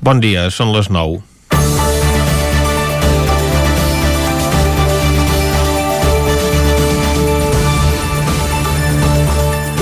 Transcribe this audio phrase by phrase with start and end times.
[0.00, 1.18] Bon dia, són les 9.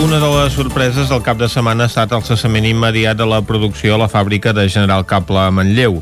[0.03, 3.39] Una de les sorpreses del cap de setmana ha estat el cessament immediat de la
[3.47, 6.01] producció a la fàbrica de General Cable a Manlleu.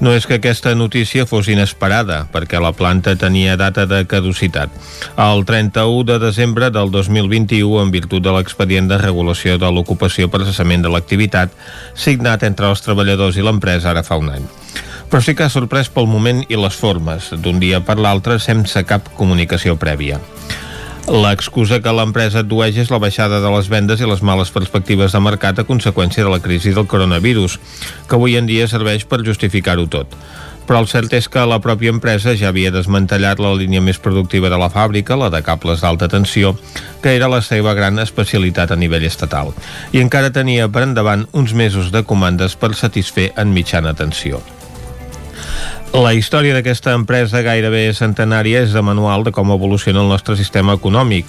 [0.00, 4.70] No és que aquesta notícia fos inesperada, perquè la planta tenia data de caducitat.
[5.18, 10.44] El 31 de desembre del 2021, en virtut de l'expedient de regulació de l'ocupació per
[10.46, 11.50] cessament de l'activitat,
[11.98, 14.46] signat entre els treballadors i l'empresa ara fa un any
[15.08, 18.82] però sí que ha sorprès pel moment i les formes, d'un dia per l'altre sense
[18.84, 20.20] cap comunicació prèvia.
[21.08, 25.20] L'excusa que l'empresa addueix és la baixada de les vendes i les males perspectives de
[25.24, 27.54] mercat a conseqüència de la crisi del coronavirus,
[28.04, 30.12] que avui en dia serveix per justificar-ho tot.
[30.68, 34.52] Però el cert és que la pròpia empresa ja havia desmantellat la línia més productiva
[34.52, 36.52] de la fàbrica, la de cables d'alta tensió,
[37.00, 39.56] que era la seva gran especialitat a nivell estatal,
[39.96, 44.44] i encara tenia per endavant uns mesos de comandes per satisfer en mitjana tensió.
[45.96, 50.74] La història d'aquesta empresa gairebé centenària és de manual de com evoluciona el nostre sistema
[50.76, 51.26] econòmic.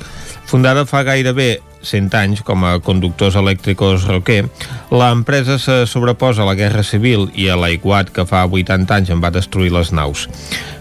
[0.50, 4.44] Fundada fa gairebé 100 anys com a conductors elèctricos Roquer,
[4.92, 9.24] l'empresa se sobreposa a la Guerra Civil i a l'aiguat que fa 80 anys en
[9.24, 10.28] va destruir les naus.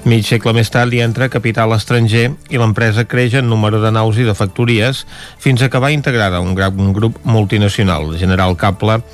[0.05, 4.19] Mig segle més tard hi entra capital estranger i l'empresa creix en número de naus
[4.19, 5.05] i de factories
[5.39, 9.05] fins a acabar integrada un, un grup multinacional, General Cable,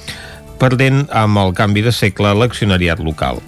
[0.59, 3.43] perdent amb el canvi de segle l'accionariat local.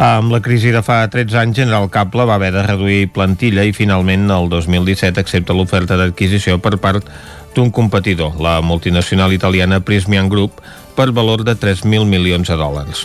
[0.00, 3.74] Amb la crisi de fa 13 anys, General Cable va haver de reduir plantilla i
[3.76, 7.04] finalment el 2017 accepta l'oferta d'adquisició per part
[7.52, 10.62] d'un competidor, la multinacional italiana Prismian Group,
[10.96, 13.04] per valor de 3.000 milions de dòlars.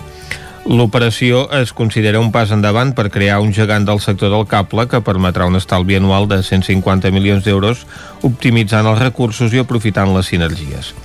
[0.72, 5.04] L'operació es considera un pas endavant per crear un gegant del sector del cable que
[5.04, 7.84] permetrà un estalvi anual de 150 milions d'euros
[8.24, 10.96] optimitzant els recursos i aprofitant les sinergies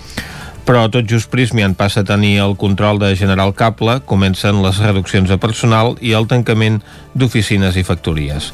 [0.71, 5.27] però tot just Prismian passa a tenir el control de General Cable, comencen les reduccions
[5.27, 6.77] de personal i el tancament
[7.19, 8.53] d'oficines i factories.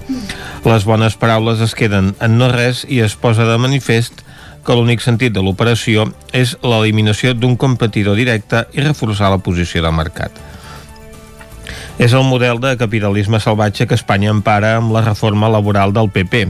[0.64, 4.24] Les bones paraules es queden en no res i es posa de manifest
[4.64, 9.92] que l'únic sentit de l'operació és l'eliminació d'un competidor directe i reforçar la posició de
[9.92, 10.55] mercat.
[11.96, 16.42] És el model de capitalisme salvatge que Espanya empara amb la reforma laboral del PP,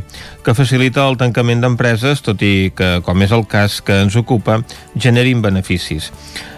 [0.42, 4.58] que facilita el tancament d'empreses, tot i que, com és el cas que ens ocupa,
[4.98, 6.10] generin beneficis.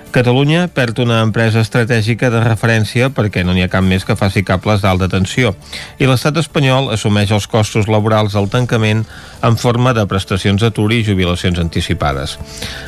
[0.08, 4.40] Catalunya perd una empresa estratègica de referència perquè no n'hi ha cap més que faci
[4.40, 5.50] cables d'alta tensió
[6.00, 9.02] i l'estat espanyol assumeix els costos laborals del tancament
[9.44, 12.38] en forma de prestacions d'atur i jubilacions anticipades.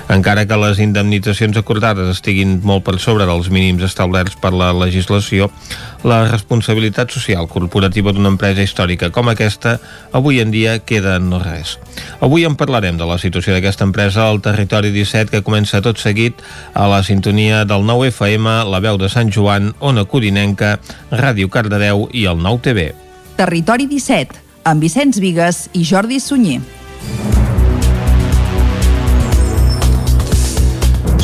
[0.09, 5.51] Encara que les indemnitzacions acordades estiguin molt per sobre dels mínims establerts per la legislació,
[6.03, 9.77] la responsabilitat social corporativa d'una empresa històrica com aquesta
[10.17, 11.77] avui en dia queda en no res.
[12.25, 16.41] Avui en parlarem de la situació d'aquesta empresa al territori 17 que comença tot seguit
[16.73, 20.77] a la sintonia del 9 FM, la veu de Sant Joan, Ona Codinenca,
[21.11, 22.91] Ràdio Cardedeu i el 9 TV.
[23.41, 24.39] Territori 17,
[24.71, 26.61] amb Vicenç Vigues i Jordi Sunyer.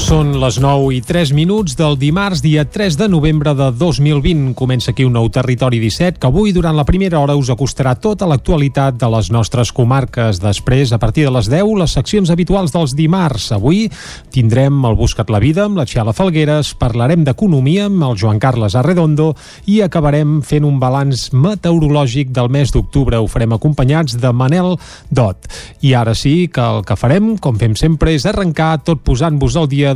[0.07, 4.53] Són les 9 i 3 minuts del dimarts, dia 3 de novembre de 2020.
[4.55, 8.29] Comença aquí un nou Territori 17 que avui, durant la primera hora, us acostarà tota
[8.31, 10.39] l'actualitat de les nostres comarques.
[10.39, 13.49] Després, a partir de les 10, les seccions habituals dels dimarts.
[13.57, 13.89] Avui
[14.31, 18.79] tindrem el Buscat la Vida amb la Xiala Falgueres, parlarem d'economia amb el Joan Carles
[18.79, 19.33] Arredondo
[19.67, 23.19] i acabarem fent un balanç meteorològic del mes d'octubre.
[23.19, 24.77] Ho farem acompanyats de Manel
[25.11, 25.51] Dot.
[25.83, 29.67] I ara sí que el que farem, com fem sempre, és arrencar tot posant-vos al
[29.67, 29.96] dia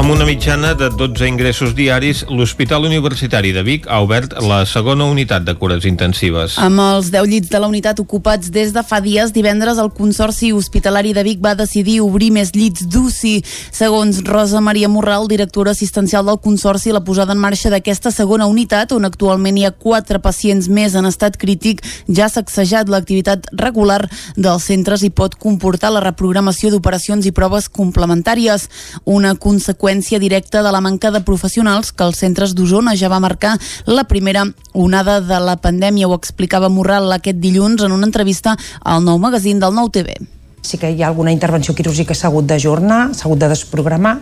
[0.00, 5.04] Amb una mitjana de 12 ingressos diaris, l'Hospital Universitari de Vic ha obert la segona
[5.04, 6.54] unitat de cures intensives.
[6.56, 10.54] Amb els 10 llits de la unitat ocupats des de fa dies, divendres el Consorci
[10.56, 13.34] Hospitalari de Vic va decidir obrir més llits d'UCI.
[13.76, 18.96] Segons Rosa Maria Morral, directora assistencial del Consorci, la posada en marxa d'aquesta segona unitat,
[18.96, 24.08] on actualment hi ha 4 pacients més en estat crític, ja ha sacsejat l'activitat regular
[24.40, 28.70] dels centres i pot comportar la reprogramació d'operacions i proves complementàries.
[29.04, 33.18] Una conseqüència conseqüència directa de la manca de professionals que els centres d'Osona ja va
[33.18, 33.56] marcar
[33.86, 36.06] la primera onada de la pandèmia.
[36.06, 40.14] Ho explicava Morral aquest dilluns en una entrevista al nou magazín del Nou TV
[40.62, 44.18] sí que hi ha alguna intervenció quirúrgica s'ha hagut d'ajornar, s'ha hagut de desprogramar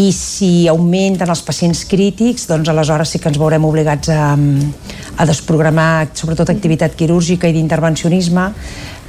[0.00, 5.26] i si augmenten els pacients crítics doncs aleshores sí que ens veurem obligats a, a
[5.28, 8.48] desprogramar sobretot activitat quirúrgica i d'intervencionisme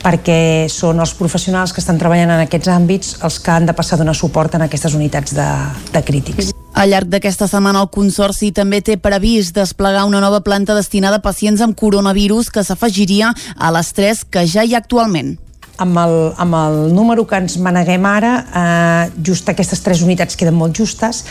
[0.04, 3.98] perquè són els professionals que estan treballant en aquests àmbits els que han de passar
[3.98, 5.50] a donar suport en aquestes unitats de,
[5.94, 6.54] de crítics.
[6.80, 11.26] Al llarg d'aquesta setmana el Consorci també té previst desplegar una nova planta destinada a
[11.26, 15.36] pacients amb coronavirus que s'afegiria a les tres que ja hi ha actualment
[15.80, 20.58] amb el, amb el número que ens maneguem ara, eh, just aquestes tres unitats queden
[20.60, 21.24] molt justes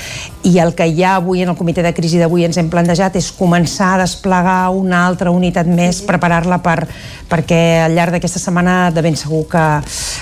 [0.49, 3.31] i el que ja avui en el comitè de crisi d'avui ens hem plantejat és
[3.37, 6.81] començar a desplegar una altra unitat més, preparar-la per,
[7.29, 9.67] perquè al llarg d'aquesta setmana de ben segur que,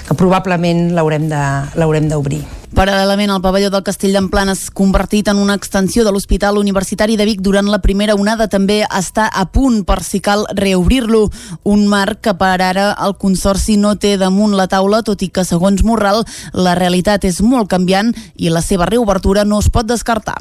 [0.08, 2.44] que probablement l'haurem d'obrir.
[2.74, 7.40] Paral·lelament, el pavelló del Castell d'Emplanes, convertit en una extensió de l'Hospital Universitari de Vic
[7.44, 11.28] durant la primera onada, també està a punt per si cal reobrir-lo.
[11.62, 15.46] Un marc que per ara el Consorci no té damunt la taula, tot i que,
[15.46, 20.36] segons Morral, la realitat és molt canviant i la seva reobertura no es pot descartar.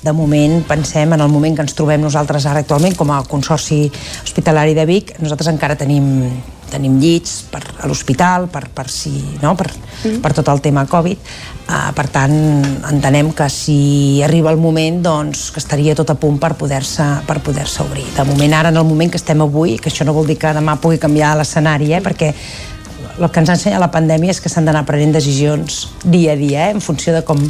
[0.00, 3.90] De moment pensem en el moment que ens trobem nosaltres ara actualment com a Consorci
[4.22, 5.18] Hospitalari de Vic.
[5.20, 6.30] Nosaltres encara tenim
[6.70, 9.12] tenim llits per, a l'hospital per, per, si,
[9.42, 9.54] no?
[9.58, 10.20] per, mm.
[10.24, 12.34] per tot el tema Covid uh, per tant
[12.90, 17.40] entenem que si arriba el moment doncs que estaria tot a punt per poder-se per
[17.44, 20.28] poder-se obrir de moment ara en el moment que estem avui que això no vol
[20.30, 22.04] dir que demà pugui canviar l'escenari eh?
[22.04, 22.34] perquè
[23.20, 26.40] el que ens ha ensenyat la pandèmia és que s'han d'anar prenent decisions dia a
[26.40, 27.40] dia, eh, en funció de com,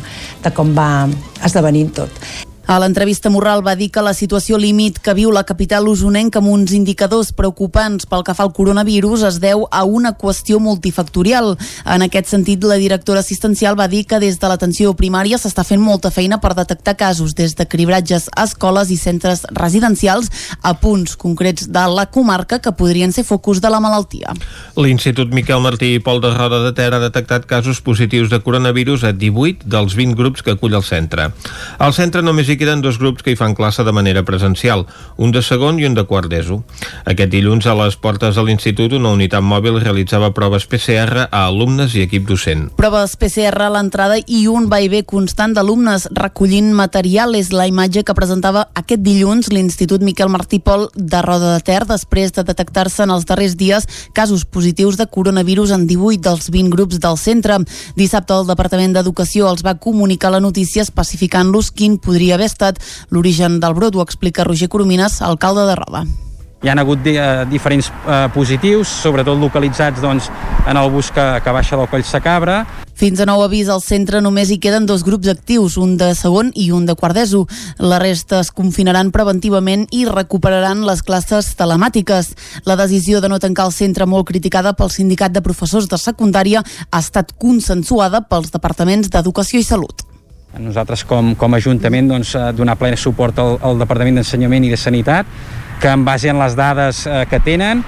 [0.42, 1.08] de com va
[1.46, 2.49] esdevenint tot.
[2.70, 6.52] A l'entrevista Morral va dir que la situació límit que viu la capital usonenca amb
[6.52, 11.56] uns indicadors preocupants pel que fa al coronavirus es deu a una qüestió multifactorial.
[11.82, 15.82] En aquest sentit, la directora assistencial va dir que des de l'atenció primària s'està fent
[15.82, 20.30] molta feina per detectar casos des de cribratges a escoles i centres residencials
[20.62, 24.36] a punts concrets de la comarca que podrien ser focus de la malaltia.
[24.78, 29.10] L'Institut Miquel Martí i Pol de Roda de Ter ha detectat casos positius de coronavirus
[29.10, 31.32] a 18 dels 20 grups que acull el centre.
[31.82, 34.84] Al centre només hi queden dos grups que hi fan classe de manera presencial,
[35.16, 36.58] un de segon i un de quart d'ESO.
[37.08, 41.94] Aquest dilluns, a les portes de l'institut, una unitat mòbil realitzava proves PCR a alumnes
[41.96, 42.66] i equip docent.
[42.76, 48.16] Proves PCR a l'entrada i un vaivé constant d'alumnes recollint material és la imatge que
[48.18, 53.14] presentava aquest dilluns l'Institut Miquel Martí Pol de Roda de Ter després de detectar-se en
[53.16, 57.56] els darrers dies casos positius de coronavirus en 18 dels 20 grups del centre.
[57.96, 63.60] Dissabte el Departament d'Educació els va comunicar la notícia especificant-los quin podria haver estat l'origen
[63.60, 66.04] del brot, ho explica Roger Coromines, alcalde de Roda.
[66.60, 70.28] Hi han hagut eh, diferents eh, positius, sobretot localitzats doncs,
[70.68, 72.64] en el bus que, que baixa del Coll Sacabra.
[73.00, 76.50] Fins a nou avís al centre només hi queden dos grups actius, un de segon
[76.52, 77.46] i un de quart d'ESO.
[77.80, 82.34] La resta es confinaran preventivament i recuperaran les classes telemàtiques.
[82.68, 86.60] La decisió de no tancar el centre molt criticada pel sindicat de professors de secundària
[86.60, 90.09] ha estat consensuada pels departaments d'Educació i Salut.
[90.58, 94.72] Nosaltres com, com a Ajuntament doncs, eh, donar ple suport al, al Departament d'Ensenyament i
[94.72, 95.28] de Sanitat
[95.80, 97.84] que en base en les dades eh, que tenen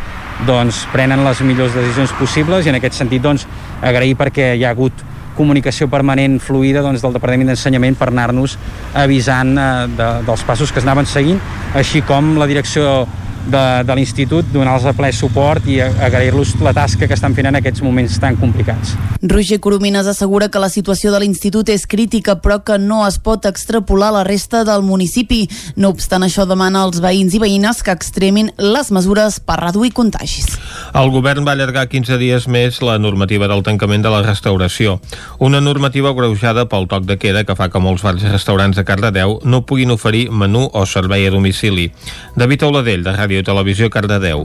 [0.47, 3.49] doncs, prenen les millors decisions possibles i en aquest sentit doncs,
[3.82, 5.03] agrair perquè hi ha hagut
[5.37, 8.55] comunicació permanent fluida doncs, del Departament d'Ensenyament per anar-nos
[8.94, 9.69] avisant eh,
[9.99, 11.43] de, dels passos que es anaven seguint,
[11.75, 13.03] així com la direcció
[13.47, 17.59] de, de l'institut, donar-los a ple suport i agrair-los la tasca que estan fent en
[17.59, 18.94] aquests moments tan complicats.
[19.23, 23.47] Roger Coromines assegura que la situació de l'institut és crítica però que no es pot
[23.47, 25.44] extrapolar a la resta del municipi.
[25.77, 30.59] No obstant això demana als veïns i veïnes que extremin les mesures per reduir contagis.
[30.99, 34.99] El govern va allargar 15 dies més la normativa del tancament de la restauració.
[35.39, 38.85] Una normativa greujada pel toc de queda que fa que molts bars i restaurants de
[38.85, 41.89] Cardedeu no puguin oferir menú o servei a domicili.
[42.37, 44.44] David Oladell, de Ràdio Ràdio Televisió Cardedeu.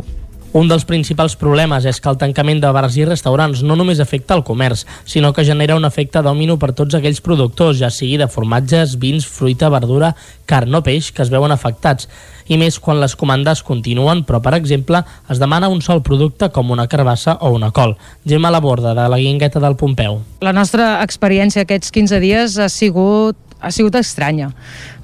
[0.56, 4.32] Un dels principals problemes és que el tancament de bars i restaurants no només afecta
[4.34, 8.30] el comerç, sinó que genera un efecte dòmino per tots aquells productors, ja sigui de
[8.32, 10.14] formatges, vins, fruita, verdura,
[10.48, 12.08] carn o peix, que es veuen afectats.
[12.48, 16.72] I més quan les comandes continuen, però, per exemple, es demana un sol producte com
[16.72, 17.98] una carbassa o una col.
[18.24, 20.22] Gemma Laborda, de la Guingueta del Pompeu.
[20.40, 24.54] La nostra experiència aquests 15 dies ha sigut, ha sigut estranya.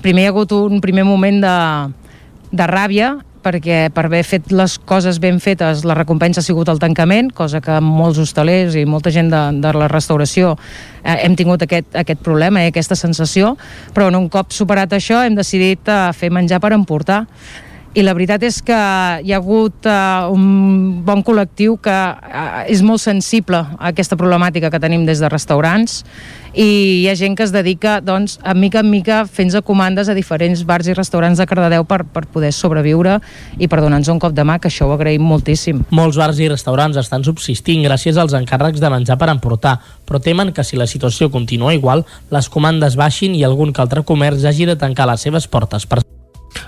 [0.02, 1.60] Primer hi ha hagut un primer moment de,
[2.56, 3.12] de ràbia
[3.44, 7.62] perquè per haver fet les coses ben fetes la recompensa ha sigut el tancament, cosa
[7.64, 10.56] que molts hostalers i molta gent de, de la restauració
[11.04, 13.56] eh, hem tingut aquest, aquest problema i eh, aquesta sensació,
[13.94, 17.24] però un cop superat això hem decidit eh, fer menjar per emportar
[17.94, 18.78] i la veritat és que
[19.22, 24.72] hi ha hagut uh, un bon col·lectiu que uh, és molt sensible a aquesta problemàtica
[24.74, 26.02] que tenim des de restaurants
[26.54, 26.66] i
[27.02, 30.64] hi ha gent que es dedica doncs, a mica en mica fent-se comandes a diferents
[30.70, 33.20] bars i restaurants de Cardedeu per, per poder sobreviure
[33.58, 35.84] i per donar-nos un cop de mà, que això ho agraïm moltíssim.
[35.94, 40.54] Molts bars i restaurants estan subsistint gràcies als encàrrecs de menjar per emportar, però temen
[40.54, 44.70] que si la situació continua igual, les comandes baixin i algun que altre comerç hagi
[44.70, 46.04] de tancar les seves portes per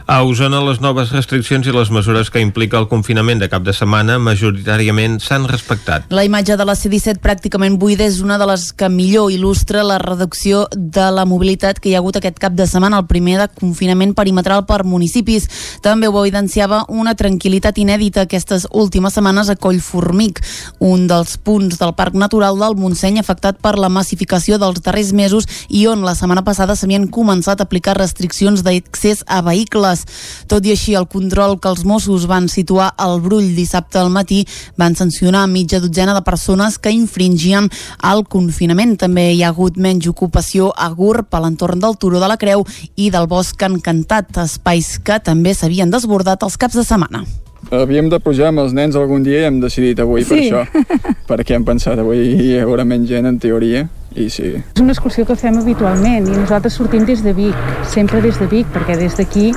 [0.06, 3.74] A Osona, les noves restriccions i les mesures que implica el confinament de cap de
[3.74, 6.06] setmana majoritàriament s'han respectat.
[6.14, 9.98] La imatge de la C-17 pràcticament buida és una de les que millor il·lustra la
[10.02, 13.48] reducció de la mobilitat que hi ha hagut aquest cap de setmana, el primer de
[13.50, 15.50] confinament perimetral per municipis.
[15.82, 20.44] També ho evidenciava una tranquil·litat inèdita aquestes últimes setmanes a Collformic,
[20.80, 25.50] un dels punts del Parc Natural del Montseny afectat per la massificació dels darrers mesos
[25.70, 30.06] i on la setmana passada s'havien començat a aplicar restriccions d'accés a vehicles vehicles.
[30.48, 34.46] Tot i així, el control que els Mossos van situar al Brull dissabte al matí
[34.78, 37.70] van sancionar mitja dotzena de persones que infringien
[38.04, 38.98] el confinament.
[38.98, 42.66] També hi ha hagut menys ocupació a Gurb, a l'entorn del Turó de la Creu
[42.96, 47.26] i del Bosc Encantat, espais que també s'havien desbordat els caps de setmana.
[47.74, 50.30] Havíem de pujar amb els nens algun dia i hem decidit avui sí.
[50.30, 50.84] per això,
[51.30, 54.54] perquè hem pensat avui hi haurà menys gent en teoria i sí.
[54.56, 58.48] És una excursió que fem habitualment i nosaltres sortim des de Vic, sempre des de
[58.52, 59.52] Vic, perquè des d'aquí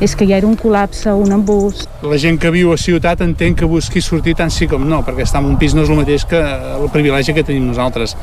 [0.00, 1.82] és que ja era un col·lapse, un embús.
[2.06, 5.24] La gent que viu a ciutat entén que busqui sortir tant sí com no, perquè
[5.26, 8.14] estar en un pis no és el mateix que el privilegi que tenim nosaltres.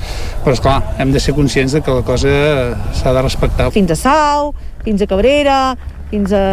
[0.44, 2.32] Però, és clar hem de ser conscients de que la cosa
[2.96, 3.70] s'ha de respectar.
[3.76, 4.54] Fins a Sau,
[4.86, 5.60] fins a Cabrera,
[6.14, 6.46] fins a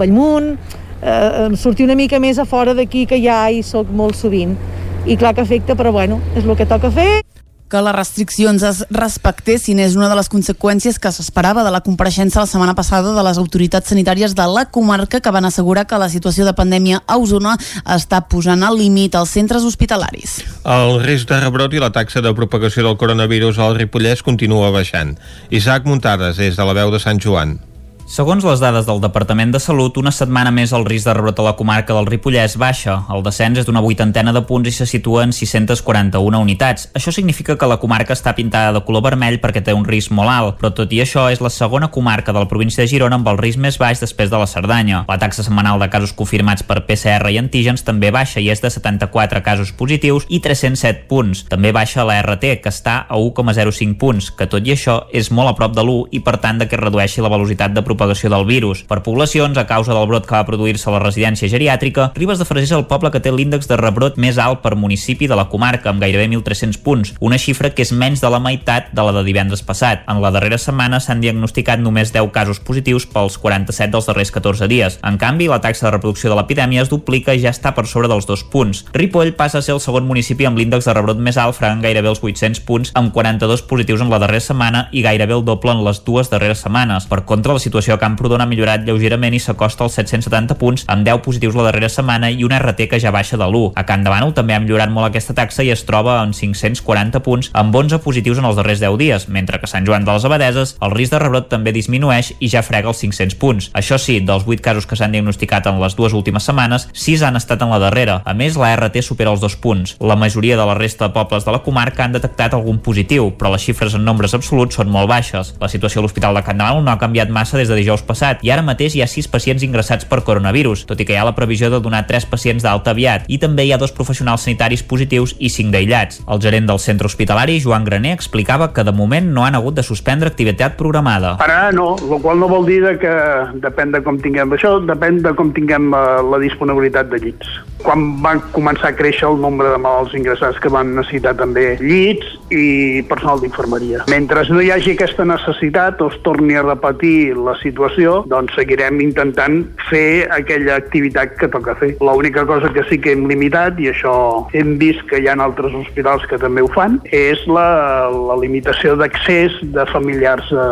[0.00, 0.56] Bellmunt,
[1.00, 4.58] eh, sortir una mica més a fora d'aquí que ja hi soc molt sovint.
[5.06, 7.22] I clar que afecta, però bueno, és el que toca fer
[7.68, 12.42] que les restriccions es respectessin és una de les conseqüències que s'esperava de la compareixença
[12.42, 16.10] la setmana passada de les autoritats sanitàries de la comarca que van assegurar que la
[16.12, 17.56] situació de pandèmia a Osona
[17.96, 20.40] està posant al límit als centres hospitalaris.
[20.64, 25.16] El risc de rebrot i la taxa de propagació del coronavirus al Ripollès continua baixant.
[25.50, 27.58] Isaac Muntades, des de la veu de Sant Joan.
[28.04, 31.44] Segons les dades del Departament de Salut, una setmana més el risc de rebrot a
[31.46, 32.98] la comarca del Ripollès baixa.
[33.08, 36.90] El descens és d'una vuitantena de punts i se situa en 641 unitats.
[36.92, 40.28] Això significa que la comarca està pintada de color vermell perquè té un risc molt
[40.28, 43.30] alt, però tot i això és la segona comarca de la província de Girona amb
[43.32, 45.06] el risc més baix després de la Cerdanya.
[45.08, 48.68] La taxa setmanal de casos confirmats per PCR i antígens també baixa i és de
[48.68, 51.46] 74 casos positius i 307 punts.
[51.48, 55.54] També baixa la RT, que està a 1,05 punts, que tot i això és molt
[55.54, 58.44] a prop de l'1 i per tant de que redueixi la velocitat de propagació del
[58.44, 58.82] virus.
[58.84, 62.46] Per poblacions, a causa del brot que va produir-se a la residència geriàtrica, Ribes de
[62.48, 65.46] Freser és el poble que té l'índex de rebrot més alt per municipi de la
[65.52, 69.12] comarca, amb gairebé 1.300 punts, una xifra que és menys de la meitat de la
[69.12, 70.02] de divendres passat.
[70.10, 74.68] En la darrera setmana s'han diagnosticat només 10 casos positius pels 47 dels darrers 14
[74.70, 74.98] dies.
[75.04, 78.08] En canvi, la taxa de reproducció de l'epidèmia es duplica i ja està per sobre
[78.10, 78.84] dels dos punts.
[78.96, 82.10] Ripoll passa a ser el segon municipi amb l'índex de rebrot més alt, fregant gairebé
[82.10, 85.84] els 800 punts, amb 42 positius en la darrera setmana i gairebé el doble en
[85.84, 87.06] les dues darreres setmanes.
[87.10, 90.84] Per contra, la situació situació a Camprodon ha millorat lleugerament i s'acosta als 770 punts,
[90.88, 93.74] amb 10 positius la darrera setmana i una RT que ja baixa de l'1.
[93.76, 97.50] A Can Bànol també ha millorat molt aquesta taxa i es troba en 540 punts,
[97.52, 100.76] amb 11 positius en els darrers 10 dies, mentre que Sant Joan de les Abadeses
[100.80, 103.68] el risc de rebrot també disminueix i ja frega els 500 punts.
[103.74, 107.36] Això sí, dels 8 casos que s'han diagnosticat en les dues últimes setmanes, 6 han
[107.36, 108.22] estat en la darrera.
[108.24, 109.98] A més, la RT supera els dos punts.
[110.00, 113.52] La majoria de la resta de pobles de la comarca han detectat algun positiu, però
[113.52, 115.52] les xifres en nombres absoluts són molt baixes.
[115.60, 118.42] La situació a l'Hospital de Can Bànol no ha canviat massa des de dijous passat
[118.46, 121.26] i ara mateix hi ha 6 pacients ingressats per coronavirus, tot i que hi ha
[121.28, 124.82] la previsió de donar 3 pacients d'alta aviat i també hi ha dos professionals sanitaris
[124.82, 126.22] positius i 5 d'aïllats.
[126.28, 129.86] El gerent del centre hospitalari, Joan Graner, explicava que de moment no han hagut de
[129.86, 131.36] suspendre activitat programada.
[131.40, 133.14] Per ara no, el qual no vol dir que
[133.62, 137.54] depèn de com tinguem això, depèn de com tinguem eh, la disponibilitat de llits.
[137.84, 142.36] Quan van començar a créixer el nombre de malalts ingressats que van necessitar també llits
[142.54, 144.04] i personal d'infermeria.
[144.12, 149.00] Mentre no hi hagi aquesta necessitat o es torni a repetir la situació, doncs seguirem
[149.02, 151.94] intentant fer aquella activitat que toca fer.
[152.04, 154.14] L'única cosa que sí que hem limitat, i això
[154.54, 157.66] hem vist que hi ha altres hospitals que també ho fan, és la,
[158.12, 160.62] la limitació d'accés de familiars eh,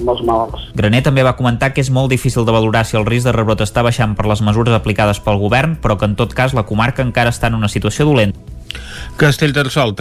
[0.00, 0.68] amb els malalts.
[0.76, 3.64] Graner també va comentar que és molt difícil de valorar si el risc de rebrot
[3.64, 7.04] està baixant per les mesures aplicades pel govern, però que en tot cas la comarca
[7.06, 8.59] encara està en una situació dolenta.
[9.16, 9.94] Castellterçol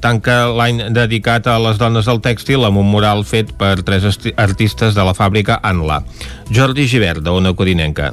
[0.00, 4.96] tanca l'any dedicat a les dones del tèxtil amb un mural fet per tres artistes
[4.96, 6.02] de la fàbrica Anla.
[6.50, 8.12] Jordi Givert, de Ona Codinenca.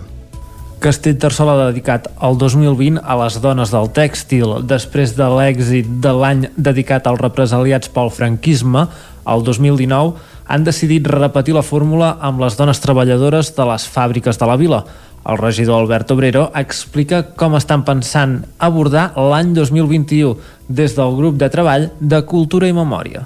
[0.78, 4.60] Castellterçol ha dedicat el 2020 a les dones del tèxtil.
[4.70, 8.86] Després de l'èxit de l'any dedicat als represaliats pel franquisme,
[9.28, 10.14] el 2019
[10.48, 14.84] han decidit repetir la fórmula amb les dones treballadores de les fàbriques de la vila.
[15.28, 20.38] El regidor Albert Obrero explica com estan pensant abordar l'any 2021
[20.80, 23.26] des del grup de treball de Cultura i Memòria.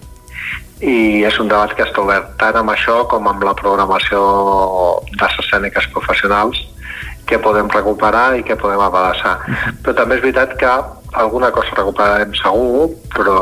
[0.81, 4.22] I és un debat que està obert tant amb això com amb la programació
[5.12, 6.63] de les escèniques professionals
[7.29, 9.38] que podem recuperar i que podem abassar.
[9.84, 10.74] Però també és veritat que
[11.22, 13.38] alguna cosa recuperarem segur, però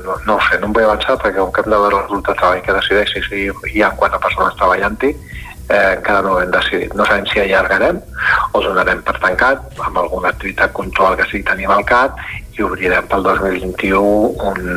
[0.00, 2.32] no, no sé, no em vull avançar perquè com que hem de veure el resultat
[2.32, 3.44] de treball que decideixi si
[3.76, 5.12] hi ha quatre persones treballant-hi,
[5.72, 6.92] eh, encara no ho hem decidit.
[6.98, 7.98] No sabem si allargarem
[8.52, 12.20] o donarem per tancat amb alguna activitat control que sí tenim al CAT
[12.58, 14.04] i obrirem pel 2021
[14.52, 14.70] un,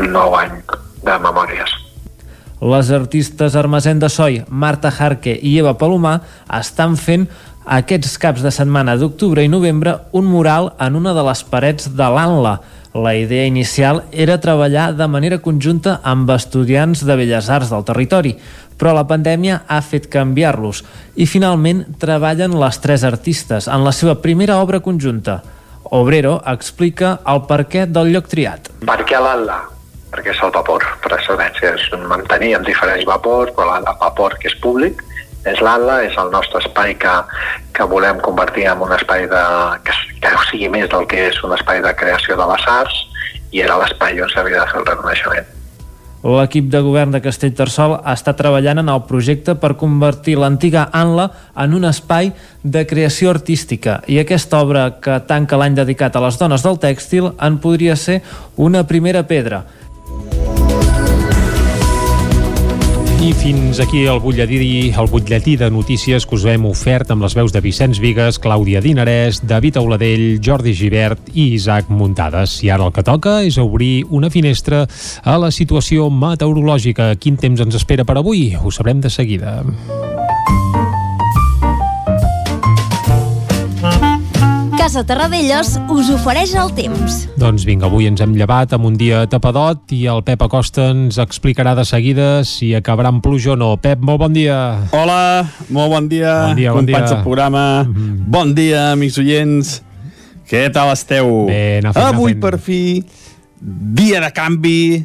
[0.00, 0.58] un nou any
[1.04, 1.80] de memòries.
[2.64, 6.20] Les artistes Armazén de Soi, Marta Jarque i Eva Palomar
[6.58, 7.26] estan fent
[7.64, 12.08] aquests caps de setmana d'octubre i novembre un mural en una de les parets de
[12.16, 12.58] l'Anla.
[12.94, 18.36] La idea inicial era treballar de manera conjunta amb estudiants de Belles Arts del territori,
[18.78, 20.82] però la pandèmia ha fet canviar-los
[21.16, 25.40] i finalment treballen les tres artistes en la seva primera obra conjunta.
[25.94, 28.70] Obrero explica el perquè del lloc triat.
[28.84, 29.60] Per què l'Atla?
[30.14, 31.74] Perquè és el vapor, per excel·lència.
[31.74, 35.02] És un mantenir amb diferents vapors, però el vapor que és públic
[35.44, 37.14] és l'Atla, és el nostre espai que,
[37.76, 39.42] que volem convertir en un espai de,
[39.84, 43.02] que, que sigui més del que és un espai de creació de les arts
[43.52, 45.53] i era l'espai on s'havia de fer el reconeixement.
[46.24, 51.28] L'equip de govern de Castellterçol està treballant en el projecte per convertir l'antiga Anla
[51.60, 52.32] en un espai
[52.64, 57.34] de creació artística i aquesta obra que tanca l'any dedicat a les dones del tèxtil
[57.36, 58.22] en podria ser
[58.56, 59.66] una primera pedra.
[63.24, 67.32] I fins aquí el butlletí, el butlletí de notícies que us hem ofert amb les
[67.32, 72.58] veus de Vicenç Vigues, Clàudia Dinarès, David Auladell, Jordi Givert i Isaac Muntades.
[72.66, 74.82] I ara el que toca és obrir una finestra
[75.24, 77.14] a la situació meteorològica.
[77.16, 78.50] Quin temps ens espera per avui?
[78.60, 79.62] Ho sabrem de seguida.
[84.84, 87.22] Casa Terradellos us ofereix el temps.
[87.40, 91.16] Doncs vinga, avui ens hem llevat amb un dia tapadot i el Pep Acosta ens
[91.22, 93.70] explicarà de seguida si acabarà amb pluja o no.
[93.80, 94.58] Pep, molt bon dia.
[94.92, 97.14] Hola, molt bon dia, Bon dia, bon companys dia.
[97.14, 97.64] del programa.
[97.86, 98.20] Mm -hmm.
[98.36, 99.82] Bon dia, amics oients.
[100.50, 101.46] Què tal esteu?
[101.48, 102.42] Bé, anar fent, anar Avui, fent.
[102.42, 103.04] per fi,
[104.04, 105.04] dia de canvi,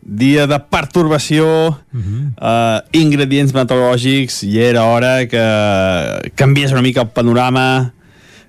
[0.00, 2.22] dia de pertorbació, mm -hmm.
[2.38, 7.97] uh, ingredients meteorològics, i era hora que canviés una mica el panorama,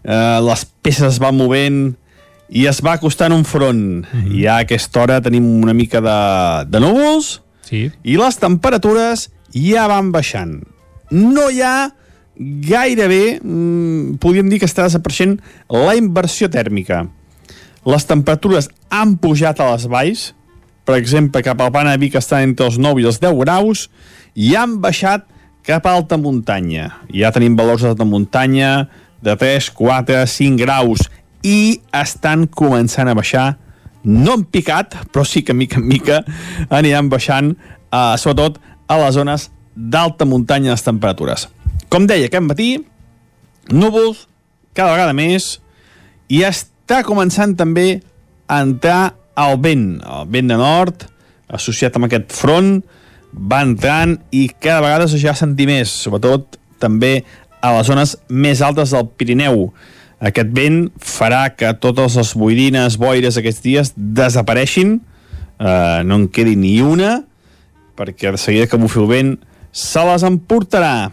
[0.05, 1.93] uh, les peces es van movent,
[2.49, 3.77] i es va acostant un front.
[3.77, 4.35] Mm -hmm.
[4.39, 7.91] I a aquesta hora tenim una mica de, de núvols, sí.
[8.03, 10.63] i les temperatures ja van baixant.
[11.11, 11.91] No hi ha
[12.39, 15.39] gairebé, mm, podríem dir que està desapareixent
[15.69, 17.07] la inversió tèrmica.
[17.85, 20.33] Les temperatures han pujat a les valls,
[20.85, 23.89] per exemple, cap al Pana Vic estan entre els 9 i els 10 graus,
[24.33, 25.27] i han baixat
[25.67, 26.89] cap a alta muntanya.
[27.13, 28.89] Ja tenim valors de muntanya
[29.21, 31.09] de 3, 4, 5 graus,
[31.43, 33.57] i estan començant a baixar.
[34.03, 36.23] No en picat, però sí que mica en mica
[36.69, 37.53] aniran baixant,
[37.91, 41.47] eh, sobretot a les zones d'alta muntanya les temperatures.
[41.89, 42.69] Com deia aquest matí,
[43.71, 44.27] núvols
[44.73, 45.57] cada vegada més
[46.29, 48.01] i està començant també
[48.49, 51.05] a entrar el vent, el vent de nord,
[51.49, 52.79] associat amb aquest front,
[53.33, 57.23] va entrant i cada vegada es ja sentir més, sobretot també
[57.61, 59.69] a les zones més altes del Pirineu.
[60.19, 64.97] Aquest vent farà que totes les boirines, boires aquests dies desapareixin,
[65.59, 67.21] eh, no en quedi ni una,
[67.99, 69.33] perquè de seguida que bufi el vent
[69.71, 71.11] se les emportarà.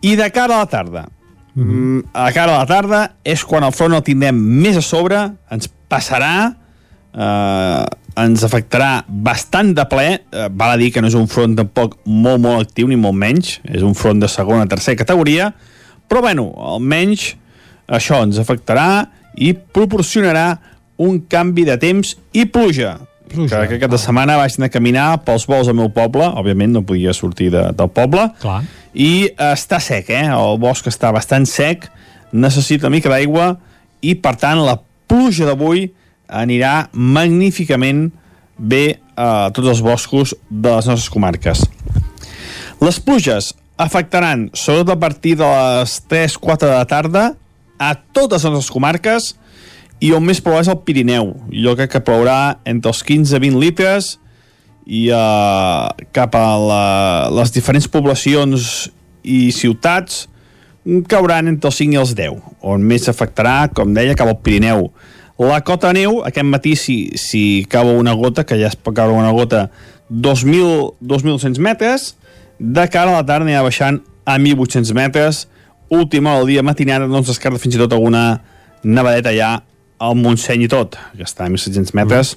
[0.00, 1.08] I de cara a la tarda,
[1.54, 2.12] mm.
[2.12, 5.20] a cara a la tarda és quan el front el tindrem més a sobre,
[5.52, 6.34] ens passarà,
[7.12, 7.84] eh,
[8.18, 11.98] ens afectarà bastant de ple, eh, val a dir que no és un front tampoc
[12.04, 15.52] molt, molt actiu, ni molt menys, és un front de segona, tercera categoria,
[16.08, 17.34] però bueno, almenys
[17.90, 19.06] això ens afectarà
[19.38, 20.58] i proporcionarà
[21.00, 22.98] un canvi de temps i pluja.
[23.30, 23.62] pluja.
[23.66, 27.14] Que aquesta setmana vaig anar a caminar pels vols al meu poble, òbviament no podia
[27.16, 28.60] sortir de, del poble, Clar.
[28.94, 30.26] i eh, està sec, eh?
[30.34, 31.88] el bosc està bastant sec,
[32.32, 33.54] necessita una mica d'aigua
[34.02, 34.78] i per tant la
[35.10, 35.88] pluja d'avui
[36.30, 38.08] anirà magníficament
[38.56, 41.64] bé a tots els boscos de les nostres comarques.
[42.80, 47.24] Les pluges afectaran, sobretot a partir de les 3-4 de la tarda,
[47.80, 49.34] a totes les nostres comarques
[50.00, 51.32] i on més plou és el Pirineu.
[51.52, 54.14] Jo crec que plourà entre els 15 i 20 litres
[54.84, 56.84] i uh, cap a la,
[57.36, 58.90] les diferents poblacions
[59.24, 60.26] i ciutats
[61.08, 64.88] cauran entre els 5 i els 10, on més s'afectarà, com deia, cap al Pirineu.
[65.40, 69.16] La cota neu, aquest matí, si, si cau una gota, que ja es pot caure
[69.16, 69.70] una gota,
[70.12, 72.10] 2.000, 2.200 metres,
[72.58, 75.46] de cara a la tarda anirà baixant a 1.800 metres,
[75.88, 78.42] última hora del dia matinada, no ens descarta fins i tot alguna
[78.84, 79.54] nevadeta ja
[80.00, 82.34] al Montseny i tot, que està a 1.700 metres,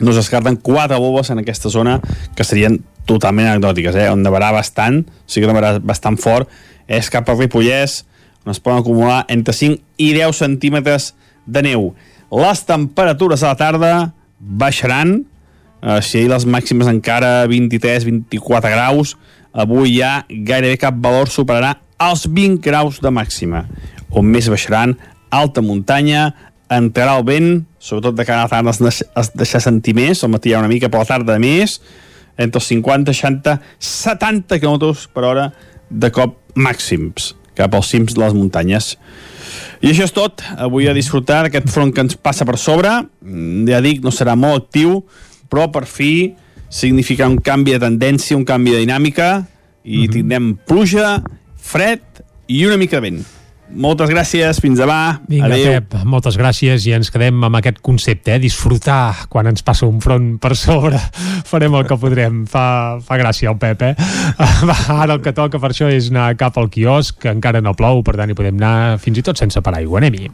[0.00, 1.98] no es descarten quatre boves en aquesta zona
[2.36, 4.10] que serien totalment anecdòtiques, eh?
[4.12, 6.52] on nevarà bastant, sí que nevarà bastant fort,
[6.84, 8.02] és cap al Ripollès,
[8.44, 11.14] on es poden acumular entre 5 i 10 centímetres
[11.48, 11.90] de neu.
[12.30, 13.92] Les temperatures a la tarda
[14.38, 15.24] baixaran,
[15.82, 19.16] eh, si ahir les màximes encara 23-24 graus,
[19.52, 23.66] avui ja gairebé cap valor superarà els 20 graus de màxima,
[24.10, 24.94] on més baixaran
[25.30, 26.30] alta muntanya,
[26.70, 27.50] entrarà el vent,
[27.82, 30.54] sobretot de cara a la tarda es, deix, es deixar sentir més, al matí hi
[30.54, 31.80] ha una mica, però a la tarda més,
[32.38, 35.50] entre els 50, 60, 70 km per hora
[35.90, 38.94] de cop màxims cap als cims de les muntanyes.
[39.80, 40.42] I això és tot.
[40.56, 42.90] Avui a disfrutar aquest front que ens passa per sobre.
[43.20, 45.02] Mm, Ja dic, no serà molt actiu,
[45.50, 46.34] però per fi
[46.70, 49.46] significarà un canvi de tendència, un canvi de dinàmica
[49.84, 50.12] i mm -hmm.
[50.12, 51.22] tindrem pluja,
[51.56, 52.00] fred
[52.46, 53.39] i una mica de vent.
[53.70, 55.20] Moltes gràcies, fins demà.
[55.30, 55.78] Vinga, Adéu.
[55.78, 58.40] Pep, moltes gràcies i ens quedem amb aquest concepte, eh?
[58.42, 60.98] disfrutar quan ens passa un front per sobre.
[61.50, 62.42] Farem el que podrem.
[62.50, 62.64] Fa,
[63.04, 63.94] fa gràcia el Pep, eh?
[64.66, 67.76] Va, ara el que toca per això és anar cap al quiosc, que encara no
[67.78, 70.02] plou, per tant hi podem anar fins i tot sense paraigua.
[70.02, 70.30] Anem-hi.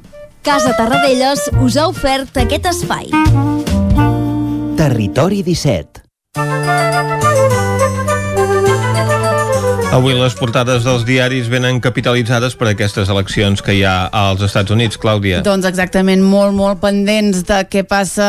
[0.46, 3.10] Casa Tarradellas us ha ofert aquest espai.
[4.76, 6.06] Territori 17
[9.94, 14.72] Avui les portades dels diaris venen capitalitzades per aquestes eleccions que hi ha als Estats
[14.74, 15.38] Units, Clàudia.
[15.46, 18.26] Doncs exactament, molt, molt pendents de què passa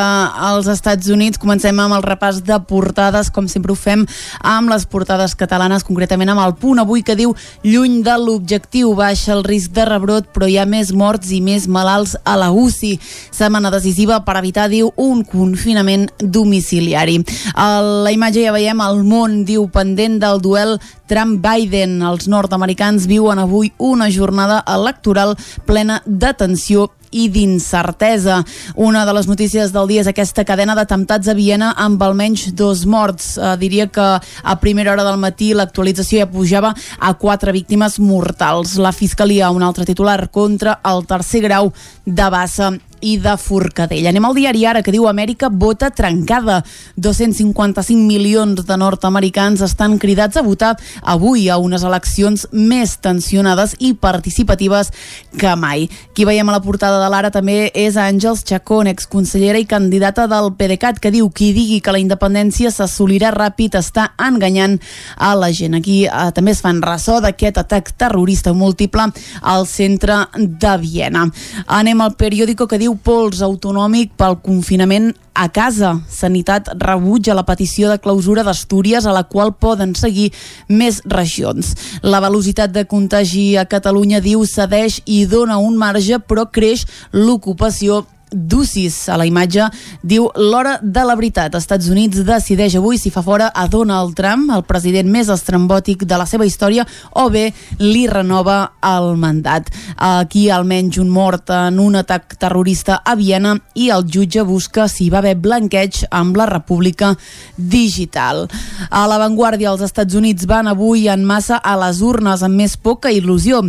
[0.47, 1.41] als Estats Units.
[1.41, 4.05] Comencem amb el repàs de portades, com sempre ho fem
[4.45, 7.33] amb les portades catalanes, concretament amb el punt avui que diu
[7.65, 11.65] lluny de l'objectiu, baixa el risc de rebrot, però hi ha més morts i més
[11.67, 12.93] malalts a la UCI.
[13.33, 17.17] Setmana decisiva per evitar, diu, un confinament domiciliari.
[17.57, 22.01] A la imatge ja veiem el món, diu, pendent del duel Trump-Biden.
[22.05, 28.41] Els nord-americans viuen avui una jornada electoral plena de tensió i d'incertesa.
[28.75, 32.85] Una de les notícies del dia és aquesta cadena d'atemptats a Viena amb almenys dos
[32.85, 33.35] morts.
[33.37, 38.77] Eh, diria que a primera hora del matí l'actualització ja pujava a quatre víctimes mortals.
[38.77, 41.71] La Fiscalia, un altre titular contra el tercer grau
[42.05, 44.07] de Bassa i de Forcadell.
[44.10, 46.63] Anem al diari Ara, que diu Amèrica vota trencada.
[46.95, 53.93] 255 milions de nord-americans estan cridats a votar avui a unes eleccions més tensionades i
[53.93, 54.91] participatives
[55.38, 55.88] que mai.
[56.13, 60.51] Qui veiem a la portada de l'Ara també és Àngels Chacón, exconsellera i candidata del
[60.57, 64.77] PDeCAT, que diu qui digui que la independència s'assolirà ràpid està enganyant
[65.17, 65.77] a la gent.
[65.77, 69.10] Aquí eh, també es fan ressò d'aquest atac terrorista múltiple
[69.41, 71.27] al centre de Viena.
[71.67, 75.93] Anem al periòdico que diu pols autonòmic pel confinament a casa.
[76.10, 80.32] Sanitat rebutja la petició de clausura d'Astúries a la qual poden seguir
[80.69, 81.76] més regions.
[82.02, 88.06] La velocitat de contagi a Catalunya diu cedeix i dona un marge però creix l'ocupació
[88.31, 89.07] d'UCIS.
[89.09, 89.67] A la imatge
[90.03, 91.55] diu l'hora de la veritat.
[91.55, 96.19] Estats Units decideix avui si fa fora a Donald Trump, el president més estrambòtic de
[96.19, 96.85] la seva història,
[97.15, 99.71] o bé li renova el mandat.
[99.97, 105.09] Aquí almenys un mort en un atac terrorista a Viena i el jutge busca si
[105.09, 107.13] va haver blanqueig amb la República
[107.57, 108.45] Digital.
[108.89, 113.11] A l'avantguàrdia, els Estats Units van avui en massa a les urnes amb més poca
[113.13, 113.61] il·lusió.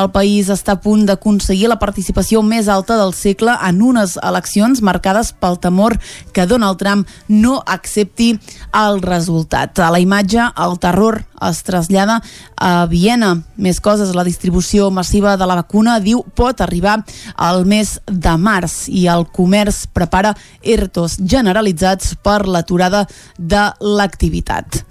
[0.00, 4.82] El país està a punt d'aconseguir la participació més alta del segle en unes eleccions
[4.86, 5.96] marcades pel temor
[6.32, 8.36] que Donald Trump no accepti
[8.76, 9.82] el resultat.
[9.82, 12.20] A la imatge, el terror es trasllada
[12.56, 13.34] a Viena.
[13.56, 16.98] Més coses, la distribució massiva de la vacuna diu pot arribar
[17.36, 23.06] al mes de març i el comerç prepara ERTOs generalitzats per l'aturada
[23.38, 24.84] de l'activitat.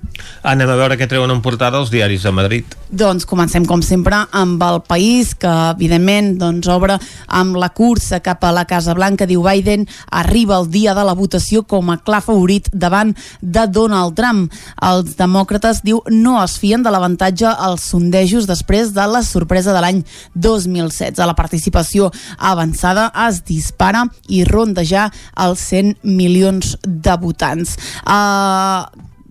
[0.46, 2.76] Anem a veure què treuen en portada els diaris de Madrid.
[2.96, 6.98] Doncs comencem com sempre amb el país que evidentment doncs, obre
[7.40, 11.16] amb la cursa cap a la Casa Blanca diu Biden arriba el dia de la
[11.18, 14.54] votació com a clar favorit davant de Donald Trump
[14.86, 19.82] els demòcrates diu no es fien de l'avantatge als sondejos després de la sorpresa de
[19.84, 20.04] l'any
[20.36, 25.10] 2016 la participació avançada es dispara i ronda ja
[25.46, 27.76] els 100 milions de votants.
[28.06, 28.86] Uh,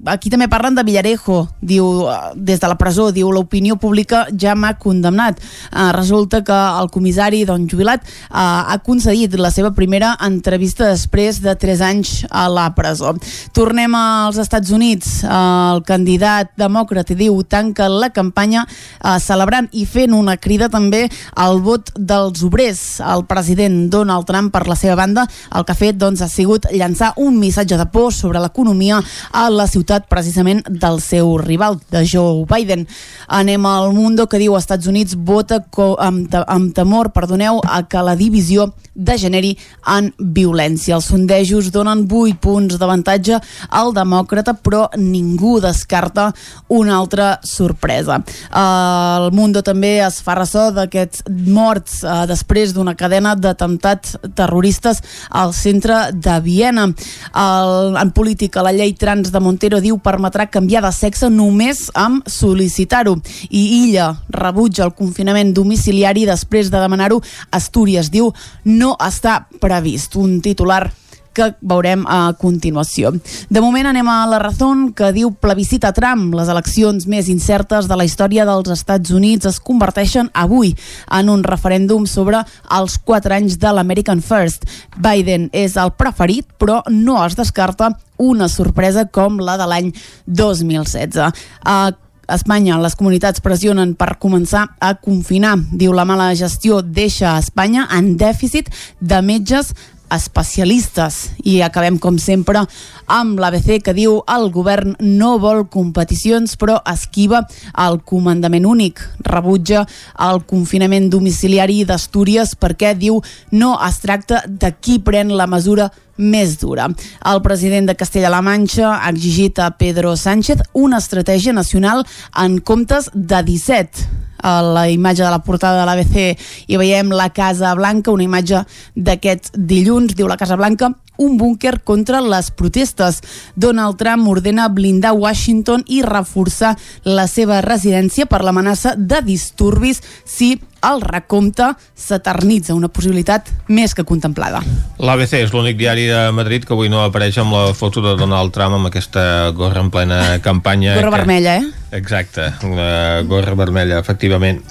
[0.07, 4.75] aquí també parlen de Villarejo, diu, des de la presó, diu, l'opinió pública ja m'ha
[4.81, 5.41] condemnat.
[5.71, 11.41] Uh, resulta que el comissari, doncs, jubilat, uh, ha concedit la seva primera entrevista després
[11.45, 13.15] de 3 anys a la presó.
[13.57, 15.23] Tornem als Estats Units.
[15.25, 21.07] Uh, el candidat demòcrata diu tanca la campanya uh, celebrant i fent una crida també
[21.37, 22.85] al vot dels obrers.
[23.01, 26.69] El president Donald Trump, per la seva banda, el que ha fet doncs, ha sigut
[26.73, 29.01] llançar un missatge de por sobre l'economia
[29.33, 32.87] a la ciutat precisament del seu rival, de Joe Biden.
[33.29, 35.61] Anem al Mundo que diu Estats Units vota
[35.99, 39.55] amb, amb temor perdoneu, a que la divisió degeneri
[39.91, 40.97] en violència.
[40.97, 46.31] Els sondejos donen 8 punts d'avantatge al demòcrata, però ningú descarta
[46.69, 48.21] una altra sorpresa.
[48.55, 55.55] El Mundo també es fa ressò d'aquests morts uh, després d'una cadena d'atemptats terroristes al
[55.55, 56.87] centre de Viena.
[56.89, 62.27] El, en política, la llei trans de Montero diu permetrà canviar de sexe només amb
[62.31, 63.19] sol·licitar-ho.
[63.51, 67.21] I Illa rebutja el confinament domiciliari després de demanar-ho.
[67.53, 68.33] Astúries diu
[68.65, 70.17] no està previst.
[70.17, 70.87] Un titular
[71.35, 73.13] que veurem a continuació.
[73.51, 76.33] De moment anem a la raó que diu plebiscita Trump.
[76.39, 80.75] Les eleccions més incertes de la història dels Estats Units es converteixen avui
[81.11, 82.45] en un referèndum sobre
[82.79, 84.69] els quatre anys de l'American First.
[84.97, 89.93] Biden és el preferit, però no es descarta una sorpresa com la de l'any
[90.27, 91.19] 2016.
[91.65, 91.79] A
[92.25, 95.59] Espanya, les comunitats pressionen per començar a confinar.
[95.77, 98.71] Diu la mala gestió deixa Espanya en dèficit
[99.01, 99.75] de metges
[100.13, 101.33] especialistes.
[101.45, 102.65] I acabem, com sempre,
[103.07, 107.45] amb l'ABC que diu el govern no vol competicions però esquiva
[107.87, 109.03] el comandament únic.
[109.25, 109.85] Rebutja
[110.29, 113.21] el confinament domiciliari d'Astúries perquè diu
[113.53, 116.89] no es tracta de qui pren la mesura més dura.
[117.27, 122.05] El president de Castella-La Manxa ha exigit a Pedro Sánchez una estratègia nacional
[122.37, 127.31] en comptes de 17 a la imatge de la portada de l'ABC i veiem la
[127.33, 128.61] Casa Blanca, una imatge
[128.95, 133.23] d'aquest dilluns, diu la Casa Blanca, un búnquer contra les protestes.
[133.57, 136.75] Donald Trump ordena blindar Washington i reforçar
[137.05, 144.05] la seva residència per l'amenaça de disturbis si el recompte s'eternitza, una possibilitat més que
[144.07, 144.63] contemplada.
[144.99, 148.55] L'ABC és l'únic diari de Madrid que avui no apareix amb la foto de Donald
[148.55, 150.97] Trump amb aquesta gorra en plena campanya.
[150.99, 151.19] Gorra que...
[151.19, 151.99] vermella, eh?
[151.99, 154.63] Exacte, una gorra vermella, efectivament.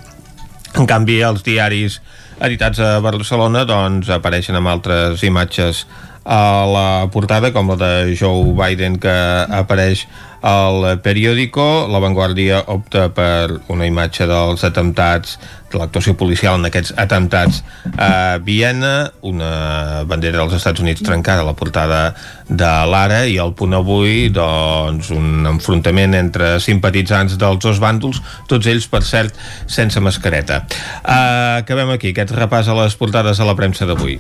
[0.73, 1.99] En canvi, els diaris
[2.43, 5.85] editats a Barcelona doncs, apareixen amb altres imatges
[6.23, 9.13] a la portada, com la de Joe Biden que
[9.51, 10.05] apareix
[10.43, 11.87] al periòdico.
[11.91, 15.37] La Vanguardia opta per una imatge dels atemptats,
[15.79, 17.61] l'actuació policial en aquests atemptats
[17.97, 22.01] a Viena, una bandera dels Estats Units trencada a la portada
[22.49, 28.69] de l'Ara i al punt avui doncs, un enfrontament entre simpatitzants dels dos bàndols, tots
[28.69, 30.63] ells, per cert, sense mascareta.
[31.01, 34.19] Uh, acabem aquí, aquest repàs a les portades de la premsa d'avui.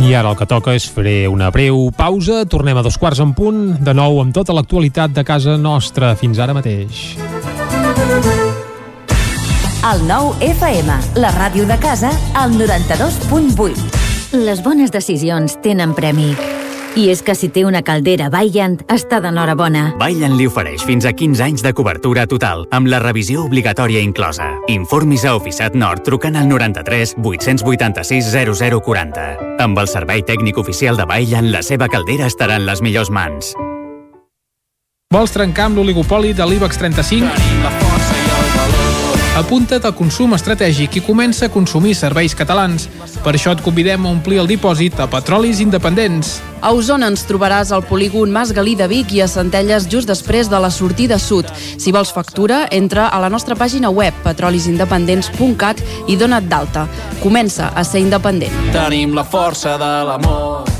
[0.00, 2.46] I ara el que toca és fer una breu pausa.
[2.48, 6.14] Tornem a dos quarts en punt, de nou amb tota l'actualitat de casa nostra.
[6.16, 7.18] Fins ara mateix.
[9.90, 14.40] El nou FM, la ràdio de casa, al 92.8.
[14.40, 16.32] Les bones decisions tenen premi.
[16.98, 19.92] I és que si té una caldera Vaillant, està d'enhorabona.
[20.00, 24.48] Vaillant li ofereix fins a 15 anys de cobertura total, amb la revisió obligatòria inclosa.
[24.74, 29.28] Informis a Oficiat Nord trucant al 93 886 0040.
[29.62, 33.54] Amb el servei tècnic oficial de Vaillant, la seva caldera estarà en les millors mans.
[35.14, 37.30] Vols trencar amb l'oligopoli de l'IBEX 35?
[37.38, 38.90] Tenim la força i el valor.
[39.40, 42.88] Apunta't al consum estratègic i comença a consumir serveis catalans.
[43.24, 46.38] Per això et convidem a omplir el dipòsit a Petrolis Independents.
[46.60, 50.50] A Osona ens trobaràs al polígon Mas Galí de Vic i a Centelles just després
[50.52, 51.48] de la sortida sud.
[51.54, 56.88] Si vols factura, entra a la nostra pàgina web petrolisindependents.cat i dona't d'alta.
[57.22, 58.54] Comença a ser independent.
[58.76, 60.79] Tenim la força de l'amor.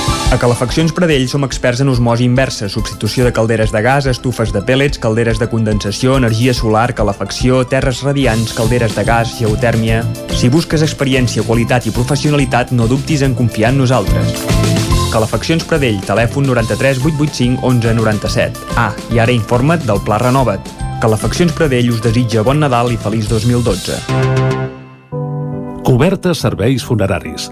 [0.31, 4.61] A Calefaccions Pradell som experts en osmosi inversa, substitució de calderes de gas, estufes de
[4.63, 10.05] pèl·lets, calderes de condensació, energia solar, calefacció, terres radiants, calderes de gas, geotèrmia...
[10.31, 14.31] Si busques experiència, qualitat i professionalitat, no dubtis en confiar en nosaltres.
[15.11, 18.67] Calefaccions Pradell, telèfon 93 885 11 97.
[18.79, 20.71] Ah, i ara informa't del Pla Renova't.
[21.03, 23.99] Calefaccions Pradell us desitja bon Nadal i feliç 2012.
[25.83, 27.51] Cobertes serveis funeraris.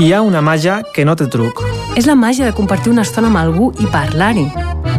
[0.00, 1.58] Hi ha una màgia que no té truc.
[2.00, 4.46] És la màgia de compartir una estona amb algú i parlar-hi.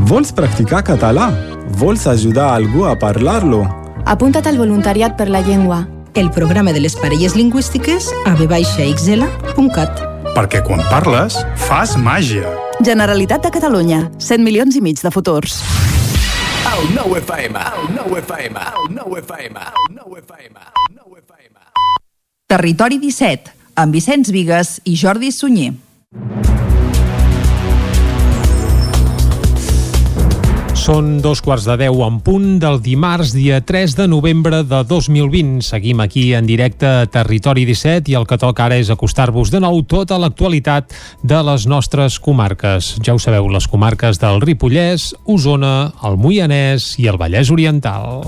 [0.06, 1.32] Vols practicar català?
[1.82, 3.64] Vols ajudar algú a parlar-lo?
[4.06, 5.80] Apunta't al voluntariat per la llengua.
[6.14, 10.04] El programa de les parelles lingüístiques a vxl.cat.
[10.36, 12.52] Perquè quan parles, fas màgia.
[12.86, 14.04] Generalitat de Catalunya.
[14.20, 15.64] 100 milions i mig de futurs.
[16.76, 20.62] El nou FM, el nou FM, el nou FM, el nou FM.
[22.52, 25.73] Territori 17, amb Vicenç Vigues i Jordi Sunyer.
[30.81, 35.62] Són dos quarts de deu en punt del dimarts, dia 3 de novembre de 2020.
[35.62, 39.62] Seguim aquí en directe a Territori 17 i el que toca ara és acostar-vos de
[39.62, 40.89] nou tota l'actualitat
[41.21, 42.95] de les nostres comarques.
[43.05, 48.25] Ja ho sabeu, les comarques del Ripollès, Osona, el Moianès i el Vallès Oriental.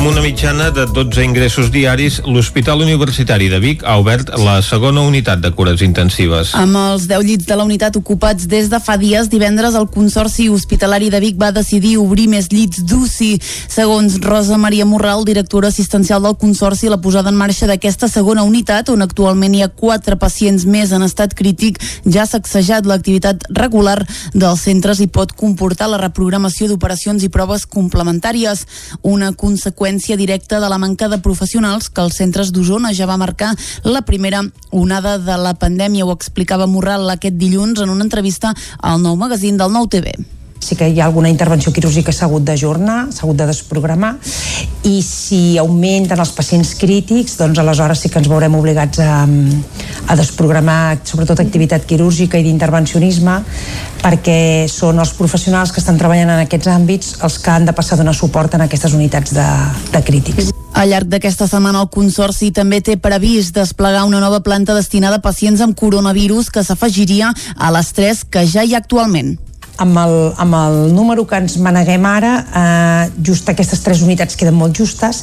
[0.00, 5.02] Amb una mitjana de 12 ingressos diaris, l'Hospital Universitari de Vic ha obert la segona
[5.04, 6.54] unitat de cures intensives.
[6.56, 10.46] Amb els 10 llits de la unitat ocupats des de fa dies, divendres el Consorci
[10.48, 13.42] Hospitalari de Vic va decidir obrir més llits d'UCI.
[13.68, 18.88] Segons Rosa Maria Morral, directora assistencial del Consorci, la posada en marxa d'aquesta segona unitat,
[18.88, 21.76] on actualment hi ha quatre pacients més en estat crític,
[22.08, 23.98] ja s'ha sacsejat l'activitat regular
[24.32, 28.64] dels centres i pot comportar la reprogramació d'operacions i proves complementàries.
[29.04, 33.54] Una conseqüència directa de la manca de professionals que els centres d'Osona ja va marcar
[33.84, 36.04] la primera onada de la pandèmia.
[36.06, 40.76] Ho explicava Morral aquest dilluns en una entrevista al nou magazín del Nou TV sí
[40.76, 44.12] que hi ha alguna intervenció quirúrgica s'ha hagut d'ajornar, s'ha hagut de desprogramar
[44.84, 50.16] i si augmenten els pacients crítics, doncs aleshores sí que ens veurem obligats a, a
[50.20, 53.40] desprogramar sobretot activitat quirúrgica i d'intervencionisme
[54.04, 57.96] perquè són els professionals que estan treballant en aquests àmbits els que han de passar
[57.96, 59.48] a donar suport en aquestes unitats de,
[59.92, 60.52] de crítics.
[60.80, 65.24] Al llarg d'aquesta setmana el Consorci també té previst desplegar una nova planta destinada a
[65.24, 69.38] pacients amb coronavirus que s'afegiria a les tres que ja hi ha actualment
[69.80, 74.58] amb el, amb el número que ens maneguem ara, eh, just aquestes tres unitats queden
[74.58, 75.22] molt justes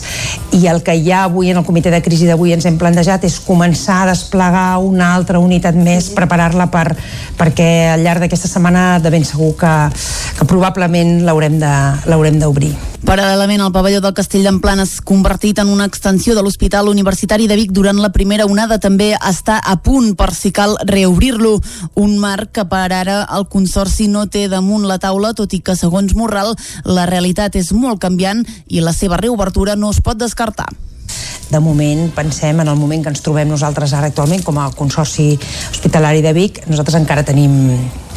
[0.58, 3.38] i el que ja avui en el comitè de crisi d'avui ens hem plantejat és
[3.46, 6.90] començar a desplegar una altra unitat més, preparar-la per,
[7.38, 9.74] perquè al llarg d'aquesta setmana de ben segur que,
[10.40, 12.74] que probablement l'haurem d'obrir.
[13.06, 17.72] Paral·lelament, el pavelló del Castell d'Emplanes, convertit en una extensió de l'Hospital Universitari de Vic
[17.72, 21.54] durant la primera onada, també està a punt per si cal reobrir-lo.
[22.02, 25.78] Un marc que per ara el Consorci no té damunt la taula, tot i que,
[25.78, 26.56] segons Morral,
[26.90, 30.68] la realitat és molt canviant i la seva reobertura no es pot descartar
[31.50, 35.32] de moment pensem en el moment que ens trobem nosaltres ara actualment com a Consorci
[35.72, 37.56] Hospitalari de Vic nosaltres encara tenim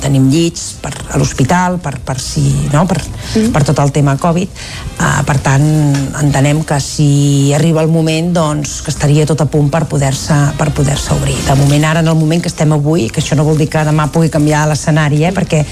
[0.01, 2.87] tenim llits per, a l'hospital per, per, si, no?
[2.89, 3.51] per, mm.
[3.55, 5.67] per tot el tema Covid uh, per tant
[6.23, 10.71] entenem que si arriba el moment doncs que estaria tot a punt per poder-se per
[10.75, 11.37] poder-se obrir.
[11.47, 13.85] De moment ara en el moment que estem avui, que això no vol dir que
[13.87, 15.35] demà pugui canviar l'escenari, eh?
[15.37, 15.63] perquè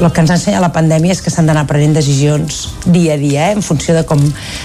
[0.00, 3.48] el que ens ensenya la pandèmia és que s'han d'anar prenent decisions dia a dia,
[3.50, 4.20] eh, en funció de com,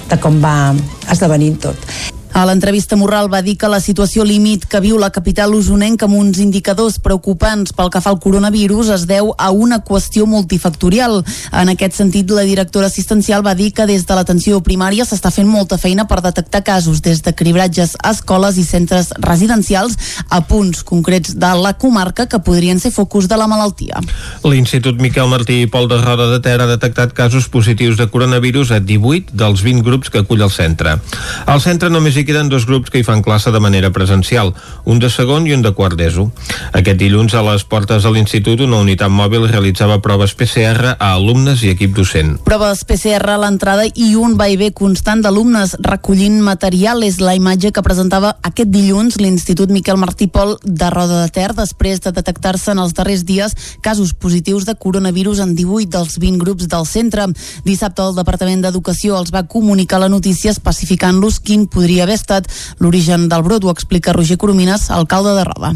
[0.10, 0.74] de com va
[1.12, 1.90] esdevenint tot.
[2.36, 6.18] A l'entrevista Morral va dir que la situació límit que viu la capital usonenca amb
[6.20, 11.22] uns indicadors preocupants pel que fa al coronavirus es deu a una qüestió multifactorial.
[11.56, 15.48] En aquest sentit, la directora assistencial va dir que des de l'atenció primària s'està fent
[15.48, 19.96] molta feina per detectar casos des de cribratges a escoles i centres residencials
[20.28, 24.04] a punts concrets de la comarca que podrien ser focus de la malaltia.
[24.44, 28.76] L'Institut Miquel Martí i Pol de Roda de Ter ha detectat casos positius de coronavirus
[28.76, 31.00] a 18 dels 20 grups que acull el centre.
[31.48, 35.00] Al centre només hi queden dos grups que hi fan classe de manera presencial, un
[35.00, 36.28] de segon i un de quart d'ESO.
[36.74, 41.64] Aquest dilluns a les portes de l'institut una unitat mòbil realitzava proves PCR a alumnes
[41.64, 42.36] i equip docent.
[42.46, 47.36] Proves PCR a l'entrada i un va i ve constant d'alumnes recollint material és la
[47.38, 52.14] imatge que presentava aquest dilluns l'Institut Miquel Martí Pol de Roda de Ter després de
[52.16, 56.86] detectar-se en els darrers dies casos positius de coronavirus en 18 dels 20 grups del
[56.90, 57.28] centre.
[57.66, 62.48] Dissabte el Departament d'Educació els va comunicar la notícia especificant-los quin podria haver haver estat
[62.80, 65.76] l'origen del brot, ho explica Roger Coromines, alcalde de Roda.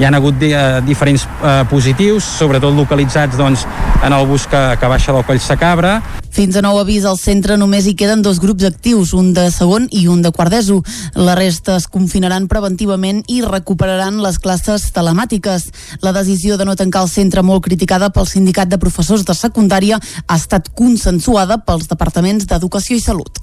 [0.00, 3.66] Hi han hagut eh, diferents eh, positius, sobretot localitzats doncs,
[4.02, 5.98] en el bus que, que baixa del Coll Sacabra.
[6.32, 9.84] Fins a nou avís al centre només hi queden dos grups actius, un de segon
[9.92, 10.78] i un de quart d'ESO.
[11.20, 15.68] La resta es confinaran preventivament i recuperaran les classes telemàtiques.
[16.00, 20.00] La decisió de no tancar el centre molt criticada pel sindicat de professors de secundària
[20.00, 23.41] ha estat consensuada pels departaments d'Educació i Salut.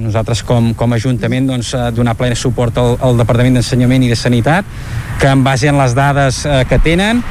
[0.00, 4.10] Nosaltres com, com a Ajuntament doncs, eh, donar ple suport al, al Departament d'Ensenyament i
[4.10, 4.66] de Sanitat
[5.20, 7.22] que en base en les dades eh, que tenen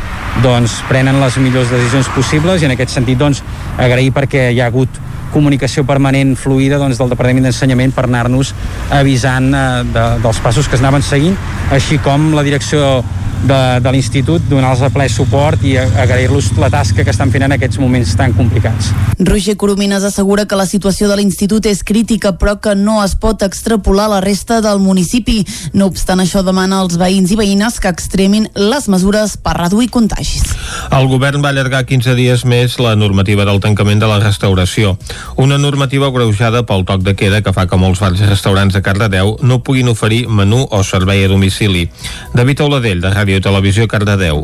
[0.43, 3.43] doncs, prenen les millors decisions possibles i en aquest sentit doncs,
[3.77, 5.01] agrair perquè hi ha hagut
[5.33, 8.53] comunicació permanent fluida doncs, del Departament d'Ensenyament per anar-nos
[8.93, 11.35] avisant eh, de, dels passos que es anaven seguint,
[11.73, 13.01] així com la direcció
[13.43, 17.79] de, de l'Institut, donar-los ple suport i agrair-los la tasca que estan fent en aquests
[17.81, 18.91] moments tan complicats.
[19.19, 23.43] Roger Coromines assegura que la situació de l'institut és crítica però que no es pot
[23.45, 25.41] extrapolar a la resta del municipi.
[25.73, 30.45] No obstant això demana als veïns i veïnes que extremin les mesures per reduir contagis.
[30.91, 34.95] El govern va allargar 15 dies més la normativa del tancament de la restauració.
[35.37, 38.83] Una normativa greujada pel toc de queda que fa que molts bars i restaurants de
[38.85, 41.89] Cardedeu no puguin oferir menú o servei a domicili.
[42.33, 44.43] David Oladell, de Ràdio Televisió Cardedeu.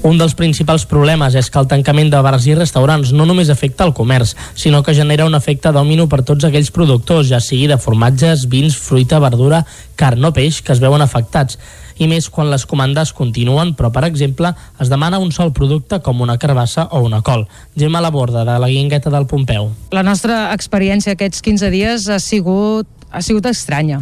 [0.00, 3.84] Un dels principals problemes és que el tancament de bars i restaurants no només afecta
[3.84, 7.76] el comerç, sinó que genera un efecte dòmino per tots aquells productors, ja sigui de
[7.76, 9.60] formatges, vins, fruita, verdura,
[10.00, 11.60] carn o peix, que es veuen afectats
[12.00, 16.22] i més quan les comandes continuen, però, per exemple, es demana un sol producte com
[16.24, 17.44] una carbassa o una col.
[17.76, 19.68] Gemma Laborda, de la Guingueta del Pompeu.
[19.92, 24.00] La nostra experiència aquests 15 dies ha sigut, ha sigut estranya.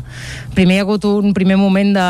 [0.54, 2.08] Primer hi ha hagut un primer moment de,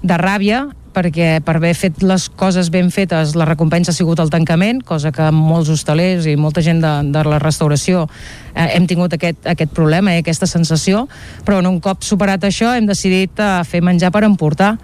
[0.00, 0.64] de ràbia
[0.96, 5.12] perquè per haver fet les coses ben fetes la recompensa ha sigut el tancament, cosa
[5.12, 8.06] que molts hostalers i molta gent de, de la restauració
[8.54, 11.04] eh, hem tingut aquest, aquest problema i eh, aquesta sensació,
[11.44, 14.76] però un cop superat això hem decidit eh, fer menjar per emportar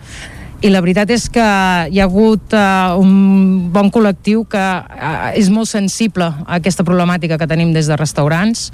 [0.62, 5.50] i la veritat és que hi ha hagut uh, un bon col·lectiu que uh, és
[5.50, 8.68] molt sensible a aquesta problemàtica que tenim des de restaurants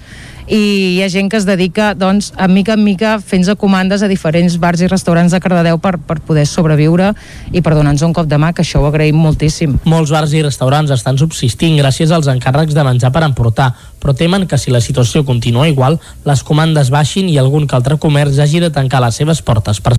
[0.49, 0.61] i
[0.97, 4.59] hi ha gent que es dedica doncs, a mica en mica fent-se comandes a diferents
[4.61, 7.15] bars i restaurants de Cardedeu per, per poder sobreviure
[7.53, 9.79] i per donar-nos un cop de mà, que això ho agraïm moltíssim.
[9.89, 13.71] Molts bars i restaurants estan subsistint gràcies als encàrrecs de menjar per emportar,
[14.01, 18.01] però temen que si la situació continua igual, les comandes baixin i algun que altre
[18.01, 19.97] comerç hagi de tancar les seves portes per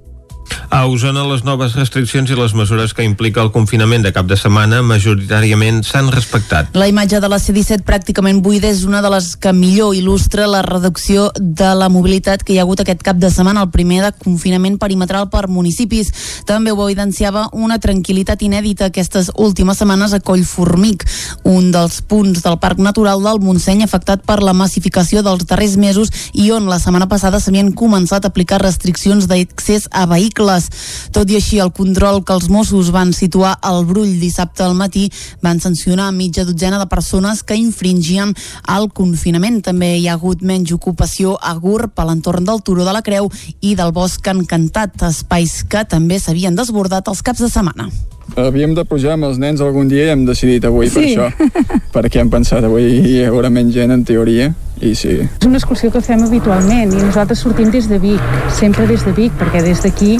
[0.69, 4.37] a Osona, les noves restriccions i les mesures que implica el confinament de cap de
[4.37, 6.69] setmana majoritàriament s'han respectat.
[6.77, 10.61] La imatge de la C-17 pràcticament buida és una de les que millor il·lustra la
[10.65, 14.11] reducció de la mobilitat que hi ha hagut aquest cap de setmana, el primer de
[14.17, 16.11] confinament perimetral per municipis.
[16.45, 21.05] També ho evidenciava una tranquil·litat inèdita aquestes últimes setmanes a Collformic,
[21.49, 26.13] un dels punts del Parc Natural del Montseny afectat per la massificació dels darrers mesos
[26.33, 30.69] i on la setmana passada s'havien començat a aplicar restriccions d'accés a vehicles vehicles.
[31.11, 35.09] Tot i així, el control que els Mossos van situar al Brull dissabte al matí
[35.41, 38.33] van sancionar mitja dotzena de persones que infringien
[38.67, 39.61] el confinament.
[39.63, 43.29] També hi ha hagut menys ocupació a Gurb, a l'entorn del Turó de la Creu
[43.61, 47.89] i del Bosc Encantat, espais que també s'havien desbordat els caps de setmana.
[48.37, 50.95] Havíem de pujar amb els nens algun dia i hem decidit avui sí.
[50.95, 51.49] per això,
[51.95, 55.17] perquè hem pensat avui hi haurà menys gent en teoria i sí.
[55.25, 59.11] És una excursió que fem habitualment i nosaltres sortim des de Vic, sempre des de
[59.15, 60.15] Vic, perquè des d'aquí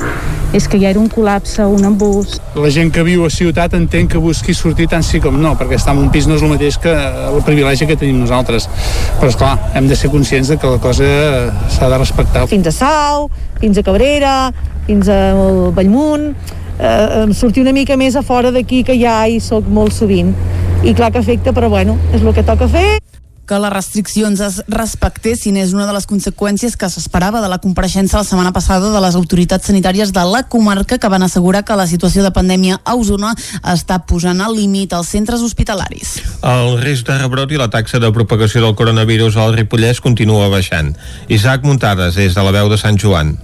[0.53, 2.39] és que ja era un col·lapse, un embús.
[2.57, 5.77] La gent que viu a ciutat entén que busqui sortir tant sí com no, perquè
[5.77, 8.65] estar en un pis no és el mateix que el privilegi que tenim nosaltres.
[9.19, 11.05] Però, esclar, hem de ser conscients de que la cosa
[11.69, 12.47] s'ha de respectar.
[12.49, 13.29] Fins a Sau,
[13.61, 14.35] fins a Cabrera,
[14.87, 15.19] fins a
[15.77, 16.31] Bellmunt,
[16.79, 20.33] eh, sortir una mica més a fora d'aquí que ja hi sóc molt sovint
[20.83, 22.99] i clar que afecta, però bueno, és el que toca fer
[23.49, 28.19] que les restriccions es respectessin és una de les conseqüències que s'esperava de la compareixença
[28.19, 31.87] la setmana passada de les autoritats sanitàries de la comarca que van assegurar que la
[31.89, 33.33] situació de pandèmia a Osona
[33.73, 36.19] està posant al límit als centres hospitalaris.
[36.45, 40.93] El risc de rebrot i la taxa de propagació del coronavirus al Ripollès continua baixant.
[41.27, 43.39] Isaac Muntades, des de la veu de Sant Joan.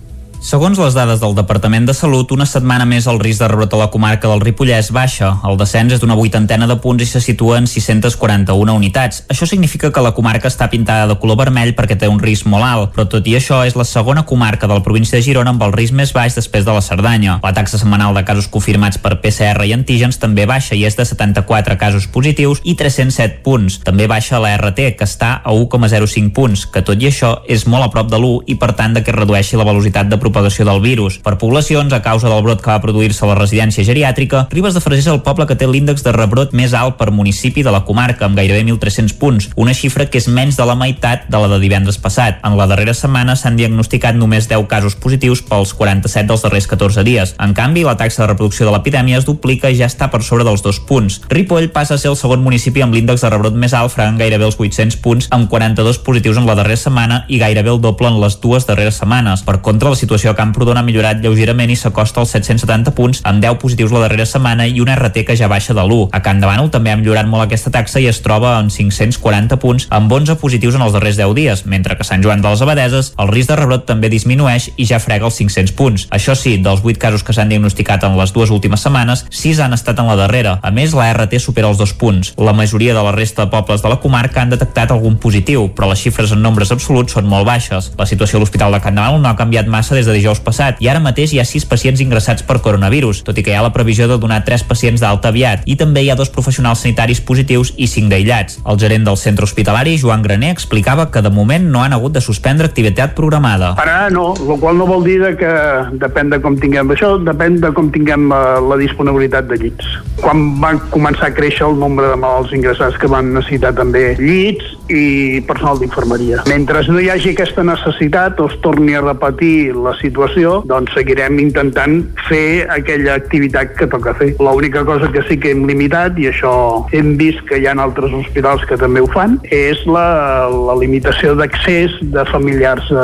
[0.46, 3.80] Segons les dades del Departament de Salut, una setmana més el risc de rebrot a
[3.80, 5.32] la comarca del Ripollès baixa.
[5.50, 9.24] El descens és d'una vuitantena de punts i se situa en 641 unitats.
[9.26, 12.62] Això significa que la comarca està pintada de color vermell perquè té un risc molt
[12.68, 15.66] alt, però tot i això és la segona comarca de la província de Girona amb
[15.66, 17.40] el risc més baix després de la Cerdanya.
[17.42, 21.08] La taxa setmanal de casos confirmats per PCR i antígens també baixa i és de
[21.10, 23.80] 74 casos positius i 307 punts.
[23.82, 27.90] També baixa la RT, que està a 1,05 punts, que tot i això és molt
[27.90, 30.66] a prop de l'1 i per tant de que redueixi la velocitat de propagació propagació
[30.68, 31.16] del virus.
[31.24, 34.82] Per poblacions, a causa del brot que va produir-se a la residència geriàtrica, Ribes de
[34.84, 37.84] Freser és el poble que té l'índex de rebrot més alt per municipi de la
[37.88, 41.48] comarca, amb gairebé 1.300 punts, una xifra que és menys de la meitat de la
[41.52, 42.42] de divendres passat.
[42.44, 47.06] En la darrera setmana s'han diagnosticat només 10 casos positius pels 47 dels darrers 14
[47.08, 47.36] dies.
[47.40, 50.44] En canvi, la taxa de reproducció de l'epidèmia es duplica i ja està per sobre
[50.44, 51.22] dels dos punts.
[51.32, 54.50] Ripoll passa a ser el segon municipi amb l'índex de rebrot més alt, fregant gairebé
[54.50, 58.20] els 800 punts, amb 42 positius en la darrera setmana i gairebé el doble en
[58.20, 59.46] les dues darreres setmanes.
[59.46, 63.20] Per contra, la situació situació a Camprodon ha millorat lleugerament i s'acosta als 770 punts,
[63.30, 66.10] amb 10 positius la darrera setmana i una RT que ja baixa de l'1.
[66.12, 69.86] A Can Bànol també ha millorat molt aquesta taxa i es troba en 540 punts,
[69.94, 73.12] amb 11 positius en els darrers 10 dies, mentre que Sant Joan de les Abadeses
[73.22, 76.08] el risc de rebrot també disminueix i ja frega els 500 punts.
[76.10, 79.78] Això sí, dels 8 casos que s'han diagnosticat en les dues últimes setmanes, 6 han
[79.78, 80.58] estat en la darrera.
[80.64, 82.34] A més, la RT supera els dos punts.
[82.42, 85.92] La majoria de la resta de pobles de la comarca han detectat algun positiu, però
[85.92, 87.94] les xifres en nombres absoluts són molt baixes.
[88.00, 90.40] La situació a l'Hospital de Can Bànol no ha canviat massa des des de dijous
[90.40, 93.58] passat i ara mateix hi ha 6 pacients ingressats per coronavirus, tot i que hi
[93.58, 96.84] ha la previsió de donar 3 pacients d'alta aviat i també hi ha dos professionals
[96.86, 98.60] sanitaris positius i 5 d'aïllats.
[98.66, 102.22] El gerent del centre hospitalari, Joan Graner, explicava que de moment no han hagut de
[102.22, 103.74] suspendre activitat programada.
[103.82, 105.54] Ara no, el qual no vol dir que
[106.02, 109.98] depèn de com tinguem això, depèn de com tinguem la, eh, la disponibilitat de llits.
[110.22, 114.76] Quan van començar a créixer el nombre de malalts ingressats que van necessitar també llits
[114.92, 116.44] i personal d'infermeria.
[116.50, 121.40] Mentre no hi hagi aquesta necessitat o es torni a repetir la situació, doncs seguirem
[121.44, 124.34] intentant fer aquella activitat que toca fer.
[124.40, 126.54] L'única cosa que sí que hem limitat, i això
[126.96, 131.36] hem vist que hi ha altres hospitals que també ho fan, és la, la limitació
[131.38, 133.04] d'accés de familiars eh,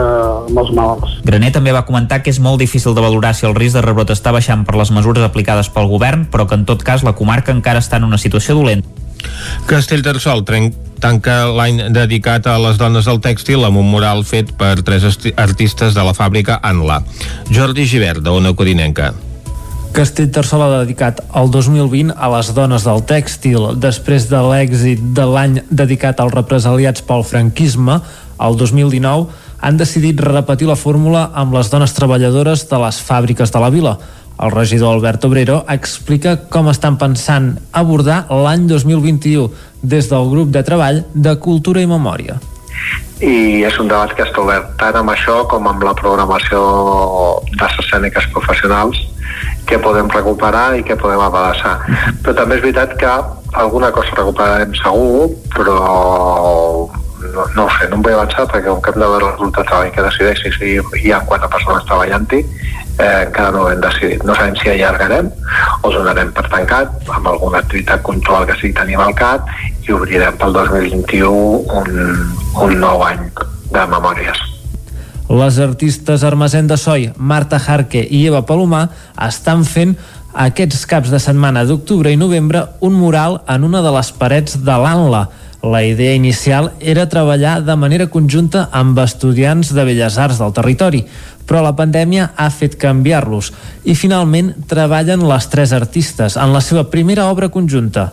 [0.52, 1.20] amb els malalts.
[1.28, 4.14] Graner també va comentar que és molt difícil de valorar si el risc de rebrot
[4.14, 7.54] està baixant per les mesures aplicades pel govern, però que en tot cas la comarca
[7.56, 9.01] encara està en una situació dolenta.
[9.70, 10.44] Castellterçol
[11.02, 15.06] tanca l'any dedicat a les dones del tèxtil amb un mural fet per tres
[15.36, 17.02] artistes de la fàbrica Anla.
[17.50, 19.14] Jordi Givert, de Ona Codinenca.
[19.92, 23.74] Castellterçol ha dedicat el 2020 a les dones del tèxtil.
[23.76, 28.00] Després de l'èxit de l'any dedicat als represaliats pel franquisme,
[28.42, 29.28] el 2019
[29.62, 33.98] han decidit repetir la fórmula amb les dones treballadores de les fàbriques de la vila.
[34.42, 39.50] El regidor Albert Obrero explica com estan pensant abordar l'any 2021
[39.82, 42.40] des del grup de treball de Cultura i Memòria
[43.22, 46.62] i és un debat que està obert tant amb això com amb la programació
[47.54, 48.98] les escèniques professionals
[49.70, 51.78] que podem recuperar i que podem abassar.
[52.24, 53.12] Però també és veritat que
[53.62, 55.78] alguna cosa recuperarem segur, però
[57.22, 59.62] no, no ho sé, no em vull avançar perquè que hem de veure el resultat
[59.62, 60.74] de treball que decideixi si
[61.06, 62.42] hi ha quatre persones treballant-hi,
[63.02, 64.24] eh, no ho hem decidit.
[64.24, 65.32] No sabem si allargarem
[65.82, 69.50] o donarem per tancat amb alguna activitat control que sí tenim al CAT
[69.88, 71.34] i obrirem pel 2021
[71.82, 71.92] un,
[72.68, 73.28] un nou any
[73.72, 74.48] de memòries.
[75.32, 78.90] Les artistes Armazén de Soi, Marta Jarque i Eva Palomar
[79.28, 79.96] estan fent
[80.32, 84.76] aquests caps de setmana d'octubre i novembre un mural en una de les parets de
[84.84, 85.28] l'Anla,
[85.62, 91.04] la idea inicial era treballar de manera conjunta amb estudiants de Belles Arts del territori,
[91.46, 93.52] però la pandèmia ha fet canviar-los
[93.86, 98.10] i finalment treballen les tres artistes en la seva primera obra conjunta.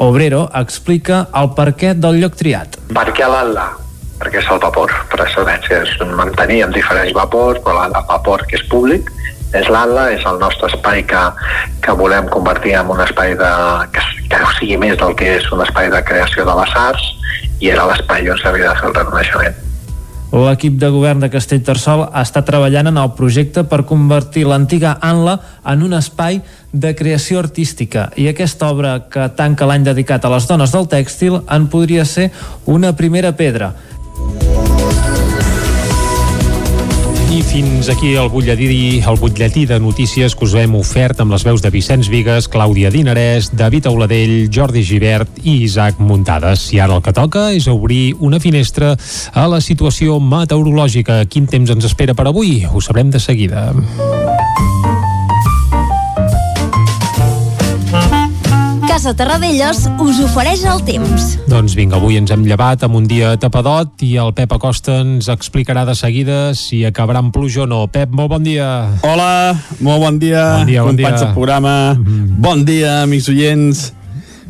[0.00, 2.76] Obrero explica el perquè del lloc triat.
[2.92, 3.70] Per què l'Atla?
[4.20, 5.80] Perquè és el vapor, per excel·lència.
[6.04, 9.08] Amb diferents vapors, però el vapor que és públic,
[9.56, 11.22] és l'Atla, és el nostre espai que,
[11.82, 13.54] que volem convertir en un espai de,
[13.94, 17.08] que, que sigui més del que és un espai de creació de les arts
[17.60, 19.66] i era l'espai on s'havia de fer el reconeixement.
[20.30, 25.82] L'equip de govern de Castellterçol està treballant en el projecte per convertir l'antiga Anla en
[25.82, 26.38] un espai
[26.70, 31.40] de creació artística i aquesta obra que tanca l'any dedicat a les dones del tèxtil
[31.50, 32.30] en podria ser
[32.70, 33.74] una primera pedra.
[37.30, 41.44] I fins aquí el butlletí, el butlletí de notícies que us hem ofert amb les
[41.46, 46.66] veus de Vicenç Vigues, Clàudia Dinarès, David Auladell, Jordi Givert i Isaac Muntades.
[46.74, 48.96] I ara el que toca és obrir una finestra
[49.30, 51.22] a la situació meteorològica.
[51.30, 52.64] Quin temps ens espera per avui?
[52.66, 53.68] Ho sabrem de seguida.
[58.90, 61.36] Casa Terradellos us ofereix el temps.
[61.46, 65.28] Doncs vinga, avui ens hem llevat amb un dia tapadot i el Pep Acosta ens
[65.30, 67.84] explicarà de seguida si acabarà amb pluja o no.
[67.86, 68.66] Pep, molt bon dia.
[69.06, 70.42] Hola, molt bon dia.
[70.56, 71.14] Bon dia, bon dia.
[71.14, 71.94] del programa.
[71.94, 72.42] Mm -hmm.
[72.42, 73.92] Bon dia, amics oients.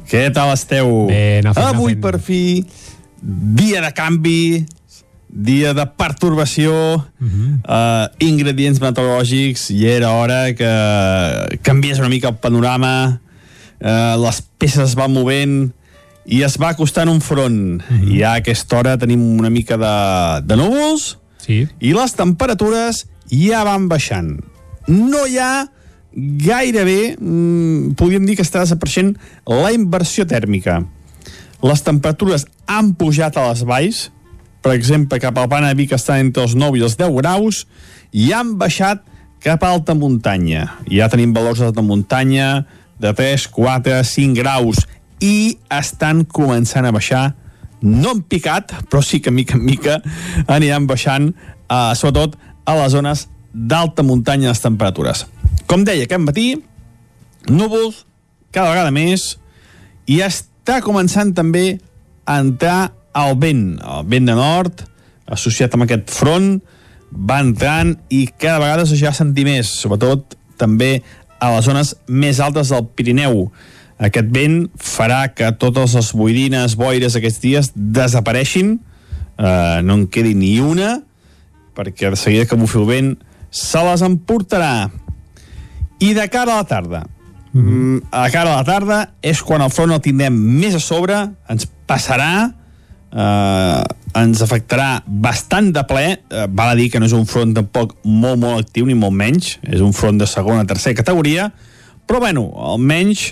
[0.08, 1.06] Què tal esteu?
[1.12, 2.00] Bé, anar fent, Avui, anar fent.
[2.00, 2.64] per fi,
[3.60, 4.66] dia de canvi,
[5.28, 7.60] dia de pertorbació, uh -huh.
[7.68, 13.20] uh, ingredients meteorològics, i era hora que canviés una mica el panorama,
[13.80, 15.70] uh, les peces es van movent
[16.30, 17.82] i es va acostant un front.
[17.82, 18.14] Uh -huh.
[18.16, 21.68] I a aquesta hora tenim una mica de, de núvols sí.
[21.80, 24.40] i les temperatures ja van baixant.
[24.86, 25.68] No hi ha
[26.12, 29.16] gairebé, mm, podríem dir que està desapareixent
[29.46, 30.82] la inversió tèrmica.
[31.62, 34.10] Les temperatures han pujat a les valls,
[34.60, 37.66] per exemple, cap al Pana de Vic estan entre els 9 i els 10 graus,
[38.12, 39.04] i han baixat
[39.40, 40.76] cap a alta muntanya.
[40.90, 42.66] Ja tenim valors d'alta muntanya
[43.00, 44.84] de 3, 4, 5 graus,
[45.20, 47.34] i estan començant a baixar,
[47.80, 50.00] no en picat, però sí que mica en mica
[50.48, 55.26] aniran baixant, eh, sobretot a les zones d'alta muntanya les temperatures.
[55.66, 56.48] Com deia aquest matí,
[57.48, 58.04] núvols
[58.52, 59.36] cada vegada més
[60.10, 61.80] i està començant també
[62.26, 64.84] a entrar el vent, el vent de nord,
[65.30, 66.58] associat amb aquest front,
[67.10, 71.00] va entrant i cada vegada ja sentir més, sobretot també
[71.40, 73.48] a les zones més altes del Pirineu.
[74.00, 78.78] Aquest vent farà que totes les boirines, boires aquests dies desapareixin,
[79.36, 81.00] eh, no en quedi ni una,
[81.76, 83.10] perquè de seguida que bufi el vent
[83.50, 84.90] se les emportarà.
[86.00, 87.02] I de cara a la tarda,
[87.52, 91.18] mm, a cara a la tarda és quan el front el tindrem més a sobre,
[91.48, 92.54] ens passarà,
[93.12, 93.82] eh,
[94.20, 97.96] ens afectarà bastant de ple, eh, val a dir que no és un front tampoc
[98.04, 101.50] molt, molt actiu, ni molt menys, és un front de segona, tercera categoria,
[102.06, 103.30] però bueno, almenys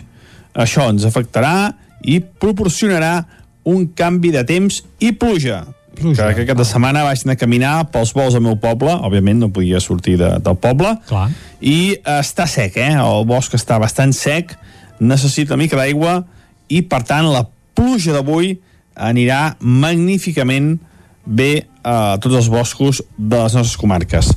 [0.59, 1.72] això ens afectarà
[2.03, 3.26] i proporcionarà
[3.68, 5.64] un canvi de temps i pluja.
[5.99, 6.31] pluja.
[6.35, 9.81] Que aquesta setmana vaig anar a caminar pels vols al meu poble, òbviament no podia
[9.83, 11.29] sortir de, del poble, Clar.
[11.61, 12.95] i eh, està sec, eh?
[12.95, 14.55] El bosc està bastant sec,
[14.99, 16.22] necessita una mica d'aigua
[16.68, 17.45] i, per tant, la
[17.79, 18.57] pluja d'avui
[18.99, 20.77] anirà magníficament
[21.25, 24.33] bé a tots els boscos de les nostres comarques.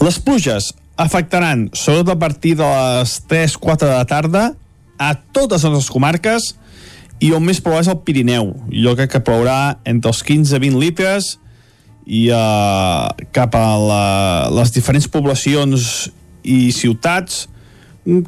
[0.00, 4.50] Les pluges afectaran, sobretot a partir de les 3-4 de la tarda,
[5.00, 6.54] a totes les nostres comarques
[7.20, 8.52] i on més plourà és el Pirineu.
[8.72, 11.30] Jo crec que plourà entre els 15 i 20 litres
[12.04, 14.04] i uh, cap a la,
[14.56, 16.10] les diferents poblacions
[16.44, 17.46] i ciutats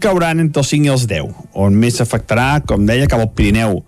[0.01, 3.81] cauran entre els 5 i els 10, on més s'afectarà, com deia, cap al Pirineu.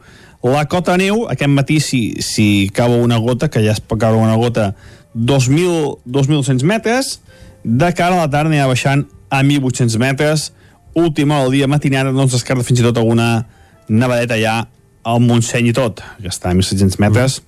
[0.44, 4.20] La cota neu, aquest matí, si, si cau una gota, que ja es pot caure
[4.20, 4.74] una gota,
[5.16, 7.20] 2.000, 2.200 metres,
[7.64, 10.50] de cara a la tarda anirà baixant a 1.800 metres,
[10.92, 13.46] última del dia matinada, no ens descarta fins i tot alguna
[13.88, 14.58] nevadeta ja
[15.04, 17.40] al Montseny i tot, que està a 1.700 metres,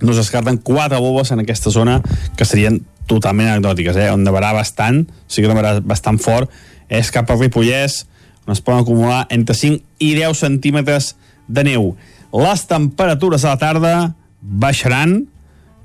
[0.00, 2.02] no es descarten quatre bombes en aquesta zona
[2.36, 4.10] que serien totalment anecdòtiques, eh?
[4.12, 6.52] on nevarà bastant, sí que nevarà bastant fort,
[6.92, 8.04] és cap al Ripollès,
[8.44, 11.14] on es poden acumular entre 5 i 10 centímetres
[11.50, 11.92] de neu.
[12.30, 13.94] Les temperatures a la tarda
[14.40, 15.24] baixaran,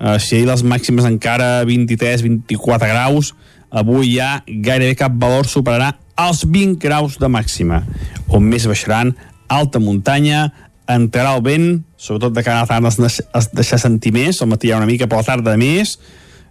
[0.00, 3.34] eh, si ahir les màximes encara 23-24 graus,
[3.70, 7.82] avui ja gairebé cap valor superarà els 20 graus de màxima,
[8.28, 9.12] on més baixaran
[9.52, 10.52] alta muntanya,
[10.88, 11.66] entrarà el vent,
[11.98, 14.88] sobretot de cara a tarda es, es deixa sentir més, al matí hi ha una
[14.88, 15.98] mica, però a la tarda més,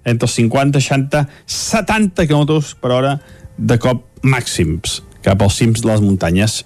[0.06, 3.18] entre els 50, 60, 70 km per hora
[3.58, 6.62] de cop màxims cap als cims de les muntanyes.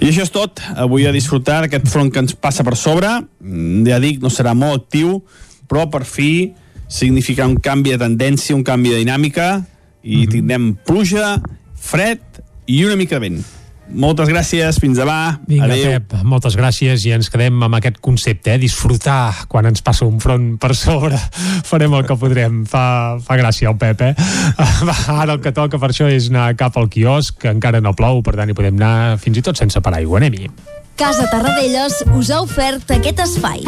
[0.00, 0.62] I això és tot.
[0.76, 3.10] Avui a disfrutar aquest front que ens passa per sobre.
[3.40, 5.20] Mm, Ja dic, no serà molt actiu,
[5.68, 6.52] però per fi
[6.88, 9.64] significa un canvi de tendència, un canvi de dinàmica
[10.06, 11.36] i tindrem pluja,
[11.74, 12.22] fred
[12.66, 13.40] i una mica de vent.
[13.86, 15.38] Moltes gràcies, fins demà.
[15.46, 15.96] Vinga, Adéu.
[15.96, 18.58] Pep, moltes gràcies i ens quedem amb aquest concepte, eh?
[18.60, 21.18] disfrutar quan ens passa un front per sobre.
[21.70, 22.64] Farem el que podrem.
[22.68, 24.14] Fa, fa gràcia el Pep, eh?
[24.88, 27.94] Va, ara el que toca per això és anar cap al quiosc, que encara no
[27.96, 30.18] plou, per tant hi podem anar fins i tot sense paraigua.
[30.20, 30.50] Anem-hi.
[30.96, 33.66] Casa Tarradellas us ha ofert aquest espai.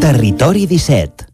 [0.00, 1.26] Territori 17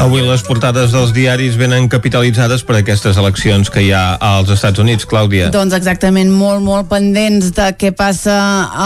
[0.00, 4.80] Avui les portades dels diaris venen capitalitzades per aquestes eleccions que hi ha als Estats
[4.80, 5.50] Units, Clàudia.
[5.52, 8.32] Doncs exactament, molt, molt pendents de què passa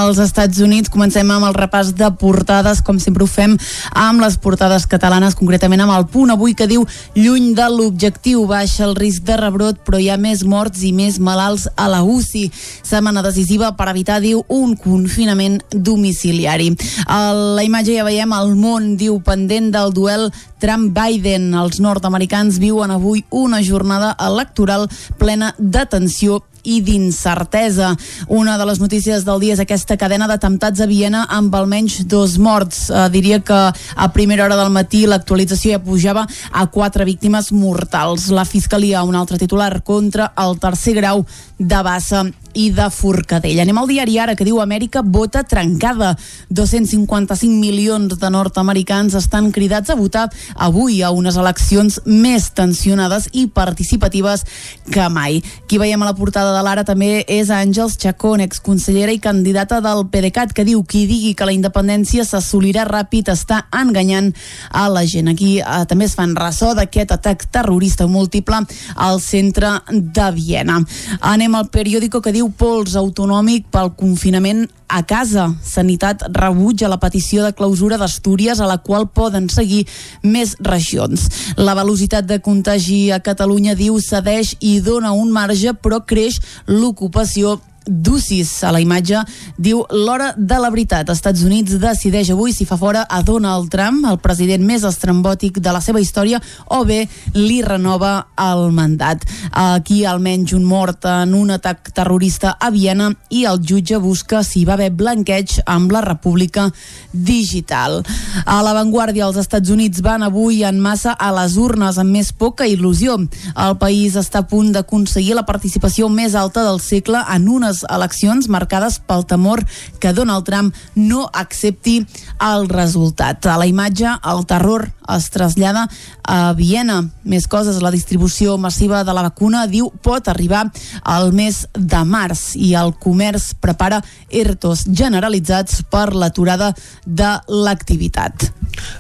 [0.01, 0.91] als Estats Units.
[0.91, 3.55] Comencem amb el repàs de portades, com sempre ho fem,
[3.95, 6.83] amb les portades catalanes, concretament amb el punt avui que diu
[7.15, 11.21] lluny de l'objectiu, baixa el risc de rebrot, però hi ha més morts i més
[11.23, 12.49] malalts a la UCI.
[12.83, 16.73] Setmana decisiva per evitar, diu, un confinament domiciliari.
[17.07, 17.23] A
[17.55, 20.27] la imatge ja veiem el món, diu, pendent del duel
[20.59, 21.04] Trump-Biden.
[21.05, 24.89] Els nord-americans viuen avui una jornada electoral
[25.19, 27.95] plena de tensió i d'incertesa.
[28.29, 32.39] Una de les notícies del dia és aquesta cadena d'atemptats a Viena amb almenys dos
[32.39, 32.89] morts.
[32.91, 38.29] Eh, diria que a primera hora del matí l'actualització ja pujava a quatre víctimes mortals.
[38.31, 41.25] La Fiscalia, un altre titular contra el tercer grau
[41.59, 43.59] de Bassa i de Forcadell.
[43.61, 46.15] Anem al diari ara que diu Amèrica vota trencada.
[46.55, 53.49] 255 milions de nord-americans estan cridats a votar avui a unes eleccions més tensionades i
[53.51, 54.47] participatives
[54.91, 55.43] que mai.
[55.67, 60.05] Qui veiem a la portada de l'Ara també és Àngels Chacón, exconsellera i candidata del
[60.11, 64.31] PDeCAT, que diu qui digui que la independència s'assolirà ràpid està enganyant
[64.71, 65.33] a la gent.
[65.33, 68.63] Aquí eh, també es fan ressò d'aquest atac terrorista múltiple
[68.95, 70.81] al centre de Viena.
[71.21, 75.49] Anem al periòdico que diu pols autonòmic pel confinament a casa.
[75.62, 79.85] Sanitat rebutja la petició de clausura d'Astúries a la qual poden seguir
[80.22, 81.28] més regions.
[81.57, 87.59] La velocitat de contagi a Catalunya diu cedeix i dona un marge però creix l'ocupació
[87.87, 89.20] d'UCIS a la imatge
[89.61, 91.11] diu l'hora de la veritat.
[91.12, 95.74] Estats Units decideix avui si fa fora a Donald Trump, el president més estrambòtic de
[95.74, 97.05] la seva història, o bé
[97.35, 99.24] li renova el mandat.
[99.53, 104.64] Aquí almenys un mort en un atac terrorista a Viena i el jutge busca si
[104.64, 106.70] va haver blanqueig amb la República
[107.12, 108.01] Digital.
[108.45, 112.66] A l'avantguàrdia, els Estats Units van avui en massa a les urnes amb més poca
[112.68, 113.18] il·lusió.
[113.55, 118.47] El país està a punt d'aconseguir la participació més alta del segle en unes eleccions
[118.53, 119.64] marcades pel temor
[120.01, 122.05] que Donald Trump no accepti
[122.39, 123.47] el resultat.
[123.47, 125.89] A la imatge, el terror es trasllada
[126.22, 127.03] a Viena.
[127.25, 130.66] Més coses, la distribució massiva de la vacuna, diu, pot arribar
[131.03, 136.72] al mes de març i el comerç prepara ERTOs generalitzats per l'aturada
[137.05, 138.53] de l'activitat.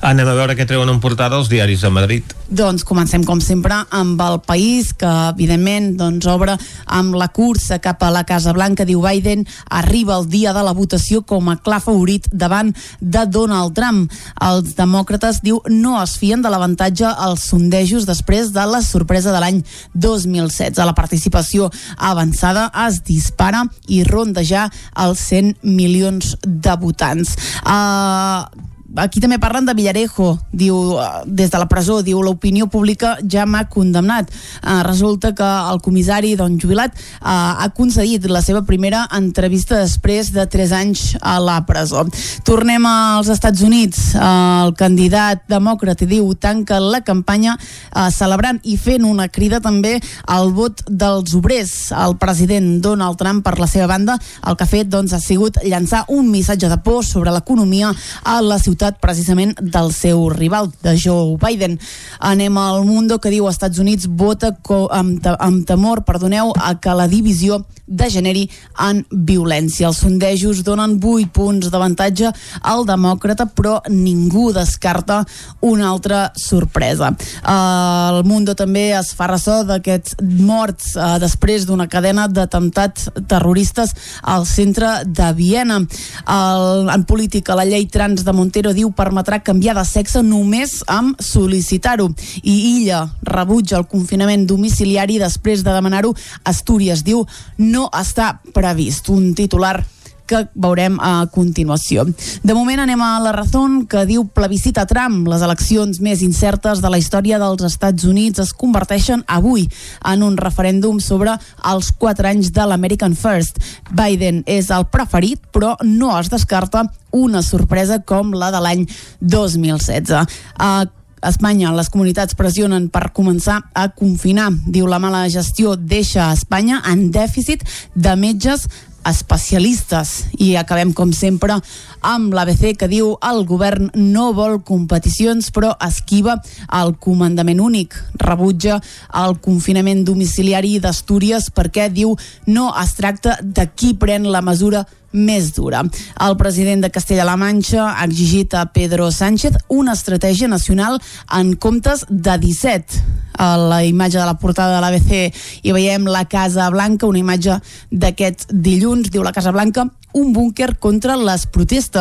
[0.04, 2.34] Anem a veure què treuen en portada els diaris de Madrid.
[2.46, 6.54] Doncs comencem com sempre amb el país que evidentment doncs, obre
[6.86, 10.72] amb la cursa cap a la Casa Blanca diu Biden arriba el dia de la
[10.72, 14.10] votació com a clar favorit davant de Donald Trump.
[14.40, 19.40] Els demòcrates diu no es fien de l'avantatge als sondejos després de la sorpresa de
[19.44, 19.62] l'any
[19.92, 20.80] 2016.
[20.80, 27.36] La participació avançada es dispara i ronda ja els 100 milions de votants.
[27.64, 33.16] Uh, aquí també parlen de Villarejo, diu, eh, des de la presó, diu, l'opinió pública
[33.26, 34.30] ja m'ha condemnat.
[34.62, 40.32] Uh, resulta que el comissari, don jubilat, uh, ha concedit la seva primera entrevista després
[40.32, 42.04] de 3 anys a la presó.
[42.44, 44.14] Tornem als Estats Units.
[44.14, 49.98] Uh, el candidat demòcrata diu tanca la campanya uh, celebrant i fent una crida també
[50.26, 51.92] al vot dels obrers.
[51.92, 55.58] El president Donald Trump, per la seva banda, el que ha fet doncs, ha sigut
[55.64, 57.92] llançar un missatge de por sobre l'economia
[58.24, 61.78] a la ciutat ciutat precisament del seu rival, de Joe Biden.
[62.18, 64.50] Anem al Mundo que diu Estats Units vota
[64.90, 68.48] amb, amb temor perdoneu, a que la divisió degeneri
[68.80, 69.88] en violència.
[69.88, 72.30] Els sondejos donen 8 punts d'avantatge
[72.62, 75.22] al demòcrata, però ningú descarta
[75.60, 77.12] una altra sorpresa.
[77.44, 84.48] El Mundo també es fa ressò d'aquests morts uh, després d'una cadena d'atemptats terroristes al
[84.48, 85.82] centre de Viena.
[86.24, 91.20] El, en política, la llei trans de Montero diu permetrà canviar de sexe només amb
[91.20, 92.08] sol·licitar-ho.
[92.42, 96.14] I Illa rebutja el confinament domiciliari després de demanar-ho.
[96.44, 97.26] Astúries diu
[97.58, 99.10] no està previst.
[99.12, 99.82] Un titular
[100.26, 102.06] que veurem a continuació.
[102.42, 105.28] De moment anem a la raó que diu plebiscita Trump.
[105.30, 109.68] Les eleccions més incertes de la història dels Estats Units es converteixen avui
[110.10, 111.36] en un referèndum sobre
[111.70, 113.60] els quatre anys de l'American First.
[113.92, 118.84] Biden és el preferit, però no es descarta una sorpresa com la de l'any
[119.20, 120.14] 2016.
[120.58, 120.84] Uh,
[121.24, 124.50] Espanya, les comunitats pressionen per començar a confinar.
[124.68, 127.64] Diu la mala gestió deixa a Espanya en dèficit
[127.94, 128.68] de metges
[129.04, 131.56] especialistes i acabem com sempre
[132.04, 136.36] amb l'ABC que diu el govern no vol competicions però esquiva
[136.80, 138.80] el comandament únic rebutja
[139.24, 142.12] el confinament domiciliari d'Astúries perquè diu
[142.46, 144.84] no es tracta de qui pren la mesura
[145.14, 145.84] més dura.
[146.20, 150.98] El president de Castella-La Manxa ha exigit a Pedro Sánchez una estratègia nacional
[151.30, 153.04] en comptes de 17
[153.38, 157.60] a la imatge de la portada de l'ABC i veiem la Casa Blanca, una imatge
[157.90, 161.93] d'aquest dilluns, diu la Casa Blanca, un búnquer contra les protestes.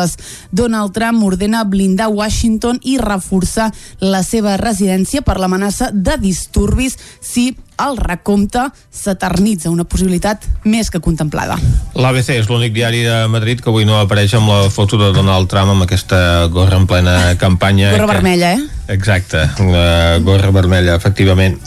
[0.50, 3.70] Donald Trump ordena blindar Washington i reforçar
[4.00, 11.00] la seva residència per l'amenaça de disturbis si el recompte s'eternitza, una possibilitat més que
[11.02, 11.56] contemplada.
[11.98, 15.50] L'ABC és l'únic diari de Madrid que avui no apareix amb la foto de Donald
[15.50, 17.90] Trump amb aquesta gorra en plena campanya.
[17.94, 18.12] Gorra que...
[18.14, 18.94] vermella, eh?
[18.94, 21.58] Exacte, la gorra vermella, efectivament.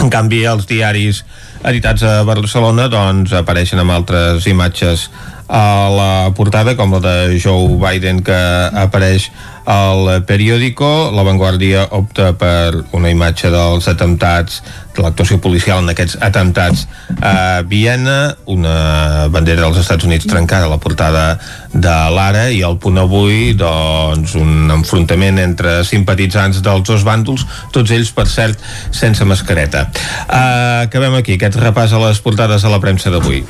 [0.00, 1.24] En canvi, els diaris
[1.68, 5.10] editats a Barcelona doncs apareixen amb altres imatges
[5.50, 8.38] a la portada, com la de Joe Biden que
[8.70, 9.30] apareix
[9.66, 11.10] al periòdico.
[11.14, 14.62] La Vanguardia opta per una imatge dels atemptats,
[14.94, 16.86] de l'actuació policial en aquests atemptats
[17.22, 21.24] a Viena, una bandera dels Estats Units trencada a la portada
[21.72, 27.94] de l'Ara i al punt avui doncs, un enfrontament entre simpatitzants dels dos bàndols, tots
[27.94, 28.58] ells, per cert,
[28.90, 29.88] sense mascareta.
[30.26, 33.44] Uh, acabem aquí, aquest repàs a les portades de la premsa d'avui.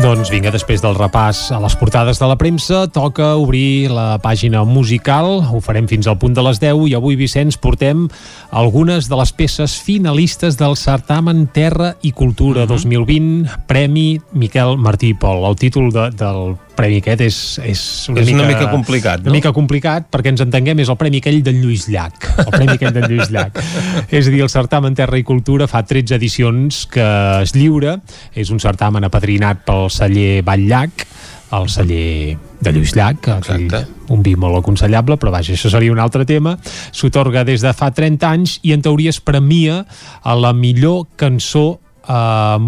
[0.00, 4.62] Doncs vinga, després del repàs a les portades de la premsa, toca obrir la pàgina
[4.64, 5.42] musical.
[5.52, 8.06] Ho farem fins al punt de les 10 i avui, Vicenç, portem
[8.50, 12.80] algunes de les peces finalistes del certamen Terra i Cultura uh -huh.
[12.80, 15.44] 2020, Premi Miquel Martí Pol.
[15.44, 19.30] El títol de, del premi aquest és, és, una, és mica, una mica complicat, no?
[19.30, 22.30] Una mica complicat, perquè ens entenguem, és el premi aquell d'en Lluís Llach.
[22.44, 23.60] El premi aquell d'en Lluís Llach.
[24.18, 27.08] és a dir, el certamen Terra i Cultura fa 13 edicions que
[27.42, 27.98] es lliura.
[28.34, 31.06] És un certamen apadrinat pel celler Batllac,
[31.52, 33.68] el celler de Lluís Llach, aquell,
[34.14, 36.56] un vi molt aconsellable, però vaja, això seria un altre tema.
[36.94, 39.82] S'otorga des de fa 30 anys i en teoria es premia
[40.22, 42.58] a la millor cançó eh,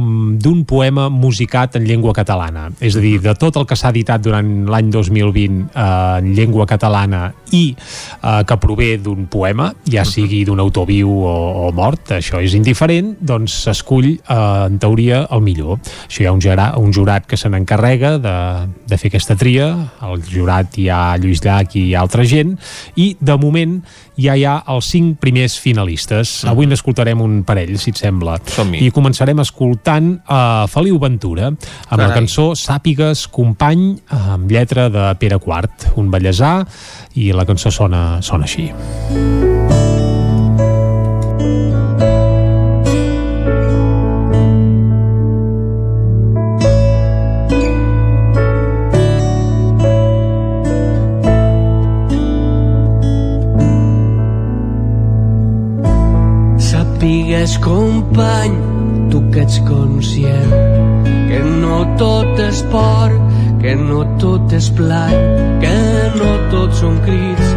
[0.45, 2.69] d'un poema musicat en llengua catalana.
[2.81, 5.87] És a dir, de tot el que s'ha editat durant l'any 2020 eh,
[6.21, 11.35] en llengua catalana i eh, que prové d'un poema, ja sigui d'un autor viu o,
[11.69, 15.81] o mort, això és indiferent, doncs s'escull, eh, en teoria, el millor.
[16.07, 18.37] Això hi ha un, jurat, un jurat que se n'encarrega de,
[18.89, 19.71] de fer aquesta tria,
[20.05, 22.57] el jurat hi ha Lluís Llach i altra gent,
[23.01, 23.79] i de moment
[24.17, 26.45] ja hi ha els cinc primers finalistes.
[26.45, 26.51] -huh.
[26.51, 28.39] Avui n'escoltarem un parell, si et sembla.
[28.81, 31.59] I començarem escoltant a uh, Feliu Ventura, amb
[31.89, 32.09] Carai.
[32.09, 36.67] la cançó Sàpigues company, amb lletra de Pere Quart, un ballesà,
[37.15, 39.54] i la cançó sona, sona així.
[57.05, 58.55] Sàpigues, company,
[59.13, 60.53] tu que ets conscient
[61.29, 63.13] que no tot és por,
[63.61, 65.13] que no tot és plany,
[65.61, 65.75] que
[66.17, 67.53] no tot són crits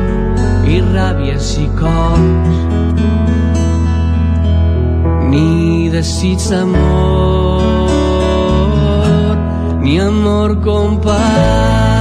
[0.67, 2.57] i ràbies i cors.
[5.31, 7.63] Ni desig d'amor,
[9.79, 11.96] ni amor compartit.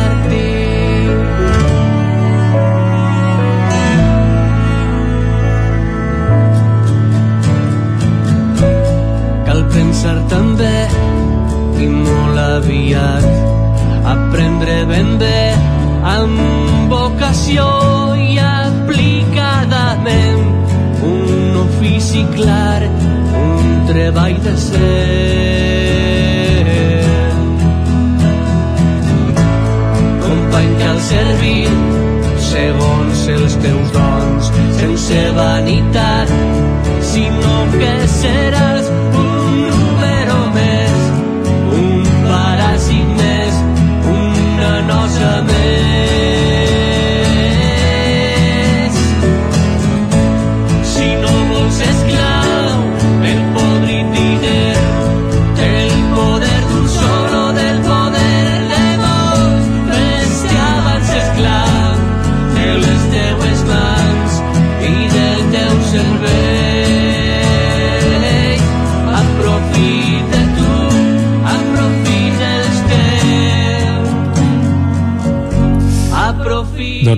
[9.77, 10.87] Pensar també
[11.85, 13.27] i molt aviat
[14.09, 15.53] aprendre ben bé
[16.13, 17.67] amb vocació
[18.17, 20.41] i aplicadament
[21.11, 22.89] un ofici clar,
[23.43, 24.81] un treball decent.
[30.25, 31.69] Company, cal servir
[32.49, 34.45] segons els teus dons,
[34.81, 36.29] sense vanitat,
[37.13, 38.76] sinó que seràs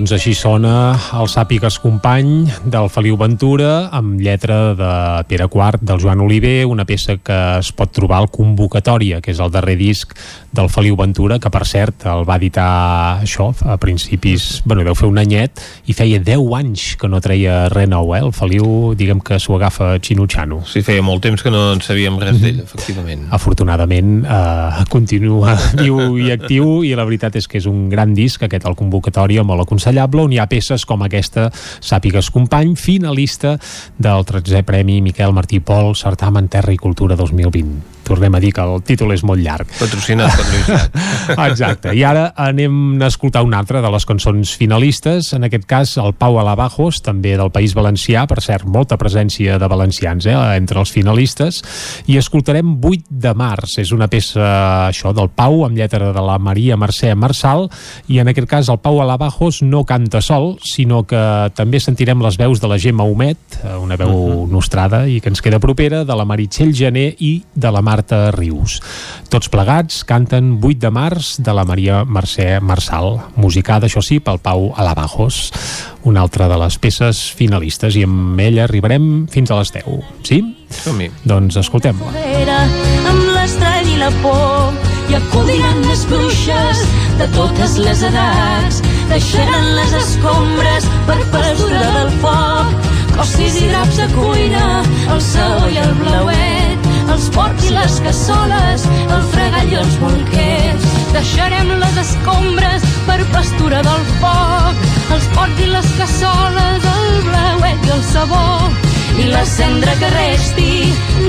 [0.09, 0.71] Doncs així sona
[1.19, 4.93] el Sàpigues company del Feliu Ventura amb lletra de
[5.29, 9.37] Pere Quart del Joan Oliver, una peça que es pot trobar al Convocatòria, que és
[9.37, 10.15] el darrer disc
[10.49, 15.11] del Feliu Ventura, que per cert el va editar això a principis, bueno, deu fer
[15.11, 18.23] un anyet i feia 10 anys que no treia res nou, eh?
[18.25, 20.63] El Feliu, diguem que s'ho agafa xino-xano.
[20.65, 23.27] Sí, feia molt temps que no en sabíem res d'ell, efectivament.
[23.37, 25.53] Afortunadament eh, continua
[25.83, 29.37] viu i actiu i la veritat és que és un gran disc aquest el convocatori
[29.45, 29.67] molt
[29.99, 33.57] aconsellable on hi ha peces com aquesta Sàpigues Company, finalista
[33.97, 38.65] del 13è Premi Miquel Martí Pol Certamen Terra i Cultura 2020 tornem a dir que
[38.65, 39.69] el títol és molt llarg.
[39.77, 40.85] Patrocinat per Lluís.
[41.49, 41.93] Exacte.
[41.93, 46.15] I ara anem a escoltar una altra de les cançons finalistes, en aquest cas el
[46.17, 50.93] Pau Alabajos, també del País Valencià, per cert, molta presència de valencians eh, entre els
[50.95, 51.61] finalistes,
[52.09, 53.77] i escoltarem 8 de març.
[53.83, 54.41] És una peça,
[54.89, 57.67] això, del Pau, amb lletra de la Maria Mercè Marçal,
[58.09, 61.19] i en aquest cas el Pau Alabajos no canta sol, sinó que
[61.57, 64.49] també sentirem les veus de la Gemma Homet, eh, una veu uh -huh.
[64.51, 68.81] nostrada i que ens queda propera, de la Meritxell Gené i de la Marta Rius.
[69.29, 74.39] Tots plegats canten 8 de març de la Maria Mercè Marçal, musicada, això sí, pel
[74.39, 75.51] Pau Alabajos,
[76.03, 80.03] una altra de les peces finalistes, i amb ella arribarem fins a les 10.
[80.23, 80.43] Sí?
[80.69, 81.09] Som-hi.
[81.23, 82.13] Doncs escoltem-la.
[83.09, 84.73] Amb l'estrany i la por
[85.09, 86.85] i acudiran les bruixes
[87.17, 92.91] de totes les edats deixaran les escombres per pastura del foc.
[93.17, 94.67] Cossis i draps de cuina
[95.11, 96.89] el saó i el blauet
[97.19, 100.85] els porcs i les cassoles el fregall i els bolquers.
[101.11, 104.85] Deixarem les escombres per pastura del foc.
[105.15, 108.45] Els porcs i les cassoles el blauet i el sabó.
[109.19, 110.71] I la cendra que resti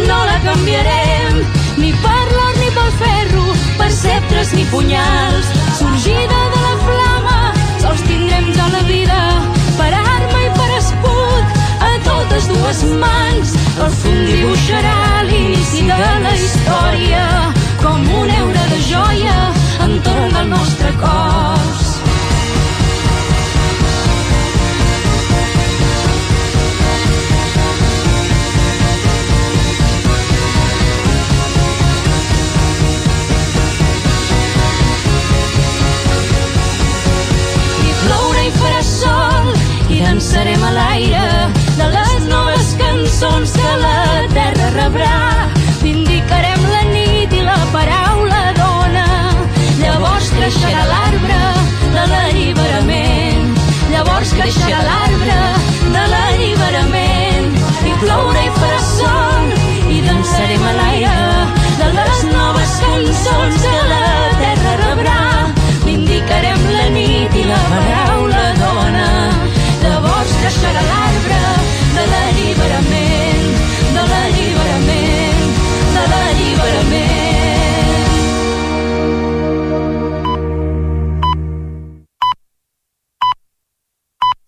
[0.07, 1.41] no la canviarem.
[1.81, 3.47] Ni per l'or ni pel ferro
[3.81, 5.55] per sceptres ni punyals.
[5.81, 7.10] Sorgida de la sols
[8.61, 9.21] ja la vida
[9.79, 11.59] per arma i per escut.
[11.89, 14.97] A totes dues mans el fum dibuixarà
[15.31, 17.27] l'inici de la història
[17.85, 19.39] com un eure de joia
[19.87, 21.80] entorn del nostre cos
[40.11, 41.27] llançarem a l'aire
[41.79, 45.19] de les noves cançons que la terra rebrà.
[45.83, 49.07] Vindicarem la nit i la paraula dona.
[49.79, 51.41] Llavors creixerà l'arbre
[51.95, 53.59] de l'alliberament.
[53.95, 55.41] Llavors creixerà l'arbre
[55.95, 57.61] de l'alliberament.
[57.87, 58.90] I ploure i farà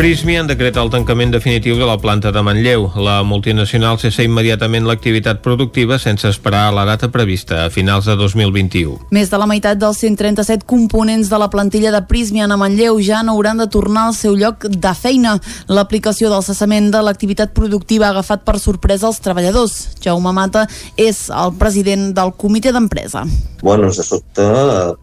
[0.00, 2.86] Prysmian decreta el tancament definitiu de la planta de Manlleu.
[3.04, 8.14] La multinacional cessa immediatament l'activitat productiva sense esperar a la data prevista, a finals de
[8.16, 8.94] 2021.
[9.12, 13.18] Més de la meitat dels 137 components de la plantilla de Prysmian a Manlleu ja
[13.20, 15.34] no hauran de tornar al seu lloc de feina.
[15.68, 19.98] L'aplicació del cessament de l'activitat productiva ha agafat per sorpresa els treballadors.
[20.00, 20.64] Jaume Mata
[20.96, 23.26] és el president del comitè d'empresa.
[23.60, 24.96] Bueno, ens de sobte, eh,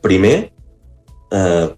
[0.00, 0.38] primer,
[1.28, 1.68] eh,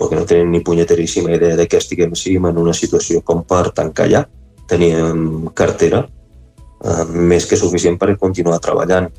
[0.00, 3.68] perquè no tenim ni punyeteríssima idea de què estiguem siguem en una situació com per
[3.76, 4.24] tancar ja.
[4.70, 9.10] Teníem cartera eh, més que suficient per continuar treballant.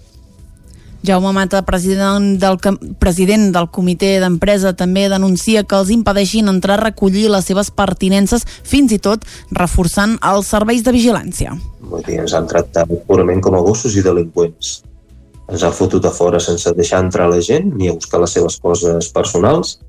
[1.01, 2.59] Jaume Mata, president del,
[3.01, 8.45] president del comitè d'empresa, també denuncia que els impedeixin entrar a recollir les seves pertinences,
[8.45, 9.25] fins i tot
[9.57, 11.55] reforçant els serveis de vigilància.
[11.81, 14.75] Vull dir, ens han tractat purament com a gossos i delinqüents.
[15.49, 18.61] Ens han fotut a fora sense deixar entrar la gent ni a buscar les seves
[18.61, 19.79] coses personals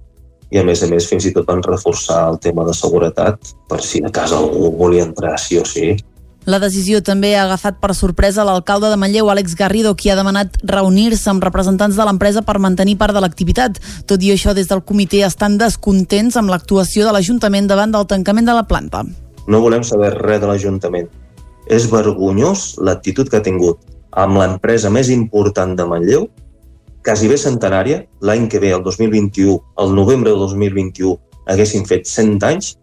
[0.52, 3.80] i a més a més fins i tot van reforçar el tema de seguretat per
[3.80, 5.94] si de casa algú volia entrar sí o sí.
[6.44, 10.58] La decisió també ha agafat per sorpresa l'alcalde de Manlleu, Àlex Garrido, qui ha demanat
[10.66, 13.78] reunir-se amb representants de l'empresa per mantenir part de l'activitat.
[14.10, 18.50] Tot i això, des del comitè estan descontents amb l'actuació de l'Ajuntament davant del tancament
[18.50, 19.04] de la planta.
[19.46, 21.08] No volem saber res de l'Ajuntament.
[21.70, 23.78] És vergonyós l'actitud que ha tingut
[24.10, 26.26] amb l'empresa més important de Manlleu,
[27.04, 31.16] quasi bé centenària, l'any que ve, el 2021, el novembre del 2021,
[31.52, 32.76] haguessin fet 100 anys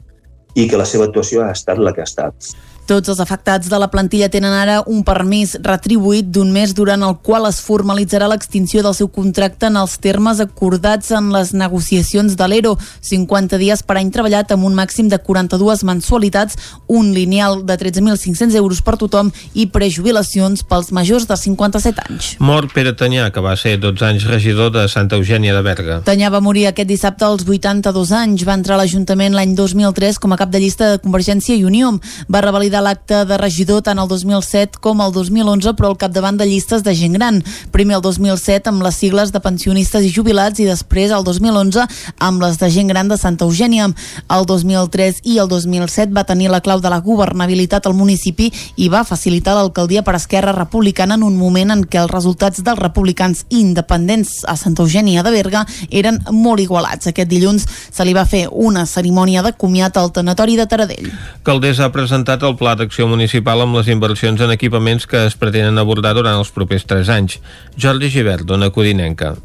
[0.60, 2.52] i que la seva actuació ha estat la que ha estat.
[2.90, 7.20] Tots els afectats de la plantilla tenen ara un permís retribuït d'un mes durant el
[7.22, 12.48] qual es formalitzarà l'extinció del seu contracte en els termes acordats en les negociacions de
[12.50, 12.72] l'ERO.
[13.06, 18.58] 50 dies per any treballat amb un màxim de 42 mensualitats, un lineal de 13.500
[18.58, 22.32] euros per tothom i prejubilacions pels majors de 57 anys.
[22.42, 26.00] Mor Pere Tanyà, que va ser 12 anys regidor de Santa Eugènia de Berga.
[26.10, 28.48] Tanyà va morir aquest dissabte als 82 anys.
[28.50, 31.94] Va entrar a l'Ajuntament l'any 2003 com a cap de llista de Convergència i Unió.
[32.26, 36.48] Va revalidar l'acte de regidor tant el 2007 com el 2011, però al capdavant de
[36.48, 37.42] llistes de gent gran.
[37.72, 41.86] Primer el 2007 amb les sigles de pensionistes i jubilats i després el 2011
[42.20, 43.90] amb les de gent gran de Santa Eugènia.
[44.30, 48.90] El 2003 i el 2007 va tenir la clau de la governabilitat al municipi i
[48.90, 53.46] va facilitar l'alcaldia per Esquerra Republicana en un moment en què els resultats dels republicans
[53.50, 57.10] independents a Santa Eugènia de Berga eren molt igualats.
[57.10, 61.12] Aquest dilluns se li va fer una cerimònia de comiat al tanatori de Taradell.
[61.44, 65.78] Caldés ha presentat el Pla d'acció municipal amb les inversions en equipaments que es pretenen
[65.82, 67.40] abordar durant els propers 3 anys.
[67.78, 69.36] Jordi Givert, d'Ona Codinenca.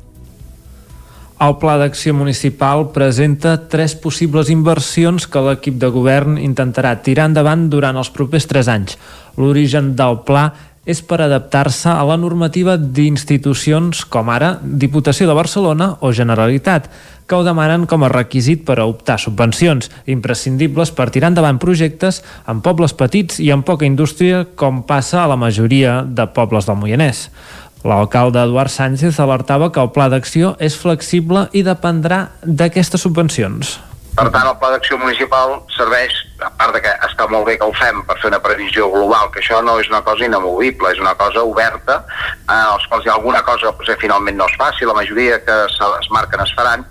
[1.45, 7.66] El Pla d'Acció Municipal presenta tres possibles inversions que l'equip de govern intentarà tirar endavant
[7.72, 8.95] durant els propers tres anys.
[9.37, 10.45] L'origen del pla
[10.85, 16.91] és per adaptar-se a la normativa d'institucions com ara Diputació de Barcelona o Generalitat,
[17.26, 22.20] que ho demanen com a requisit per a optar subvencions, imprescindibles per tirar endavant projectes
[22.49, 26.80] en pobles petits i amb poca indústria, com passa a la majoria de pobles del
[26.80, 27.30] Moianès.
[27.85, 33.76] L'alcalde Eduard Sánchez alertava que el pla d'acció és flexible i dependrà d'aquestes subvencions.
[34.15, 36.15] Per tant, el pla d'acció municipal serveix,
[36.47, 39.31] a part de que està molt bé que ho fem per fer una previsió global,
[39.35, 41.97] que això no és una cosa inamovible, és una cosa oberta,
[42.47, 45.41] en els quals hi ha alguna cosa que potser finalment no es faci, la majoria
[45.45, 46.87] que se- marquen es faran,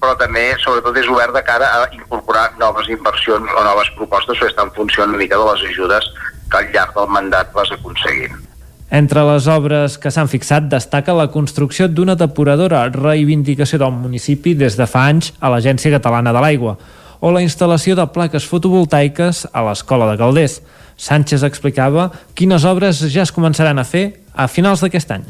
[0.00, 4.52] però també, sobretot, és obert de cara a incorporar noves inversions o noves propostes, perquè
[4.54, 6.06] està en funció una mica de les ajudes
[6.50, 8.47] que al llarg del mandat vas aconseguint.
[8.90, 14.78] Entre les obres que s'han fixat destaca la construcció d'una depuradora, reivindicació del municipi des
[14.80, 16.78] de fa anys a l'Agència Catalana de l'Aigua,
[17.20, 20.62] o la instal·lació de plaques fotovoltaiques a l'Escola de Calders.
[20.96, 25.28] Sánchez explicava quines obres ja es començaran a fer a finals d'aquest any.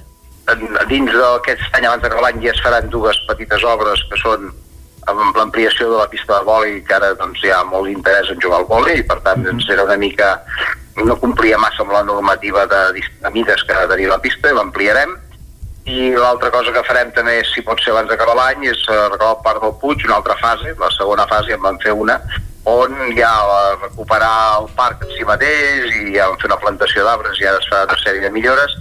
[0.89, 4.53] Dins d'aquest any abans d'acabar l'any ja es faran dues petites obres que són
[5.11, 8.41] amb l'ampliació de la pista de vòlei que ara doncs, hi ha molt interès en
[8.43, 10.35] jugar al vòlei i per tant doncs, era una mica
[11.05, 12.83] no complia massa amb la normativa de,
[13.23, 15.15] de mides que ha de tenir la pista l'ampliarem.
[15.89, 19.31] I l'altra cosa que farem també, si pot ser abans d'acabar l'any, és eh, arreglar
[19.37, 22.19] el parc del Puig, una altra fase, la segona fase en vam fer una,
[22.69, 27.07] on ja a recuperar el parc en si mateix i ja vam fer una plantació
[27.07, 28.75] d'arbres i ara es fa una sèrie de millores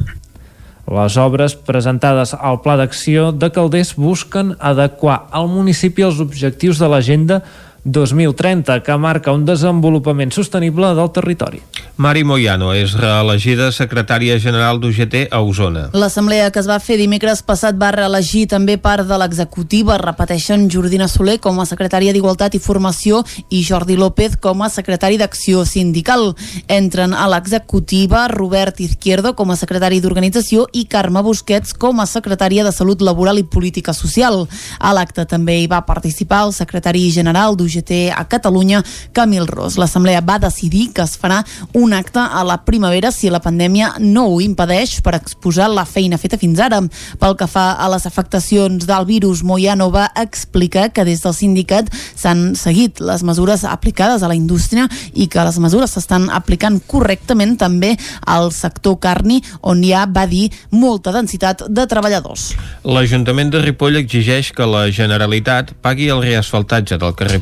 [0.88, 6.88] Les obres presentades al Pla d'Acció de Calders busquen adequar al municipi als objectius de
[6.88, 7.42] l'Agenda
[7.88, 11.62] 2030, que marca un desenvolupament sostenible del territori.
[11.98, 15.88] Mari Moyano és reelegida secretària general d'UGT a Osona.
[15.98, 19.98] L'assemblea que es va fer dimecres passat va reelegir també part de l'executiva.
[19.98, 25.18] Repeteixen Jordina Soler com a secretària d'Igualtat i Formació i Jordi López com a secretari
[25.18, 26.36] d'Acció Sindical.
[26.68, 32.68] Entren a l'executiva Robert Izquierdo com a secretari d'Organització i Carme Busquets com a secretària
[32.68, 34.44] de Salut Laboral i Política Social.
[34.78, 37.77] A l'acte també hi va participar el secretari general d'UGT
[38.16, 39.78] a Catalunya, Camil Ros.
[39.78, 44.28] L'assemblea va decidir que es farà un acte a la primavera si la pandèmia no
[44.28, 46.82] ho impedeix per exposar la feina feta fins ara.
[47.20, 51.90] Pel que fa a les afectacions del virus, Moyano va explicar que des del sindicat
[52.16, 57.58] s'han seguit les mesures aplicades a la indústria i que les mesures s'estan aplicant correctament
[57.58, 62.52] també al sector carni, on hi ha, va dir, molta densitat de treballadors.
[62.88, 67.42] L'Ajuntament de Ripoll exigeix que la Generalitat pagui el reasfaltatge del carrer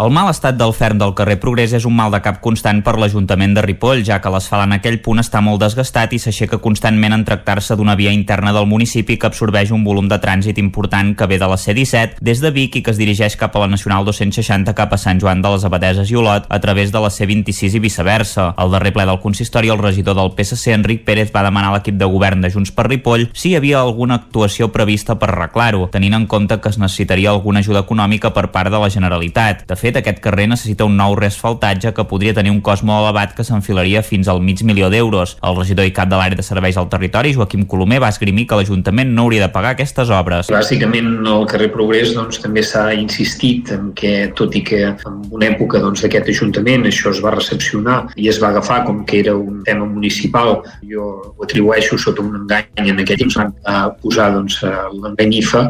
[0.00, 2.94] El mal estat del ferm del carrer Progrés és un mal de cap constant per
[2.96, 7.12] l'Ajuntament de Ripoll, ja que l'asfalt en aquell punt està molt desgastat i s'aixeca constantment
[7.12, 11.28] en tractar-se d'una via interna del municipi que absorbeix un volum de trànsit important que
[11.28, 14.06] ve de la C-17 des de Vic i que es dirigeix cap a la Nacional
[14.08, 17.76] 260 cap a Sant Joan de les Abadeses i Olot a través de la C-26
[17.76, 18.48] i viceversa.
[18.56, 22.00] Al darrer ple del consistori, el regidor del PSC, Enric Pérez, va demanar a l'equip
[22.00, 26.16] de govern de Junts per Ripoll si hi havia alguna actuació prevista per arreglar-ho, tenint
[26.22, 29.68] en compte que es necessitaria alguna ajuda econòmica per part de la Generalitat.
[29.68, 33.34] De fet, aquest carrer necessita un nou reasfaltatge que podria tenir un cost molt elevat
[33.34, 35.36] que s'enfilaria fins al mig milió d'euros.
[35.42, 38.58] El regidor i cap de l'àrea de serveis al territori, Joaquim Colomer, va esgrimir que
[38.58, 40.50] l'Ajuntament no hauria de pagar aquestes obres.
[40.52, 45.50] Bàsicament, el carrer Progrés doncs, també s'ha insistit en que, tot i que en una
[45.50, 49.62] època doncs, Ajuntament això es va recepcionar i es va agafar com que era un
[49.66, 54.60] tema municipal, jo ho atribueixo sota un engany en aquest temps, a posar doncs,
[54.94, 55.64] l'enganyifa,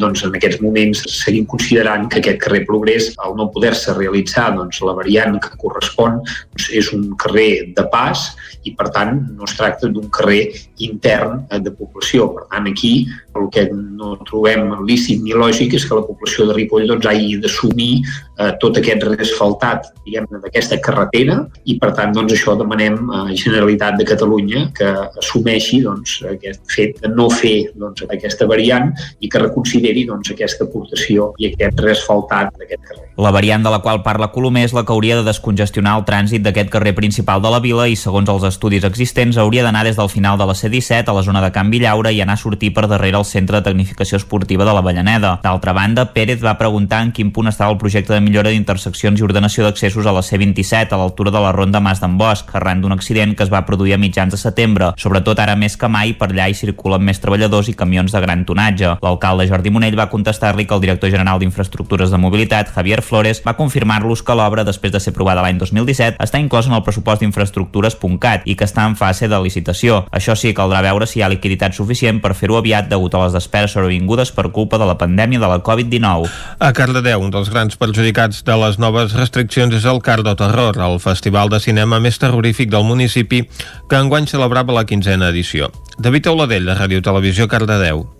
[0.00, 4.80] doncs en aquests moments seguim considerant que aquest carrer Progrés, al no poder-se realitzar doncs,
[4.82, 8.28] la variant que correspon doncs, és un carrer de pas
[8.66, 10.52] i per tant no es tracta d'un carrer
[10.82, 12.28] intern eh, de població.
[12.34, 13.06] Per tant aquí
[13.36, 17.38] el que no trobem lícit ni lògic és que la població de Ripoll doncs, hagi
[17.42, 23.24] d'assumir eh, tot aquest reasfaltat diguem-ne d'aquesta carretera i per tant doncs, això demanem a
[23.34, 24.92] Generalitat de Catalunya que
[25.22, 30.66] assumeixi doncs, aquest fet de no fer doncs, aquesta variant i que reconsideri doncs, aquesta
[30.66, 33.05] aportació i aquest reasfaltat d'aquest carrer.
[33.18, 36.42] La variant de la qual parla Colomer és la que hauria de descongestionar el trànsit
[36.44, 40.10] d'aquest carrer principal de la vila i, segons els estudis existents, hauria d'anar des del
[40.12, 42.84] final de la C-17 a la zona de Can Villaure i anar a sortir per
[42.90, 45.30] darrere el Centre de Tecnificació Esportiva de la Vallaneda.
[45.40, 49.24] D'altra banda, Pérez va preguntar en quin punt estava el projecte de millora d'interseccions i
[49.24, 52.92] ordenació d'accessos a la C-27 a l'altura de la ronda Mas d'en Bosch, arran d'un
[52.92, 54.92] accident que es va produir a mitjans de setembre.
[55.00, 58.44] Sobretot ara més que mai, per allà hi circulen més treballadors i camions de gran
[58.44, 58.98] tonatge.
[59.00, 63.56] L'alcalde Jordi Monell va contestar-li que el director general d'Infraestructures de Mobilitat, Javier Flores, va
[63.56, 68.46] confirmar-los que l'obra, després de ser aprovada l'any 2017, està inclosa en el pressupost d'infraestructures.cat
[68.50, 70.02] i que està en fase de licitació.
[70.10, 73.36] Això sí, caldrà veure si hi ha liquiditat suficient per fer-ho aviat degut a les
[73.36, 76.26] despeses sobrevingudes per culpa de la pandèmia de la Covid-19.
[76.58, 81.00] A Cardedeu, un dels grans perjudicats de les noves restriccions és el Cardo Terror, el
[81.00, 83.44] festival de cinema més terrorífic del municipi,
[83.88, 85.70] que enguany celebrava la quinzena edició.
[85.98, 88.15] David Auladell, de Ràdio Televisió Cardedeu.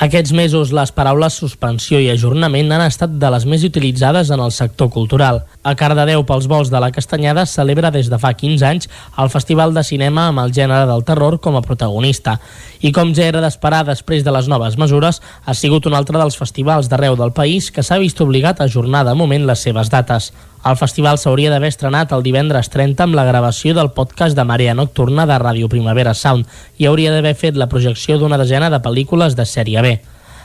[0.00, 4.54] Aquests mesos les paraules suspensió i ajornament han estat de les més utilitzades en el
[4.56, 5.42] sector cultural.
[5.60, 8.88] A Cardedeu, pels vols de la Castanyada, celebra des de fa 15 anys
[9.20, 12.38] el Festival de Cinema amb el gènere del terror com a protagonista.
[12.80, 16.40] I com ja era d'esperar després de les noves mesures, ha sigut un altre dels
[16.40, 20.32] festivals d'arreu del país que s'ha vist obligat a ajornar de moment les seves dates.
[20.60, 24.74] El festival s'hauria d'haver estrenat el divendres 30 amb la gravació del podcast de Marea
[24.76, 26.44] Nocturna de Ràdio Primavera Sound
[26.76, 29.94] i hauria d'haver fet la projecció d'una desena de pel·lícules de sèrie B.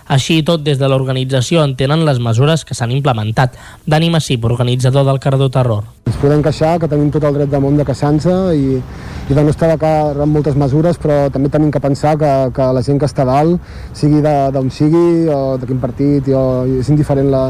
[0.07, 3.57] Així i tot, des de l'organització entenen les mesures que s'han implementat.
[3.85, 5.83] Dani Massip, organitzador del Cardó Terror.
[6.07, 9.43] Ens podem queixar que tenim tot el dret del món de queixar-nos i, i de
[9.43, 13.01] no estar d'acord amb moltes mesures, però també tenim que pensar que, que la gent
[13.01, 13.59] que està dalt,
[13.97, 17.49] sigui d'on sigui o de quin partit, o, és indiferent la,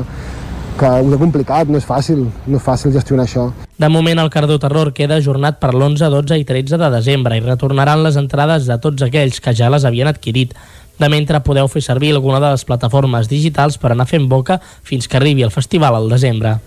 [0.80, 3.48] que ho té complicat, no és fàcil, no és fàcil gestionar això.
[3.80, 7.44] De moment, el Cardó Terror queda ajornat per l'11, 12 i 13 de desembre i
[7.44, 10.56] retornaran les entrades de tots aquells que ja les havien adquirit.
[11.00, 15.08] De mentre podeu fer servir alguna de les plataformes digitals per anar fent boca fins
[15.08, 16.58] que arribi el festival al desembre.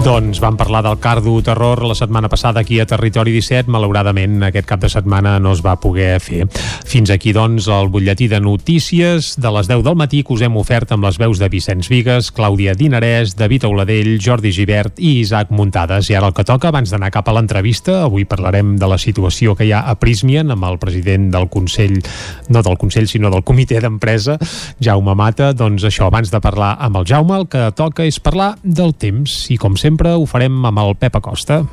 [0.00, 3.68] Doncs vam parlar del Cardo Terror la setmana passada aquí a Territori 17.
[3.68, 6.46] Malauradament aquest cap de setmana no es va poder fer.
[6.88, 10.56] Fins aquí, doncs, el butlletí de notícies de les 10 del matí que us hem
[10.56, 15.52] ofert amb les veus de Vicenç Vigues, Clàudia Dinarès, David Auladell, Jordi Givert i Isaac
[15.52, 16.08] Muntades.
[16.08, 19.52] I ara el que toca, abans d'anar cap a l'entrevista, avui parlarem de la situació
[19.54, 22.00] que hi ha a Prismian amb el president del Consell,
[22.48, 24.38] no del Consell, sinó del Comitè d'Empresa,
[24.80, 25.52] Jaume Mata.
[25.52, 29.44] Doncs això, abans de parlar amb el Jaume, el que toca és parlar del temps.
[29.52, 31.64] I com sempre ho farem amb el Pep Acosta.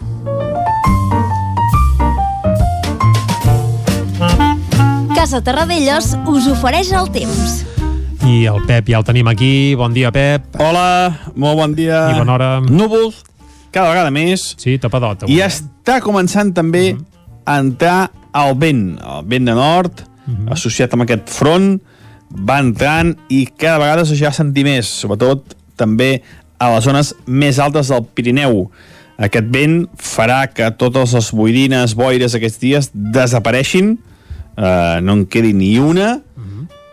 [5.14, 7.66] Casa Terradellos us ofereix el temps.
[8.26, 9.76] I el Pep ja el tenim aquí.
[9.76, 10.56] Bon dia, Pep.
[10.60, 12.10] Hola, molt bon dia.
[12.12, 12.50] I bona hora.
[12.62, 13.24] Núvols,
[13.72, 14.56] cada vegada més.
[14.58, 15.28] Sí, tapadot.
[15.30, 17.06] I està començant també Mhm.
[17.46, 19.92] a entrar el vent, el vent de nord,
[20.26, 20.52] Mhm.
[20.52, 21.82] associat amb aquest front,
[22.32, 26.22] va entrant i cada vegada es ja sentir més, sobretot també
[26.58, 28.68] a les zones més altes del Pirineu.
[29.18, 33.96] Aquest vent farà que totes les boirines, boires aquests dies desapareixin,
[34.58, 36.20] eh, no en quedi ni una,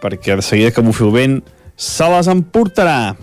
[0.04, 1.38] perquè de seguida que bufi el vent
[1.76, 3.16] se les emportarà.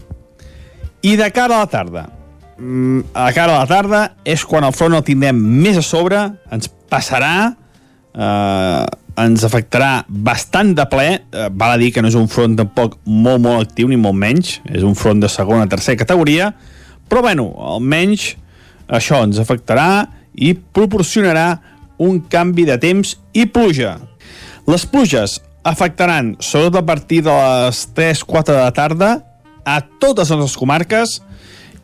[1.01, 2.09] I de cara a la tarda,
[2.57, 6.31] mm, a cara a la tarda és quan el front el tindrem més a sobre,
[6.51, 7.55] ens passarà,
[8.15, 8.85] eh,
[9.21, 12.97] ens afectarà bastant de ple, eh, val a dir que no és un front tampoc
[13.05, 16.51] molt, molt actiu, ni molt menys, és un front de segona, tercera categoria,
[17.09, 18.35] però bueno, almenys
[18.91, 21.59] això ens afectarà i proporcionarà
[22.01, 23.97] un canvi de temps i pluja.
[24.67, 29.11] Les pluges afectaran, sobretot a partir de les 3-4 de la tarda,
[29.65, 31.19] a totes les comarques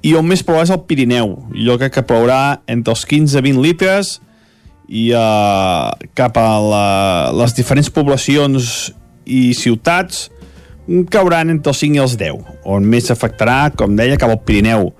[0.01, 1.35] i on més plou és el Pirineu.
[1.53, 4.17] Crec que plourà entre els 15 i 20 litres
[4.87, 6.87] i uh, cap a la,
[7.35, 8.91] les diferents poblacions
[9.27, 10.27] i ciutats
[11.11, 14.93] cauran entre els 5 i els 10, on més afectarà, com deia, cap al Pirineu.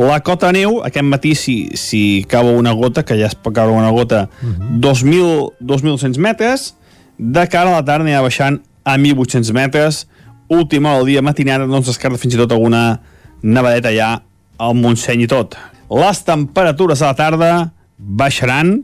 [0.00, 3.54] La cota de neu, aquest matí, si, si cau una gota, que ja es pot
[3.54, 6.72] caure una gota, 2.000 2.200 metres,
[7.18, 10.00] de cara a la tarda anirà baixant a 1.800 metres,
[10.48, 12.98] última hora del dia matinada, no ens descarta fins i tot alguna
[13.44, 14.10] nevadeta ja
[14.58, 15.54] al Montseny i tot.
[15.92, 17.52] Les temperatures a la tarda
[17.98, 18.80] baixaran,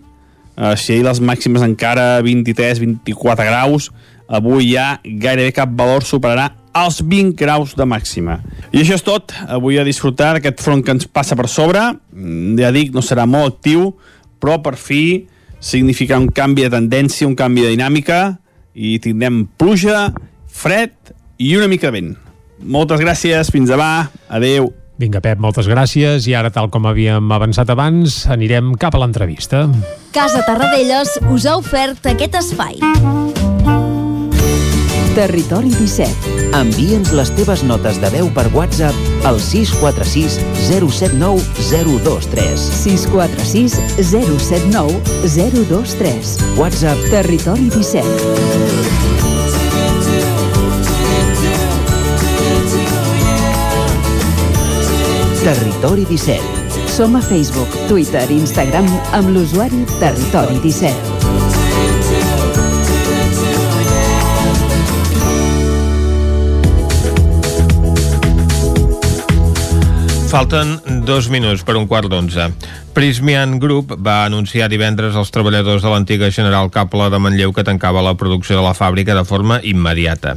[0.60, 3.90] eh, si ahir les màximes encara 23-24 graus,
[4.30, 8.38] avui ja gairebé cap valor superarà els 20 graus de màxima.
[8.70, 9.34] I això és tot.
[9.50, 11.80] Avui a disfrutar d'aquest front que ens passa per sobre.
[12.12, 13.94] Mm, Ja dic, no serà molt actiu,
[14.38, 15.26] però per fi
[15.60, 18.38] significa un canvi de tendència, un canvi de dinàmica
[18.74, 20.12] i tindrem pluja,
[20.46, 20.92] fred
[21.38, 22.16] i una mica de vent.
[22.60, 24.70] Moltes gràcies, fins demà, adeu.
[25.00, 26.26] Vinga, Pep, moltes gràcies.
[26.28, 29.64] I ara, tal com havíem avançat abans, anirem cap a l'entrevista.
[30.12, 32.76] Casa Terradellos us ha ofert aquest espai.
[35.16, 36.36] Territori 17.
[36.60, 42.70] Envia'ns les teves notes de veu per WhatsApp al 646 079 023.
[42.84, 43.80] 646
[44.12, 46.38] 079 023.
[46.60, 48.99] WhatsApp Territori 17.
[55.40, 56.40] Territori 17.
[56.86, 58.84] Som a Facebook, Twitter i Instagram
[59.16, 60.92] amb l'usuari Territori 17.
[70.28, 70.76] Falten
[71.08, 72.52] dos minuts per un quart d'onze.
[72.90, 78.02] Prismian Group va anunciar divendres als treballadors de l'antiga General Cable de Manlleu que tancava
[78.02, 80.34] la producció de la fàbrica de forma immediata.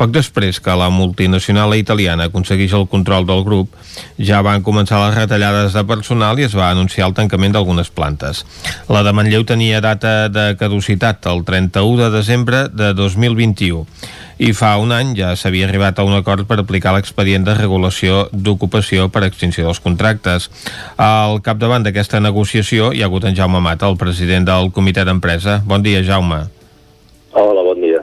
[0.00, 3.76] Poc després que la multinacional italiana aconseguís el control del grup,
[4.16, 8.46] ja van començar les retallades de personal i es va anunciar el tancament d'algunes plantes.
[8.88, 13.84] La de Manlleu tenia data de caducitat el 31 de desembre de 2021
[14.40, 18.22] i fa un any ja s'havia arribat a un acord per aplicar l'expedient de regulació
[18.32, 20.48] d'ocupació per extinció dels contractes.
[20.96, 25.60] Al capdavant d'aquesta negociació hi ha hagut en Jaume Mata, el president del comitè d'empresa.
[25.66, 26.44] Bon dia, Jaume.
[27.34, 28.02] Hola, bon dia.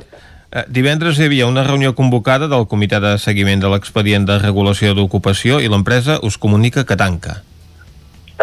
[0.51, 4.93] Eh, Divendres hi havia una reunió convocada del comitè de seguiment de l'expedient de regulació
[4.95, 7.41] d'ocupació i l'empresa us comunica que tanca.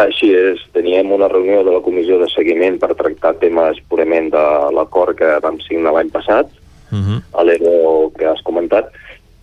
[0.01, 4.45] Així és, teníem una reunió de la comissió de seguiment per tractar temes purament de
[4.75, 6.49] l'acord que vam signar l'any passat,
[6.91, 7.21] Uh -huh.
[7.33, 8.91] a l'ERO que has comentat,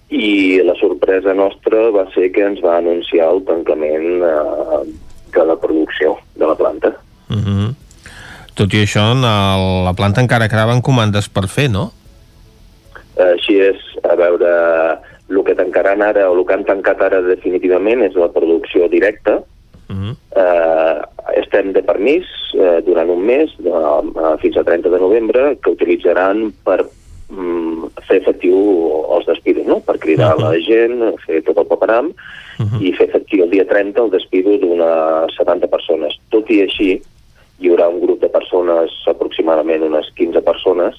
[0.09, 5.57] i la sorpresa nostra va ser que ens va anunciar el tancament eh, de la
[5.57, 6.93] producció de la planta.
[7.29, 7.75] Uh -huh.
[8.55, 11.93] Tot i això, en el, la planta encara quedaven comandes per fer, no?
[13.17, 14.51] Així és, a veure,
[15.29, 19.43] el que tancaran ara, o el que han tancat ara definitivament és la producció directa.
[19.89, 20.17] Uh -huh.
[20.37, 21.01] eh,
[21.43, 25.71] estem de permís eh, durant un mes, de, eh, fins a 30 de novembre, que
[25.71, 26.87] utilitzaran per
[28.07, 28.57] fer efectiu
[29.17, 29.81] els despidos, no?
[29.81, 30.51] per cridar uh -huh.
[30.51, 32.83] la gent, fer tot el paperam uh -huh.
[32.83, 36.19] i fer efectiu el dia 30 el despido d'unes 70 persones.
[36.31, 37.03] Tot i així,
[37.59, 40.95] hi haurà un grup de persones, aproximadament unes 15 persones,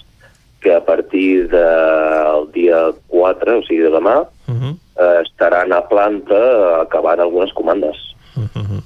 [0.61, 4.75] que a partir del dia 4, o sigui de demà, uh -huh.
[5.03, 7.97] eh, estaran a planta acabant algunes comandes.
[8.35, 8.81] Uh -huh.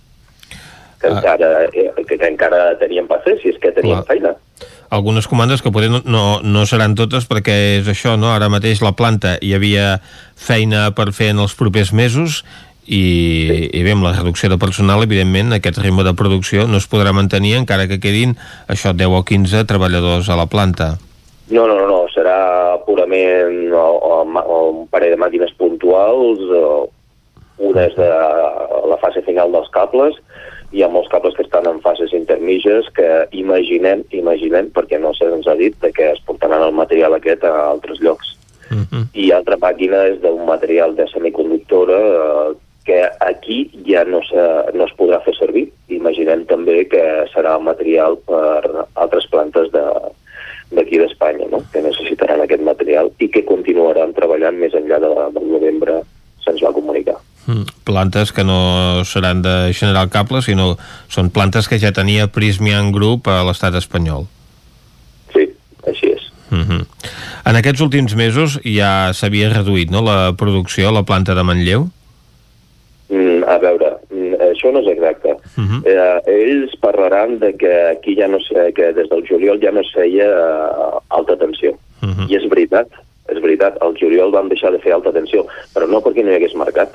[0.99, 1.17] que, Ah.
[1.17, 4.07] encara, eh, que, que encara teníem per fer, si és que teníem Clar.
[4.07, 4.35] feina.
[4.89, 8.31] Algunes comandes que potser no, no, seran totes perquè és això, no?
[8.33, 9.97] Ara mateix la planta hi havia
[10.35, 12.43] feina per fer en els propers mesos
[12.87, 13.01] i,
[13.49, 13.57] sí.
[13.75, 17.11] i bé, amb la reducció de personal, evidentment, aquest ritme de producció no es podrà
[17.15, 18.37] mantenir encara que quedin
[18.71, 20.95] això 10 o 15 treballadors a la planta.
[21.51, 26.43] No, no, no, serà purament un parell de màquines puntuals,
[27.57, 28.07] una és de
[28.91, 30.17] la fase final dels cables,
[30.71, 33.07] hi ha molts cables que estan en fases intermitges que
[33.39, 37.53] imaginem, imaginem, perquè no se'ns ha dit, de que es portaran el material aquest a
[37.69, 38.35] altres llocs.
[38.69, 39.03] Uh -huh.
[39.13, 44.85] I altra màquina és d'un material de semiconductora eh, que aquí ja no, se, no
[44.85, 45.71] es podrà fer servir.
[45.87, 47.03] Imaginem també que
[47.33, 49.83] serà material per altres plantes de
[50.71, 51.61] d'aquí d'Espanya, no?
[51.71, 56.01] que necessitaran aquest material i que continuaran treballant més enllà de, del novembre,
[56.43, 57.15] se'ns va comunicar.
[57.47, 57.63] Mm.
[57.87, 60.75] Plantes que no seran de General Cable, sinó
[61.07, 64.27] són plantes que ja tenia Prismian Group a l'estat espanyol.
[65.31, 65.47] Sí,
[65.87, 66.27] així és.
[66.51, 66.85] Uh -huh.
[67.45, 71.87] En aquests últims mesos ja s'havia reduït no, la producció a la planta de Manlleu?
[73.09, 75.37] Mm, a veure, mm, això no és exacte.
[75.55, 75.81] Uh -huh.
[75.85, 79.79] Eh, ells parlaran de que aquí ja no sé, que des del juliol ja no
[79.79, 81.71] es feia eh, alta tensió.
[82.01, 82.29] Uh -huh.
[82.29, 82.87] I és veritat,
[83.29, 86.35] és veritat, el juliol van deixar de fer alta tensió, però no perquè no hi
[86.35, 86.89] hagués mercat,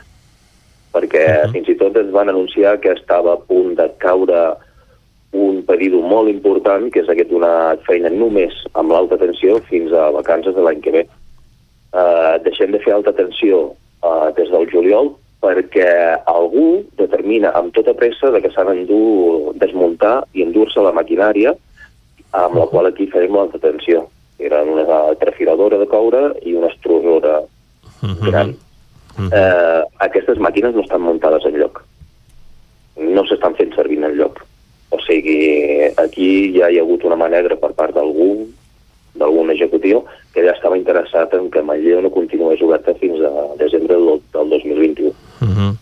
[0.93, 1.53] perquè uh -huh.
[1.53, 4.57] fins i tot ens van anunciar que estava a punt de caure
[5.33, 10.11] un pedido molt important, que és aquest donat feina només amb l'alta tensió fins a
[10.11, 11.07] vacances de l'any que ve.
[11.93, 15.13] Uh, deixem de fer alta tensió uh, des del juliol
[15.43, 21.53] perquè algú determina amb tota pressa de que s'ha d'endur, desmuntar i endur-se la maquinària
[22.33, 24.07] amb la qual aquí farem l'alta tensió.
[24.39, 24.85] Era una
[25.21, 27.41] trafiladora de coure i una estrusora
[28.29, 28.55] gran.
[29.19, 31.83] Eh, aquestes màquines no estan muntades en lloc.
[32.97, 34.43] No s'estan fent servir en lloc.
[34.93, 35.39] O sigui,
[36.01, 38.47] aquí ja hi ha hagut una mà negra per part d'algú,
[39.17, 40.03] d'algun executiu,
[40.33, 44.51] que ja estava interessat en que Manlleu no continués oberta fins a desembre del, del
[44.57, 45.09] 2021.
[45.09, 45.73] Uh -huh.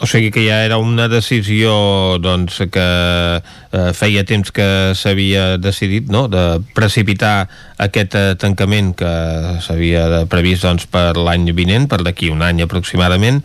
[0.00, 6.10] O sigui que ja era una decisió doncs, que eh, feia temps que s'havia decidit
[6.12, 6.26] no?
[6.28, 7.48] de precipitar
[7.80, 9.12] aquest eh, tancament que
[9.64, 13.40] s'havia previst doncs, per l'any vinent, per d'aquí un any aproximadament,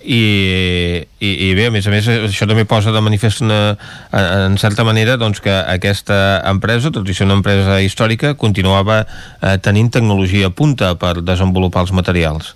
[0.00, 3.76] i, i, i bé, a més a més, això també posa de manifest una,
[4.16, 9.58] en certa manera doncs, que aquesta empresa, tot i ser una empresa històrica, continuava eh,
[9.60, 12.54] tenint tecnologia punta per desenvolupar els materials.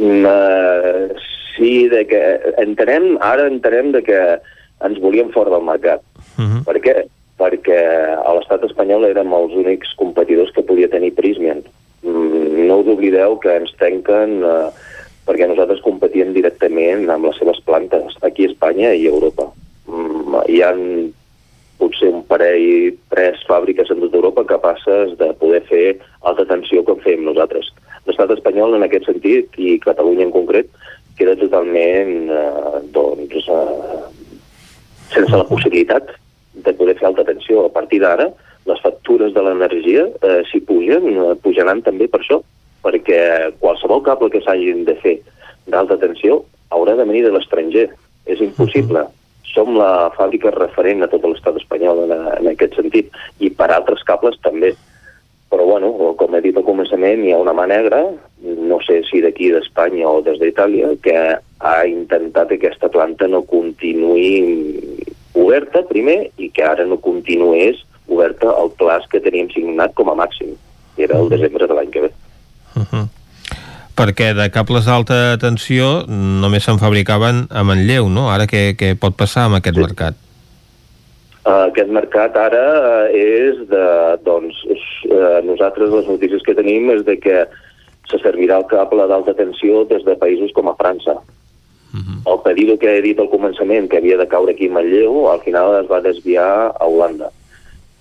[0.00, 1.09] Mm, eh,
[1.60, 2.20] sí, de que
[2.64, 4.20] entenem, ara entenem de que
[4.80, 6.00] ens volíem fora del mercat.
[6.38, 6.64] Uh -huh.
[6.64, 6.96] Per què?
[7.38, 7.80] Perquè
[8.24, 11.62] a l'estat espanyol érem els únics competidors que podia tenir Prismian.
[12.02, 14.68] Mm, no us oblideu que ens tanquen eh,
[15.26, 19.52] perquè nosaltres competíem directament amb les seves plantes, aquí a Espanya i a Europa.
[19.86, 20.72] Mm, hi ha
[21.80, 25.86] potser un parell, tres fàbriques en tota Europa capaces de poder fer
[26.28, 27.72] alta tensió com fem nosaltres.
[28.06, 30.68] L'estat espanyol en aquest sentit, i Catalunya en concret,
[31.18, 34.00] queda totalment eh, doncs, eh,
[35.14, 36.14] sense la possibilitat
[36.54, 37.66] de poder fer alta tensió.
[37.66, 38.28] A partir d'ara,
[38.66, 42.40] les factures de l'energia, eh, si pugen, eh, pujaran també per això,
[42.84, 45.18] perquè qualsevol cable que s'hagin de fer
[45.66, 47.88] d'alta tensió haurà de venir de l'estranger.
[48.26, 49.06] És impossible.
[49.50, 53.08] Som la fàbrica referent a tot l'estat espanyol en, en aquest sentit,
[53.40, 54.74] i per altres cables també.
[55.50, 58.04] Però, bueno, com he dit al començament, hi ha una mà negra,
[58.42, 63.42] no sé si d'aquí d'Espanya o des d'Itàlia, que ha intentat que aquesta planta no
[63.42, 64.30] continuï
[65.34, 70.16] oberta, primer, i que ara no continués oberta el plaç que teníem signat com a
[70.18, 70.56] màxim,
[70.96, 72.10] que era el desembre de l'any que ve.
[72.76, 73.06] Uh -huh.
[73.96, 78.30] Perquè de cables d'alta tensió només se'n fabricaven a Manlleu, no?
[78.30, 79.82] Ara què, què pot passar amb aquest sí.
[79.82, 80.14] mercat?
[81.40, 83.86] Uh, aquest mercat ara uh, és de,
[84.24, 84.54] doncs,
[85.08, 87.46] uh, nosaltres les notícies que tenim és de que
[88.10, 91.16] se servirà el cable d'alta tensió des de països com a França.
[91.92, 92.32] Uh -huh.
[92.32, 95.40] El pedido que he dit al començament, que havia de caure aquí a Manlleu, al
[95.40, 97.30] final es va desviar a Holanda.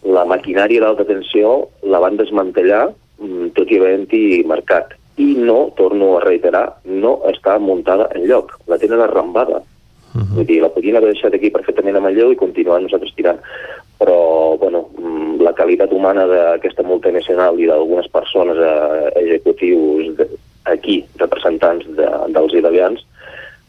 [0.03, 4.93] La maquinària d'alta tensió la van desmantellar, mm, tot i havent-hi mercat.
[5.17, 8.57] I no, torno a reiterar, no està muntada en lloc.
[8.67, 9.61] La tenen arrambada.
[10.15, 10.35] Uh -huh.
[10.35, 13.39] Vull dir, la podien haver deixat aquí perfectament a Manlleu i continuar nosaltres tirant.
[13.99, 20.27] Però, bueno, mm, la qualitat humana d'aquesta multinacional i d'algunes persones eh, executius de,
[20.69, 23.03] aquí, representants de, dels italians,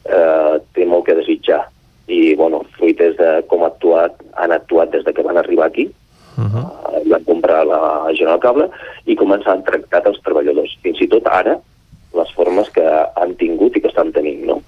[0.04, 1.62] eh, té molt que desitjar.
[2.10, 5.90] I, bueno, fruites de com ha actuat, han actuat des de que van arribar aquí,
[6.36, 6.66] uh -huh.
[6.94, 8.68] eh, van comprar la General Cable
[9.06, 10.78] i com ens han tractat els treballadors.
[10.82, 11.58] Fins i tot ara,
[12.14, 14.62] les formes que han tingut i que estan tenint, no?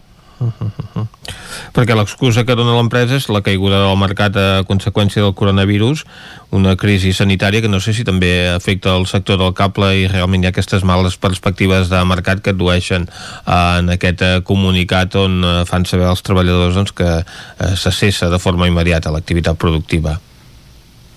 [1.76, 6.04] Perquè l'excusa que dona l'empresa és la caiguda del mercat a conseqüència del coronavirus,
[6.52, 10.44] una crisi sanitària que no sé si també afecta el sector del cable i realment
[10.44, 15.40] hi ha aquestes males perspectives de mercat que dueixen eh, en aquest eh, comunicat on
[15.44, 20.18] eh, fan saber als treballadors doncs, que eh, se cessa de forma immediata l'activitat productiva.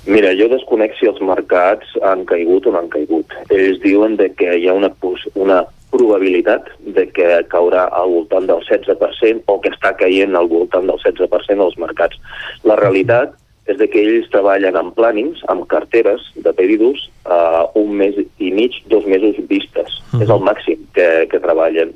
[0.05, 3.31] Mira, jo desconec si els mercats han caigut o no han caigut.
[3.49, 4.91] Ells diuen de que hi ha una,
[5.33, 5.63] una
[5.95, 6.67] probabilitat
[6.97, 11.65] de que caurà al voltant del 16% o que està caient al voltant del 16%
[11.65, 12.19] als mercats.
[12.67, 13.33] La realitat
[13.65, 18.51] és de que ells treballen amb plànings, amb carteres de pedidos, uh, un mes i
[18.53, 19.89] mig, dos mesos vistes.
[20.13, 20.23] Uh -huh.
[20.23, 21.93] És el màxim que, que treballen.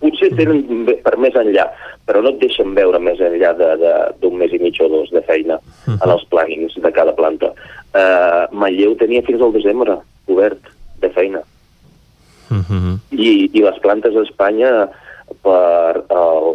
[0.00, 1.70] Potser tenen per més enllà,
[2.06, 5.10] però no et deixen veure més enllà de- de- d'un mes i mig o dos
[5.10, 6.04] de feina uh -huh.
[6.04, 7.52] en els plànings de cada planta.
[7.94, 9.96] Uh, Manlleu tenia fins al desembre
[10.26, 10.58] obert
[11.00, 11.40] de feina
[13.10, 14.72] i, i les plantes d'Espanya
[15.42, 16.52] per el,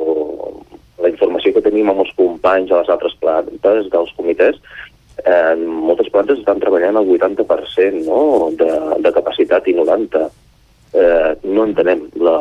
[1.03, 4.59] la informació que tenim amb els companys a les altres plantes dels comitès
[5.25, 8.51] eh, moltes plantes estan treballant al 80% no?
[8.57, 8.71] de,
[9.03, 10.29] de capacitat i 90%
[10.93, 12.37] eh, no entenem la,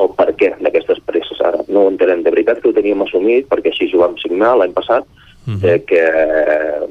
[0.00, 1.62] el per què d'aquestes presses ara.
[1.68, 4.74] No ho entenem, de veritat que ho teníem assumit perquè així ho vam signar l'any
[4.76, 5.06] passat
[5.62, 6.88] eh, que eh,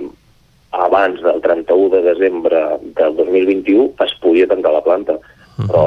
[0.71, 2.63] abans del 31 de desembre
[2.97, 5.17] del 2021 es podia tancar la planta
[5.67, 5.83] però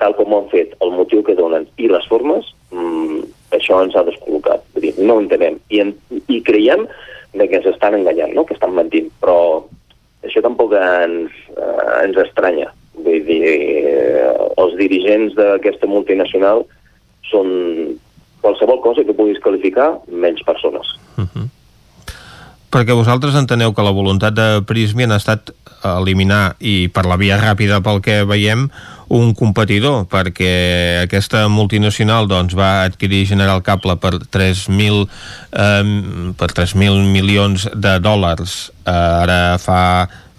[0.00, 3.20] tal com ho han fet, el motiu que donen i les formes, mm,
[3.56, 4.64] això ens ha descol·locat.
[4.72, 5.58] Vull dir, no ho entenem.
[5.68, 5.94] I, en,
[6.28, 6.86] I creiem
[7.34, 8.46] de que ens estan enganyant, no?
[8.46, 9.62] que estan mentint, però
[10.24, 12.70] això tampoc ens, eh, ens estranya.
[12.96, 16.64] Vull dir, eh, els dirigents d'aquesta multinacional
[17.30, 17.98] són
[18.40, 20.96] qualsevol cosa que puguis qualificar menys persones.
[22.70, 25.50] Perquè vosaltres enteneu que la voluntat de Prysmian ha estat
[25.82, 28.68] eliminar, i per la via ràpida pel que veiem,
[29.10, 35.02] un competidor, perquè aquesta multinacional doncs, va adquirir General Cable per 3.000
[35.50, 38.70] eh, per 3.000 milions de dòlars.
[38.86, 39.82] Eh, ara fa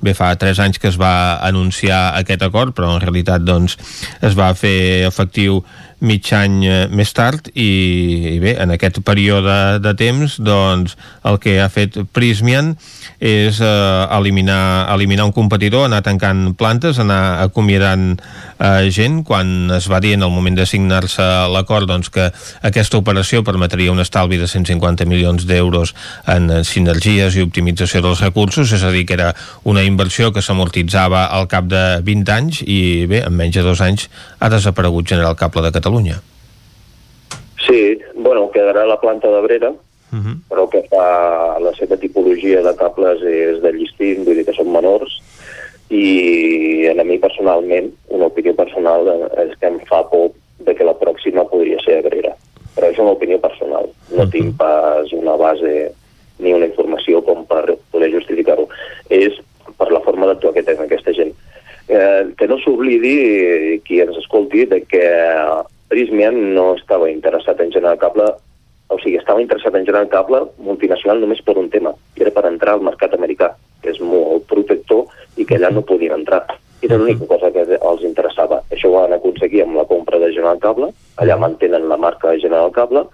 [0.02, 3.77] bé fa 3 anys que es va anunciar aquest acord, però en realitat doncs,
[4.23, 5.61] es va fer efectiu
[6.02, 7.69] mig any eh, més tard i,
[8.36, 10.98] i bé, en aquest període de temps doncs
[11.28, 12.73] el que ha fet Prismian
[13.22, 19.86] és eh, eliminar, eliminar un competidor, anar tancant plantes, anar acomiadant eh, gent, quan es
[19.91, 22.32] va dir en el moment de signar-se l'acord doncs, que
[22.65, 25.94] aquesta operació permetria un estalvi de 150 milions d'euros
[26.34, 29.36] en sinergies i optimització dels recursos, és a dir, que era
[29.69, 33.86] una inversió que s'amortitzava al cap de 20 anys i bé, en menys de dos
[33.86, 34.10] anys
[34.41, 35.90] ha desaparegut General Cable de Catalunya.
[37.65, 40.35] Sí, bueno, quedarà la planta d'Abrera, uh -huh.
[40.49, 44.72] però que fa la seva tipologia de cables és de llistint, vull dir que són
[44.72, 45.22] menors,
[45.89, 49.07] i a mi personalment, una opinió personal,
[49.38, 52.35] és que em fa por de que la pròxima podria ser Abrera.
[52.76, 54.31] Però és una opinió personal, no uh -huh.
[54.31, 55.91] tinc pas una base
[56.39, 58.68] ni una informació com per poder justificar-ho.
[59.09, 59.34] És
[59.77, 61.34] per la forma d'actuar que tenen aquesta gent.
[61.88, 65.05] Eh, que no s'oblidi qui ens escolti de que
[65.91, 68.30] Prismian no estava interessat en generar cable
[68.91, 72.43] o sigui, estava interessat en generar cable multinacional només per un tema, i era per
[72.49, 75.05] entrar al mercat americà, que és molt protector
[75.39, 76.43] i que allà no podien entrar.
[76.84, 78.59] Era l'única cosa que els interessava.
[78.73, 80.89] Això ho van aconseguir amb la compra de General Cable,
[81.23, 83.05] allà mantenen la marca General Cable,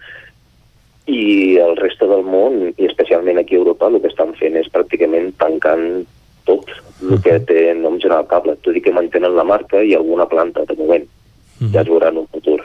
[1.08, 4.72] i el reste del món, i especialment aquí a Europa, el que estan fent és
[4.74, 5.86] pràcticament tancant
[6.48, 6.72] tot
[7.04, 10.66] el que té nom General Cable, tot i que mantenen la marca i alguna planta,
[10.66, 11.06] de moment.
[11.60, 12.62] Ja es veurà en un futur.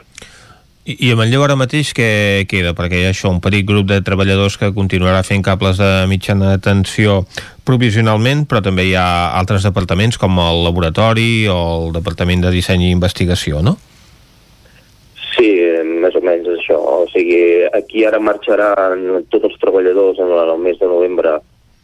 [0.83, 2.73] I, I a Manlleu ara mateix què queda?
[2.75, 6.57] Perquè hi ha això, un petit grup de treballadors que continuarà fent cables de mitjana
[6.59, 7.21] tensió
[7.69, 9.07] provisionalment, però també hi ha
[9.39, 13.77] altres departaments com el laboratori o el departament de disseny i investigació, no?
[15.37, 15.55] Sí,
[16.03, 16.81] més o menys això.
[16.83, 21.39] O sigui, aquí ara marxaran tots els treballadors en el mes de novembre,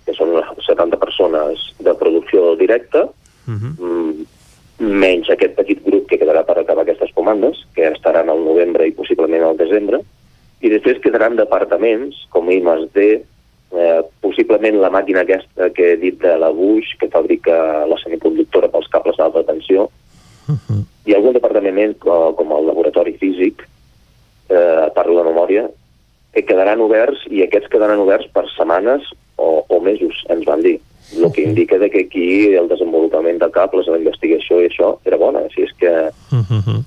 [0.09, 0.35] que són
[0.67, 4.27] 70 persones de producció directa, uh -huh.
[4.83, 6.98] menys aquest petit grup que quedarà per acabar aquestes
[7.29, 10.01] comandes, que estaran al novembre i possiblement al desembre,
[10.65, 13.05] i després quedaran departaments com I+D,
[13.77, 18.69] eh, possiblement la màquina aquesta que he dit de la Bush, que fabrica la semiconductora
[18.73, 19.91] pels cables d'alta tensió,
[21.05, 23.67] i algun departament més, co- com el laboratori físic,
[24.49, 25.69] eh, parlo de memòria,
[26.33, 29.03] que quedaran oberts i aquests quedaran oberts per setmanes
[29.37, 30.79] o, o mesos, ens van dir.
[31.17, 35.17] el que indica de que aquí el desenvolupament de cables, la investigació i això era
[35.17, 35.89] bona, així és que
[36.33, 36.83] mm,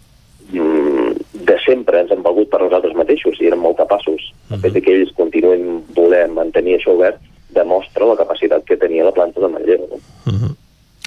[0.52, 4.32] de sempre ens han valgut per nosaltres mateixos i érem molt capaços.
[4.52, 7.22] El fet de que ells continuïn voler mantenir això obert
[7.56, 9.88] demostra la capacitat que tenia la planta de Manlleu.
[9.92, 10.02] No?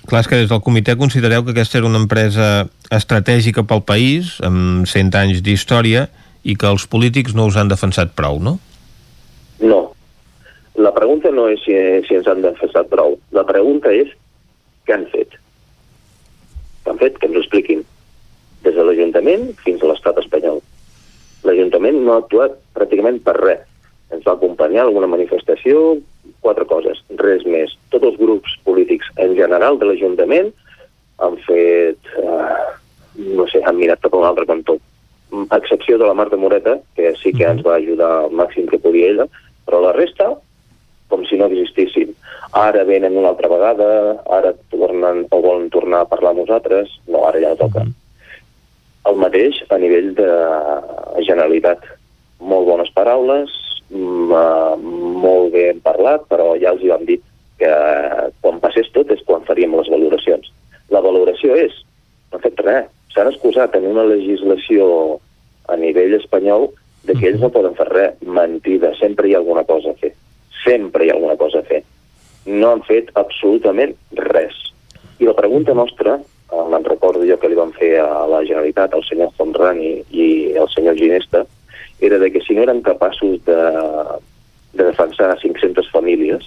[0.04, 4.34] Clar, és que des del comitè considereu que aquesta era una empresa estratègica pel país,
[4.44, 6.08] amb 100 anys d'història,
[6.44, 8.58] i que els polítics no us han defensat prou, no?
[9.64, 9.80] No.
[10.76, 11.72] La pregunta no és si,
[12.04, 13.16] si ens han defensat prou.
[13.32, 14.12] La pregunta és
[14.84, 15.38] què han fet.
[16.84, 17.16] Què han fet?
[17.16, 17.80] Que ens ho expliquin.
[18.64, 20.60] Des de l'Ajuntament fins a l'estat espanyol.
[21.44, 23.64] L'Ajuntament no ha actuat pràcticament per res.
[24.14, 25.98] Ens va acompanyar alguna manifestació,
[26.44, 27.74] quatre coses, res més.
[27.92, 30.52] Tots els grups polítics en general de l'Ajuntament
[31.24, 32.62] han fet, eh,
[33.36, 34.78] no sé, han mirat cap a un altre cantó.
[35.50, 38.78] A excepció de la Marta Moreta, que sí que ens va ajudar al màxim que
[38.78, 39.26] podia ella,
[39.66, 40.30] però la resta,
[41.08, 42.14] com si no existissin.
[42.52, 43.88] Ara venen una altra vegada,
[44.38, 47.84] ara tornen o volen tornar a parlar amb nosaltres, no, ara ja no toca.
[49.08, 50.30] El mateix a nivell de
[51.26, 51.84] Generalitat.
[52.40, 53.52] Molt bones paraules,
[53.90, 54.76] mm, eh,
[55.24, 57.20] molt ben parlat, però ja els hi vam dir
[57.58, 57.72] que
[58.40, 60.50] quan passés tot és quan faríem les valoracions.
[60.90, 61.72] La valoració és,
[62.30, 65.20] no han fet res, s'han excusat en una legislació
[65.68, 66.68] a nivell espanyol
[67.04, 68.20] de que ells no poden fer res.
[68.26, 70.12] Mentida, sempre hi ha alguna cosa a fer.
[70.64, 71.82] Sempre hi ha alguna cosa a fer.
[72.46, 74.56] No han fet absolutament res.
[75.20, 76.18] I la pregunta nostra,
[76.70, 80.28] me'n recordo jo que li van fer a la Generalitat, al senyor Fondran i,
[80.60, 81.44] al senyor Ginesta,
[82.00, 83.60] era de que si no eren capaços de,
[84.74, 86.46] de defensar 500 famílies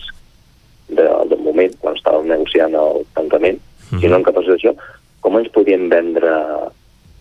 [0.90, 3.60] de, del moment, quan estàvem negociant el tancament,
[3.90, 4.76] si no eren capaços d'això,
[5.24, 6.34] com ens podien vendre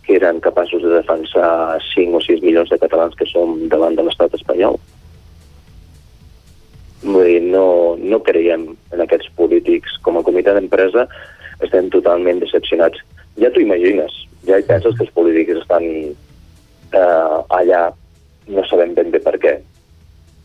[0.07, 4.05] que eren capaços de defensar 5 o 6 milions de catalans que som davant de
[4.07, 4.79] l'estat espanyol?
[7.03, 9.99] Vull dir, no, no creiem en aquests polítics.
[10.07, 11.07] Com a comitè d'empresa
[11.65, 13.01] estem totalment decepcionats.
[13.41, 14.13] Ja t'ho imagines,
[14.49, 17.89] ja hi penses que els polítics estan eh, allà,
[18.49, 19.57] no sabem ben bé per què,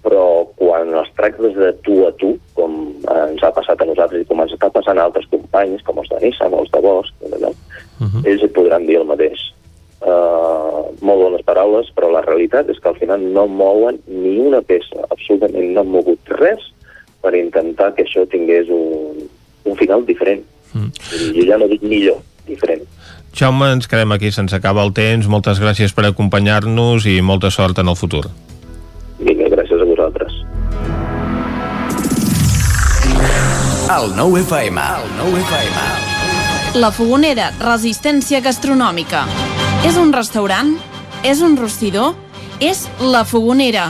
[0.01, 4.29] però quan els tractes de tu a tu, com ens ha passat a nosaltres i
[4.29, 7.13] com ens està passant a altres companys, com els de Nissan o els de Bosch,
[7.29, 8.25] allò, uh -huh.
[8.25, 9.39] ells et podran dir el mateix.
[10.01, 14.61] Uh, molt bones paraules, però la realitat és que al final no mouen ni una
[14.61, 16.73] peça, absolutament no han mogut res
[17.21, 19.29] per intentar que això tingués un,
[19.65, 20.41] un final diferent.
[20.73, 20.91] Mm.
[21.17, 22.87] I jo ja no dic millor, diferent.
[23.33, 25.27] Jaume, ens quedem aquí, se'ns acaba el temps.
[25.31, 28.25] Moltes gràcies per acompanyar-nos i molta sort en el futur.
[29.21, 30.39] Vinga, gràcies a vosaltres.
[33.91, 34.79] El nou FM.
[34.79, 35.79] El nou FM.
[36.79, 39.25] La Fogonera, resistència gastronòmica.
[39.87, 40.77] És un restaurant?
[41.27, 42.15] És un rostidor?
[42.63, 43.89] És La Fogonera,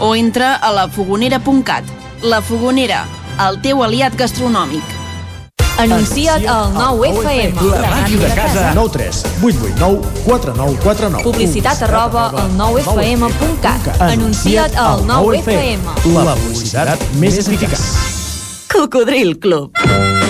[0.00, 1.84] o entra a lafogonera.cat.
[2.22, 3.04] La Fogonera,
[3.48, 4.96] el teu aliat gastronòmic.
[5.80, 7.62] Anuncia't al 9FM.
[7.72, 8.72] La màquina de casa.
[8.74, 13.88] 9 3 8 8 9 4 9 4 9 Publicitat arroba al 9FM.cat.
[14.10, 16.12] Anuncia't al 9FM.
[16.18, 17.80] La publicitat més eficaç.
[18.68, 20.29] Cocodril Club.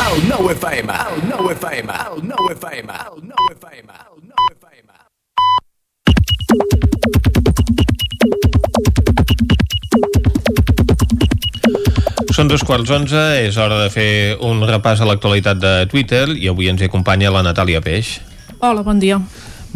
[0.00, 4.88] El nou FM, el nou FM, el nou FM, el nou FM, el nou FM.
[12.32, 16.48] Són dos quarts onze, és hora de fer un repàs a l'actualitat de Twitter i
[16.48, 18.20] avui ens hi acompanya la Natàlia Peix.
[18.60, 19.20] Hola, bon dia.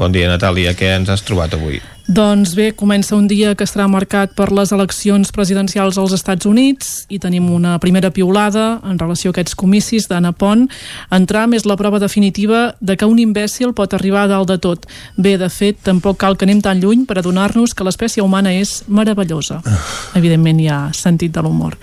[0.01, 0.73] Bon dia, Natàlia.
[0.77, 1.81] Què ens has trobat avui?
[2.07, 6.91] Doncs bé, comença un dia que estarà marcat per les eleccions presidencials als Estats Units
[7.11, 10.69] i tenim una primera piulada en relació a aquests comicis d'Anna Pont.
[11.11, 14.87] Entram és la prova definitiva de que un imbècil pot arribar a dalt de tot.
[15.19, 18.85] Bé, de fet, tampoc cal que anem tan lluny per adonar-nos que l'espècie humana és
[18.87, 19.59] meravellosa.
[20.15, 21.75] Evidentment hi ha sentit de l'humor.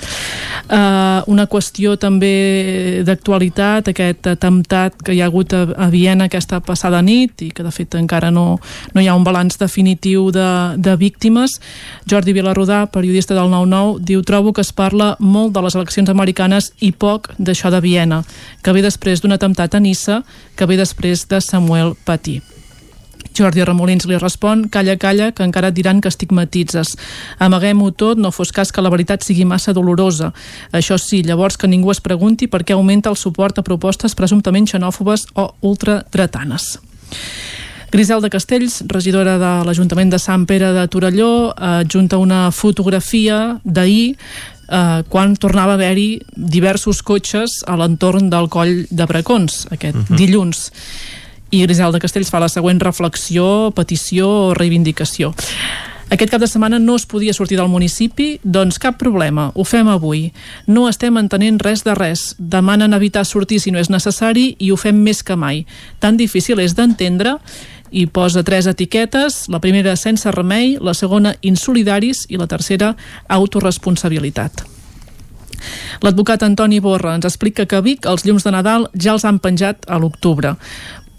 [0.63, 6.61] Uh, una qüestió també d'actualitat, aquest atemptat que hi ha hagut a, a Viena aquesta
[6.63, 8.61] passada nit i que de fet encara no,
[8.95, 11.57] no hi ha un balanç definitiu de, de víctimes.
[12.09, 16.71] Jordi Vilarrodà, periodista del 9-9, diu trobo que es parla molt de les eleccions americanes
[16.79, 18.23] i poc d'això de Viena,
[18.61, 20.23] que ve després d'un atemptat a Nissa,
[20.55, 22.41] que ve després de Samuel Paty.
[23.33, 26.93] Jordi Remolins li respon calla, calla, que encara et diran que estigmatitzes.
[27.41, 30.31] Amaguem-ho tot, no fos cas que la veritat sigui massa dolorosa.
[30.71, 34.69] Això sí, llavors que ningú es pregunti per què augmenta el suport a propostes presumptament
[34.69, 36.77] xenòfobes o ultradretanes.
[37.93, 45.03] Griselda Castells, regidora de l'Ajuntament de Sant Pere de Torelló, adjunta una fotografia d'ahir eh,
[45.13, 50.17] quan tornava a haver-hi diversos cotxes a l'entorn del coll de Bracons, aquest uh -huh.
[50.17, 50.71] dilluns.
[51.51, 55.35] I Griselda Castells fa la següent reflexió, petició o reivindicació.
[56.09, 58.39] Aquest cap de setmana no es podia sortir del municipi?
[58.43, 60.31] Doncs cap problema, ho fem avui.
[60.67, 62.35] No estem entenent res de res.
[62.37, 65.65] Demanen evitar sortir si no és necessari i ho fem més que mai.
[65.99, 67.39] Tan difícil és d'entendre
[67.93, 72.95] i posa tres etiquetes, la primera sense remei, la segona insolidaris i la tercera
[73.29, 74.65] autoresponsabilitat.
[76.03, 79.39] L'advocat Antoni Borra ens explica que a Vic els llums de Nadal ja els han
[79.39, 80.55] penjat a l'octubre.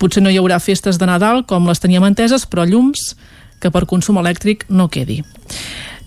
[0.02, 3.14] Potser no hi haurà festes de Nadal com les teníem enteses, però llums
[3.62, 5.22] que per consum elèctric no quedi.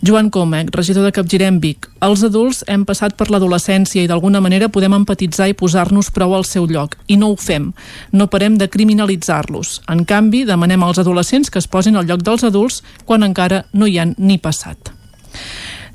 [0.01, 1.87] Joan Comec, regidor de Capgirem Vic.
[2.05, 6.45] Els adults hem passat per l'adolescència i d'alguna manera podem empatitzar i posar-nos prou al
[6.45, 6.93] seu lloc.
[7.09, 7.71] I no ho fem.
[8.13, 9.81] No parem de criminalitzar-los.
[9.89, 13.89] En canvi, demanem als adolescents que es posin al lloc dels adults quan encara no
[13.89, 14.93] hi han ni passat.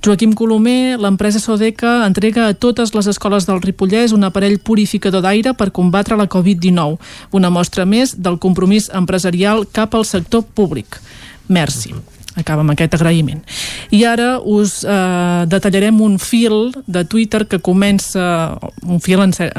[0.03, 5.55] Joaquim Colomer, l'empresa Sodeca entrega a totes les escoles del Ripollès un aparell purificador d'aire
[5.55, 6.99] per combatre la Covid-19,
[7.39, 10.99] una mostra més del compromís empresarial cap al sector públic.
[11.47, 11.95] Merci
[12.36, 13.42] acaba amb aquest agraïment.
[13.92, 19.50] I ara us eh, detallarem un fil de Twitter que comença, un fil en, eh,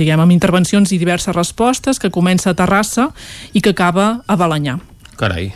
[0.00, 3.10] diguem, amb intervencions i diverses respostes, que comença a Terrassa
[3.52, 4.78] i que acaba a Balanyà.
[5.18, 5.52] Carai.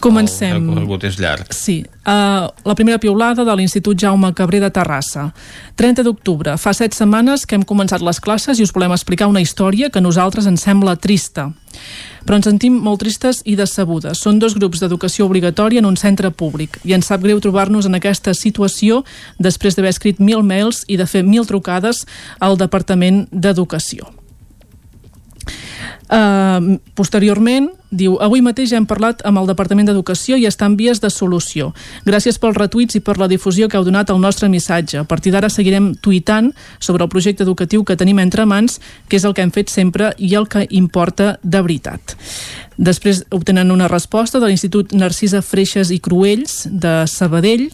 [0.00, 0.54] Comencem.
[0.54, 1.52] El recorregut és llarg.
[1.54, 1.80] Sí.
[2.08, 5.28] Uh, la primera piulada de l'Institut Jaume Cabré de Terrassa.
[5.76, 6.54] 30 d'octubre.
[6.58, 9.98] Fa set setmanes que hem començat les classes i us volem explicar una història que
[9.98, 11.48] a nosaltres ens sembla trista.
[12.26, 14.22] Però ens sentim molt tristes i decebudes.
[14.22, 17.98] Són dos grups d'educació obligatòria en un centre públic i ens sap greu trobar-nos en
[17.98, 19.02] aquesta situació
[19.38, 22.06] després d'haver escrit mil mails i de fer mil trucades
[22.38, 24.17] al Departament d'Educació.
[26.08, 31.02] Uh, posteriorment, diu, avui mateix hem parlat amb el Departament d'Educació i està en vies
[31.02, 31.74] de solució.
[32.06, 35.02] Gràcies pels retuits i per la difusió que heu donat al nostre missatge.
[35.02, 36.48] A partir d'ara seguirem tuitant
[36.80, 40.14] sobre el projecte educatiu que tenim entre mans, que és el que hem fet sempre
[40.16, 42.16] i el que importa de veritat.
[42.78, 47.68] Després obtenen una resposta de l'Institut Narcisa Freixes i Cruells de Sabadell,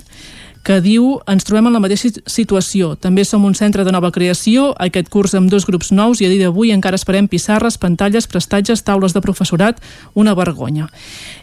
[0.64, 2.94] que diu ens trobem en la mateixa situació.
[2.96, 6.32] També som un centre de nova creació, aquest curs amb dos grups nous i a
[6.32, 9.82] dia d'avui encara esperem pissarres, pantalles, prestatges, taules de professorat,
[10.14, 10.88] una vergonya.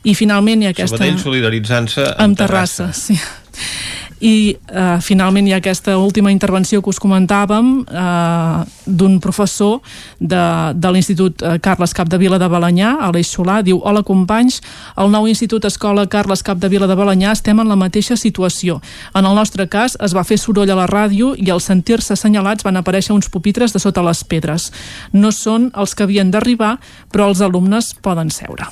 [0.04, 0.98] I finalment hi ha aquesta...
[0.98, 2.90] Sabadell solidaritzant-se amb, amb Terrassa.
[2.90, 3.18] Terrassa.
[3.22, 4.11] Sí.
[4.22, 9.80] I eh, finalment hi ha aquesta última intervenció que us comentàvem eh, d'un professor
[10.20, 10.44] de,
[10.78, 14.62] de l'Institut eh, Carles Capdevila de Balanyà, Aleix Solà, diu Hola companys,
[14.96, 18.80] al nou Institut Escola Carles Capdevila de Balanyà estem en la mateixa situació.
[19.18, 22.68] En el nostre cas es va fer soroll a la ràdio i al sentir-se assenyalats
[22.68, 24.70] van aparèixer uns pupitres de sota les pedres.
[25.14, 26.78] No són els que havien d'arribar,
[27.12, 28.70] però els alumnes poden seure.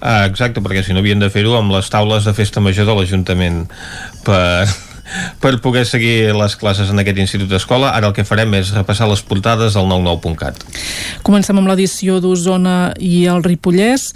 [0.00, 2.94] Ah, exacte, perquè si no havien de fer-ho amb les taules de festa major de
[2.96, 3.66] l'Ajuntament
[4.26, 4.68] per,
[5.42, 7.94] per poder seguir les classes en aquest institut d'escola.
[7.96, 10.62] Ara el que farem és repassar les portades al 99.cat.
[11.26, 14.10] Comencem amb l'edició d'Osona i el Ripollès.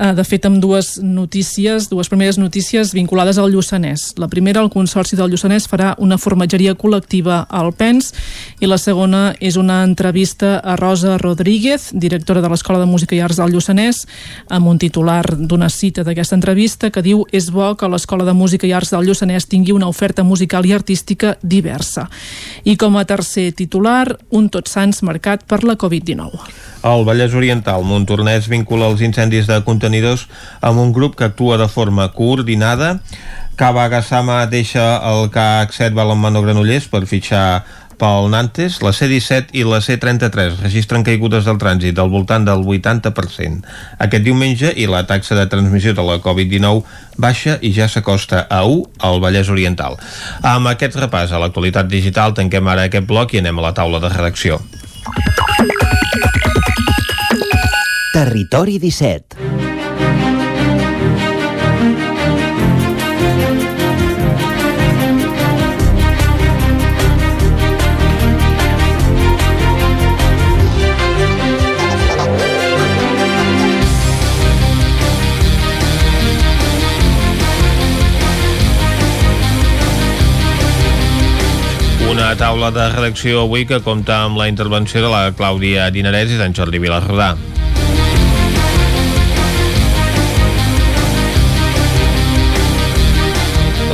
[0.00, 4.14] Eh, de fet, amb dues notícies, dues primeres notícies vinculades al Lluçanès.
[4.16, 8.08] La primera, el Consorci del Lluçanès farà una formatgeria col·lectiva al PENS
[8.64, 13.20] i la segona és una entrevista a Rosa Rodríguez, directora de l'Escola de Música i
[13.20, 14.06] Arts del Lluçanès,
[14.48, 18.64] amb un titular d'una cita d'aquesta entrevista que diu és bo que l'Escola de Música
[18.66, 22.08] i Arts del Lluçanès tingui una oferta musical i artística diversa.
[22.64, 26.40] I com a tercer titular, un Tots Sants marcat per la Covid-19.
[26.88, 29.89] Al Vallès Oriental, Montornès vincula els incendis de contenidors
[30.60, 33.00] amb un grup que actua de forma coordinada.
[33.56, 37.64] Cava Gassama deixa el CAC 7 Balonmano Granollers per fitxar
[38.00, 43.60] pel Nantes, la C-17 i la C-33 registren caigudes del trànsit del voltant del 80%
[44.06, 46.80] aquest diumenge i la taxa de transmissió de la Covid-19
[47.20, 50.00] baixa i ja s'acosta a 1 al Vallès Oriental.
[50.40, 54.00] Amb aquest repàs a l'actualitat digital tanquem ara aquest bloc i anem a la taula
[54.00, 54.62] de redacció.
[58.16, 59.49] Territori 17
[82.38, 86.52] Taula de redacció avui que compta amb la intervenció de la Clàudia Dinarès i d'en
[86.54, 87.32] Jordi Vilarrodà.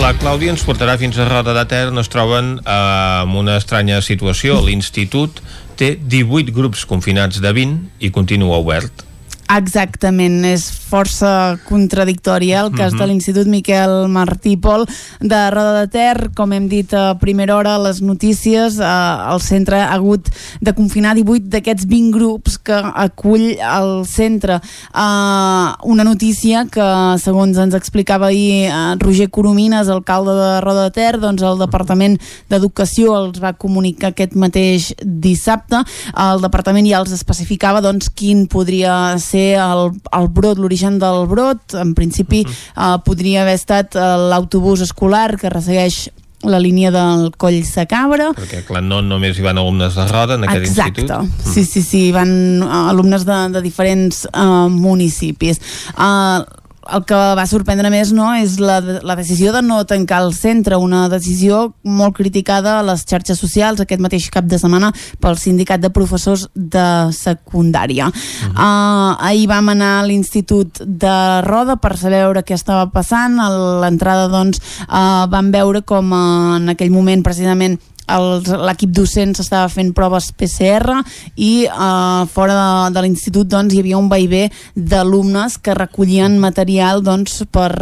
[0.02, 2.76] La Clàudia ens portarà fins a Roda de Ter on es troben eh,
[3.22, 4.60] amb una estranya situació.
[4.66, 5.40] L'Institut
[5.80, 9.05] té 18 grups confinats de 20 i continua obert.
[9.47, 12.98] Exactament, és força contradictori eh, el cas Mhm.
[12.98, 14.86] de l'Institut Miquel Martí Pol
[15.20, 19.77] de Roda de Ter, com hem dit a primera hora les notícies, eh, el centre
[19.77, 20.28] ha hagut
[20.60, 24.55] de confinar 18 d'aquests 20 grups que acull el centre.
[24.56, 30.90] Eh, una notícia que, segons ens explicava ahir eh, Roger Coromines, alcalde de Roda de
[30.90, 32.18] Ter, doncs el Departament
[32.51, 35.85] d'Educació els va comunicar aquest mateix dissabte.
[36.16, 41.76] El Departament ja els especificava doncs, quin podria ser el, el brot, l'origen del brot.
[41.78, 46.06] En principi eh, podria haver estat eh, l'autobús escolar que ressegueix
[46.46, 48.30] la línia del Coll Sacabra.
[48.36, 51.06] Perquè, clar, no només hi van alumnes de Roda en aquest Exacte.
[51.06, 51.54] institut.
[51.54, 52.30] Sí, sí, sí, van
[52.62, 55.60] eh, alumnes de, de diferents uh, municipis.
[55.96, 56.44] Uh,
[56.92, 60.78] el que va sorprendre més no, és la, la decisió de no tancar el centre,
[60.78, 64.92] una decisió molt criticada a les xarxes socials aquest mateix cap de setmana
[65.22, 66.86] pel sindicat de professors de
[67.16, 68.10] secundària.
[68.52, 73.38] Uh, ahir vam anar a l'Institut de Roda per saber què estava passant.
[73.40, 73.50] A
[73.82, 79.92] l'entrada doncs, uh, vam veure com uh, en aquell moment precisament l'equip docent s'estava fent
[79.96, 81.00] proves PCR
[81.36, 84.46] i uh, fora de, de l'institut doncs, hi havia un vaivé
[84.76, 87.72] d'alumnes que recollien material doncs, per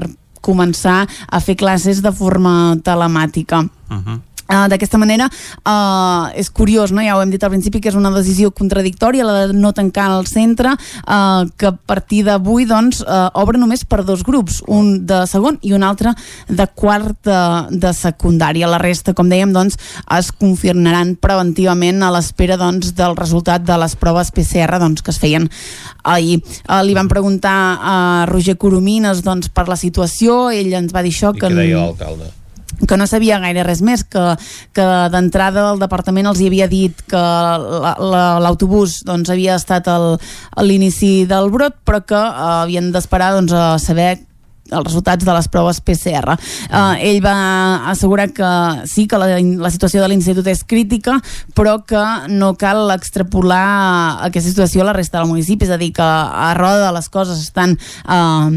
[0.45, 3.65] començar a fer classes de forma telemàtica.
[4.45, 5.25] Uh, D'aquesta manera
[5.65, 7.01] uh, és curiós, no?
[7.01, 10.11] ja ho hem dit al principi que és una decisió contradictòria la de no tancar
[10.19, 15.07] el centre uh, que a partir d'avui doncs, uh, obre només per dos grups, un
[15.09, 16.13] de segon i un altre
[16.51, 17.41] de quart de,
[17.73, 18.69] de secundària.
[18.69, 19.81] La resta, com dèiem, doncs,
[20.13, 25.25] es confirmaran preventivament a l'espera doncs, del resultat de les proves PCR doncs, que es
[25.25, 25.49] feien
[26.05, 26.43] ahir.
[26.69, 27.99] Uh, li van preguntar a
[28.29, 31.81] Roger Coromines doncs, per la situació, ell ens va dir això I que què deia
[31.81, 32.35] l'alcalde?
[32.89, 34.25] Que no sabia gaire res més, que,
[34.75, 39.89] que d'entrada el departament els hi havia dit que la- la- l'autobús doncs, havia estat
[40.63, 44.15] l'inici del brot, però que eh, havien d'esperar doncs, a saber
[44.73, 46.39] els resultats de les proves PCR.
[46.73, 48.47] Uh, ell va assegurar que
[48.89, 49.27] sí, que la,
[49.61, 51.19] la situació de l'institut és crítica,
[51.55, 52.01] però que
[52.33, 56.49] no cal extrapolar aquesta situació a la resta del municipi, és a dir, que a
[56.57, 57.77] roda de les coses estan
[58.09, 58.49] uh,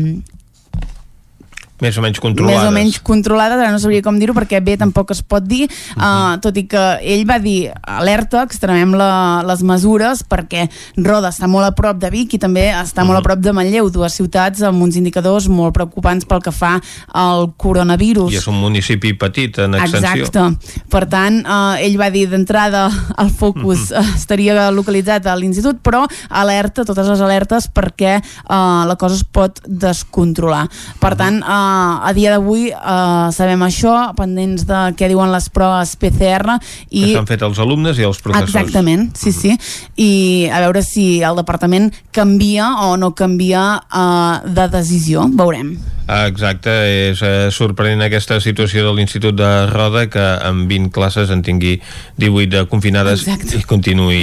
[1.82, 2.58] més o menys controlades.
[2.58, 5.68] més o menys controlades, ara no sabria com dir-ho perquè bé tampoc es pot dir,
[5.68, 6.36] uh -huh.
[6.36, 11.48] uh, tot i que ell va dir alerta, extremem la, les mesures perquè Roda està
[11.48, 13.08] molt a prop de Vic i també està uh -huh.
[13.08, 16.82] molt a prop de Manlleu, dues ciutats amb uns indicadors molt preocupants pel que fa
[17.14, 18.32] al coronavirus.
[18.34, 20.26] I és un municipi petit en extensió.
[20.26, 20.84] Exacte.
[20.90, 22.90] Per tant, eh, ell va dir d'entrada
[23.24, 24.16] el focus uh -huh.
[24.16, 29.62] estaria localitzat a l'institut, però alerta, totes les alertes, perquè eh, la cosa es pot
[29.66, 30.68] descontrolar.
[31.00, 31.67] Per tant, eh,
[32.04, 36.58] a dia d'avui eh, sabem això, pendents de què diuen les proves PCR
[36.90, 37.04] i...
[37.04, 38.54] Que s'han fet els alumnes i els professors.
[38.56, 39.54] Exactament, sí, sí.
[39.98, 40.12] I
[40.54, 45.28] a veure si el departament canvia o no canvia eh, de decisió.
[45.38, 45.76] Veurem.
[46.08, 46.72] Exacte,
[47.12, 51.82] és eh, sorprenent aquesta situació de l'Institut de Roda que amb 20 classes en tingui
[52.16, 53.60] 18 de confinades Exacte.
[53.60, 54.22] i continuï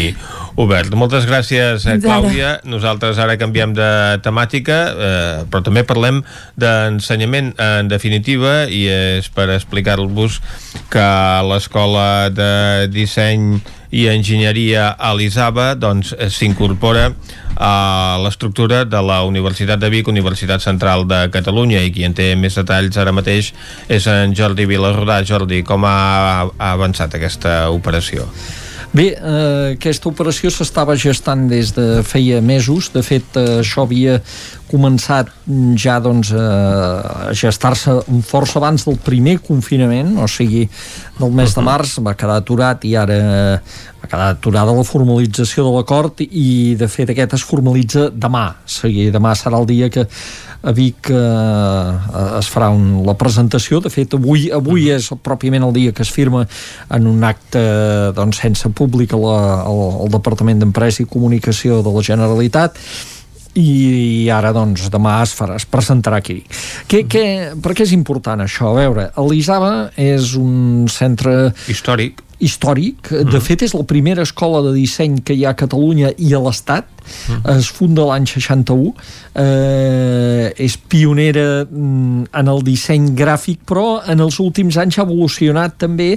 [0.56, 0.94] obert.
[0.96, 1.98] Moltes gràcies, eh.
[2.00, 2.56] Clàudia.
[2.64, 3.90] Nosaltres ara canviem de
[4.24, 6.22] temàtica, eh, però també parlem
[6.56, 10.40] d'ensenyament en definitiva i és per explicar-vos
[10.88, 11.08] que
[11.50, 13.58] l'Escola de Disseny
[13.94, 17.12] i Enginyeria a l'Isaba doncs, eh, s'incorpora
[17.54, 22.32] a l'estructura de la Universitat de Vic, Universitat Central de Catalunya i qui en té
[22.34, 23.52] més detalls ara mateix
[23.88, 25.22] és en Jordi Vilarrodà.
[25.22, 28.26] Jordi, com ha avançat aquesta operació?
[28.94, 32.92] Bé, eh, aquesta operació s'estava gestant des de feia mesos.
[32.94, 34.20] De fet, eh, això havia
[34.70, 35.30] començat
[35.80, 37.96] ja doncs, eh, a gestar-se
[38.26, 40.68] força abans del primer confinament, o sigui,
[41.18, 43.18] del mes de març, va quedar aturat i ara
[44.04, 48.48] va quedar aturada la formalització de l'acord i, de fet, aquest es formalitza demà.
[48.64, 50.06] O sigui, demà serà el dia que
[50.64, 53.80] a Vic eh, es farà un, la presentació.
[53.84, 56.44] De fet avui, avui és pròpiament el dia que es firma
[56.90, 57.64] en un acte
[58.16, 62.80] doncs, sense públic al Departament d'Empresa i Comunicació de la Generalitat
[63.60, 66.40] i ara doncs demà es, farà, es presentarà aquí
[66.90, 67.24] que, que,
[67.62, 68.72] per què és important això?
[68.72, 74.74] A veure, l'Isaba és un centre històric històric, de fet és la primera escola de
[74.76, 76.90] disseny que hi ha a Catalunya i a l'Estat,
[77.52, 78.92] es funda l'any 61
[79.36, 85.76] eh, és pionera mm, en el disseny gràfic però en els últims anys ha evolucionat
[85.84, 86.14] també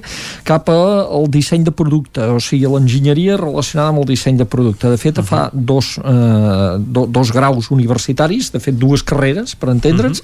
[0.47, 4.89] cap al disseny de producte, o sigui l'enginyeria relacionada amb el disseny de producte.
[4.91, 10.23] De fet fa dos, eh, do, dos graus universitaris, de fet dues carreres per entendre'ns,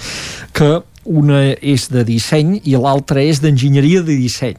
[0.55, 4.55] que una és de disseny i l'altra és d'enginyeria de disseny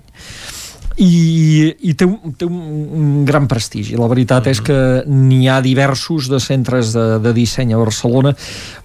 [0.97, 3.97] i, i té, un, té un, gran prestigi.
[3.99, 4.77] La veritat és que
[5.11, 8.35] n'hi ha diversos de centres de, de disseny a Barcelona,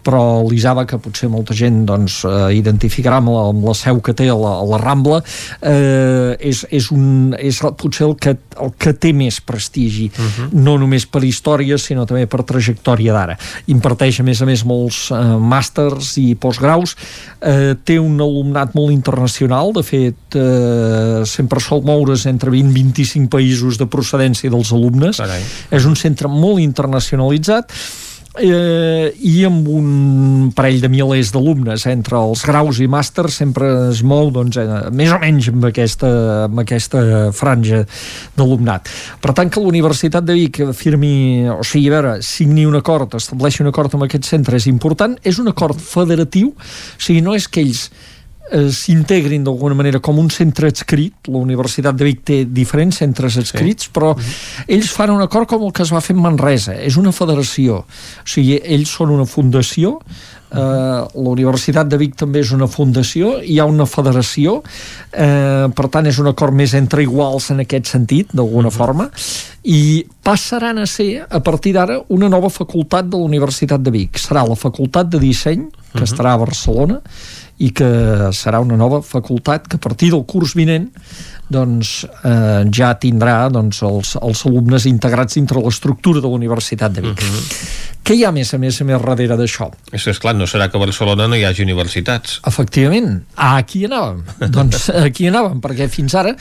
[0.06, 4.16] però l'Isaba, que potser molta gent doncs, eh, identificarà amb la, amb la seu que
[4.18, 5.20] té a la, a la Rambla,
[5.62, 10.50] eh, és, és, un, és potser el que, el que té més prestigi, uh -huh.
[10.54, 13.38] no només per història, sinó també per trajectòria d'ara.
[13.68, 16.96] Imparteix, a més a més, molts eh, màsters i postgraus,
[17.42, 22.84] eh, té un alumnat molt internacional, de fet, eh, sempre sol moure's entre 20 i
[22.84, 25.20] 25 països de procedència dels alumnes.
[25.20, 25.44] Carai.
[25.76, 27.76] És un centre molt internacionalitzat,
[28.38, 34.02] eh, i amb un parell de milers d'alumnes entre els graus i màsters sempre es
[34.06, 36.12] mou doncs, eh, més o menys amb aquesta,
[36.46, 37.84] amb aquesta franja
[38.38, 38.90] d'alumnat.
[39.22, 43.16] Per tant que la Universitat de Vic firmi, o sigui, a veure, signi un acord,
[43.16, 47.36] estableixi un acord amb aquest centre és important, és un acord federatiu, o sigui, no
[47.36, 47.90] és que ells
[48.52, 53.38] eh, s'integrin d'alguna manera com un centre adscrit, la Universitat de Vic té diferents centres
[53.38, 53.94] adscrits, sí.
[53.94, 54.66] però uh -huh.
[54.68, 57.86] ells fan un acord com el que es va fer en Manresa, és una federació,
[57.86, 57.86] o
[58.26, 60.00] sigui, ells són una fundació,
[60.52, 64.64] eh, la Universitat de Vic també és una fundació, hi ha una federació,
[65.12, 68.78] eh, per tant és un acord més entre iguals en aquest sentit, d'alguna uh -huh.
[68.78, 69.10] forma,
[69.64, 74.18] i passaran a ser, a partir d'ara, una nova facultat de la Universitat de Vic.
[74.18, 76.04] Serà la Facultat de Disseny, que uh -huh.
[76.04, 77.02] estarà a Barcelona,
[77.60, 77.90] i que
[78.36, 80.88] serà una nova facultat que a partir del curs vinent
[81.50, 87.02] doncs, eh, ja tindrà doncs, els, els alumnes integrats dintre l'estructura de la Universitat de
[87.02, 87.20] Vic.
[87.20, 87.68] Uh -huh.
[88.06, 89.70] Què hi ha més a més a més darrere d'això?
[89.92, 92.40] És que, esclar, no serà que a Barcelona no hi hagi universitats.
[92.46, 93.24] Efectivament.
[93.36, 94.24] Aquí anàvem.
[94.56, 96.36] doncs aquí anàvem, perquè fins ara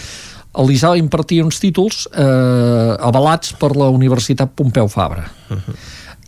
[0.59, 5.31] l'ISA impartia uns títols eh, avalats per la Universitat Pompeu Fabra.
[5.51, 5.75] Uh -huh.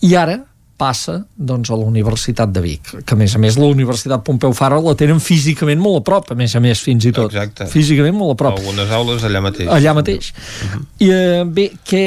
[0.01, 0.50] I ara
[0.81, 4.55] passa doncs, a la Universitat de Vic, que a més a més la Universitat Pompeu
[4.57, 7.29] Fabra la tenen físicament molt a prop, a més a més, fins i tot.
[7.35, 7.69] Exacte.
[7.71, 8.61] Físicament molt a prop.
[8.61, 9.69] Algunes aules allà mateix.
[9.77, 10.31] Allà mateix.
[10.33, 10.83] Uh -huh.
[11.07, 12.05] I eh, bé, què,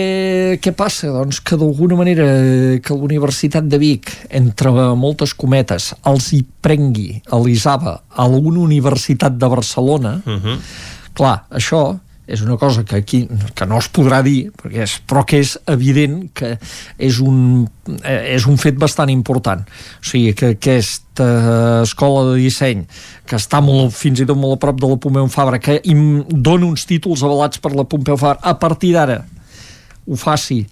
[0.63, 1.11] què passa?
[1.13, 2.25] Doncs que d'alguna manera
[2.79, 8.59] que la Universitat de Vic, entre moltes cometes, els hi prengui a l'ISABA a una
[8.59, 10.57] universitat de Barcelona, uh -huh.
[11.13, 15.25] clar, això és una cosa que aquí que no es podrà dir, perquè és, però
[15.27, 16.53] que és evident que
[16.97, 17.65] és un,
[17.99, 19.65] eh, és un fet bastant important.
[19.99, 21.27] O sigui, que aquesta
[21.83, 22.85] escola de disseny,
[23.27, 26.69] que està molt, fins i tot molt a prop de la Pompeu Fabra, que dona
[26.69, 29.23] uns títols avalats per la Pompeu Fabra, a partir d'ara
[30.03, 30.63] ho faci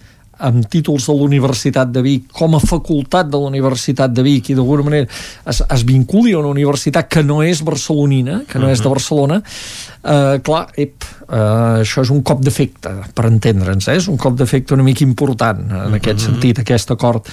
[0.42, 4.50] amb títols de la Universitat de Vic com a facultat de la Universitat de Vic
[4.50, 5.08] i d'alguna manera
[5.48, 8.74] es, es vinculi a una universitat que no és barcelonina, que no uh -huh.
[8.74, 9.42] és de Barcelona,
[10.04, 13.96] eh, clar, ep, eh, això és un cop d'efecte, per entendre'ns, eh?
[13.96, 16.32] és un cop d'efecte una mica important en aquest uh -huh.
[16.32, 17.26] sentit, aquest acord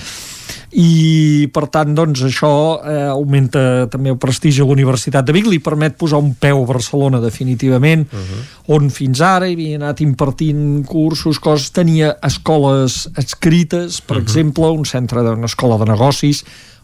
[0.71, 5.49] i per tant doncs això eh, augmenta també el prestigi a la Universitat de Vic
[5.49, 8.75] li permet posar un peu a Barcelona definitivament, uh -huh.
[8.75, 14.23] on fins ara hi havia anat impartint cursos coses, tenia escoles escrites per uh -huh.
[14.23, 16.43] exemple, un centre d'una escola de negocis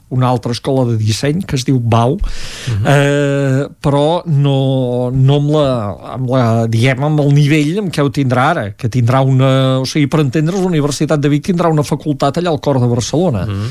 [0.09, 2.85] una altra escola de disseny que es diu BAU uh -huh.
[2.85, 8.09] eh, però no, no amb, la, amb la diguem amb el nivell amb què ho
[8.09, 11.83] tindrà ara que tindrà una, o sigui, per entendre's la Universitat de Vic tindrà una
[11.83, 13.69] facultat allà al cor de Barcelona uh -huh.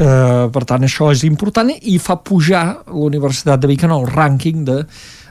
[0.00, 4.06] eh, per tant això és important i fa pujar la Universitat de Vic en el
[4.06, 4.86] rànquing de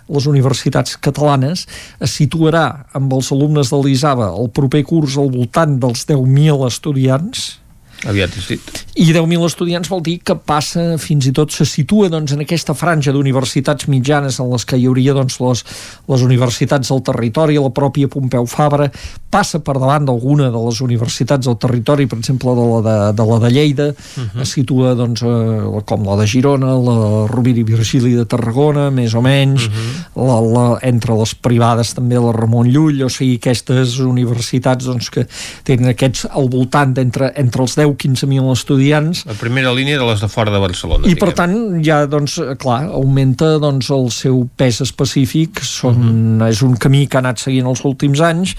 [0.10, 1.68] les universitats catalanes
[2.00, 7.63] es situarà amb els alumnes de l'ISABA el proper curs al voltant dels 10.000 estudiants
[8.10, 8.80] Aviat és dit.
[9.00, 12.76] I 10.000 estudiants vol dir que passa, fins i tot se situa doncs, en aquesta
[12.78, 15.64] franja d'universitats mitjanes en les que hi hauria doncs, les,
[16.12, 18.90] les universitats del territori, la pròpia Pompeu Fabra,
[19.34, 23.28] passa per davant d'alguna de les universitats del territori, per exemple de la de, de,
[23.32, 24.42] la de Lleida, uh -huh.
[24.42, 29.14] es situa doncs, eh, com la de Girona, la Rovira i Virgili de Tarragona, més
[29.14, 30.28] o menys, uh -huh.
[30.28, 35.26] la, la, entre les privades també la Ramon Llull, o sigui, aquestes universitats doncs, que
[35.64, 39.26] tenen aquests al voltant d'entre entre els 10 15.000 estudiants.
[39.30, 41.10] La primera línia de les de fora de Barcelona.
[41.10, 41.56] I, per tant,
[41.86, 45.64] ja, doncs, clar, augmenta doncs, el seu pes específic.
[45.64, 46.50] Són, uh -huh.
[46.50, 48.56] És un camí que ha anat seguint els últims anys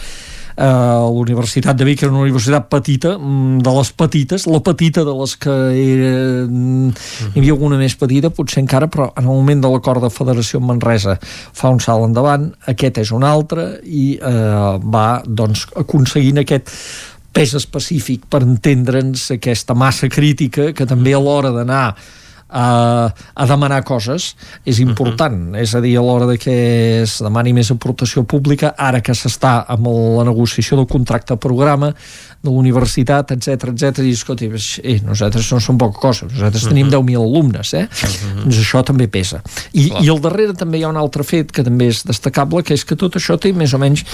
[0.56, 5.04] eh, la Universitat de Vic era una universitat petita, mm, de les petites, la petita
[5.04, 6.88] de les que era, mm,
[7.34, 10.60] hi havia alguna més petita, potser encara, però en el moment de l'acord de federació
[10.60, 16.38] amb Manresa fa un salt endavant, aquest és un altre i eh, va doncs, aconseguint
[16.38, 16.70] aquest
[17.34, 21.86] pes específic per entendre'ns aquesta massa crítica que també a l'hora d'anar
[22.54, 24.34] a, a demanar coses
[24.64, 25.62] és important, uh -huh.
[25.62, 29.64] és a dir, a l'hora de que es demani més aportació pública ara que s'està
[29.66, 31.88] amb la negociació del contracte programa
[32.42, 34.50] de la universitat, etc etc i escolti,
[34.82, 36.74] eh, nosaltres no som poca cosa nosaltres uh -huh.
[36.74, 37.88] tenim 10.000 alumnes eh?
[37.90, 38.42] uh -huh.
[38.42, 39.42] doncs això també pesa
[39.72, 42.74] I, i al darrere també hi ha un altre fet que també és destacable, que
[42.74, 44.04] és que tot això té més o menys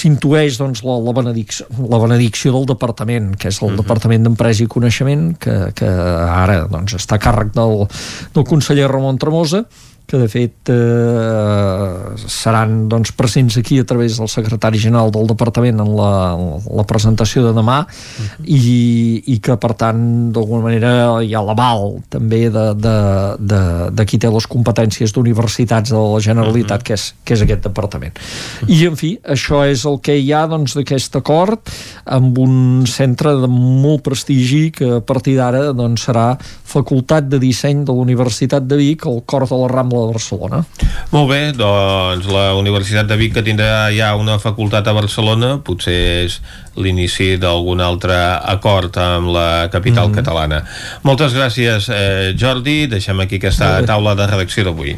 [0.00, 3.82] s'intueix doncs, la, la, benedicció, la benedicció del departament, que és el uh -huh.
[3.82, 7.86] Departament d'Empresa i Coneixement, que, que ara doncs, està a càrrec del,
[8.34, 9.64] del conseller Ramon Tremosa,
[10.10, 15.78] que de fet eh, seran doncs, presents aquí a través del secretari general del departament
[15.84, 16.34] en la,
[16.66, 18.44] la presentació de demà uh -huh.
[18.44, 22.96] i, i que per tant d'alguna manera hi ha l'aval també de, de,
[23.38, 23.62] de,
[23.92, 26.86] de qui té les competències d'universitats de la Generalitat uh -huh.
[26.86, 28.74] que, és, que és aquest departament uh -huh.
[28.74, 31.60] i en fi, això és el que hi ha doncs, d'aquest acord
[32.04, 37.84] amb un centre de molt prestigi que a partir d'ara doncs, serà Facultat de Disseny
[37.84, 40.62] de la Universitat de Vic al cor de la Rambla de Barcelona.
[41.10, 45.98] Molt bé, doncs la Universitat de Vic que tindrà ja una facultat a Barcelona potser
[46.26, 46.40] és
[46.80, 48.16] l'inici d'algun altre
[48.54, 50.18] acord amb la capital mm.
[50.20, 50.62] catalana.
[51.02, 52.86] Moltes gràcies, eh, Jordi.
[52.90, 54.96] Deixem aquí aquesta taula de redacció d'avui.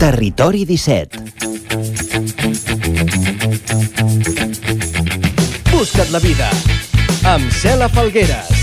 [0.00, 1.30] Territori 17
[5.70, 6.48] Busca't la vida
[7.24, 8.59] amb Cela Falgueres.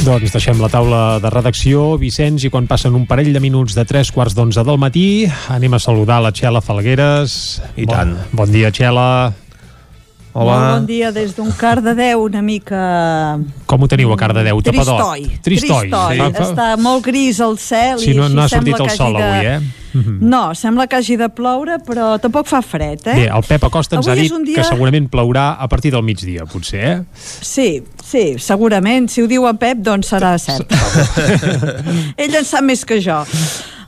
[0.00, 3.84] Doncs deixem la taula de redacció, Vicenç, i quan passen un parell de minuts de
[3.84, 7.60] tres quarts d'onze del matí, anem a saludar la Txela Falgueres.
[7.76, 8.14] I bon, tant.
[8.32, 9.06] Bon dia, Txela.
[10.32, 10.54] Hola.
[10.54, 12.80] Molt bon dia des d'un Cardedeu una mica...
[13.68, 14.62] Com ho teniu a Cardedeu?
[14.64, 14.86] Tristoi.
[14.86, 15.42] Tapadot?
[15.44, 15.90] Tristoi.
[15.90, 16.22] Tristoi.
[16.22, 16.44] Sí.
[16.46, 19.50] Està molt gris el cel sí, i no, no ha sortit el que sol hagi
[19.50, 19.79] de...
[19.94, 20.16] eh?
[20.20, 23.14] No, sembla que hagi de ploure, però tampoc fa fred, eh?
[23.14, 26.02] Bé, el Pep Acosta ens Avui ha dit dia- que segurament plourà a partir del
[26.02, 27.02] migdia, potser, eh?
[27.14, 29.08] Sí, sí, segurament.
[29.10, 30.70] Si ho diu en Pep, doncs serà cert.
[32.16, 33.22] Ell en sap més que jo.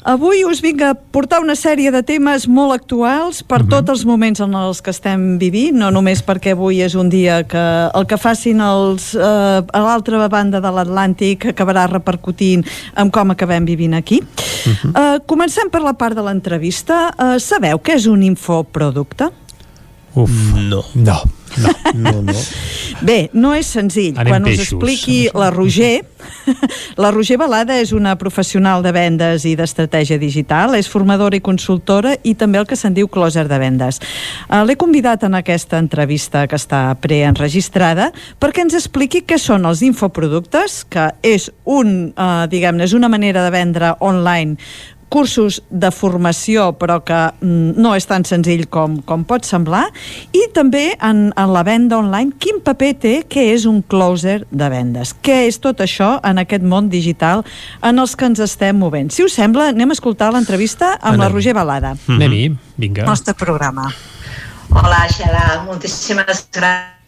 [0.03, 4.41] Avui us vinc a portar una sèrie de temes molt actuals per tots els moments
[4.43, 7.63] en els que estem vivint, no només perquè avui és un dia que
[7.95, 12.67] el que facin els, eh, a l'altra banda de l'Atlàntic acabarà repercutint
[12.97, 14.19] en com acabem vivint aquí.
[14.67, 17.13] eh, comencem per la part de l'entrevista.
[17.15, 19.31] Eh, sabeu què és un infoproducte?
[20.15, 20.31] Uf.
[20.55, 20.85] No.
[20.95, 21.23] No.
[21.95, 22.33] No, no.
[23.09, 24.15] Bé, no és senzill.
[24.17, 24.73] Anem Quan us peixos.
[24.73, 26.05] expliqui la Roger,
[27.03, 32.15] la Roger Balada és una professional de vendes i d'estratègia digital, és formadora i consultora
[32.23, 34.01] i també el que se'n diu closer de vendes.
[34.49, 38.11] Uh, L'he convidat en aquesta entrevista que està preenregistrada
[38.41, 43.45] perquè ens expliqui què són els infoproductes, que és un, uh, diguem-ne, és una manera
[43.45, 44.57] de vendre online
[45.13, 49.85] cursos de formació però que mm, no és tan senzill com, com pot semblar.
[50.33, 54.71] I també en, en la venda online quin paper té què és un closer de
[54.73, 55.15] vendes?
[55.25, 57.45] Què és tot això en aquest món digital
[57.83, 59.13] en els que ens estem movent?
[59.13, 61.27] Si us sembla anem a escoltar l'entrevista amb Anem.
[61.27, 61.95] la Roger Balada.
[62.09, 62.49] Anem-hi,
[62.81, 63.07] vinga.
[63.09, 63.91] nostre programa.
[64.73, 67.02] Hola, Xela, moltíssimes gràcies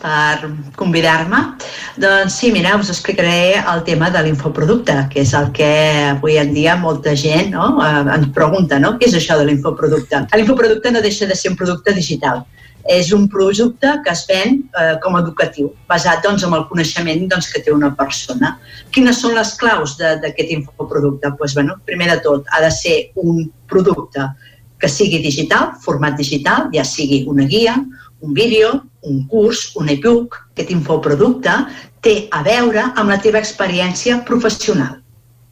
[0.00, 1.58] per convidar-me.
[2.00, 5.68] Doncs sí, mira, us explicaré el tema de l'infoproducte, que és el que
[6.16, 8.96] avui en dia molta gent no, eh, ens pregunta, no?
[8.98, 10.26] Què és això de l'infoproducte?
[10.34, 12.46] L'infoproducte no deixa de ser un producte digital.
[12.88, 17.28] És un producte que es ven eh, com a educatiu, basat doncs, en el coneixement
[17.28, 18.56] doncs, que té una persona.
[18.94, 21.34] Quines són les claus d'aquest infoproducte?
[21.36, 24.30] Pues, bueno, primer de tot, ha de ser un producte
[24.78, 27.76] que sigui digital, format digital, ja sigui una guia,
[28.20, 31.56] un vídeo, un curs, un e-book, aquest infoproducte
[32.02, 35.00] té a veure amb la teva experiència professional.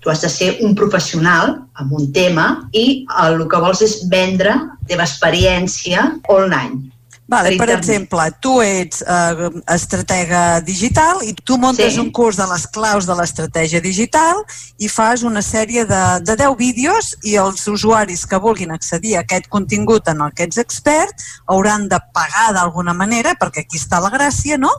[0.00, 4.52] Tu has de ser un professional amb un tema i el que vols és vendre
[4.52, 6.93] la teva experiència online.
[7.26, 12.01] Vale, per exemple, tu ets eh, estratega digital i tu muntes Sí.
[12.01, 14.42] un curs de les claus de l'estratègia digital
[14.78, 19.24] i fas una sèrie de, de 10 vídeos i els usuaris que vulguin accedir a
[19.24, 24.02] aquest contingut en el que ets expert hauran de pagar d'alguna manera, perquè aquí està
[24.05, 24.70] la gràcia, no?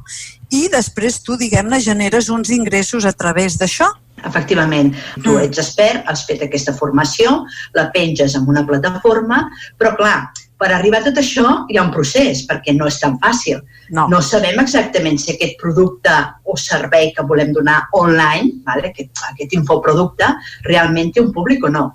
[0.53, 3.89] I després tu, diguem-ne, generes uns ingressos a través d'això.
[4.25, 4.93] Efectivament,
[5.25, 7.41] tu ets expert, has fet aquesta formació,
[7.73, 9.47] la penges en una plataforma,
[9.77, 10.29] però clar,
[10.65, 13.59] per arribar a tot això hi ha un procés, perquè no és tan fàcil.
[13.93, 16.15] No, no sabem exactament si aquest producte
[16.49, 20.31] o servei que volem donar online, vale, aquest, aquest infoproducte,
[20.65, 21.85] realment té un públic o no.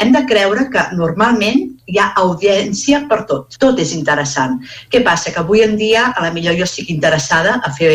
[0.00, 3.58] Hem de creure que normalment hi ha audiència per tot.
[3.60, 4.56] Tot és interessant.
[4.88, 5.34] Què passa?
[5.34, 7.92] Que avui en dia, a la millor jo estic interessada a fer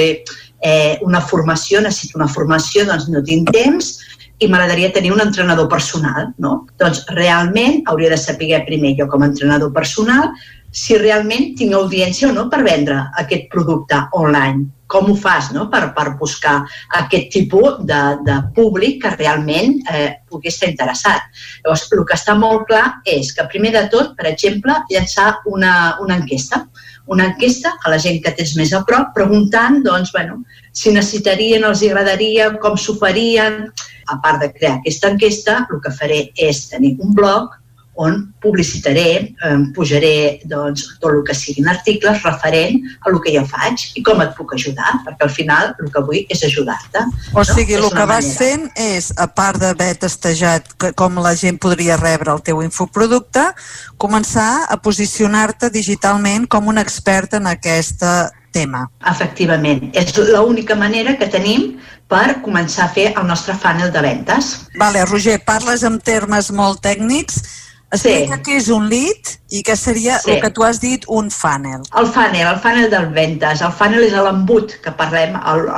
[0.62, 3.96] eh, una formació, necessito una formació, doncs no tinc temps
[4.40, 6.66] i m'agradaria tenir un entrenador personal, no?
[6.80, 10.32] Doncs realment hauria de saber primer jo com a entrenador personal
[10.72, 14.68] si realment tinc audiència o no per vendre aquest producte online.
[14.90, 15.68] Com ho fas no?
[15.70, 16.56] per, per buscar
[16.98, 21.28] aquest tipus de, de públic que realment eh, pugui estar interessat.
[21.62, 25.74] Llavors, el que està molt clar és que, primer de tot, per exemple, llançar una,
[26.02, 26.66] una enquesta
[27.10, 31.66] una enquesta a la gent que tens més a prop, preguntant doncs, bueno, si necessitarien,
[31.66, 33.64] els agradaria, com s'ho farien.
[34.10, 37.56] A part de crear aquesta enquesta, el que faré és tenir un blog
[38.00, 43.44] on publicitaré, eh, pujaré doncs, tot el que siguin articles referent a el que jo
[43.44, 47.04] faig i com et puc ajudar, perquè al final el que vull és ajudar-te.
[47.36, 48.40] O sigui, És el que vas manera.
[48.40, 53.50] fent és, a part d'haver testejat com la gent podria rebre el teu infoproducte,
[53.98, 58.08] començar a posicionar-te digitalment com un expert en aquest
[58.52, 58.86] tema.
[59.12, 59.90] Efectivament.
[59.94, 61.74] És l'única manera que tenim
[62.10, 64.54] per començar a fer el nostre funnel de ventes.
[64.80, 67.44] Vale, Roger, parles en termes molt tècnics.
[67.90, 68.42] Explica sí.
[68.46, 70.30] què és un lead i què seria Sí.
[70.32, 71.82] el que tu has dit un funnel.
[71.98, 73.64] El funnel, el funnel de ventes.
[73.66, 75.34] El funnel és l'embut que parlem,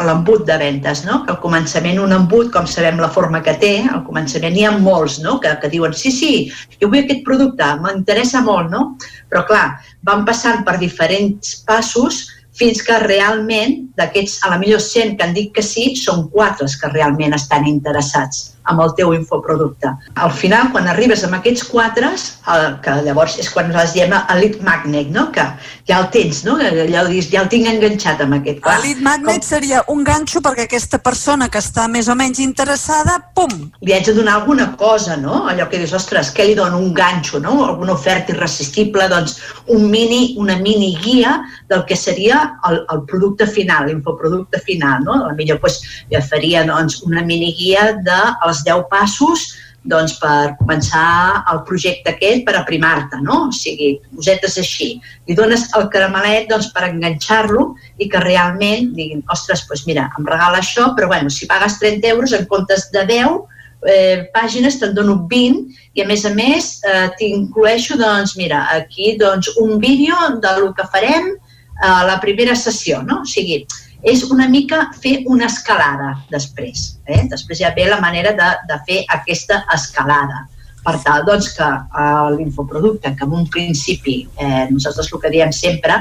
[0.07, 1.21] l'embut de ventes, no?
[1.23, 4.73] Que al començament un embut, com sabem la forma que té, al començament hi ha
[4.77, 5.39] molts, no?
[5.39, 8.97] Que, que diuen, sí, sí, jo vull aquest producte, m'interessa molt, no?
[9.31, 12.27] Però clar, van passant per diferents passos
[12.57, 16.67] fins que realment d'aquests, a la millor 100 que han dit que sí, són 4
[16.67, 19.89] els que realment estan interessats amb el teu infoproducte.
[20.15, 22.11] Al final, quan arribes amb aquests 4,
[22.53, 25.27] el, que llavors és quan nosaltres diem el lead magnet, no?
[25.33, 25.45] que
[25.89, 26.57] ja el tens, no?
[26.59, 28.61] que ja, el, dius, ja el tinc enganxat amb aquest.
[28.61, 33.17] El lead magnet seria un ganxo perquè aquesta persona que està més o menys interessada,
[33.35, 33.71] pum!
[33.81, 35.45] li haig de donar alguna cosa, no?
[35.49, 36.77] Allò que dius, ostres, què li dono?
[36.77, 37.57] Un ganxo, no?
[37.65, 39.39] Alguna oferta irresistible, doncs
[39.73, 41.39] un mini, una mini guia
[41.69, 45.17] del que seria el, el producte final, l'infoproducte final, no?
[45.17, 45.81] A la millor doncs,
[46.11, 48.19] ja faria doncs, una mini guia de
[48.51, 49.49] els 10 passos
[49.83, 53.47] doncs, per començar el projecte aquest per aprimar-te, no?
[53.47, 54.91] O sigui, cosetes així.
[55.27, 60.27] Li dones el caramelet doncs, per enganxar-lo i que realment diguin, ostres, doncs mira, em
[60.29, 63.41] regala això, però bueno, si pagues 30 euros en comptes de 10,
[63.89, 69.15] eh, pàgines te'n dono 20 i a més a més eh, t'incloeixo doncs mira, aquí
[69.17, 71.33] doncs, un vídeo del que farem
[71.81, 73.23] a la primera sessió, no?
[73.25, 73.63] O sigui,
[74.01, 76.95] és una mica fer una escalada després.
[77.05, 77.23] Eh?
[77.29, 80.47] Després ja ve la manera de, de fer aquesta escalada.
[80.81, 85.51] per tal doncs, que eh, l'infoproducte, que en un principi eh, nosaltres el que diem
[85.53, 85.99] sempre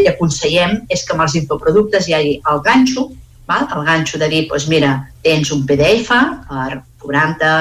[0.00, 3.10] i aconsellem és que amb els infoproductes hi hagi el ganxo,
[3.44, 3.66] val?
[3.76, 6.16] el ganxo de dir, doncs mira, tens un PDF
[6.48, 7.52] per 40,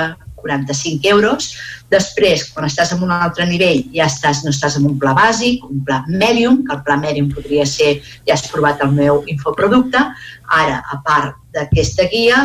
[0.41, 1.51] 45 euros,
[1.91, 5.63] després, quan estàs en un altre nivell, ja estàs, no estàs en un pla bàsic,
[5.67, 10.01] un pla medium, que el pla medium podria ser, ja has provat el meu infoproducte,
[10.61, 12.41] ara, a part d'aquesta guia,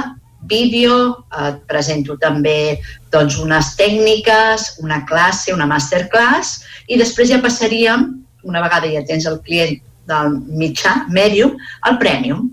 [0.47, 2.79] vídeo, et presento també
[3.11, 8.13] doncs, unes tècniques, una classe, una masterclass, i després ja passaríem,
[8.47, 12.47] una vegada ja tens el client del mitjà, medium, al premium,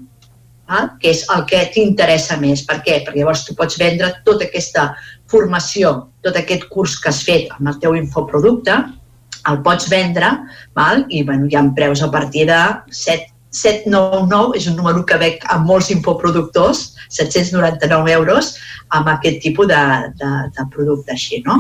[0.70, 0.86] eh?
[1.00, 2.66] que és el que t'interessa més.
[2.68, 3.02] Per què?
[3.06, 4.90] Perquè llavors tu pots vendre tota aquesta
[5.34, 5.94] formació,
[6.24, 8.78] tot aquest curs que has fet amb el teu infoproducte,
[9.50, 10.30] el pots vendre
[10.78, 11.06] val?
[11.10, 12.60] i bueno, hi ha preus a partir de
[13.04, 18.56] 7, 799, és un número que veig amb molts infoproductors, 799 euros
[18.98, 19.82] amb aquest tipus de,
[20.18, 21.60] de, de producte així, no?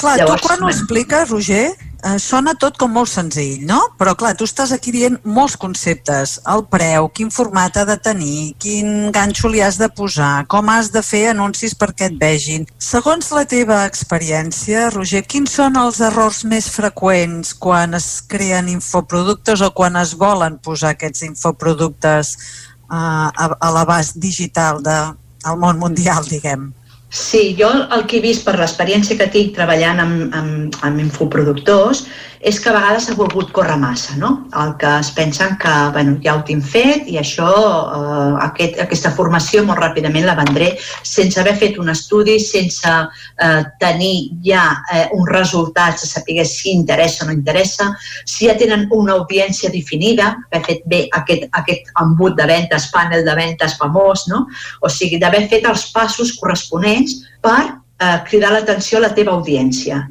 [0.00, 1.66] Clar, Llavors, tu quan ho expliques, Roger,
[2.04, 3.80] eh, sona tot com molt senzill, no?
[3.98, 6.36] Però clar, tu estàs aquí dient molts conceptes.
[6.50, 10.92] El preu, quin format ha de tenir, quin ganxo li has de posar, com has
[10.94, 12.68] de fer anuncis perquè et vegin.
[12.78, 19.64] Segons la teva experiència, Roger, quins són els errors més freqüents quan es creen infoproductes
[19.64, 24.98] o quan es volen posar aquests infoproductes eh, a, a l'abast digital de,
[25.44, 26.72] al món mundial, diguem?
[27.14, 32.00] Sí, jo el que he vist per l'experiència que tinc treballant amb, amb, amb infoproductors
[32.44, 34.30] és que a vegades ha volgut córrer massa, no?
[34.60, 39.12] El que es pensen que, bueno, ja ho tinc fet i això, eh, aquest, aquesta
[39.16, 40.74] formació molt ràpidament la vendré
[41.08, 47.24] sense haver fet un estudi, sense eh, tenir ja eh, uns resultats saber si interessa
[47.24, 47.86] o no interessa,
[48.28, 53.24] si ja tenen una audiència definida, haver fet bé aquest, aquest embut de ventes, panel
[53.24, 54.44] de ventes famós, no?
[54.84, 60.02] O sigui, d'haver fet els passos corresponents per eh, cridar l'atenció a la teva audiència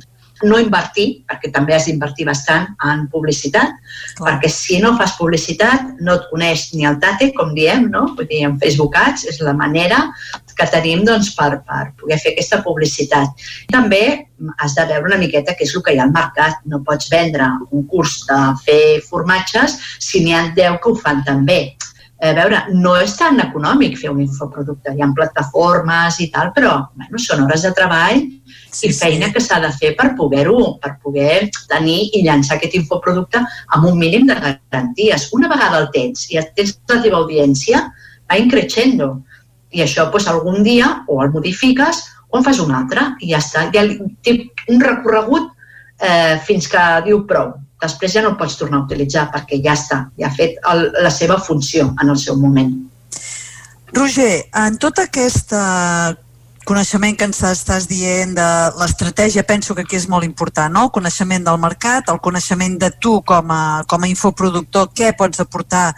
[0.44, 3.76] no invertir, perquè també has d'invertir bastant en publicitat,
[4.18, 4.26] Clar.
[4.28, 8.06] perquè si no fas publicitat no et coneix ni el tate, com diem, no?
[8.18, 10.04] Vull dir, en Facebook Ads és la manera
[10.54, 13.46] que tenim doncs, per, per poder fer aquesta publicitat.
[13.74, 14.04] També
[14.60, 16.60] has de veure una miqueta què és el que hi ha al mercat.
[16.70, 21.24] No pots vendre un curs de fer formatges si n'hi ha 10 que ho fan
[21.26, 21.62] també
[22.30, 24.94] a veure, no és tan econòmic fer un infoproducte.
[24.96, 28.22] Hi ha plataformes i tal, però bueno, són hores de treball
[28.72, 29.34] sí, i feina sí.
[29.36, 34.00] que s'ha de fer per poder-ho, per poder tenir i llançar aquest infoproducte amb un
[34.00, 35.28] mínim de garanties.
[35.36, 37.84] Una vegada el tens i tens la teva audiència,
[38.30, 39.18] va increixendo.
[39.74, 43.44] I això doncs, algun dia o el modifiques o en fas un altre i ja
[43.44, 43.68] està.
[43.76, 43.84] Ja
[44.24, 44.38] té
[44.72, 45.52] un recorregut
[46.00, 47.52] eh, fins que diu prou
[47.84, 50.88] després ja no el pots tornar a utilitzar perquè ja està, ja ha fet el,
[51.04, 52.74] la seva funció en el seu moment.
[53.94, 55.54] Roger, en tot aquest
[56.66, 58.48] coneixement que ens estàs dient de
[58.80, 60.86] l'estratègia, penso que aquí és molt important, no?
[60.88, 65.44] el coneixement del mercat, el coneixement de tu com a, com a infoproductor, què pots
[65.44, 65.92] aportar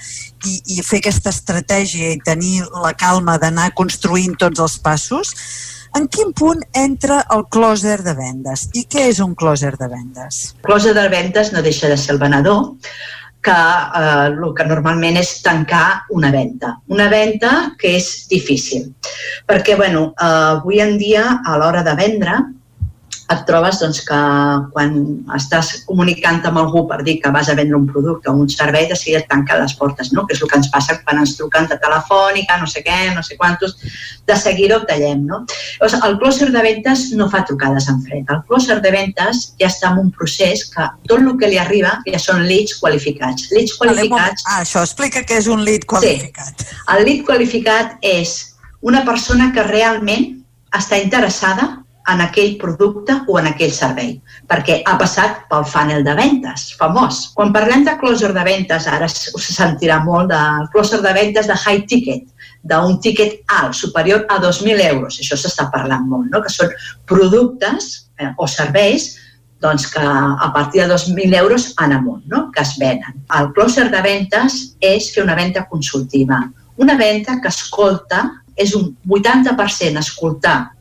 [0.45, 5.36] i, i fer aquesta estratègia i tenir la calma d'anar construint tots els passos.
[5.95, 8.65] En quin punt entra el closer de vendes?
[8.76, 10.39] I què és un closer de vendes?
[10.57, 12.65] El closer de vendes no deixa de ser el venedor,
[13.45, 15.85] que eh, el que normalment és tancar
[16.17, 16.73] una venda.
[16.91, 18.89] Una venda que és difícil,
[19.47, 22.41] perquè bueno, eh, avui en dia a l'hora de vendre
[23.34, 24.18] et trobes doncs, que
[24.73, 24.97] quan
[25.34, 28.85] estàs comunicant amb algú per dir que vas a vendre un producte o un servei,
[28.89, 30.26] de seguida et tanca les portes, no?
[30.27, 33.23] que és el que ens passa quan ens truquen de telefònica, no sé què, no
[33.26, 33.77] sé quantos,
[34.30, 35.23] de seguida ho tallem.
[35.26, 35.41] No?
[35.80, 38.30] Llavors, el closer de ventes no fa trucades en fred.
[38.30, 41.95] El closer de ventes ja està en un procés que tot el que li arriba
[42.06, 43.49] ja són leads qualificats.
[43.56, 44.45] Leads qualificats...
[44.45, 46.61] Ah, això, explica què és un lead qualificat.
[46.61, 46.77] Sí.
[46.93, 48.38] El lead qualificat és
[48.85, 50.30] una persona que realment
[50.76, 54.14] està interessada en aquell producte o en aquell servei,
[54.49, 57.32] perquè ha passat pel funnel de ventes, famós.
[57.38, 60.41] Quan parlem de closer de ventes, ara us sentirà molt de
[60.73, 62.27] closer de ventes de high ticket,
[62.65, 65.19] d'un ticket alt, superior a 2.000 euros.
[65.22, 66.41] Això s'està parlant molt, no?
[66.45, 66.73] que són
[67.10, 69.15] productes eh, o serveis
[69.65, 72.52] doncs, que a partir de 2.000 euros en amunt, no?
[72.53, 73.18] que es venen.
[73.40, 76.44] El closer de ventes és fer una venda consultiva.
[76.77, 80.74] Una venda que escolta, és un 80% escoltar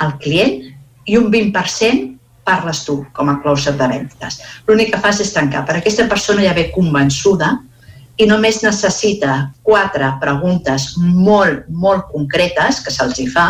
[0.00, 0.60] al client
[1.06, 2.08] i un 20%
[2.44, 4.40] parles tu com a closer de ventes.
[4.66, 5.64] L'únic que fas és tancar.
[5.66, 7.52] Per aquesta persona ja ve convençuda
[8.20, 13.46] i només necessita quatre preguntes molt, molt concretes que se'ls hi fa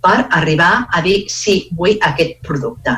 [0.00, 2.92] per arribar a dir sí, vull aquest producte.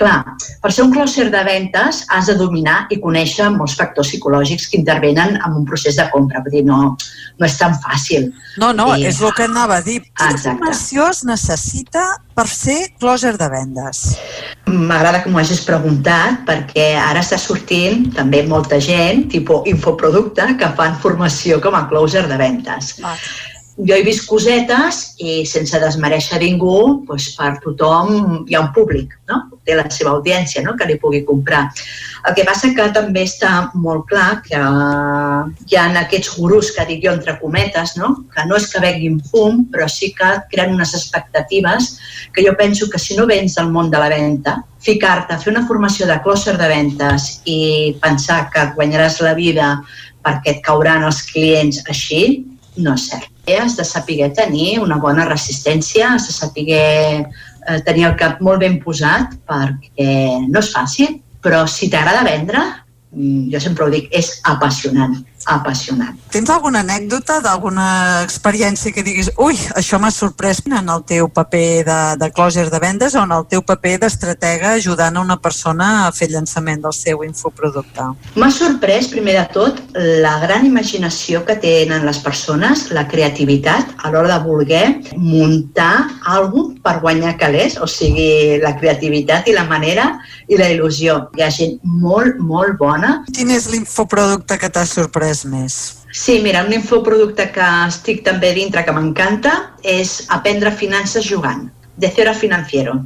[0.00, 0.22] Clar,
[0.62, 4.78] per ser un closer de ventes has de dominar i conèixer molts factors psicològics que
[4.80, 6.40] intervenen en un procés de compra.
[6.46, 6.96] Vull dir, no,
[7.38, 8.30] no és tan fàcil.
[8.56, 10.00] No, no, I- és el que anava a dir.
[10.06, 10.56] Quina Exacte.
[10.58, 14.16] formació es necessita per ser closer de vendes?
[14.66, 20.72] M'agrada que m'ho hagis preguntat perquè ara està sortint també molta gent, tipus infoproducte, que
[20.76, 22.96] fan formació com a closer de ventes.
[23.76, 29.12] Jo he vist cosetes i sense desmereixer ningú, doncs per tothom hi ha un públic,
[29.28, 29.42] no?
[29.66, 30.72] té la seva audiència no?
[30.78, 31.66] que li pugui comprar.
[32.26, 37.04] El que passa que també està molt clar que hi ha aquests gurús que dic
[37.04, 38.14] jo entre cometes, no?
[38.32, 41.92] que no és que venguin fum, però sí que creen unes expectatives
[42.32, 45.52] que jo penso que si no vens del món de la venda, ficar-te a fer
[45.52, 47.60] una formació de closer de ventes i
[48.00, 49.74] pensar que guanyaràs la vida
[50.24, 52.46] perquè et cauran els clients així,
[52.80, 53.35] no és cert.
[53.46, 58.58] Has de saber tenir una bona resistència, has de saber eh, tenir el cap molt
[58.64, 60.10] ben posat perquè
[60.48, 62.64] no és fàcil, però si t'agrada vendre,
[63.14, 65.14] mm, jo sempre ho dic, és apassionant,
[65.46, 66.16] apassionant.
[66.32, 67.86] Tens alguna anècdota d'alguna
[68.24, 72.80] experiència que diguis ui, això m'ha sorprès en el teu paper de, de closer de
[72.82, 76.94] vendes o en el teu paper d'estratega ajudant a una persona a fer llançament del
[76.96, 78.10] seu infoproducte?
[78.36, 84.10] M'ha sorprès, primer de tot, la gran imaginació que tenen les persones, la creativitat a
[84.10, 84.84] l'hora de voler
[85.16, 90.06] muntar alguna per guanyar calés, o sigui, la creativitat i la manera
[90.48, 91.16] i la il·lusió.
[91.36, 93.12] Hi ha gent molt, molt bona.
[93.34, 95.76] Quin és l'infoproducte que t'ha sorprès més?
[96.12, 99.52] Sí, mira, un infoproducte que estic també dintre que m'encanta
[99.84, 102.96] és aprendre finances jugant, de cero a financiero.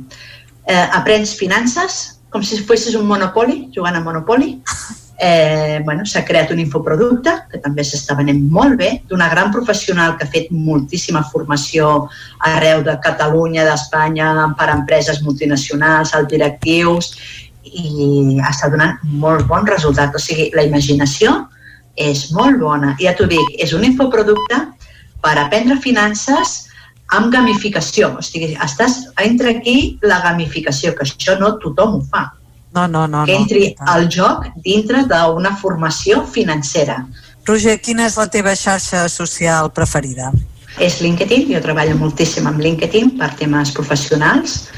[0.70, 4.60] Eh, aprens finances com si fossis un monopoli, jugant a monopoli.
[5.20, 10.14] Eh, bueno, S'ha creat un infoproducte que també s'està venent molt bé, d'una gran professional
[10.16, 12.08] que ha fet moltíssima formació
[12.48, 17.12] arreu de Catalunya, d'Espanya, per a empreses multinacionals, alt directius,
[17.64, 20.14] i està donant molt bon resultat.
[20.16, 21.34] O sigui, la imaginació
[21.96, 22.94] és molt bona.
[22.98, 24.60] I ja t'ho dic, és un infoproducte
[25.22, 26.66] per aprendre finances
[27.16, 28.14] amb gamificació.
[28.18, 32.28] O sigui, estàs, entra aquí la gamificació, que això no tothom ho fa.
[32.74, 33.24] No, no, no.
[33.26, 33.40] que no.
[33.42, 37.00] entri al joc dintre d'una formació financera.
[37.48, 40.30] Roger, quina és la teva xarxa social preferida?
[40.78, 44.68] És LinkedIn, jo treballo moltíssim amb LinkedIn per temes professionals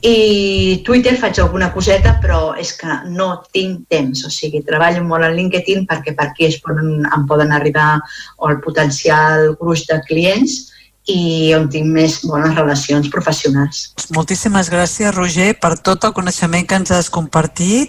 [0.00, 5.24] i Twitter faig alguna coseta però és que no tinc temps, o sigui, treballo molt
[5.26, 8.00] en LinkedIn perquè per aquí es poden, em poden arribar
[8.46, 10.70] el potencial gruix de clients
[11.08, 13.94] i on tinc més bones relacions professionals.
[14.14, 17.88] Moltíssimes gràcies, Roger, per tot el coneixement que ens has compartit.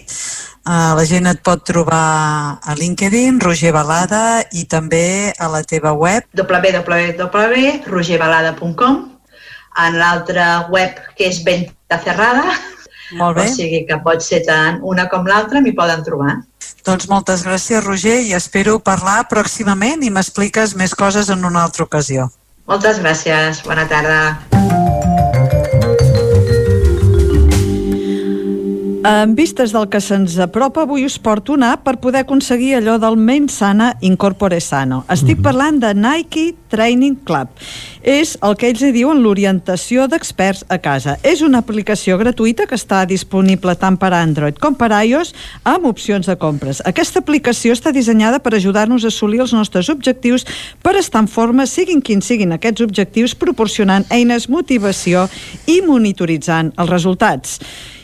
[0.60, 5.92] Uh, la gent et pot trobar a LinkedIn, Roger Balada, i també a la teva
[5.96, 6.22] web.
[6.36, 9.10] www.rogerbalada.com
[9.80, 11.44] en l'altra web que és
[11.90, 12.44] Venta Cerrada,
[13.12, 13.48] Molt bé.
[13.50, 16.36] o sigui que pot ser tant una com l'altra, m'hi poden trobar.
[16.86, 21.84] Doncs moltes gràcies, Roger, i espero parlar pròximament i m'expliques més coses en una altra
[21.84, 22.30] ocasió.
[22.70, 24.89] Moltes gràcies, bona tarda.
[29.00, 32.98] En vistes del que se'ns apropa, avui us porto una app per poder aconseguir allò
[33.00, 35.06] del ment sana incorpore sano.
[35.08, 37.48] Estic parlant de Nike Training Club.
[38.04, 41.14] És el que ells hi diuen l'orientació d'experts a casa.
[41.24, 45.32] És una aplicació gratuïta que està disponible tant per Android com per iOS
[45.64, 46.82] amb opcions de compres.
[46.84, 50.44] Aquesta aplicació està dissenyada per ajudar-nos a assolir els nostres objectius
[50.84, 55.24] per estar en forma, siguin quins siguin aquests objectius, proporcionant eines, motivació
[55.64, 57.56] i monitoritzant els resultats.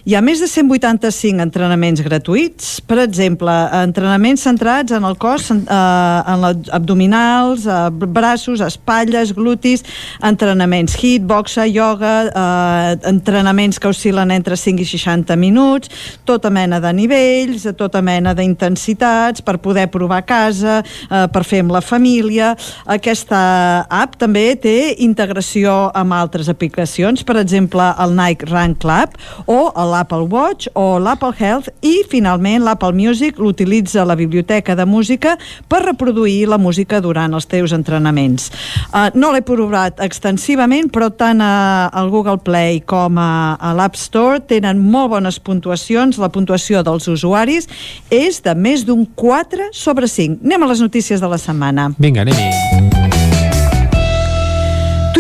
[0.07, 5.57] Hi ha més de 185 entrenaments gratuïts, per exemple, entrenaments centrats en el cos, eh,
[5.57, 9.83] en abdominals, eh, braços, espatlles, glutis,
[10.23, 15.91] entrenaments hit, boxa, yoga, eh, entrenaments que oscil·len entre 5 i 60 minuts,
[16.25, 21.65] tota mena de nivells, tota mena d'intensitats, per poder provar a casa, eh, per fer
[21.65, 22.57] amb la família.
[22.87, 29.11] Aquesta app també té integració amb altres aplicacions, per exemple, el Nike Run Club
[29.47, 35.37] o l'Apple Watch o l'Apple Health i, finalment, l'Apple Music l'utilitza la biblioteca de música
[35.69, 38.51] per reproduir la música durant els teus entrenaments.
[38.93, 43.97] Uh, no l'he provat extensivament, però tant a, al Google Play com a, a l'App
[44.01, 46.21] Store tenen molt bones puntuacions.
[46.21, 47.71] La puntuació dels usuaris
[48.13, 50.43] és de més d'un 4 sobre 5.
[50.45, 51.91] Anem a les notícies de la setmana.
[51.99, 52.96] Vinga, anem-hi.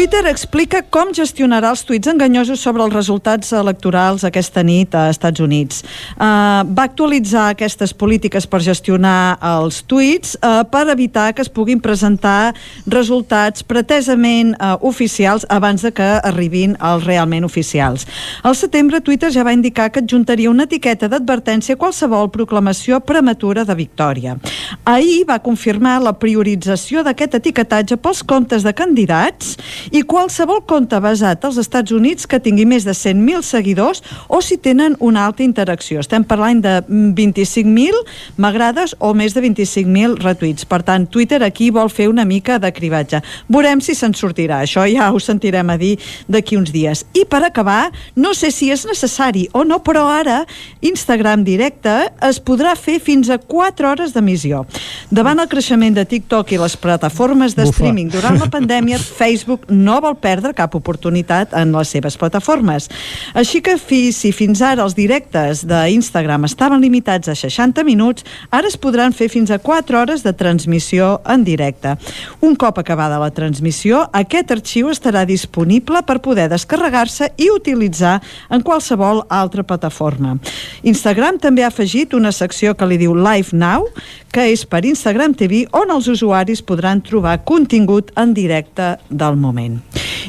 [0.06, 5.42] Twitter explica com gestionarà els tuits enganyosos sobre els resultats electorals aquesta nit a Estats
[5.42, 5.80] Units.
[6.14, 11.82] Uh, va actualitzar aquestes polítiques per gestionar els tuits uh, per evitar que es puguin
[11.82, 12.54] presentar
[12.86, 18.06] resultats pretesament uh, oficials abans de que arribin els realment oficials.
[18.46, 23.66] Al setembre, Twitter ja va indicar que adjuntaria una etiqueta d'advertència a qualsevol proclamació prematura
[23.66, 24.38] de victòria.
[24.86, 29.56] Ahir va confirmar la priorització d'aquest etiquetatge pels comptes de candidats
[29.96, 34.58] i qualsevol compte basat als Estats Units que tingui més de 100.000 seguidors o si
[34.60, 36.02] tenen una alta interacció.
[36.02, 36.74] Estem parlant de
[37.16, 38.02] 25.000
[38.36, 40.66] m'agrades o més de 25.000 retuits.
[40.68, 43.22] Per tant, Twitter aquí vol fer una mica de cribatge.
[43.48, 44.58] Veurem si se'n sortirà.
[44.66, 45.94] Això ja ho sentirem a dir
[46.28, 47.06] d'aquí uns dies.
[47.16, 50.42] I per acabar, no sé si és necessari o no, però ara
[50.84, 51.94] Instagram directe
[52.26, 54.66] es podrà fer fins a 4 hores d'emissió.
[55.08, 57.78] Davant el creixement de TikTok i les plataformes de Bufa.
[57.78, 62.88] streaming durant la pandèmia, Facebook no vol perdre cap oportunitat en les seves plataformes.
[63.34, 68.68] Així que fi, si fins ara els directes d'Instagram estaven limitats a 60 minuts, ara
[68.68, 71.96] es podran fer fins a 4 hores de transmissió en directe.
[72.40, 78.18] Un cop acabada la transmissió, aquest arxiu estarà disponible per poder descarregar-se i utilitzar
[78.50, 80.36] en qualsevol altra plataforma.
[80.82, 83.88] Instagram també ha afegit una secció que li diu Live Now,
[84.32, 89.75] que és per Instagram TV, on els usuaris podran trobar contingut en directe del moment.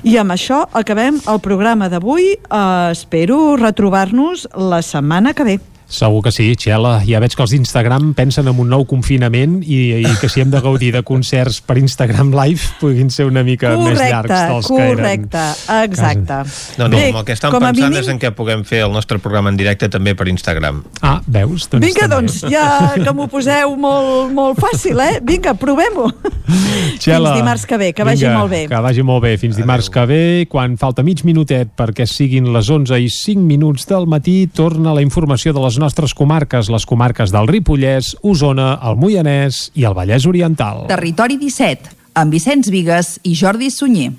[0.04, 2.36] I amb això acabem el programa d'avui.
[2.48, 5.58] Uh, espero retrobar-nos la setmana que ve.
[5.88, 6.98] Segur que sí, Txela.
[7.08, 10.50] Ja veig que els d'Instagram pensen en un nou confinament i, i que si hem
[10.52, 14.82] de gaudir de concerts per Instagram Live puguin ser una mica més llargs dels que
[14.84, 14.98] eren.
[14.98, 15.44] correcte,
[15.86, 16.42] exacte.
[16.78, 19.18] No, no, Bé, el que estan pensant mínim- és en què puguem fer el nostre
[19.24, 20.84] programa en directe també per Instagram.
[21.02, 21.70] Ah, veus?
[21.72, 22.68] Doncs Vinga, doncs, ja
[23.00, 25.22] que m'ho poseu molt, molt fàcil, eh?
[25.24, 26.12] Vinga, provem-ho.
[27.00, 28.62] Fins dimarts que ve, que vagi vinga, molt bé.
[28.68, 29.38] Que vagi molt bé.
[29.40, 33.88] Fins dimarts que ve, quan falta mig minutet perquè siguin les 11 i 5 minuts
[33.88, 38.98] del matí, torna la informació de les nostres comarques, les comarques del Ripollès, Osona, el
[39.00, 40.86] Moianès i el Vallès Oriental.
[40.92, 44.12] Territori 17, amb Vicenç Vigues i Jordi Sunyer.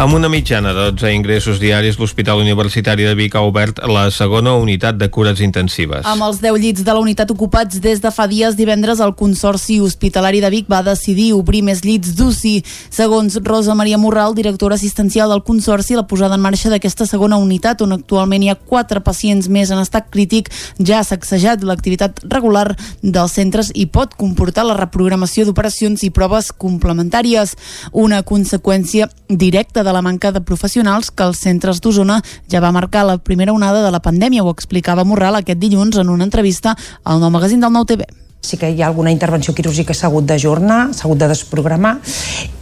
[0.00, 4.54] Amb una mitjana de 12 ingressos diaris, l'Hospital Universitari de Vic ha obert la segona
[4.56, 6.06] unitat de cures intensives.
[6.08, 9.76] Amb els 10 llits de la unitat ocupats des de fa dies, divendres el Consorci
[9.84, 12.62] Hospitalari de Vic va decidir obrir més llits d'UCI.
[12.88, 17.84] Segons Rosa Maria Morral, directora assistencial del Consorci, la posada en marxa d'aquesta segona unitat,
[17.84, 20.48] on actualment hi ha 4 pacients més en estat crític,
[20.80, 22.70] ja ha sacsejat l'activitat regular
[23.02, 27.52] dels centres i pot comportar la reprogramació d'operacions i proves complementàries.
[27.92, 33.04] Una conseqüència directa de la manca de professionals que els centres d'Osona ja va marcar
[33.06, 37.20] la primera onada de la pandèmia, ho explicava Morral aquest dilluns en una entrevista al
[37.20, 38.06] nou magazín del Nou TV.
[38.40, 41.98] sí que hi ha alguna intervenció quirúrgica s'ha hagut d'ajornar, s'ha hagut de desprogramar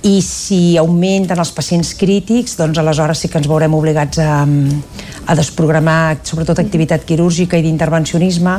[0.03, 5.39] i si augmenten els pacients crítics, doncs aleshores sí que ens veurem obligats a, a
[5.39, 8.59] desprogramar sobretot activitat quirúrgica i d'intervencionisme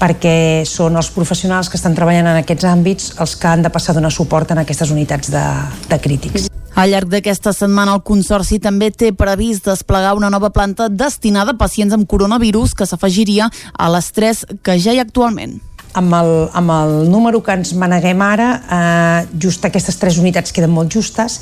[0.00, 3.94] perquè són els professionals que estan treballant en aquests àmbits els que han de passar
[3.94, 5.46] a donar suport en aquestes unitats de,
[5.88, 6.55] de crítics.
[6.76, 11.56] Al llarg d'aquesta setmana el Consorci també té previst desplegar una nova planta destinada a
[11.56, 15.56] pacients amb coronavirus que s'afegiria a les tres que ja hi ha actualment.
[15.96, 20.74] amb el, amb el número que ens maneguem ara, eh, just aquestes tres unitats queden
[20.74, 21.38] molt justes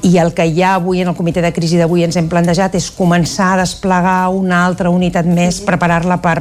[0.00, 2.88] i el que ja avui en el comitè de crisi d'avui ens hem plantejat és
[2.96, 6.38] començar a desplegar una altra unitat més, preparar-la per,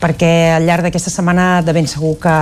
[0.00, 2.36] perquè al llarg d'aquesta setmana de ben segur que,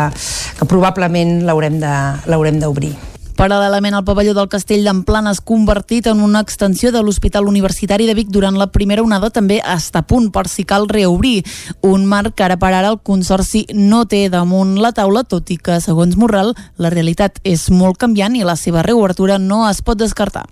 [0.62, 2.94] que probablement l'haurem d'obrir.
[3.38, 8.16] Paral·lelament, el pavelló del Castell d'Amplana es convertit en una extensió de l'Hospital Universitari de
[8.18, 11.44] Vic durant la primera onada també està a punt per si cal reobrir.
[11.86, 15.56] Un marc que ara per ara el Consorci no té damunt la taula, tot i
[15.62, 16.50] que, segons Morral,
[16.82, 20.48] la realitat és molt canviant i la seva reobertura no es pot descartar.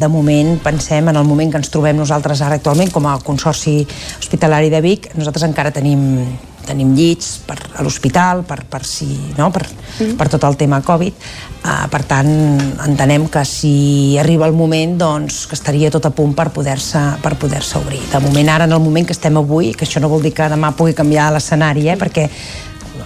[0.00, 3.82] De moment, pensem en el moment que ens trobem nosaltres ara actualment com a Consorci
[4.16, 6.22] Hospitalari de Vic, nosaltres encara tenim
[6.68, 9.08] tenim llits per, a l'hospital per, per, si,
[9.38, 9.48] no?
[9.54, 9.64] per,
[10.18, 11.26] per tot el tema Covid.
[11.58, 12.30] Uh, per tant,
[12.84, 17.34] entenem que si arriba el moment doncs, que estaria tot a punt per poder-se per
[17.40, 18.00] poder obrir.
[18.12, 20.48] De moment, ara, en el moment que estem avui, que això no vol dir que
[20.52, 21.98] demà pugui canviar l'escenari, eh?
[21.98, 22.28] perquè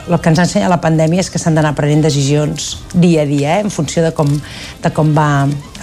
[0.03, 3.29] el que ens ha ensenyat la pandèmia és que s'han d'anar prenent decisions dia a
[3.29, 3.67] dia, eh?
[3.67, 4.31] en funció de com,
[4.83, 5.29] de com va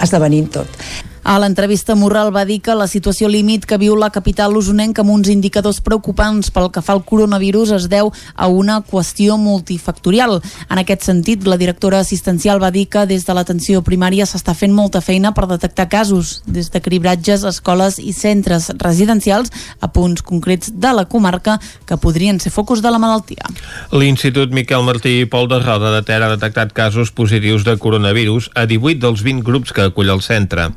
[0.02, 0.82] esdevenint tot.
[1.22, 5.12] A l'entrevista, Morral va dir que la situació límit que viu la capital usonenca amb
[5.12, 10.38] uns indicadors preocupants pel que fa al coronavirus es deu a una qüestió multifactorial.
[10.70, 14.72] En aquest sentit, la directora assistencial va dir que des de l'atenció primària s'està fent
[14.72, 20.72] molta feina per detectar casos, des de cribratges, escoles i centres residencials a punts concrets
[20.72, 23.44] de la comarca que podrien ser focus de la malaltia.
[23.92, 28.48] L'Institut Miquel Martí i Pol de Roda de Ter ha detectat casos positius de coronavirus
[28.56, 30.70] a 18 dels 20 grups que acull el centre.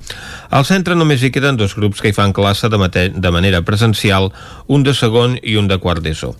[0.49, 2.77] Al centre només hi queden dos grups que hi fan classe de,
[3.13, 4.31] de manera presencial,
[4.67, 6.33] un de segon i un de quart d'ESO.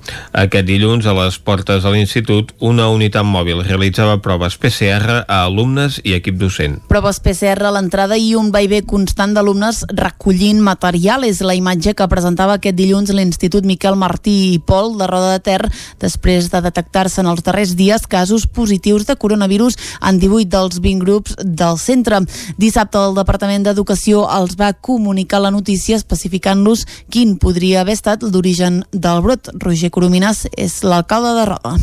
[0.43, 5.99] Aquest dilluns, a les portes de l'institut, una unitat mòbil realitzava proves PCR a alumnes
[6.03, 6.79] i equip docent.
[6.89, 12.09] Proves PCR a l'entrada i un vaivé constant d'alumnes recollint material és la imatge que
[12.11, 15.61] presentava aquest dilluns l'Institut Miquel Martí i Pol de Roda de Ter
[16.01, 21.03] després de detectar-se en els darrers dies casos positius de coronavirus en 18 dels 20
[21.03, 22.23] grups del centre.
[22.57, 28.83] Dissabte el Departament d'Educació els va comunicar la notícia especificant-los quin podria haver estat l'origen
[28.91, 29.49] del brot.
[29.59, 31.75] Roger Coromines és l'alcalde de Roda.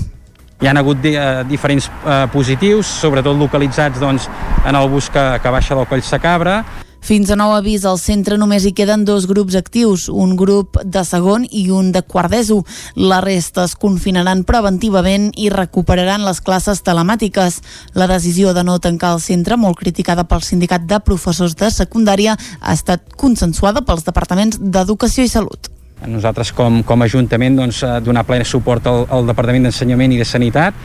[0.60, 4.28] Hi han hagut eh, diferents eh, positius, sobretot localitzats doncs,
[4.66, 6.64] en el bus que, que baixa del Coll Sacabra,
[7.00, 11.02] fins a nou avís, al centre només hi queden dos grups actius, un grup de
[11.04, 12.60] segon i un de quart d'ESO.
[12.96, 17.60] La resta es confinaran preventivament i recuperaran les classes telemàtiques.
[17.94, 22.36] La decisió de no tancar el centre, molt criticada pel sindicat de professors de secundària,
[22.60, 25.70] ha estat consensuada pels departaments d'Educació i Salut.
[26.06, 30.20] Nosaltres com, com a Ajuntament doncs, eh, donar ple suport al, al Departament d'Ensenyament i
[30.20, 30.76] de Sanitat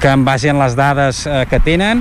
[0.00, 2.00] que en base en les dades eh, que tenen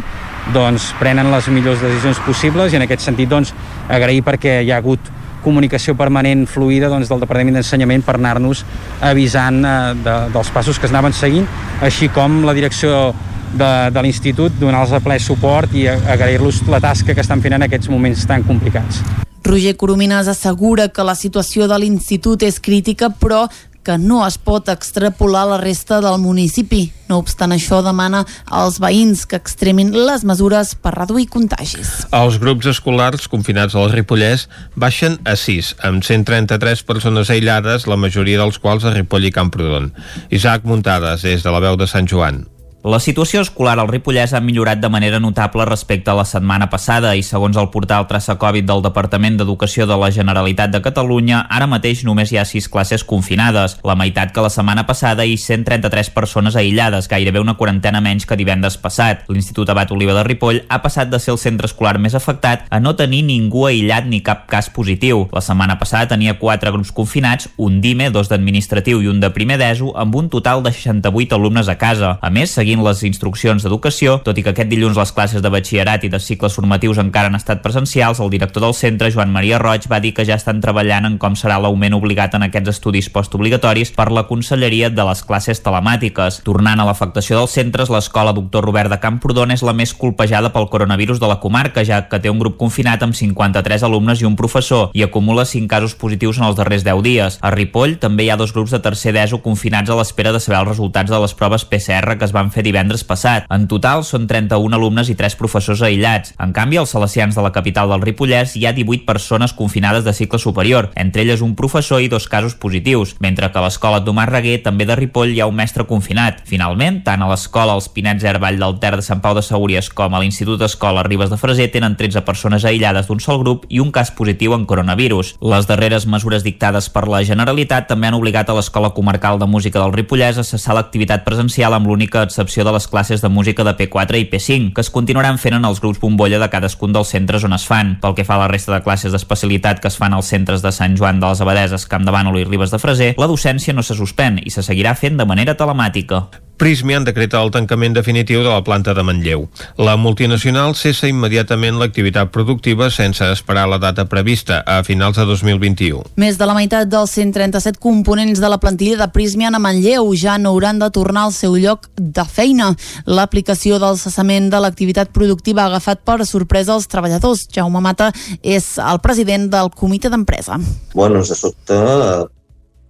[0.54, 3.54] doncs, prenen les millors decisions possibles i en aquest sentit doncs,
[3.90, 5.12] agrair perquè hi ha hagut
[5.42, 8.64] comunicació permanent fluida doncs, del Departament d'Ensenyament per anar-nos
[9.02, 11.48] avisant eh, de, dels passos que es anaven seguint,
[11.82, 13.12] així com la direcció
[13.52, 17.68] de, de l'institut, donar-los a ple suport i agrair-los la tasca que estan fent en
[17.68, 19.02] aquests moments tan complicats.
[19.44, 23.48] Roger Coromines assegura que la situació de l'institut és crítica, però
[23.84, 26.92] que no es pot extrapolar la resta del municipi.
[27.10, 32.06] No obstant això, demana als veïns que extremin les mesures per reduir contagis.
[32.16, 38.40] Els grups escolars confinats al Ripollès baixen a 6, amb 133 persones aïllades, la majoria
[38.44, 39.92] dels quals a Ripoll i Camprodon.
[40.30, 42.46] Isaac Muntades, des de la veu de Sant Joan.
[42.84, 47.12] La situació escolar al Ripollès ha millorat de manera notable respecte a la setmana passada
[47.14, 51.68] i segons el portal Traça Covid del Departament d'Educació de la Generalitat de Catalunya, ara
[51.70, 56.10] mateix només hi ha 6 classes confinades, la meitat que la setmana passada i 133
[56.16, 59.30] persones aïllades, gairebé una quarantena menys que divendres passat.
[59.30, 62.82] L'Institut Abat Oliva de Ripoll ha passat de ser el centre escolar més afectat a
[62.82, 65.28] no tenir ningú aïllat ni cap cas positiu.
[65.38, 69.62] La setmana passada tenia 4 grups confinats, un d'IME, dos d'administratiu i un de primer
[69.62, 72.18] d'ESO, amb un total de 68 alumnes a casa.
[72.18, 75.50] A més, seguint seguint les instruccions d'educació, tot i que aquest dilluns les classes de
[75.52, 79.60] batxillerat i de cicles formatius encara han estat presencials, el director del centre, Joan Maria
[79.60, 83.10] Roig, va dir que ja estan treballant en com serà l'augment obligat en aquests estudis
[83.12, 86.40] postobligatoris per la Conselleria de les classes telemàtiques.
[86.48, 90.70] Tornant a l'afectació dels centres, l'escola Doctor Robert de Camprodon és la més colpejada pel
[90.72, 94.40] coronavirus de la comarca, ja que té un grup confinat amb 53 alumnes i un
[94.40, 97.40] professor i acumula 5 casos positius en els darrers 10 dies.
[97.42, 100.62] A Ripoll també hi ha dos grups de tercer d'ESO confinats a l'espera de saber
[100.62, 103.48] els resultats de les proves PCR que es van fer fer divendres passat.
[103.50, 106.36] En total són 31 alumnes i 3 professors aïllats.
[106.40, 110.14] En canvi, als salesians de la capital del Ripollès hi ha 18 persones confinades de
[110.14, 114.30] cicle superior, entre elles un professor i dos casos positius, mentre que a l'escola Tomàs
[114.30, 116.44] Reguer, també de Ripoll, hi ha un mestre confinat.
[116.48, 120.14] Finalment, tant a l'escola Els Pinets Herball del Ter de Sant Pau de Segúries com
[120.14, 123.92] a l'Institut Escola Ribes de Freser tenen 13 persones aïllades d'un sol grup i un
[123.92, 125.36] cas positiu en coronavirus.
[125.42, 129.80] Les darreres mesures dictades per la Generalitat també han obligat a l'Escola Comarcal de Música
[129.82, 133.64] del Ripollès a cessar l'activitat presencial amb l'única excepció excepció de les classes de música
[133.64, 137.14] de P4 i P5, que es continuaran fent en els grups bombolla de cadascun dels
[137.16, 137.94] centres on es fan.
[138.04, 140.76] Pel que fa a la resta de classes d'especialitat que es fan als centres de
[140.76, 143.88] Sant Joan de les Abadeses, Camp de Bànol i Ribes de Freser, la docència no
[143.88, 146.26] se suspèn i se seguirà fent de manera telemàtica.
[146.58, 149.48] Prysmian decreta el tancament definitiu de la planta de Manlleu.
[149.82, 156.04] La multinacional cessa immediatament l'activitat productiva sense esperar la data prevista a finals de 2021.
[156.22, 160.38] Més de la meitat dels 137 components de la plantilla de Prysmian a Manlleu ja
[160.38, 162.72] no hauran de tornar al seu lloc de feina.
[163.06, 167.48] L'aplicació del cessament de l'activitat productiva ha agafat per sorpresa els treballadors.
[167.54, 168.12] Jaume Mata
[168.42, 170.60] és el president del comitè d'empresa.
[170.94, 171.78] Bueno, de sobte,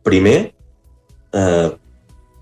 [0.03, 0.53] primer,
[1.33, 1.69] eh,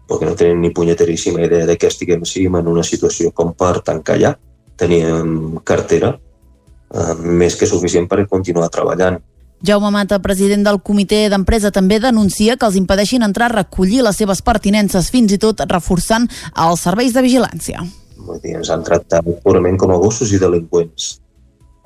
[0.10, 3.80] perquè no tenim ni punyeteríssima idea de què estiguem siguem en una situació com per
[3.86, 4.34] tancar ja.
[4.80, 9.20] Teníem cartera eh, més que suficient per continuar treballant.
[9.66, 14.16] Jaume Mata, president del comitè d'empresa, també denuncia que els impedeixin entrar a recollir les
[14.16, 17.84] seves pertinences, fins i tot reforçant els serveis de vigilància.
[18.20, 21.18] Vull dir, ens han tractat purament com a gossos i delinqüents.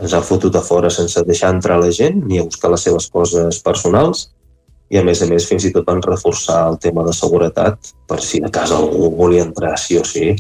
[0.03, 3.05] ens ha fotut a fora sense deixar entrar la gent ni a buscar les seves
[3.13, 4.31] coses personals
[4.93, 8.19] i a més a més fins i tot van reforçar el tema de seguretat per
[8.21, 10.35] si de casa algú volia entrar sí o sí.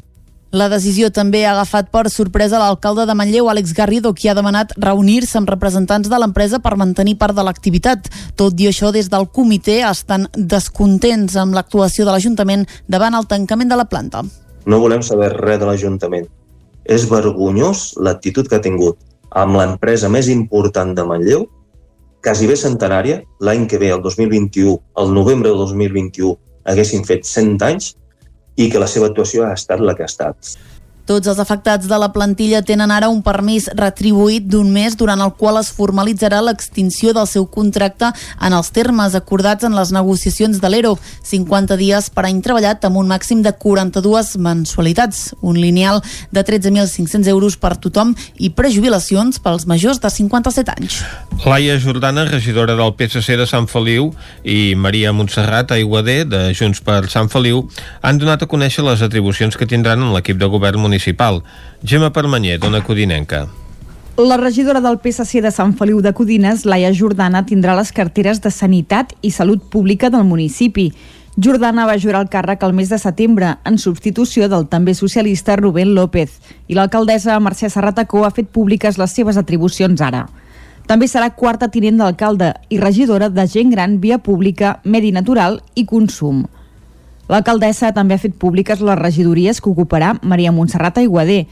[0.53, 4.75] La decisió també ha agafat per sorpresa l'alcalde de Manlleu, Àlex Garrido, qui ha demanat
[4.77, 8.05] reunir-se amb representants de l'empresa per mantenir part de l'activitat.
[8.37, 13.73] Tot i això, des del comitè estan descontents amb l'actuació de l'Ajuntament davant el tancament
[13.73, 14.21] de la planta.
[14.69, 16.29] No volem saber res de l'Ajuntament.
[16.85, 19.01] És vergonyós l'actitud que ha tingut
[19.33, 21.49] amb l'empresa més important de Manlleu,
[22.23, 26.37] quasi bé centenària, l'any que ve, el 2021, el novembre del 2021,
[26.71, 27.91] haguessin fet 100 anys
[28.55, 30.55] i que la seva actuació ha estat la que ha estat.
[31.03, 35.33] Tots els afectats de la plantilla tenen ara un permís retribuït d'un mes durant el
[35.35, 38.07] qual es formalitzarà l'extinció del seu contracte
[38.39, 40.93] en els termes acordats en les negociacions de l'ERO,
[41.27, 45.99] 50 dies per any treballat amb un màxim de 42 mensualitats, un lineal
[46.31, 51.01] de 13.500 euros per tothom i prejubilacions pels majors de 57 anys.
[51.43, 54.13] Laia Jordana, regidora del PSC de Sant Feliu,
[54.47, 57.65] i Maria Montserrat Aiguader, de Junts per Sant Feliu,
[57.99, 61.43] han donat a conèixer les atribucions que tindran en l'equip de govern municipal municipal.
[61.83, 63.47] Gemma Permanyer, dona Codinenca.
[64.15, 68.51] La regidora del PSC de Sant Feliu de Codines, Laia Jordana, tindrà les carteres de
[68.53, 70.91] Sanitat i Salut Pública del municipi.
[71.33, 75.95] Jordana va jurar el càrrec el mes de setembre, en substitució del també socialista Rubén
[75.97, 76.37] López,
[76.69, 80.27] i l'alcaldessa Mercè Serratacó ha fet públiques les seves atribucions ara.
[80.85, 85.87] També serà quarta tinent d'alcalde i regidora de gent gran, via pública, medi natural i
[85.89, 86.45] consum.
[87.31, 91.45] L'alcaldessa també ha fet públiques les regidories que ocuparà Maria Montserrat Aiguader,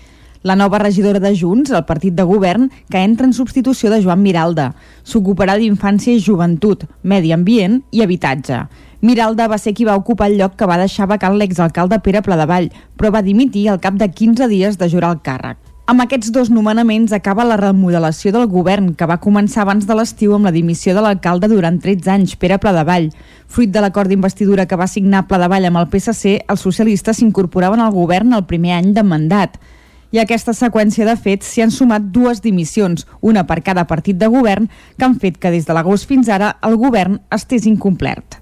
[0.43, 4.23] la nova regidora de Junts, el partit de govern, que entra en substitució de Joan
[4.23, 4.71] Miralda.
[5.05, 8.65] S'ocuparà d'Infància i Joventut, Medi Ambient i Habitatge.
[9.01, 12.71] Miralda va ser qui va ocupar el lloc que va deixar vacant l'exalcalde Pere Pladevall,
[12.97, 15.70] però va dimitir al cap de 15 dies de jurar el càrrec.
[15.91, 20.31] Amb aquests dos nomenaments acaba la remodelació del govern, que va començar abans de l'estiu
[20.31, 23.09] amb la dimissió de l'alcalde durant 13 anys, Pere Pladevall.
[23.51, 27.91] Fruit de l'acord d'investidura que va signar Pladevall amb el PSC, els socialistes s'incorporaven al
[27.91, 29.57] govern el primer any de mandat.
[30.15, 34.15] I a aquesta seqüència de fets s'hi han sumat dues dimissions, una per cada partit
[34.15, 38.39] de govern, que han fet que des de l'agost fins ara el govern estés incomplert.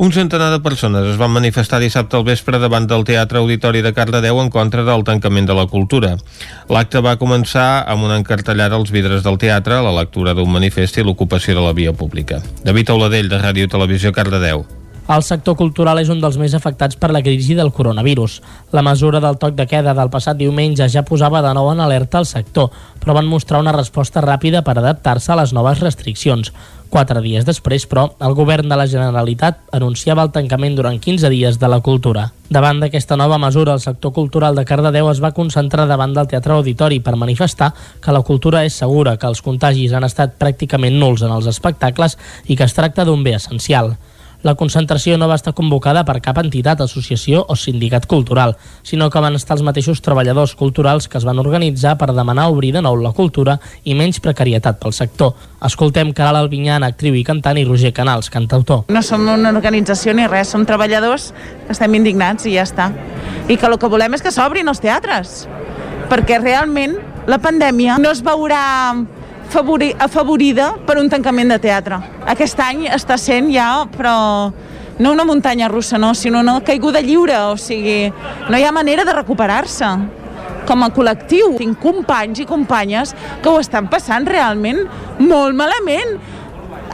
[0.00, 3.92] Un centenar de persones es van manifestar dissabte al vespre davant del Teatre Auditori de
[3.92, 6.14] Cardedeu en contra del tancament de la cultura.
[6.72, 11.04] L'acte va començar amb una encartellada als vidres del teatre, la lectura d'un manifest i
[11.04, 12.40] l'ocupació de la via pública.
[12.64, 14.64] David Auladell, de Ràdio Televisió Cardedeu.
[15.10, 18.40] El sector cultural és un dels més afectats per la crisi del coronavirus.
[18.72, 22.20] La mesura del toc de queda del passat diumenge ja posava de nou en alerta
[22.22, 22.70] el sector,
[23.02, 26.54] però van mostrar una resposta ràpida per adaptar-se a les noves restriccions.
[26.90, 31.58] Quatre dies després, però, el govern de la Generalitat anunciava el tancament durant 15 dies
[31.62, 32.24] de la cultura.
[32.50, 36.56] Davant d'aquesta nova mesura, el sector cultural de Cardedeu es va concentrar davant del Teatre
[36.56, 37.70] Auditori per manifestar
[38.02, 42.18] que la cultura és segura, que els contagis han estat pràcticament nuls en els espectacles
[42.50, 43.94] i que es tracta d'un bé essencial.
[44.42, 49.20] La concentració no va estar convocada per cap entitat, associació o sindicat cultural, sinó que
[49.20, 52.96] van estar els mateixos treballadors culturals que es van organitzar per demanar obrir de nou
[52.96, 55.34] la cultura i menys precarietat pel sector.
[55.66, 58.86] Escoltem Caral Albinyana, actriu i cantant, i Roger Canals, cantautor.
[58.88, 61.34] No som una organització ni res, som treballadors
[61.66, 62.88] que estem indignats i ja està.
[63.48, 65.44] I que el que volem és que s'obrin els teatres,
[66.08, 66.96] perquè realment
[67.28, 68.64] la pandèmia no es veurà
[69.50, 71.98] favori, afavorida per un tancament de teatre.
[72.30, 74.14] Aquest any està sent ja, però
[75.00, 78.12] no una muntanya russa, no, sinó una caiguda lliure, o sigui,
[78.48, 79.90] no hi ha manera de recuperar-se
[80.68, 81.54] com a col·lectiu.
[81.58, 84.84] Tinc companys i companyes que ho estan passant realment
[85.18, 86.18] molt malament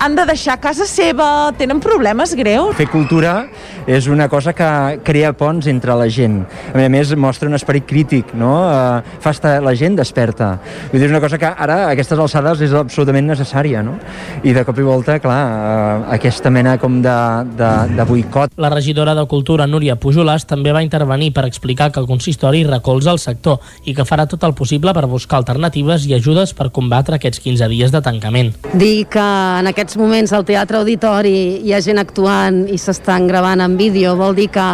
[0.00, 2.76] han de deixar casa seva, tenen problemes greus.
[2.76, 3.46] Fer cultura
[3.86, 4.68] és una cosa que
[5.06, 6.42] crea ponts entre la gent.
[6.74, 8.52] A més, mostra un esperit crític, no?
[8.66, 10.56] Uh, fa estar la gent desperta.
[10.90, 13.96] Vull dir, és una cosa que ara, a aquestes alçades, és absolutament necessària, no?
[14.44, 17.16] I de cop i volta, clar, uh, aquesta mena com de,
[17.56, 18.52] de, de boicot.
[18.60, 23.14] La regidora de Cultura, Núria Pujolàs, també va intervenir per explicar que el consistori recolza
[23.14, 27.16] el sector i que farà tot el possible per buscar alternatives i ajudes per combatre
[27.16, 28.52] aquests 15 dies de tancament.
[28.76, 33.28] Dir que en aquest aquests moments al Teatre Auditori hi ha gent actuant i s'estan
[33.30, 34.66] gravant vídeo, vol dir que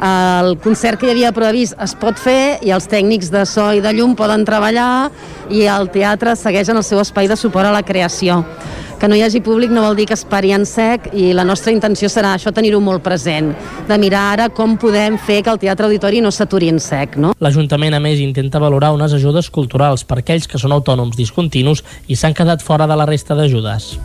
[0.00, 3.70] eh, el concert que hi havia previst es pot fer i els tècnics de so
[3.74, 5.10] i de llum poden treballar
[5.50, 8.44] i el teatre segueix en el seu espai de suport a la creació
[8.98, 11.44] que no hi hagi públic no vol dir que es pari en sec i la
[11.44, 13.52] nostra intenció serà això tenir-ho molt present,
[13.88, 17.18] de mirar ara com podem fer que el Teatre Auditori no s'aturi en sec.
[17.20, 17.34] No?
[17.40, 22.16] L'Ajuntament, a més, intenta valorar unes ajudes culturals per aquells que són autònoms discontinus i
[22.16, 23.96] s'han quedat fora de la resta d'ajudes.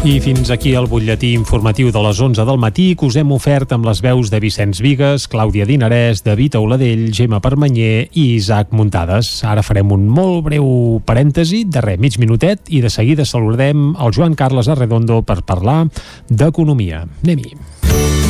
[0.00, 3.74] I fins aquí el butlletí informatiu de les 11 del matí que us hem ofert
[3.76, 9.28] amb les veus de Vicenç Vigues, Clàudia Dinarès, David Auladell, Gemma Permanyer i Isaac Muntades.
[9.44, 14.16] Ara farem un molt breu parèntesi, de res, mig minutet, i de seguida saludem el
[14.16, 15.82] Joan Carles Arredondo per parlar
[16.32, 17.04] d'economia.
[17.20, 18.29] Anem-hi.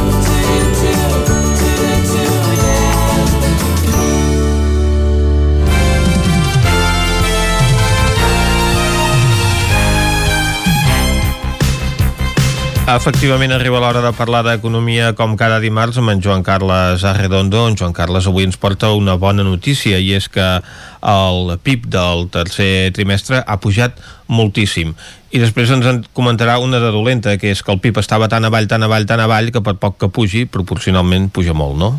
[12.89, 17.67] Efectivament arriba l'hora de parlar d'economia com cada dimarts amb en Joan Carles Arredondo.
[17.69, 20.47] En Joan Carles avui ens porta una bona notícia i és que
[21.13, 24.95] el PIB del tercer trimestre ha pujat moltíssim.
[25.31, 28.49] I després ens en comentarà una de dolenta, que és que el PIB estava tan
[28.49, 31.93] avall, tan avall, tan avall, que per poc que pugi, proporcionalment puja molt, no?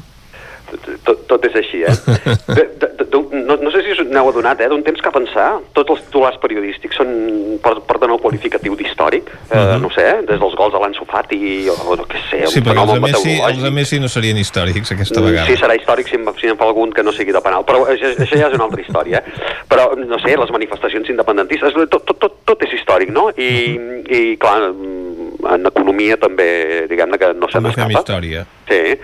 [1.06, 1.96] Tot, tot és així, eh?
[2.52, 4.68] De, de, de, no, no sé si us n'heu adonat, eh?
[4.70, 7.10] D'un temps a pensar, tots els titulars periodístics són,
[7.62, 9.80] porten el qualificatiu d'històric, eh, uh -huh.
[9.80, 12.82] no sé, des dels gols de l'Anso Fati, o, no què sé, Sí, un perquè
[12.82, 15.46] els de, Messi, els de Messi no serien històrics aquesta vegada.
[15.46, 18.12] Sí, serà històric si, si en fa algun que no sigui de penal, però això,
[18.16, 19.18] això ja és una altra història.
[19.18, 19.32] Eh?
[19.68, 23.30] Però, no sé, les manifestacions independentistes, tot, tot, tot, tot és històric, no?
[23.36, 23.78] I,
[24.08, 24.72] i clar,
[25.54, 27.98] en economia també, diguem-ne que no se fem n'escapa.
[27.98, 28.44] història.
[28.68, 28.98] Sí.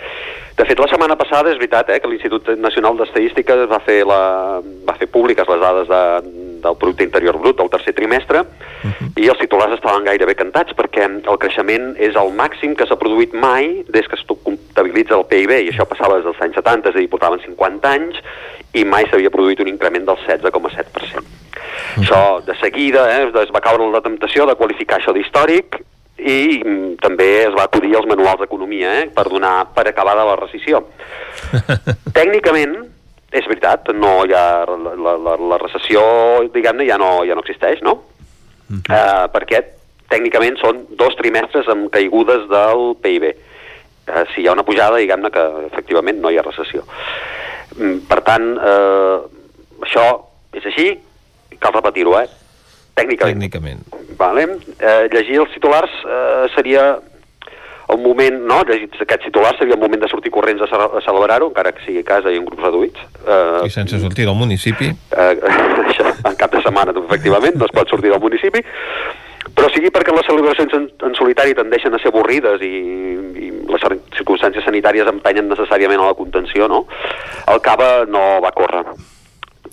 [0.59, 4.59] De fet, la setmana passada és veritat eh, que l'Institut Nacional d'Estadística va fer, la,
[4.89, 6.01] va fer públiques les dades de,
[6.65, 8.43] del Producte Interior Brut del tercer trimestre
[9.19, 13.37] i els titulars estaven gairebé cantats perquè el creixement és el màxim que s'ha produït
[13.39, 16.99] mai des que es comptabilitza el PIB i això passava des dels anys 70, és
[16.99, 18.19] a dir, portaven 50 anys
[18.75, 21.23] i mai s'havia produït un increment del 16,7%.
[22.03, 25.81] Això, de seguida, eh, es va caure en la temptació de qualificar això d'històric
[26.19, 30.37] i mm, també es va acudir als manuals d'economia eh, per donar per acabada la
[30.41, 30.83] recessió.
[32.19, 32.77] Tècnicament,
[33.31, 36.03] és veritat, no hi ha, la, la, la, recessió,
[36.55, 37.99] diguem-ne, ja, no, ja no existeix, no?
[38.69, 39.63] Uh, perquè
[40.13, 43.31] tècnicament són dos trimestres amb caigudes del PIB.
[44.09, 46.85] Uh, si hi ha una pujada, diguem-ne que efectivament no hi ha recessió.
[47.77, 49.17] Mm, Per tant, eh,
[49.85, 50.05] això
[50.57, 50.89] és així,
[51.61, 52.27] cal repetir-ho, eh?
[52.99, 53.39] Tècnicament.
[53.39, 53.85] Tècnicament.
[54.19, 54.49] Vale.
[54.79, 56.89] Eh, llegir els titulars eh, seria
[57.89, 58.59] el moment, no?
[58.69, 62.03] Llegir aquests titulars seria el moment de sortir corrents a, a celebrar-ho, encara que sigui
[62.03, 63.01] a casa i en grups reduïts.
[63.25, 64.91] Eh, I sense sortir del municipi.
[64.93, 65.33] eh,
[65.89, 68.61] això, en cap de setmana, efectivament, no es pot sortir del municipi,
[69.57, 72.73] però sigui perquè les celebracions en, en solitari tendeixen a ser avorrides i,
[73.41, 76.83] i les cir- circumstàncies sanitàries empenyen necessàriament a la contenció, no?
[77.49, 78.85] El cava no va córrer.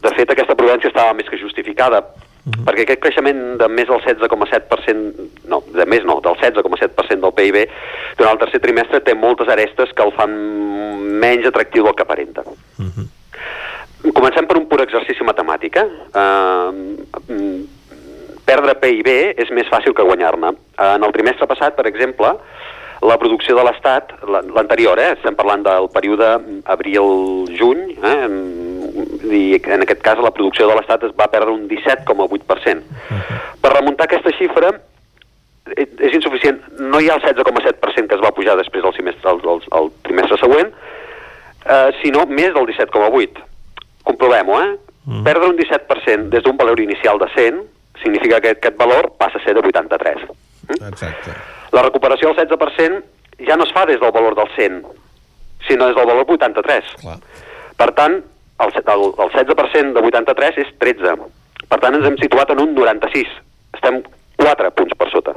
[0.06, 2.00] De fet, aquesta prudència estava més que justificada,
[2.46, 7.64] perquè aquest creixement de més del 16,7%, no, de més no, del 16,7% del PIB
[8.20, 10.36] durant el tercer trimestre té moltes arestes que el fan
[11.20, 12.44] menys atractiu del que aparenta.
[14.14, 15.80] Comencem per un pur exercici matemàtic.
[15.82, 15.88] Eh?
[16.14, 17.66] Uh,
[18.46, 19.10] perdre PIB
[19.42, 20.52] és més fàcil que guanyar-ne.
[20.78, 22.30] Uh, en el trimestre passat, per exemple,
[23.06, 25.16] la producció de l'Estat, la- l'anterior, eh?
[25.18, 26.30] estem parlant del període
[26.70, 28.20] abril-juny, eh?
[28.96, 32.84] I en aquest cas la producció de l'Estat es va perdre un 17,8%.
[33.62, 34.72] Per remuntar aquesta xifra
[35.76, 36.62] eh, és insuficient.
[36.80, 39.92] No hi ha el 16,7% que es va pujar després del semestre, el, el, el
[40.06, 40.72] trimestre següent,
[41.66, 43.46] eh, sinó més del 17,8%.
[44.06, 44.76] Comprovem-ho, eh?
[45.06, 45.24] Mm.
[45.26, 47.62] Perdre un 17% des d'un valor inicial de 100
[48.02, 50.26] significa que aquest valor passa a ser de 83.
[50.76, 51.34] Exacte.
[51.74, 53.04] La recuperació del 16%
[53.48, 54.82] ja no es fa des del valor del 100,
[55.68, 56.94] sinó des del valor 83.
[57.02, 57.18] Clar.
[57.78, 58.22] Per tant,
[58.60, 61.16] el, el, el 16% de 83 és 13.
[61.70, 63.34] Per tant, ens hem situat en un 96.
[63.76, 64.02] Estem
[64.40, 65.36] 4 punts per sota.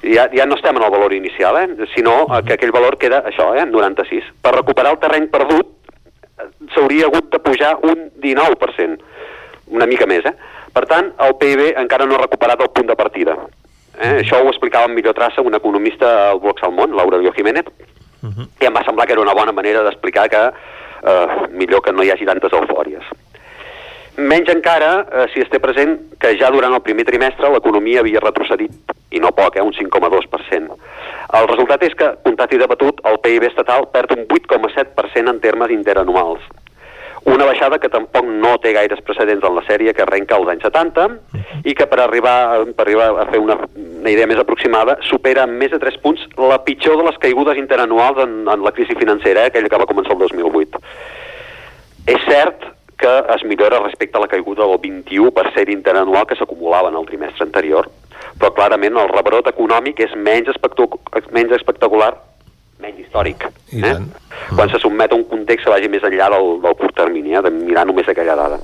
[0.00, 1.88] Ja, ja no estem en el valor inicial, eh?
[1.94, 3.66] sinó que aquell valor queda això, eh?
[3.68, 4.30] 96.
[4.40, 5.76] Per recuperar el terreny perdut
[6.72, 8.96] s'hauria hagut de pujar un 19%,
[9.76, 10.24] una mica més.
[10.24, 10.32] Eh?
[10.72, 13.36] Per tant, el PIB encara no ha recuperat el punt de partida.
[13.98, 14.22] Eh?
[14.22, 17.68] Això ho explicava amb millor traça un economista al Bloc Salmón, l'Aurelio Jiménez,
[18.20, 20.40] i em va semblar que era una bona manera d'explicar que
[21.02, 23.04] eh, millor que no hi hagi tantes eufòries.
[24.20, 28.20] Menys encara eh, si es té present que ja durant el primer trimestre l'economia havia
[28.20, 30.78] retrocedit, i no poc, eh, un 5,2%.
[31.38, 35.72] El resultat és que, comptat i debatut, el PIB estatal perd un 8,7% en termes
[35.72, 36.42] interanuals.
[37.28, 40.64] Una baixada que tampoc no té gaires precedents en la sèrie, que arrenca als anys
[40.64, 41.06] 70
[41.68, 45.60] i que per arribar, per arribar a fer una, una idea més aproximada supera amb
[45.60, 49.44] més de 3 punts la pitjor de les caigudes interanuals en, en la crisi financera,
[49.44, 50.80] eh, aquella que va començar el 2008.
[52.08, 52.64] És cert
[53.00, 57.46] que es millora respecte a la caiguda del 21% interanual que s'acumulava en el trimestre
[57.46, 57.88] anterior,
[58.40, 60.98] però clarament el rebrot econòmic és menys, espectac
[61.32, 62.12] menys espectacular
[62.82, 63.96] menys històric, eh?
[64.54, 67.42] quan se sotmet a un context que vagi més enllà del, del curt termini, eh?
[67.44, 68.60] de mirar només aquella dada.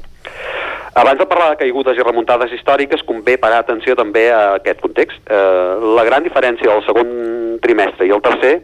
[0.97, 5.19] Abans de parlar de caigudes i remuntades històriques, convé parar atenció també a aquest context.
[5.29, 7.11] Eh, la gran diferència del segon
[7.61, 8.55] trimestre i el tercer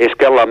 [0.00, 0.46] és que la,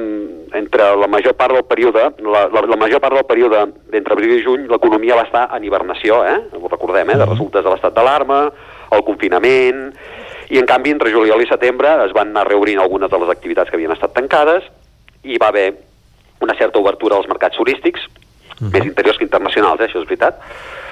[0.56, 4.36] entre la major part del període, la, la, la major part del període d'entre abril
[4.38, 6.38] i juny, l'economia va estar en hibernació, eh?
[6.54, 7.18] ho recordem, eh?
[7.18, 8.44] de resultes de l'estat d'alarma,
[8.96, 9.88] el confinament,
[10.50, 13.70] i en canvi entre juliol i setembre es van anar reobrint algunes de les activitats
[13.70, 14.66] que havien estat tancades
[15.24, 15.70] i va haver
[16.42, 18.12] una certa obertura als mercats turístics, uh
[18.60, 18.72] -huh.
[18.74, 19.88] més interiors que internacionals, eh?
[19.88, 20.40] això és veritat.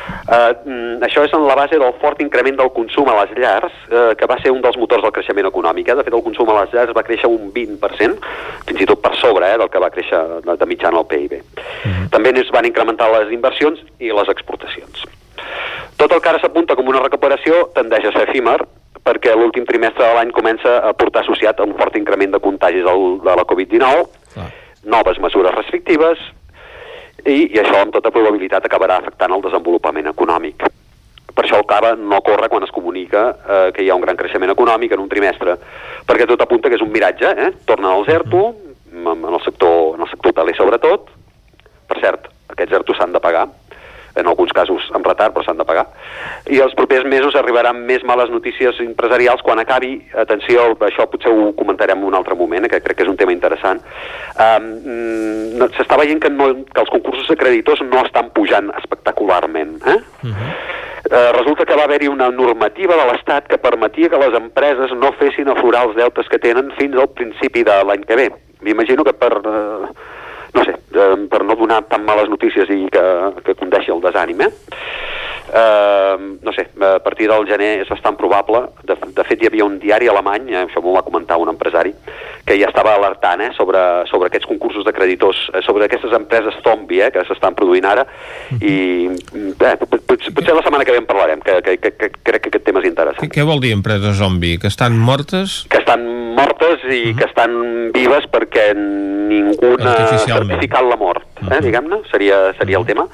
[0.08, 4.16] Uh, això és en la base del fort increment del consum a les llars, uh,
[4.16, 5.88] que va ser un dels motors del creixement econòmic.
[5.88, 5.96] Eh?
[5.96, 8.20] De fet, el consum a les llars va créixer un 20%,
[8.68, 11.34] fins i tot per sobre eh, del que va créixer de, de mitjana el PIB.
[11.34, 12.10] Uh -huh.
[12.10, 15.04] També es van incrementar les inversions i les exportacions.
[15.98, 18.60] Tot el que ara s'apunta com una recuperació tendeix a ser efímer,
[19.08, 22.84] perquè l'últim trimestre de l'any comença a portar associat a un fort increment de contagis
[22.84, 24.48] del, de la Covid-19,
[24.92, 26.20] noves mesures restrictives,
[27.26, 30.68] i, i això amb tota probabilitat acabarà afectant el desenvolupament econòmic.
[31.38, 34.18] Per això el CABA no corre quan es comunica eh, que hi ha un gran
[34.18, 35.58] creixement econòmic en un trimestre,
[36.08, 37.52] perquè tot apunta que és un miratge, eh?
[37.70, 38.44] tornen al ZERTO,
[38.98, 41.12] en el sector, en el sector hoteler sobretot,
[41.88, 43.46] per cert, aquests ERTO s'han de pagar,
[44.18, 45.86] en alguns casos amb retard, però s'han de pagar.
[46.50, 51.52] I els propers mesos arribaran més males notícies empresarials quan acabi, atenció, això potser ho
[51.58, 53.82] comentarem en un altre moment, eh, que crec que és un tema interessant,
[54.48, 54.68] um,
[55.78, 59.78] s'està veient que, no, que els concursos de creditors no estan pujant espectacularment.
[59.86, 60.00] Eh?
[60.24, 60.52] Uh -huh.
[61.08, 65.14] Uh, resulta que va haver-hi una normativa de l'Estat que permetia que les empreses no
[65.14, 68.32] fessin aflorar els deutes que tenen fins al principi de l'any que ve.
[68.62, 69.38] M'imagino que per...
[69.38, 69.88] Uh,
[70.54, 73.06] no sé, eh, per no donar tan males notícies i que,
[73.44, 74.52] que condeixi el desànim, eh?
[75.48, 79.64] Uh, no sé, a partir del gener és bastant probable, de, de fet hi havia
[79.64, 81.94] un diari alemany, eh, això m'ho va comentar un empresari,
[82.44, 83.80] que ja estava alertant eh, sobre,
[84.12, 88.04] sobre aquests concursos de creditors, eh, sobre aquestes empreses zombi eh, que s'estan produint ara,
[88.60, 88.76] i
[89.08, 92.52] eh, potser, potser la setmana que ve en parlarem, que, que, que, que crec que
[92.52, 93.32] aquest tema és interessant.
[93.32, 94.58] Què, vol dir empreses zombi?
[94.60, 95.62] Que estan mortes?
[95.72, 96.04] Que estan
[96.36, 97.18] mortes i uh -huh.
[97.18, 97.52] que estan
[97.96, 101.62] vives perquè ningú n'ha certificat la mort, eh, uh -huh.
[101.62, 103.08] diguem-ne, seria, seria el tema.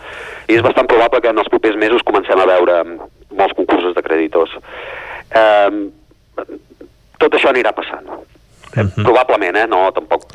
[0.48, 2.80] I és bastant probable que en els propers mesos comencem a veure
[3.34, 4.54] molts concursos de creditors.
[5.32, 5.70] Eh,
[7.22, 8.08] tot això anirà passant.
[8.74, 9.04] Uh -huh.
[9.04, 9.68] Probablement, eh?
[9.68, 10.34] No, tampoc...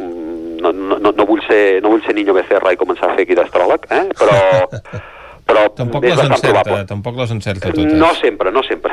[0.58, 3.34] No, no, no, vull ser, no vull ser niño becerra i començar a fer aquí
[3.34, 4.06] d'astròleg, eh?
[4.18, 4.38] Però...
[5.48, 6.84] però tampoc és les encerta, probable.
[6.86, 7.92] tampoc les encerta totes.
[7.92, 8.92] No sempre, no sempre.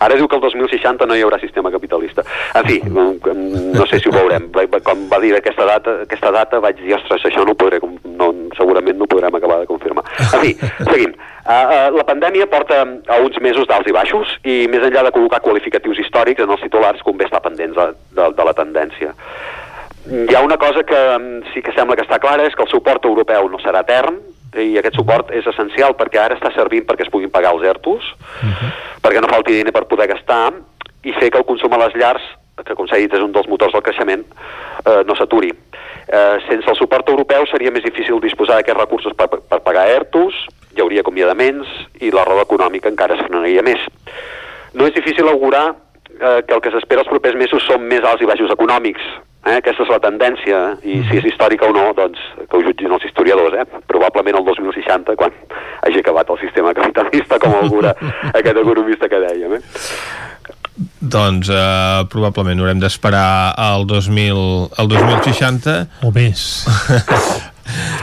[0.00, 2.24] Ara diu que el 2060 no hi haurà sistema capitalista.
[2.58, 2.80] En fi,
[3.78, 4.50] no sé si ho veurem.
[4.84, 7.80] Com va dir aquesta data, aquesta data vaig dir, ostres, això no ho podré,
[8.16, 10.04] no, segurament no ho podrem acabar de confirmar.
[10.32, 10.54] En fi,
[10.92, 11.14] seguim.
[11.44, 15.12] Uh, uh, la pandèmia porta a uns mesos d'alts i baixos i més enllà de
[15.12, 19.12] col·locar qualificatius històrics en els titulars convé estar pendents de, de, de la tendència.
[20.04, 22.72] Hi ha una cosa que mm, sí que sembla que està clara, és que el
[22.72, 24.18] suport europeu no serà etern,
[24.62, 28.04] i aquest suport és essencial perquè ara està servint perquè es puguin pagar els ERTOs,
[28.14, 28.70] uh -huh.
[29.02, 30.52] perquè no falti diner per poder gastar
[31.02, 32.22] i fer que el consum a les llars,
[32.64, 34.24] que com s'ha dit és un dels motors del creixement,
[34.86, 35.52] eh, no s'aturi.
[36.06, 40.34] Eh, sense el suport europeu seria més difícil disposar d'aquests recursos per, per pagar ERTOs,
[40.76, 41.68] hi hauria acomiadaments
[42.00, 43.80] i la roda econòmica encara es frenaria més.
[44.74, 45.74] No és difícil augurar
[46.20, 49.02] eh, que el que s'espera els propers mesos són més alts i baixos econòmics,
[49.44, 50.58] Eh, aquesta és la tendència,
[50.88, 53.58] i si és històrica o no, doncs que ho jutgin els historiadors.
[53.60, 53.82] Eh?
[53.90, 55.34] Probablement el 2060, quan
[55.84, 57.92] hagi acabat el sistema capitalista, com augura
[58.38, 59.58] aquest economista que dèiem.
[59.58, 59.62] Eh?
[61.14, 64.46] Doncs eh, probablement haurem d'esperar al 2000,
[64.80, 65.76] el 2060
[66.08, 66.48] o més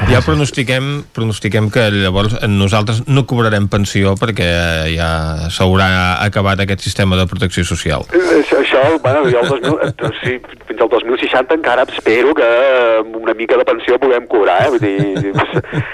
[0.10, 4.50] ja pronostiquem, pronostiquem que llavors nosaltres no cobrarem pensió perquè
[4.94, 5.12] ja
[5.54, 5.90] s'haurà
[6.26, 8.06] acabat aquest sistema de protecció social.
[8.12, 12.50] Això, això bueno, jo el 2000, sí, fins al 2060 encara espero que
[13.22, 14.70] una mica de pensió puguem cobrar, eh?
[14.74, 15.34] Vull dir,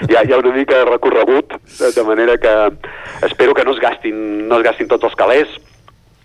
[0.08, 2.54] hi ha, hi ha una mica recorregut, de manera que
[3.26, 5.58] espero que no es gastin, no es gastin tots els calés,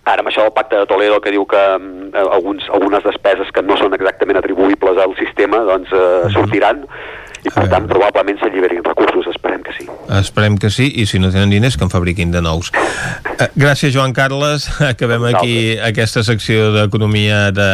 [0.04, 3.62] Ara, amb això del pacte de Toledo que diu que eh, alguns, algunes despeses que
[3.64, 6.82] no són exactament atribuïbles al sistema doncs, eh, sortiran
[7.44, 9.84] i per tant probablement s'alliberin recursos, esperem que sí.
[10.16, 12.70] Esperem que sí, i si no tenen diners, que en fabriquin de nous.
[13.34, 14.66] Eh, gràcies, Joan Carles.
[14.94, 17.68] Acabem aquí aquesta secció d'economia de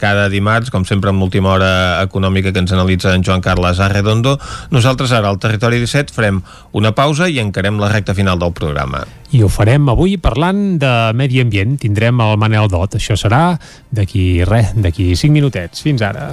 [0.00, 1.72] cada dimarts, com sempre amb l'última hora
[2.04, 4.38] econòmica que ens analitza en Joan Carles Arredondo.
[4.72, 6.40] Nosaltres ara al Territori 17 farem
[6.72, 9.04] una pausa i encarem la recta final del programa.
[9.36, 11.76] I ho farem avui parlant de medi ambient.
[11.84, 12.96] Tindrem el Manel Dot.
[12.96, 13.44] Això serà
[13.92, 15.84] d'aquí res, d'aquí 5 minutets.
[15.84, 16.32] Fins ara.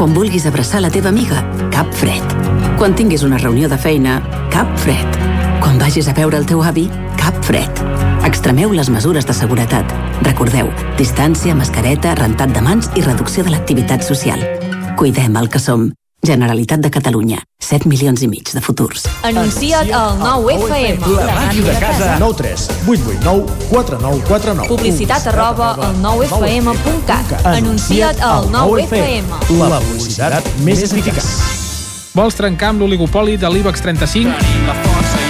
[0.00, 2.30] Quan vulguis abraçar la teva amiga, cap fred.
[2.80, 4.14] Quan tinguis una reunió de feina,
[4.48, 5.18] cap fred.
[5.60, 6.86] Quan vagis a veure el teu avi,
[7.20, 7.84] cap fred.
[8.24, 9.92] Extremeu les mesures de seguretat.
[10.24, 14.40] Recordeu, distància, mascareta, rentat de mans i reducció de l'activitat social.
[14.96, 15.90] Cuidem el que som.
[16.22, 17.38] Generalitat de Catalunya.
[17.60, 19.06] 7 milions i mig de futurs.
[19.22, 21.06] Anuncia't al 9FM.
[21.16, 22.18] La màquina de casa.
[22.18, 24.68] 9 3 8 8 9 4 9 4 9.
[24.68, 27.46] Publicitat arroba al 9FM.cat.
[27.54, 29.24] Anuncia't al 9FM.
[29.64, 31.24] La publicitat més eficaç.
[32.12, 35.29] Vols trencar amb l'oligopoli de l'IBEX 35?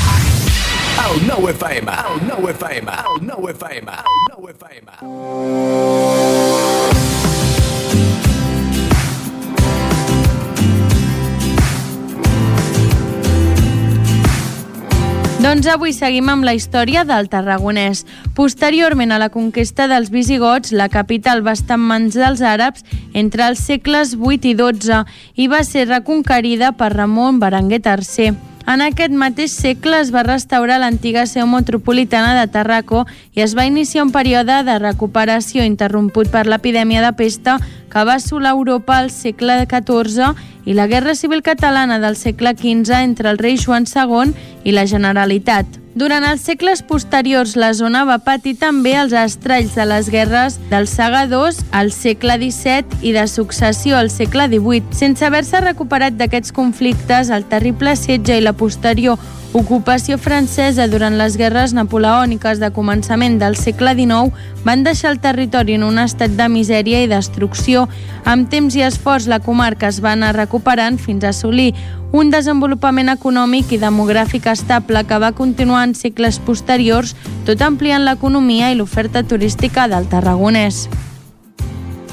[1.01, 4.91] El nou FM, el nou FM, el nou FM, el nou FM.
[15.41, 18.05] Doncs avui seguim amb la història del Tarragonès.
[18.37, 22.85] Posteriorment a la conquesta dels visigots, la capital va estar en mans dels àrabs
[23.17, 25.01] entre els segles 8 i 12
[25.41, 28.50] i va ser reconquerida per Ramon Berenguer III.
[28.69, 33.65] En aquest mateix segle es va restaurar l'antiga seu metropolitana de Tarraco i es va
[33.65, 37.57] iniciar un període de recuperació interromput per l'epidèmia de pesta
[37.91, 42.91] que va assolar Europa al segle XIV i la Guerra Civil Catalana del segle XV
[43.01, 44.33] entre el rei Joan II
[44.63, 45.81] i la Generalitat.
[45.93, 50.87] Durant els segles posteriors, la zona va patir també els estralls de les guerres del
[50.87, 54.95] segadors al segle XVII i de successió al segle XVIII.
[54.95, 59.19] Sense haver-se recuperat d'aquests conflictes, el terrible setge i la posterior
[59.53, 64.31] ocupació francesa durant les guerres napoleòniques de començament del segle XIX
[64.63, 67.87] van deixar el territori en un estat de misèria i destrucció.
[68.23, 71.73] Amb temps i esforç, la comarca es va anar recuperant fins a assolir
[72.11, 77.15] un desenvolupament econòmic i demogràfic estable que va continuar en segles posteriors,
[77.45, 80.87] tot ampliant l'economia i l'oferta turística del Tarragonès.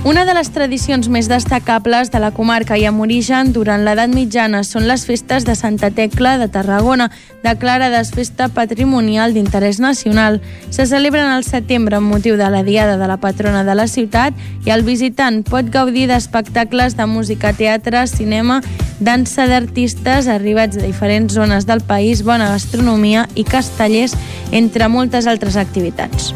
[0.05, 4.61] Una de les tradicions més destacables de la comarca i amb origen durant l'edat mitjana
[4.63, 7.09] són les festes de Santa Tecla de Tarragona,
[7.43, 10.39] declarades festa patrimonial d'interès nacional.
[10.71, 14.39] Se celebren al setembre amb motiu de la Diada de la patrona de la ciutat
[14.65, 18.61] i el visitant pot gaudir d'espectacles de música, teatre, cinema,
[19.01, 24.15] dansa d'artistes arribats de diferents zones del país, bona gastronomia i castellers,
[24.53, 26.31] entre moltes altres activitats.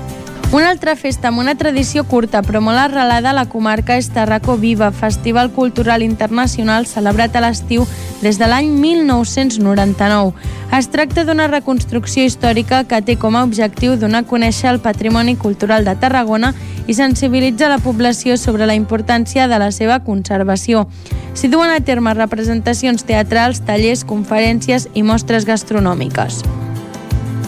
[0.52, 4.58] Una altra festa amb una tradició curta però molt arrelada a la comarca és Tarraco
[4.60, 7.86] Viva, festival cultural internacional celebrat a l'estiu
[8.20, 10.34] des de l'any 1999.
[10.76, 15.38] Es tracta d'una reconstrucció històrica que té com a objectiu donar a conèixer el patrimoni
[15.40, 16.52] cultural de Tarragona
[16.86, 20.84] i sensibilitzar la població sobre la importància de la seva conservació.
[21.32, 26.42] S'hi duen a terme representacions teatrals, tallers, conferències i mostres gastronòmiques.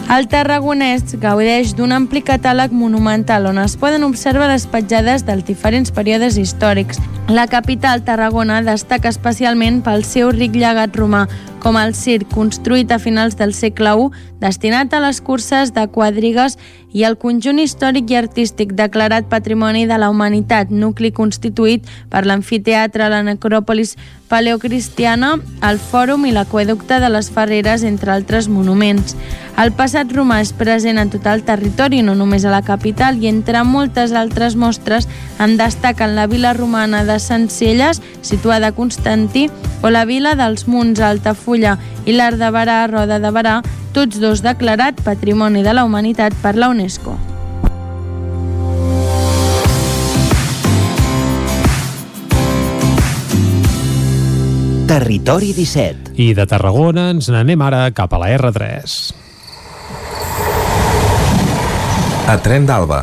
[0.05, 5.89] El Tarragonès gaudeix d'un ampli catàleg monumental on es poden observar les petjades dels diferents
[5.91, 6.99] períodes històrics.
[7.27, 11.23] La capital, Tarragona, destaca especialment pel seu ric llegat romà,
[11.63, 14.09] com el circ construït a finals del segle I,
[14.43, 16.59] destinat a les curses de quadrigues
[16.93, 23.09] i el conjunt històric i artístic declarat Patrimoni de la Humanitat, nucli constituït per l'amfiteatre,
[23.09, 23.97] la necròpolis
[24.29, 29.15] paleocristiana, el fòrum i l'aqueducte de les Ferreres, entre altres monuments.
[29.61, 33.29] El passat romà és present en tot el territori, no només a la capital, i
[33.31, 35.07] entre moltes altres mostres
[35.39, 39.47] en destaquen la vila romana de Sencelles, situada a Constantí,
[39.81, 43.61] o la vila dels Munts, Altafulla, i l'Art de Barà, Roda de Barà,
[43.93, 47.34] tots dos declarat Patrimoni de la Humanitat per la UNESCO.
[54.85, 56.13] Territori 17.
[56.21, 58.93] I de Tarragona ens n'anem ara cap a la R3.
[62.29, 62.99] A Tren d'Alba.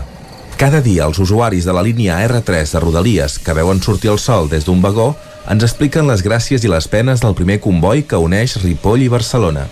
[0.61, 4.47] Cada dia els usuaris de la línia R3 de Rodalies que veuen sortir el sol
[4.47, 5.17] des d'un vagó
[5.51, 9.67] ens expliquen les gràcies i les penes del primer comboi que uneix Ripoll i Barcelona.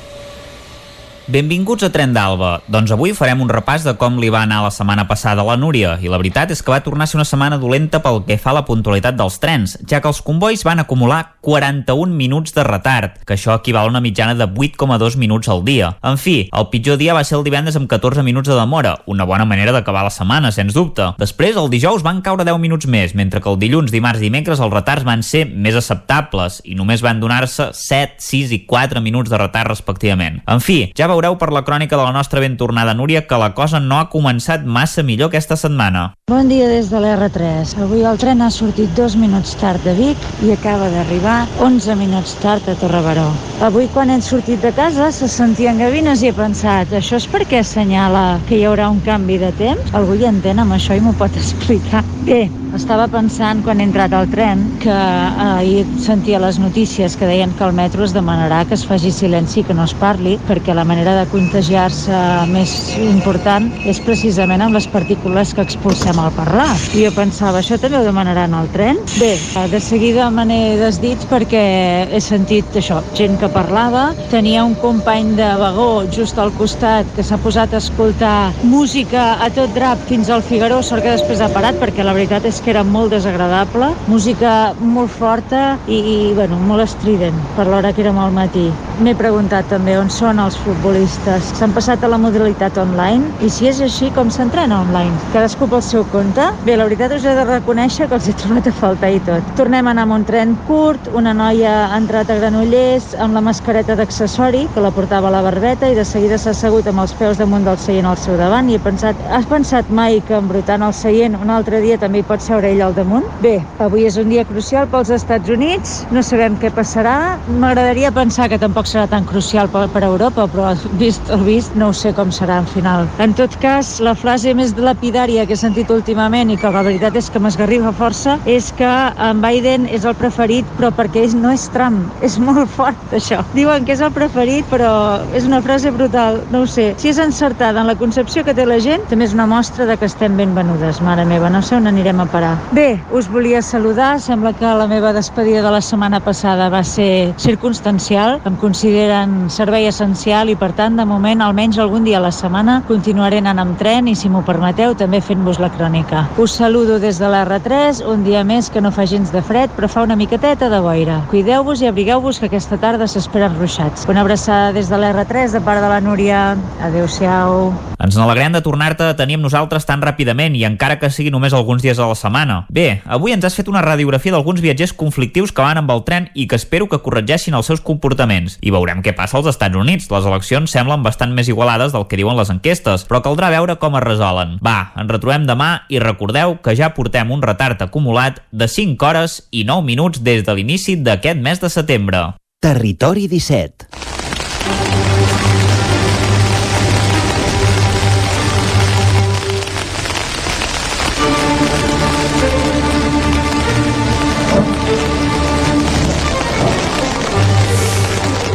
[1.31, 2.57] Benvinguts a Tren d'Alba.
[2.67, 5.55] Doncs avui farem un repàs de com li va anar la setmana passada a la
[5.55, 8.35] Núria i la veritat és que va tornar a ser una setmana dolenta pel que
[8.35, 12.65] fa a la puntualitat dels trens, ja que els convois van acumular 41 minuts de
[12.67, 15.93] retard, que això equival a una mitjana de 8,2 minuts al dia.
[16.03, 19.29] En fi, el pitjor dia va ser el divendres amb 14 minuts de demora, una
[19.29, 21.13] bona manera d'acabar la setmana, sens dubte.
[21.23, 24.59] Després, el dijous van caure 10 minuts més, mentre que el dilluns, dimarts i dimecres
[24.59, 29.31] els retards van ser més acceptables i només van donar-se 7, 6 i 4 minuts
[29.31, 30.43] de retard respectivament.
[30.51, 33.53] En fi, ja veureu per la crònica de la nostra ben tornada Núria que la
[33.53, 36.15] cosa no ha començat massa millor aquesta setmana.
[36.33, 37.75] Bon dia des de l'R3.
[37.85, 42.37] Avui el tren ha sortit dos minuts tard de Vic i acaba d'arribar 11 minuts
[42.41, 43.29] tard a Torrebaró.
[43.67, 47.61] Avui quan hem sortit de casa se sentien gavines i he pensat això és perquè
[47.61, 49.93] assenyala que hi haurà un canvi de temps?
[49.93, 52.01] Algú hi entén amb això i m'ho pot explicar?
[52.25, 57.53] Bé, estava pensant quan he entrat al tren que ahir sentia les notícies que deien
[57.59, 60.77] que el metro es demanarà que es faci silenci i que no es parli perquè
[60.77, 62.17] la manera de contagiar-se
[62.51, 62.73] més
[63.03, 66.69] important és precisament amb les partícules que expulsem al parlar.
[66.95, 69.01] I jo pensava, això també ho demanaran al tren?
[69.19, 69.33] Bé,
[69.73, 71.63] de seguida me n'he desdit perquè
[72.11, 77.25] he sentit això, gent que parlava, tenia un company de vagó just al costat que
[77.27, 81.51] s'ha posat a escoltar música a tot drap fins al Figaró, sort que després ha
[81.53, 86.59] parat perquè la veritat és que era molt desagradable, música molt forta i, i bueno,
[86.69, 88.69] molt estrident per l'hora que era al matí.
[89.01, 90.90] M'he preguntat també on són els futbolistes.
[90.91, 95.15] S'han passat a la modalitat online i si és així, com s'entrena online?
[95.31, 96.43] Cadascú pel seu compte?
[96.67, 99.53] Bé, la veritat us he de reconèixer que els he trobat a faltar i tot.
[99.61, 103.43] Tornem a anar amb un tren curt, una noia ha entrat a Granollers amb la
[103.47, 107.15] mascareta d'accessori que la portava a la barbeta i de seguida s'ha assegut amb els
[107.21, 110.83] peus damunt del seient al seu davant i he pensat, has pensat mai que embrutant
[110.83, 113.31] el seient un altre dia també hi pot seure ell al damunt?
[113.45, 117.39] Bé, avui és un dia crucial pels Estats Units, no sabem què passarà.
[117.47, 120.67] M'agradaria pensar que tampoc serà tan crucial per, per Europa, però
[121.01, 123.09] vist el vist no ho sé com serà en final.
[123.23, 127.17] En tot cas, la frase més lapidària que he sentit últimament i que la veritat
[127.19, 128.91] és que m'esgarrifa força és que
[129.29, 132.09] en Biden és el preferit però perquè ell no és Trump.
[132.25, 133.43] És molt fort això.
[133.55, 134.93] Diuen que és el preferit però
[135.37, 136.91] és una frase brutal, no ho sé.
[137.01, 139.97] Si és encertada en la concepció que té la gent, també és una mostra de
[140.01, 141.51] que estem ben venudes, mare meva.
[141.51, 142.57] No sé on anirem a parar.
[142.77, 144.19] Bé, us volia saludar.
[144.21, 148.41] Sembla que la meva despedida de la setmana passada va ser circumstancial.
[148.49, 152.81] Em consideren servei essencial i per tant de moment almenys algun dia a la setmana
[152.89, 156.27] continuaré anant amb tren i si m'ho permeteu també fent-vos la crònica.
[156.39, 159.71] Us saludo des de la R3, un dia més que no fa gens de fred
[159.77, 161.21] però fa una miqueteta de boira.
[161.31, 164.07] Cuideu-vos i abrigueu-vos que aquesta tarda s'esperen ruixats.
[164.09, 166.57] Una abraçada des de la R3 de part de la Núria.
[166.85, 167.73] Adéu-siau.
[168.01, 171.53] Ens n'alegrem de tornar-te a tenir amb nosaltres tan ràpidament i encara que sigui només
[171.57, 172.63] alguns dies a la setmana.
[172.73, 176.31] Bé, avui ens has fet una radiografia d'alguns viatgers conflictius que van amb el tren
[176.35, 178.57] i que espero que corregeixin els seus comportaments.
[178.65, 180.09] I veurem què passa als Estats Units.
[180.13, 183.97] Les eleccions semblen bastant més igualades del que diuen les enquestes, però caldrà veure com
[183.97, 184.59] es resolen.
[184.65, 189.41] Va, ens retrobem demà i recordeu que ja portem un retard acumulat de 5 hores
[189.51, 192.25] i 9 minuts des de l'inici d'aquest mes de setembre.
[192.61, 194.10] Territori 17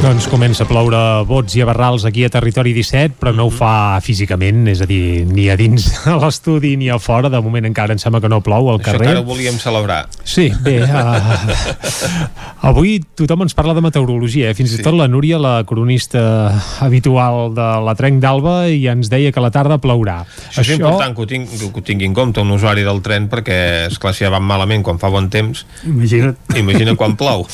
[0.05, 3.49] Doncs comença a ploure bots i a barrals aquí a Territori 17, però no ho
[3.49, 7.31] fa físicament, és a dir, ni a dins de l'estudi ni a fora.
[7.33, 9.07] De moment encara em sembla que no plou al Això carrer.
[9.07, 10.03] encara ho volíem celebrar.
[10.21, 11.89] Sí, bé, uh,
[12.69, 14.53] avui tothom ens parla de meteorologia, eh?
[14.53, 16.53] fins i tot la Núria, la cronista
[16.85, 20.19] habitual de la Trenc d'Alba, i ens deia que a la tarda plourà.
[20.51, 23.25] Això, és important que ho, ting que ho tingui en compte un usuari del tren
[23.33, 26.37] perquè, esclar, si ja van malament quan fa bon temps, Imagina't.
[26.61, 27.47] imagina quan plou.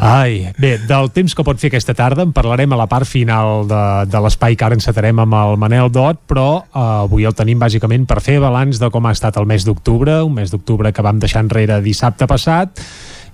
[0.00, 3.66] Ai, bé, del temps que pot fer aquesta tarda en parlarem a la part final
[3.68, 7.58] de, de l'espai que ara encetarem amb el Manel Dot, però eh, avui el tenim
[7.60, 11.02] bàsicament per fer balanç de com ha estat el mes d'octubre, un mes d'octubre que
[11.02, 12.80] vam deixar enrere dissabte passat,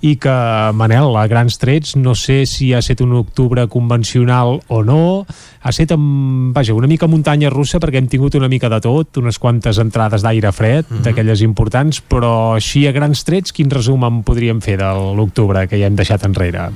[0.04, 0.32] i que,
[0.76, 5.24] Manel, a grans trets, no sé si ha estat un octubre convencional o no,
[5.62, 9.16] ha estat, amb, vaja, una mica muntanya russa perquè hem tingut una mica de tot,
[9.16, 11.02] unes quantes entrades d'aire fred, Mhm.
[11.02, 15.80] d'aquelles importants, però així a grans trets, quin resum en podríem fer de l'octubre que
[15.80, 16.68] ja hem deixat enrere?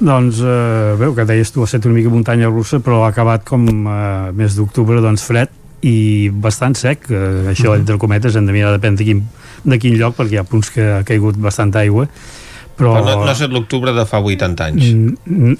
[0.00, 3.44] Doncs, eh, veu que deies tu, ha estat una mica muntanya russa, però ha acabat
[3.44, 5.52] com eh, mes d'octubre, doncs fred
[5.84, 9.20] i bastant sec, eh, això entre cometes hem de mirar depèn de quin,
[9.64, 12.08] de quin lloc, perquè hi ha punts que ha caigut bastanta aigua,
[12.80, 12.94] però...
[12.96, 14.88] Però no, no ha estat l'octubre de fa 80 anys.
[15.28, 15.54] Mm,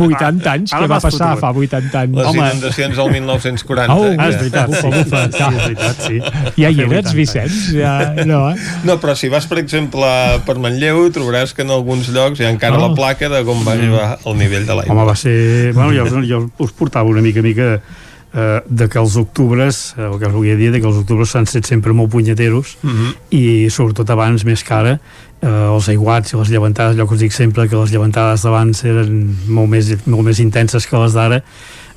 [0.00, 0.72] 80 anys?
[0.72, 1.42] Ara Què va passar fotut.
[1.42, 2.16] fa 80 anys?
[2.20, 3.94] Les inundacions del 1940.
[3.96, 6.20] Oh, ah, és veritat, sí, bufa, bufa, sí, és veritat, sí.
[6.62, 7.60] Ja hi eres, 80 Vicenç?
[7.76, 7.94] Ja,
[8.28, 8.56] no, eh?
[8.88, 10.08] No, però si vas, per exemple,
[10.48, 12.88] per Manlleu, trobaràs que en alguns llocs hi ha encara Oh.
[12.88, 14.92] la placa de com va arribar el nivell de l'aigua.
[14.96, 15.72] Home, va ser...
[15.76, 20.18] Bueno, jo, jo us portava una mica mica eh, de que els octubres, eh, el
[20.20, 23.14] que us volia dir, de que els octubres s'han set sempre molt punyeteros Mhm.
[23.32, 24.98] i sobretot abans, més que ara,
[25.42, 28.84] eh, els aiguats i les llevantades, allò que us dic sempre, que les llevantades d'abans
[28.84, 31.42] eren molt més, molt més intenses que les d'ara,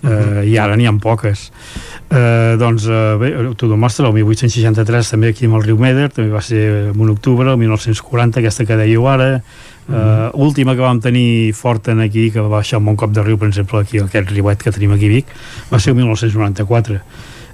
[0.03, 1.49] eh, i ara n'hi ha poques.
[2.09, 6.31] Eh, doncs, eh, bé, t'ho demostra, el 1863 també aquí amb el riu Meder, també
[6.33, 9.41] va ser en un octubre, el 1940, aquesta que dèieu ara,
[9.89, 13.23] Uh, última que vam tenir forta en aquí, que va baixar un bon cop de
[13.25, 15.31] riu, per exemple, aquí, aquest riuet que tenim aquí a Vic,
[15.71, 16.99] va ser el 1994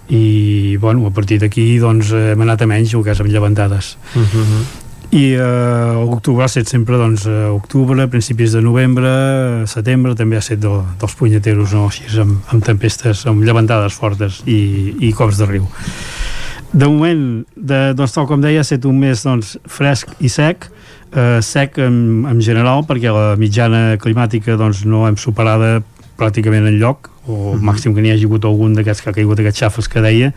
[0.09, 3.95] i bueno, a partir d'aquí doncs, hem anat a menys el que és amb llevantades
[5.15, 5.39] i eh,
[6.09, 9.11] l'octubre ha estat sempre doncs, eh, octubre, principis de novembre
[9.71, 11.85] setembre també ha estat de, dels punyeteros no?
[11.87, 14.59] així amb, amb tempestes amb llevantades fortes i,
[15.07, 15.69] i cops de riu
[16.75, 20.67] de moment, de, doncs, tal com deia, ha estat un mes doncs, fresc i sec
[21.15, 25.77] eh, sec en, en general perquè la mitjana climàtica doncs, no hem superada
[26.19, 29.39] pràcticament en lloc o el màxim que n'hi hagi hagut algun d'aquests que ha caigut
[29.39, 30.33] aquests xafes que deia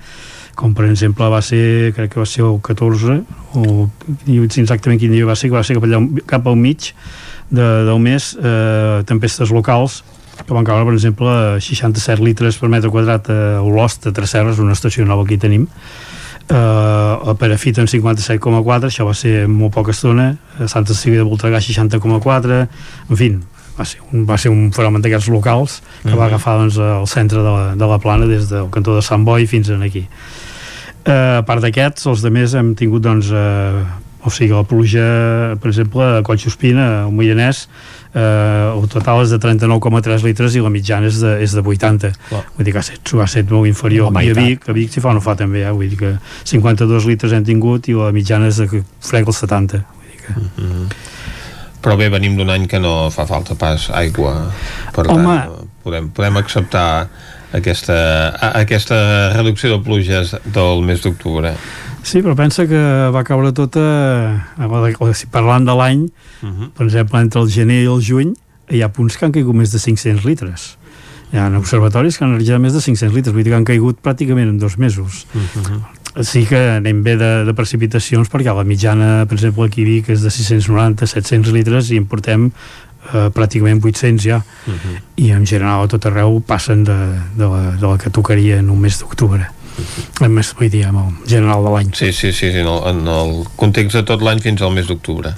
[0.59, 3.21] com per exemple va ser, crec que va ser el 14
[3.55, 3.89] o
[4.27, 6.91] exactament quin dia va ser, que va ser cap, allà, cap al mig
[7.49, 10.03] de, del mes eh, tempestes locals
[10.39, 14.61] que van caure, per exemple, a 67 litres per metre quadrat a Olost, a Tresserres,
[14.63, 15.65] una estació nova que hi tenim,
[16.49, 20.31] eh, a Perafita en 57,4 això va ser molt poca estona.
[20.59, 22.61] A Santa Cecília de Voltregà 60,4
[23.11, 23.33] en fi,
[23.79, 26.27] va ser un, va ser un fenomen d'aquests locals que va Mhm.
[26.31, 29.47] agafar doncs, el centre de la, de la plana des del cantó de Sant Boi
[29.47, 30.07] fins en aquí
[31.05, 33.83] eh, a part d'aquests, els de més hem tingut doncs, eh,
[34.25, 35.07] o sigui, la pluja
[35.63, 37.67] per exemple, a Collsospina al Moianès
[38.13, 42.11] eh, el total és de 39,3 litres i la mitjana és de, és de 80
[42.29, 42.43] Clar.
[42.57, 44.39] vull dir que ha estat, ha estat molt inferior i a.
[44.39, 45.75] Vic, a Vic si fa no fa també eh?
[45.75, 46.17] vull dir que
[46.51, 50.25] 52 litres hem tingut i la mitjana és de que frega els 70 vull dir
[50.27, 51.07] que...
[51.79, 54.33] Però bé, venim d'un any que no fa falta pas aigua.
[54.95, 55.67] Per tant, Home.
[55.85, 57.07] podem, podem acceptar
[57.53, 61.55] aquesta, a- aquesta reducció de pluges del mes d'octubre.
[62.03, 62.81] Sí, però pensa que
[63.13, 63.83] va caure tota,
[64.59, 66.09] eh, si parlant de l'any,
[66.43, 66.71] uh -huh.
[66.71, 68.35] per exemple, entre el gener i el juny,
[68.71, 70.79] hi ha punts que han caigut més de 500 litres.
[71.33, 73.99] Hi ha observatoris que han realitzat més de 500 litres, vull dir que han caigut
[74.01, 75.27] pràcticament en dos mesos.
[75.35, 76.25] Uh -huh.
[76.25, 80.09] Sí que anem bé de, de precipitacions perquè la mitjana, per exemple, aquí a Vic
[80.09, 82.51] és de 690-700 litres i en portem
[83.13, 84.99] eh, pràcticament 800 ja, uh -huh.
[85.17, 86.99] i en general a tot arreu passen de,
[87.37, 89.47] de, la, de la que tocaria en un mes d'octubre.
[89.79, 90.25] Uh -huh.
[90.25, 91.91] El mes, vull dir, en el general de l'any.
[91.95, 94.87] Sí, sí, sí, sí en, el, en el context de tot l'any fins al mes
[94.87, 95.35] d'octubre.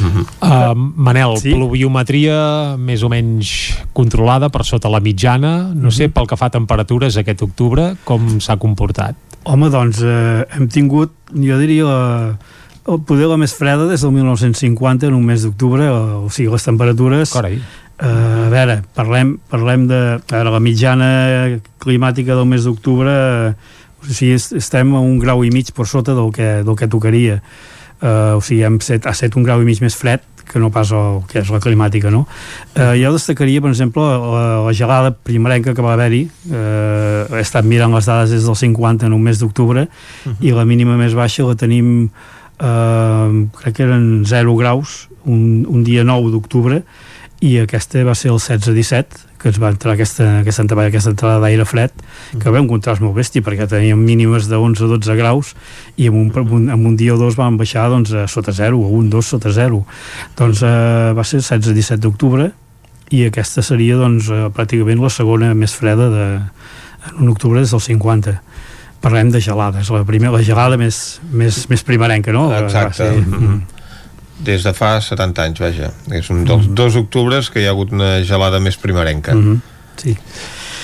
[0.00, 0.72] Uh -huh.
[0.72, 1.50] uh, Manel, sí?
[1.50, 5.90] pluviometria més o menys controlada per sota la mitjana no uh -huh.
[5.90, 9.14] sé, pel que fa a temperatures aquest octubre com s'ha comportat?
[9.44, 12.38] Home, doncs eh, hem tingut jo diria la,
[12.82, 16.66] poder la més freda des del 1950 en un mes d'octubre, o, o sigui, les
[16.66, 17.60] temperatures Carai.
[18.02, 21.10] Uh, a veure, parlem, parlem de a veure, la mitjana
[21.82, 26.16] climàtica del mes d'octubre uh, o sigui, estem a un grau i mig per sota
[26.16, 29.68] del que, del que tocaria uh, o sigui, hem set, ha set un grau i
[29.68, 32.24] mig més fred que no pas el que és la climàtica no?
[32.26, 37.68] uh, jo destacaria per exemple la, la gelada primerenca que va haver-hi uh, he estat
[37.68, 39.88] mirant les dades des del 50 en un mes d'octubre uh
[40.26, 40.36] -huh.
[40.40, 42.10] i la mínima més baixa la tenim
[42.62, 46.82] uh, crec que eren 0 graus un, un dia 9 d'octubre
[47.42, 51.40] i aquesta va ser el 16-17 que ens va entrar aquesta, aquesta, entrada, aquesta entrada
[51.42, 51.90] d'aire fred
[52.38, 55.50] que va un contrast molt bèstia perquè teníem mínimes de 11-12 graus
[55.98, 58.92] i en un, en un dia o dos vam baixar doncs, a sota 0, a
[59.00, 59.82] un, dos sota 0
[60.38, 62.52] doncs eh, va ser 16-17 d'octubre
[63.10, 66.28] i aquesta seria doncs, eh, pràcticament la segona més freda de,
[67.10, 68.38] en un octubre des del 50
[69.02, 72.48] parlem de gelades, la, primera, la gelada més, més, més primerenca, no?
[72.62, 73.10] Exacte.
[73.10, 73.62] Mm -hmm
[74.42, 75.92] des de fa 70 anys, vaja.
[76.10, 76.74] És un dels mm.
[76.74, 79.34] dos octubres que hi ha hagut una gelada més primerenca.
[79.34, 79.60] Mm -hmm.
[79.96, 80.16] Sí.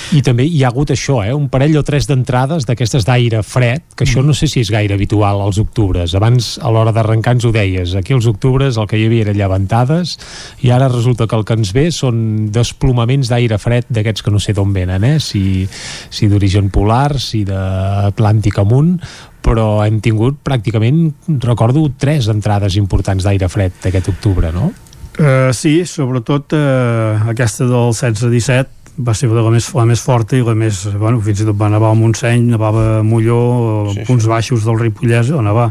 [0.09, 1.35] I també hi ha hagut això, eh?
[1.37, 4.97] un parell o tres d'entrades d'aquestes d'aire fred, que això no sé si és gaire
[4.97, 6.15] habitual als octubres.
[6.17, 7.93] Abans, a l'hora d'arrencar, ens ho deies.
[7.99, 10.17] Aquí als octubres el que hi havia era llevantades
[10.65, 14.41] i ara resulta que el que ens ve són desplomaments d'aire fred d'aquests que no
[14.41, 15.19] sé d'on venen, eh?
[15.21, 15.69] si,
[16.09, 18.97] si d'origen polar, si d'Atlàntic amunt,
[19.45, 21.05] però hem tingut pràcticament,
[21.45, 24.73] recordo, tres entrades importants d'aire fred aquest octubre, no?
[25.19, 30.43] Uh, sí, sobretot uh, aquesta del 16-17 va ser la més, la més forta i
[30.45, 34.27] la més, bueno, fins i tot va nevar a Montseny, nevava a Molló, sí, punts
[34.27, 34.31] sí.
[34.31, 35.71] baixos del Ripollès, o nevar.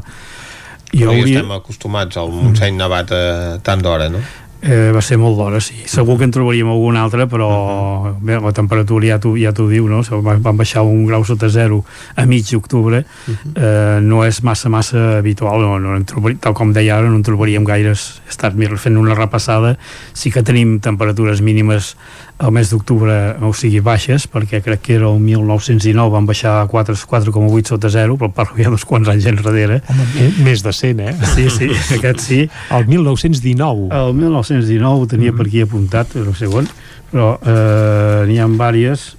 [0.95, 1.41] I hauria...
[1.41, 2.83] estem acostumats al Montseny mm.
[2.83, 3.23] nevat a
[3.63, 4.23] tant d'hora, no?
[4.57, 5.75] Eh, va ser molt d'hora, sí.
[5.85, 8.13] Segur que en trobaríem algun altre, però uh -huh.
[8.19, 10.01] bé, la temperatura ja t'ho ja diu, no?
[10.21, 13.05] Van baixar un grau sota zero a mig d'octubre.
[13.27, 13.51] Uh -huh.
[13.55, 15.61] eh, no és massa, massa habitual.
[15.61, 18.21] No, no en trobaríem, tal com deia ara, no en trobaríem gaires.
[18.25, 19.77] He estat fent una repassada.
[20.13, 21.95] Sí que tenim temperatures mínimes
[22.37, 26.67] el mes d'octubre, o sigui, baixes, perquè crec que era el 1919, van baixar a
[26.69, 29.79] 4,8 sota 0, però parlo ja d'uns quants anys enrere.
[29.89, 31.15] Home, més de 100, eh?
[31.33, 32.41] Sí, sí, aquest sí.
[32.77, 33.89] El 1919.
[33.89, 35.39] El 1919 ho tenia mm.
[35.39, 36.69] per aquí apuntat, un segon,
[37.09, 39.15] però eh, n'hi ha diverses,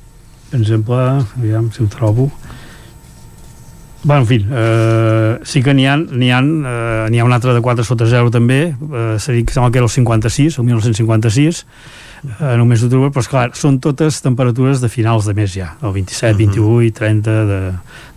[0.53, 1.03] per exemple,
[1.41, 2.31] aviam si ho trobo,
[4.05, 7.61] Bueno, en fi, eh, sí que n'hi ha, n'hi ha, eh, ha un altre de
[7.61, 11.67] 4 sota 0 també, eh, seria que sembla que era el 56, el 1956,
[12.25, 15.93] en un mes d'octubre, però esclar, són totes temperatures de finals de mes ja, el
[15.93, 16.47] 27, uh -huh.
[16.47, 17.35] 28 i 30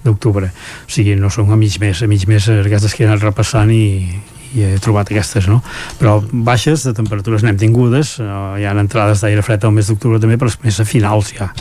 [0.03, 0.51] d'octubre.
[0.87, 3.71] O sigui, no són a mig mes, a mig mes aquestes que he anat repassant
[3.71, 4.09] i,
[4.53, 5.61] i he trobat aquestes, no?
[5.99, 8.23] Però baixes de temperatures n'hem tingudes, eh,
[8.59, 11.53] hi ha entrades d'aire fred al mes d'octubre també, però més a finals ja,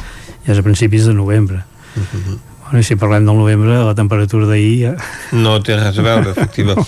[0.47, 1.65] ja és a principis de novembre.
[1.97, 2.50] Uh -huh.
[2.71, 4.91] Bueno, si parlem del novembre, la temperatura d'ahir ja...
[5.35, 6.87] No té res a veure, efectivament.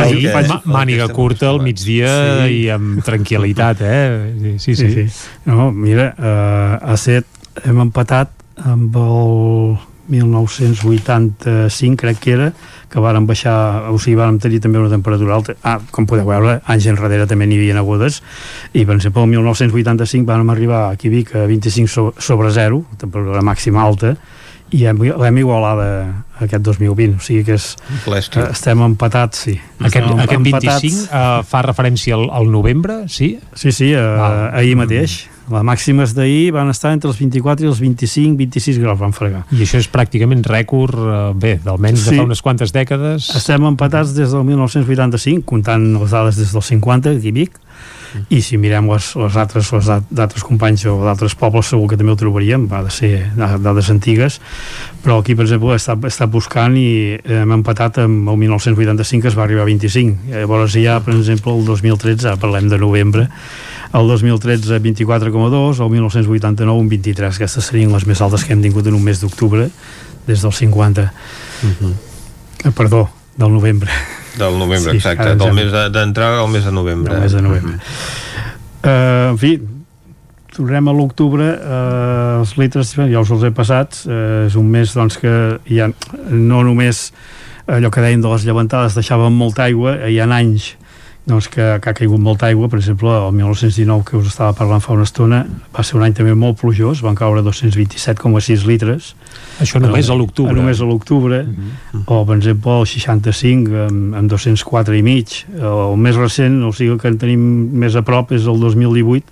[0.00, 2.08] Ahir faig màniga curta al migdia
[2.46, 2.62] sí.
[2.62, 4.56] i amb tranquil·litat, eh?
[4.56, 4.76] Sí, sí.
[4.80, 5.28] sí, sí.
[5.44, 7.28] No, mira, uh, a set
[7.68, 8.32] hem empatat
[8.64, 9.76] amb el
[10.10, 12.52] 1985 crec que era
[12.90, 16.58] que varen baixar, o sigui, varen tenir també una temperatura alta, ah, com podeu veure
[16.66, 18.20] anys enrere també n'hi havia agudes
[18.74, 23.42] i per exemple el 1985 vam arribar aquí a Vic a 25 sobre 0 temperatura
[23.46, 24.16] màxima alta
[24.70, 25.86] i l'hem igualada
[26.40, 27.74] aquest 2020 o sigui que és,
[28.06, 29.56] eh, estem empatats sí.
[29.80, 33.32] aquest, estem aquest 25 uh, fa referència al, al novembre, sí?
[33.54, 34.50] Sí, sí, uh, ah.
[34.60, 39.00] ahir mateix les màximes d'ahir van estar entre els 24 i els 25, 26 graus
[39.00, 39.44] van fregar.
[39.50, 42.10] I això és pràcticament rècord, eh, bé, d'almenys sí.
[42.10, 43.30] de fa unes quantes dècades.
[43.36, 48.26] Estem empatats des del 1985, comptant les dades des del 50, aquí Vic, mm.
[48.36, 52.14] i si mirem les, les altres les d'altres companys o d'altres pobles segur que també
[52.14, 54.38] ho trobaríem, va de ser dades antigues,
[55.02, 59.38] però aquí per exemple he estat buscant i hem empatat amb el 1985 que es
[59.38, 63.28] va arribar a 25 llavors ja per exemple el 2013 parlem de novembre
[63.92, 68.86] el 2013 24,2, el 1989 un 23, aquestes serien les més altes que hem tingut
[68.86, 69.68] en un mes d'octubre
[70.26, 72.72] des del 50 uh -huh.
[72.72, 73.90] perdó, del novembre.
[74.38, 77.14] Del novembre, sí, exacte, del mes d'entrada al mes de novembre.
[77.14, 77.74] Del mes de novembre.
[77.74, 77.80] Uh
[78.82, 79.28] -huh.
[79.28, 79.60] uh, en fi
[80.60, 81.44] tornem a l'octubre.
[81.44, 85.32] Eh, els litres ja us els he passats eh, és un mes doncs, que
[85.80, 85.88] ha,
[86.30, 87.12] no només
[87.70, 90.74] allò que dèiem de les llevantades deixaven molta aigua hi ha anys
[91.28, 94.82] doncs que, que ha caigut molta aigua, per exemple, el 1919 que us estava parlant
[94.82, 95.42] fa una estona
[95.74, 99.14] va ser un any també molt plujós, van caure 227,6 litres
[99.60, 100.54] Això només a l'octubre.
[100.56, 102.02] només a l'octubre uh -huh.
[102.06, 106.98] o per exemple el 65 amb, amb 204 i mig el més recent, o sigui
[106.98, 107.40] que en tenim
[107.72, 109.24] més a prop és el 2018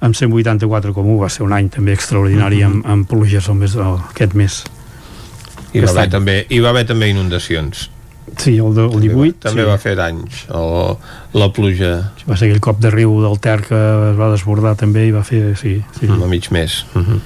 [0.00, 2.74] amb 184,1 va ser un any també extraordinari uh -huh.
[2.74, 4.64] amb, amb pluges el mes, el, aquest mes
[5.72, 7.90] I va, haver també, hi va haver també inundacions.
[8.36, 9.68] Sí, el, de, el 18 També sí.
[9.68, 10.96] va fer danys el,
[11.40, 11.92] la pluja
[12.28, 13.78] va ser aquell cop de riu del Ter que
[14.10, 16.10] es va desbordar també i va fer, sí, sí.
[16.10, 16.84] a mig mes.
[16.94, 17.20] Uh -huh.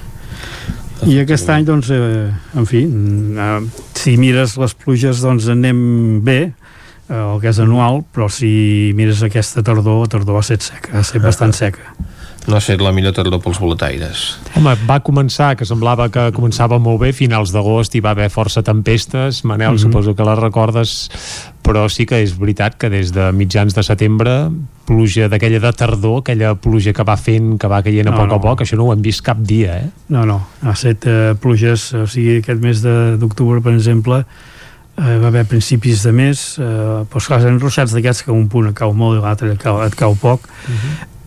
[1.09, 3.61] I aquest any, doncs, eh, en fi, eh,
[3.97, 6.53] si mires les pluges, doncs anem bé,
[7.09, 10.93] eh, el que és anual, però si mires aquesta tardor, la tardor ha estat seca,
[10.93, 11.95] ha estat bastant seca.
[12.47, 14.21] No ha estat la millor tardor pels boletaires.
[14.57, 18.63] Home, va començar, que semblava que començava molt bé, finals d'agost hi va haver força
[18.65, 19.75] tempestes, Manel, mm.
[19.75, 19.81] -hmm.
[19.81, 21.11] suposo que les recordes,
[21.63, 24.49] però sí que és veritat que des de mitjans de setembre,
[24.85, 28.27] pluja d'aquella de tardor, aquella pluja que va fent, que va caient a No, poc
[28.27, 28.35] no.
[28.35, 29.89] a poc, això no ho hem vist cap dia, eh?
[30.09, 34.25] No, no, ha estat eh, pluges, o sigui, aquest mes de- d'octubre, per exemple,
[34.97, 38.67] eh, va haver principis de mes, eh, però esclar, eren ruixats d'aquests que un punt
[38.67, 40.41] et cau molt i l'altre et, cau, et cau poc,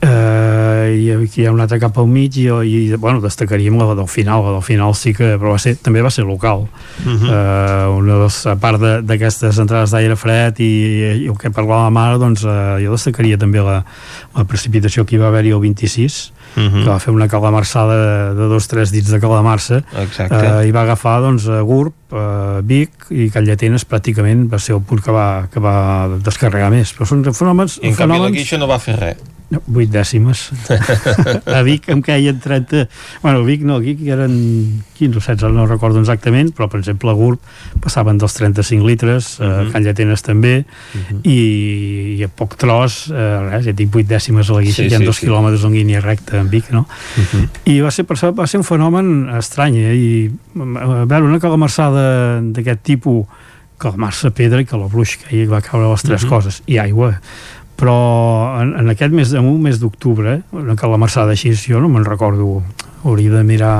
[0.04, 3.94] eh, i aquí hi ha un altre cap al mig i, i bueno, destacaríem la
[3.96, 6.68] del final la del final sí que, però va ser, també va ser local uh
[7.04, 7.16] Mhm.
[7.22, 7.30] -huh.
[7.32, 11.50] eh, una de les, a part de- d'aquestes entrades d'aire fred i, i el que
[11.50, 13.84] parlava la mare doncs eh, jo destacaria també la,
[14.36, 16.84] la precipitació que hi va haver-hi el 26 Mhm.
[16.84, 17.94] que va fer una calamarsada
[18.30, 19.82] de, de dos tres dits de calamarsa
[20.62, 24.82] eh, i va agafar doncs a Gurb, eh, Vic i Callatenes pràcticament va ser el
[24.82, 28.36] punt que va, que va descarregar més però són fenòmens, I en canvi la fenòmens
[28.36, 29.16] Guixa no va fer res.
[29.54, 30.50] No, 8 dècimes.
[31.58, 32.88] a Vic em queien 30...
[33.22, 37.10] Bueno, a Vic no, aquí eren 15 o 16, no recordo exactament, però per exemple
[37.10, 37.40] a Gurb
[37.84, 39.68] passaven dels 35 litres, uh -huh.
[39.68, 40.64] a Can Llatenes també,
[41.22, 41.38] i,
[42.18, 44.94] i a poc tros, eh, res, ja tinc 8 dècimes a la Guixa, Sí, hi
[44.94, 45.26] ha sí, dos sí.
[45.26, 46.86] quilòmetres en línia recta en Vic, no?
[47.64, 49.94] I va ser, per cert, va ser un fenomen estrany, eh?
[49.94, 53.26] I, a veure, una calamarsada d'aquest tipus,
[53.78, 54.76] calamarsa, pedra i que
[55.28, 56.30] ahir va caure les tres Mhm.
[56.30, 57.20] coses, i aigua
[57.78, 62.06] però en, en aquest mes, en un mes d'octubre una calamarsada així, jo no me'n
[62.06, 62.62] recordo
[63.04, 63.74] hauria de mirar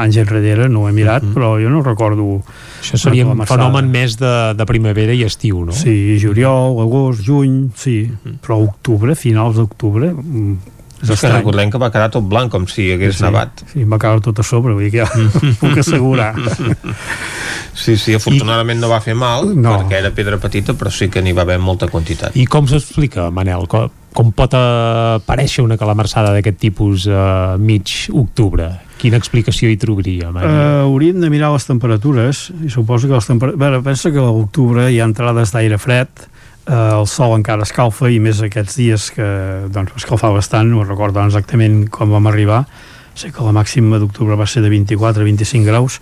[0.00, 2.40] anys enrere no ho he mirat, però jo no recordo
[2.80, 5.76] Això seria un fenomen més de, de primavera i estiu, no?
[5.76, 7.98] Sí, juliol, agost, juny, sí,
[8.42, 11.36] però octubre, finals d'octubre, mm, és És que estrany.
[11.40, 13.64] recordem que va quedar tot blanc, com si hagués Sí, nevat.
[13.72, 16.34] Sí, va caure tot a sobre, vull dir que ja puc assegurar.
[17.74, 19.78] Sí, sí, afortunadament no va fer mal, No.
[19.80, 22.36] perquè era pedra petita, però sí que n'hi va haver molta quantitat.
[22.36, 23.66] I com s'explica, Manel?
[23.66, 28.68] Com, com pot aparèixer una calamarsada d'aquest tipus a mig octubre?
[29.02, 30.52] Quina explicació hi trobaria, Manel?
[30.52, 33.58] Uh, hauríem de mirar les temperatures i suposo que les temperatures...
[33.58, 36.28] veure, pensa que a l'octubre hi ha entrades d'aire fred
[36.68, 39.28] uh, el sol encara escalfa i més aquests dies que
[39.72, 42.64] doncs, va escalfar bastant no recordo exactament com vam arribar
[43.14, 46.00] sé que la màxima d'octubre va ser de 24-25 graus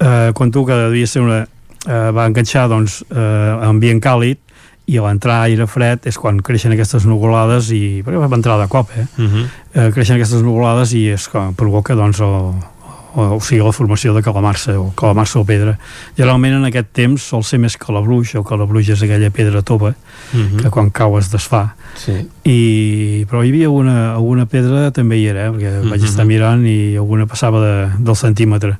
[0.00, 4.42] uh, quan tu que devia ser una uh, va enganxar doncs, uh, ambient càlid
[4.86, 8.68] i a l'entrar aire fred és quan creixen aquestes nuvolades i perquè va entrar de
[8.70, 9.06] cop eh?
[9.18, 9.46] Uh -huh.
[9.74, 12.54] eh, creixen aquestes nuvolades i és que provoca doncs el,
[13.16, 15.78] o, o sigui la formació de calamarsa o calamarsa o pedra
[16.16, 19.94] generalment en aquest temps sol ser més calabruix o calabruix és aquella pedra tova
[20.32, 20.60] Mhm.
[20.62, 22.12] que quan cau es desfà Sí.
[22.44, 25.50] i, però hi havia alguna, alguna pedra també hi era, eh?
[25.50, 26.08] perquè vaig Mhm.
[26.08, 28.76] estar mirant i alguna passava de, del centímetre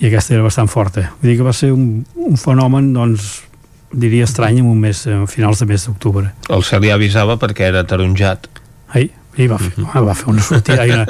[0.00, 3.42] i aquesta era bastant forta vull dir que va ser un, un fenomen doncs
[3.92, 7.68] diria estrany en un mes, a finals de mes d'octubre El cel ja avisava perquè
[7.68, 8.48] era taronjat.
[8.94, 9.72] Ai, i va fer,
[10.06, 11.04] va fer una sortida i una,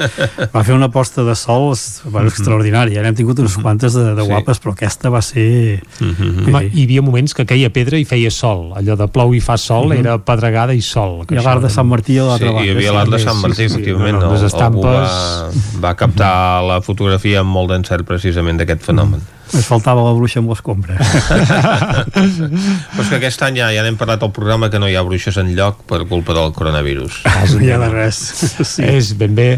[0.55, 4.23] va fer una posta de sol es- bueno, extraordinària, n'hem tingut unes quantes de, de
[4.23, 4.29] Sí.
[4.31, 8.73] guapes, però aquesta va ser Home, hi havia moments que caia pedra i feia sol.
[8.77, 9.99] Allò de plou i fa sol Mhm.
[10.01, 11.27] era pedregada i sol.
[11.27, 13.39] que i l'art de Sant Martí a l'altra Sí, banda hi havia l'art de Sant
[13.41, 13.75] Martí, sí, sí.
[13.75, 14.19] efectivament.
[14.19, 19.21] No, no, les estampes- va, va captar la fotografia amb molt d'encert precisament d'aquest fenomen.
[19.53, 20.99] Es faltava la bruixa amb les compres
[22.15, 25.03] Però és que aquest any ja, ja n'hem parlat al programa que no hi ha
[25.07, 27.21] bruixes en lloc per culpa del coronavirus.
[27.55, 28.19] no hi ha de res
[28.75, 28.85] sí.
[28.85, 29.49] És ben bé.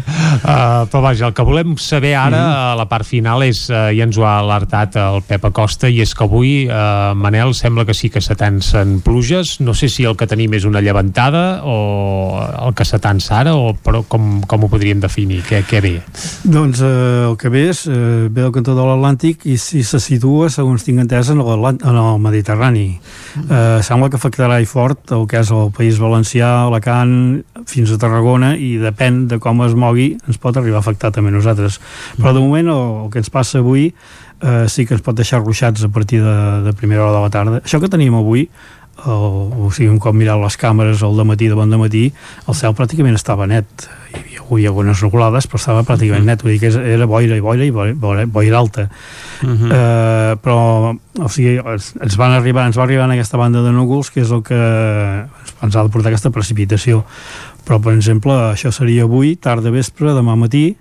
[0.43, 2.55] Uh, però vaja, el que volem saber ara, Mhm.
[2.57, 6.01] a la part final, és, uh, ja ens ho ha alertat el Pep Acosta, i
[6.03, 9.59] és que avui, uh, Manel, sembla que sí que s'atancen pluges.
[9.61, 13.73] No sé si el que tenim és una llevantada o el que s'atança ara, o,
[13.83, 15.41] però com, com ho podríem definir?
[15.47, 15.95] Què, què ve?
[16.43, 19.99] doncs eh, el que ve és eh, ve del cantó de l'Atlàntic i si se
[20.01, 22.85] situa, segons tinc entès en, l'Atlant- en el Mediterrani.
[23.37, 27.97] Eh, sembla que afectarà i fort el que és el País Valencià, Alacant fins a
[28.01, 31.79] Tarragona i depèn de com es mogui ens pot arribar a afectar també a nosaltres.
[32.17, 35.43] Però de moment el, el que ens passa avui eh, sí que ens pot deixar
[35.43, 37.61] ruixats a partir de, de primera hora de la tarda.
[37.65, 38.47] Això que tenim avui
[39.05, 42.07] el, o sigui, un cop mirar les càmeres al matí de bon matí,
[42.47, 43.87] el cel pràcticament estava net.
[44.07, 47.37] Hi havia, hi havia algunes nuvolades, però estava pràcticament net, vull dir que era boira
[47.37, 48.87] i boira i boira, boira, alta.
[49.43, 49.71] Uh -huh.
[49.71, 54.09] eh, però, o sigui, ens van arribar, ens va arribar en aquesta banda de núvols,
[54.09, 54.55] que és el que
[55.61, 57.05] ens ha de portar aquesta precipitació.
[57.65, 60.77] Però, per exemple, això seria avui, tarda vespre, demà matí,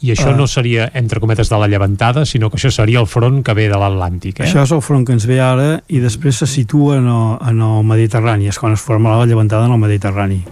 [0.00, 3.08] i això uh, no seria, entre cometes, de la llevantada, sinó que això seria el
[3.10, 4.40] front que ve de l'Atlàntic.
[4.40, 4.48] Eh?
[4.48, 7.64] Això és el front que ens ve ara i després se situa en el, en
[7.68, 10.42] el Mediterrani, és quan es formarà la llevantada en el Mediterrani.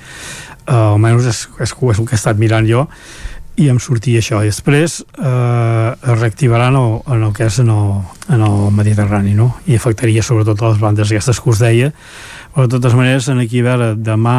[0.64, 2.86] Uh, almenys és, és, és el que he estat mirant jo
[3.60, 7.58] i em sortia això i després eh, es reactivarà en el, en el que és
[7.62, 7.90] en el,
[8.34, 9.52] en el Mediterrani no?
[9.70, 11.92] i afectaria sobretot a les bandes aquestes que us deia
[12.54, 14.38] però de totes maneres en aquí a veure demà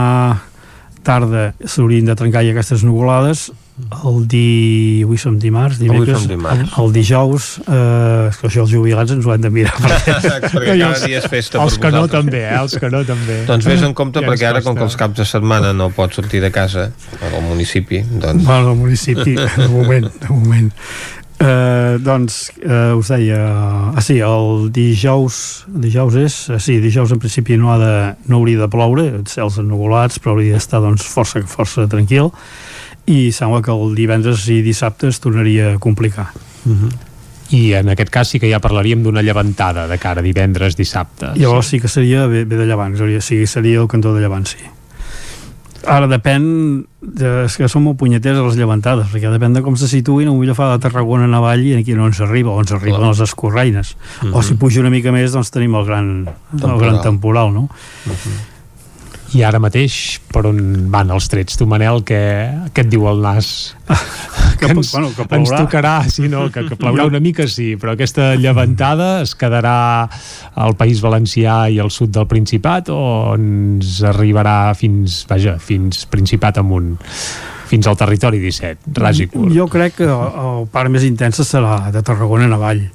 [1.07, 5.01] tarda s'haurien de trencar ja aquestes nuvolades el di...
[5.03, 6.77] avui som dimarts, dimecres, som dimarts.
[6.79, 10.13] el dijous eh, que això els jubilats ens ho hem de mirar perquè,
[10.53, 12.53] perquè cada dia és festa els que no també, eh?
[12.55, 13.41] els que no també.
[13.49, 16.15] Doncs vés en compte Ja perquè ara, com que els caps de setmana no pots
[16.21, 16.87] sortir de casa
[17.19, 18.45] al municipi, doncs...
[18.47, 20.71] bueno, el municipi de moment, de moment.
[21.35, 23.41] Uh, doncs uh, us deia
[23.91, 27.95] ah sí, el dijous dijous és, eh, sí, dijous en principi no, ha de,
[28.31, 32.31] no hauria de ploure cels ennugolats, però hauria d'estar doncs, força, força tranquil
[33.05, 36.31] i sembla que el divendres i dissabte es tornaria a complicar.
[37.53, 41.35] I en aquest cas sí que ja parlaríem d'una llevantada de cara a divendres, dissabte
[41.37, 44.47] llavors sí que seria bé, bé de llevant seria, sí, seria el cantó de llevant
[44.49, 44.63] sí.
[45.85, 46.47] Ara depèn
[47.05, 50.57] de, és que són molt punyeteres les llevantades perquè depèn de com se situïn potser
[50.57, 53.11] fa de Tarragona en avall i aquí no ens arriba o ens arriben Clar.
[53.13, 53.93] les escorraines.
[54.23, 54.33] Mhm.
[54.33, 57.69] o si puja una mica més doncs tenim el gran temporal, el gran temporal no?
[59.33, 60.59] I ara mateix per on
[60.93, 62.21] van els trets tu Manel, què,
[62.75, 63.47] què et diu el nas?
[64.59, 66.45] que, ens, bueno, que ens tocarà, sí, no?
[66.53, 69.77] que, que plourà una mica sí, però aquesta llevantada es quedarà
[70.61, 73.01] al País Valencià i al sud del Principat o
[73.35, 76.95] ens arribarà fins, vaja, fins Principat amunt
[77.65, 81.43] fins al territori 17, ras i curt jo crec que el, el part més intensa
[81.47, 82.85] serà de Tarragona en avall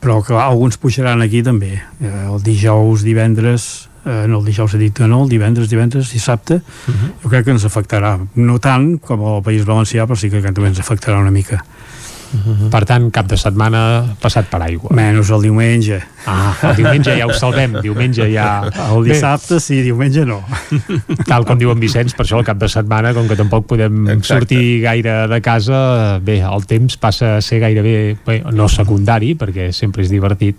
[0.00, 4.78] però que alguns pujaran aquí també eh, el dijous, divendres eh, no el dijous he
[4.78, 7.12] dit que no, el divendres, divendres dissabte, uh -huh.
[7.22, 10.68] jo crec que ens afectarà no tant com al País Valencià però sí que també
[10.68, 11.64] ens afectarà una mica
[12.70, 13.80] Per tant, cap de setmana
[14.22, 14.92] passat per aigua.
[14.94, 18.48] menys el diumenge Ah, el diumenge ja ho salvem, diumenge ja...
[18.90, 20.40] el dissabte sí, diumenge no.
[20.70, 24.02] Bé, tal com diuen Vicenç, per això el cap de setmana, com que tampoc podem
[24.04, 24.28] Exacte.
[24.28, 25.80] sortir gaire de casa,
[26.24, 27.94] bé, el temps passa a ser gairebé,
[28.26, 30.58] bé, no secundari, perquè sempre és divertit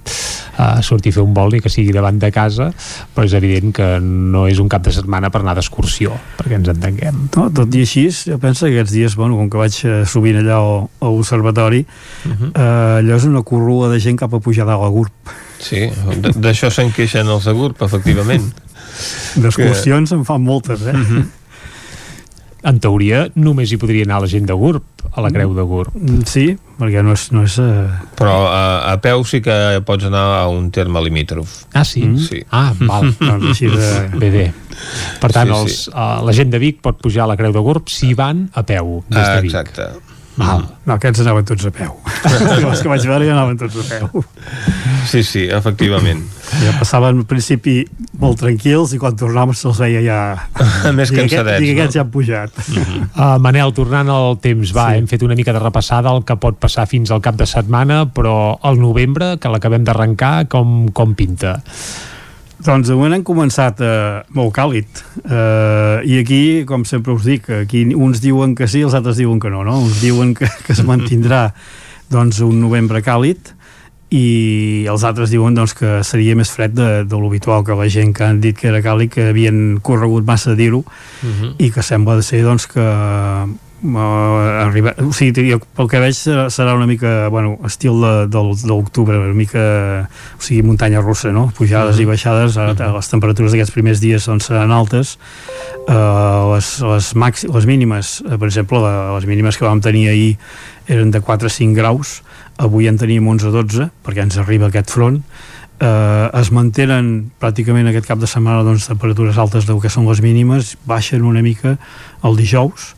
[0.57, 2.71] uh, sortir a fer un vol i que sigui davant de casa,
[3.15, 6.73] però és evident que no és un cap de setmana per anar d'excursió, perquè ens
[6.73, 7.27] entenguem.
[7.37, 10.41] no, tot i així, jo penso que aquests dies bueno, com que vaig eh, sovint
[10.41, 14.65] allà al, a l'observatori uh eh, allò és una corrua de gent cap a pujar
[14.65, 15.31] dalt a GURB
[15.61, 18.49] Sí, d- d'això se'n queixen els de GURB, efectivament.
[19.41, 20.97] d'excursions en fan moltes eh?
[22.61, 24.83] En teoria, només hi podria anar la gent de GURB,
[25.17, 25.95] a la creu de GURB.
[25.97, 26.43] Mm, Sí,
[26.77, 27.23] perquè no és...
[27.33, 27.87] No és uh...
[28.19, 28.59] Però a,
[28.91, 29.55] a peu sí que
[29.87, 31.55] pots anar a un terme limítrof.
[31.73, 32.03] Ah, sí?
[32.21, 32.43] Sí.
[32.53, 33.09] Ah, val.
[33.17, 33.89] doncs així de...
[34.13, 34.45] Bé, bé.
[35.23, 35.95] Per tant, Sí, els, sí.
[35.95, 38.61] uh, la gent de Vic pot pujar a la Creu de Gurb si van a
[38.61, 39.49] peu des Ah, de Vic.
[39.55, 39.89] exacte.
[40.41, 40.65] Val.
[40.87, 41.93] No, aquests anaven tots a peu.
[42.71, 44.25] Els que vaig veure ja anaven tots a peu.
[45.09, 46.23] Sí, sí, efectivament.
[46.61, 47.77] Ja passaven al principi
[48.21, 50.19] molt tranquils i quan tornaven se'ls veia ja...
[50.97, 51.77] Més cansadets, Dic, no?
[51.77, 52.61] aquests ja han pujat.
[52.75, 55.01] Uh, Manel, tornant al temps, va, sí.
[55.01, 58.03] hem fet una mica de repassada el que pot passar fins al cap de setmana,
[58.13, 61.59] però el novembre, que l'acabem d'arrencar, com, com pinta?
[62.61, 67.47] Doncs de moment hem començat eh, molt càlid eh, i aquí, com sempre us dic
[67.63, 69.79] aquí uns diuen que sí, els altres diuen que no, no?
[69.81, 71.47] uns diuen que, que es mantindrà
[72.11, 73.55] doncs un novembre càlid
[74.11, 78.11] i els altres diuen doncs, que seria més fred de, de l'habitual que la gent
[78.13, 80.83] que han dit que era càlid que havien corregut massa a dir-ho
[81.23, 81.55] Mhm.
[81.59, 82.83] i que sembla de ser doncs, que
[83.83, 88.51] uh, arriba, o sigui, jo, pel que veig serà, una mica bueno, estil de, del,
[88.59, 89.63] de l'octubre una mica,
[90.37, 91.49] o sigui, muntanya russa no?
[91.57, 95.17] pujades i baixades ara, les temperatures d'aquests primers dies doncs, seran altes.
[95.87, 100.09] Uh, les, les, maxi, les mínimes uh, per exemple, la, les mínimes que vam tenir
[100.11, 100.35] ahir
[100.91, 102.19] eren de 4 a 5 graus
[102.61, 105.21] avui en teníem 11 a 12 perquè ens arriba aquest front.
[105.81, 110.21] Eh, es mantenen pràcticament aquest cap de setmana doncs, temperatures altes del que són les
[110.21, 111.77] mínimes, baixen una mica
[112.27, 112.91] el dijous,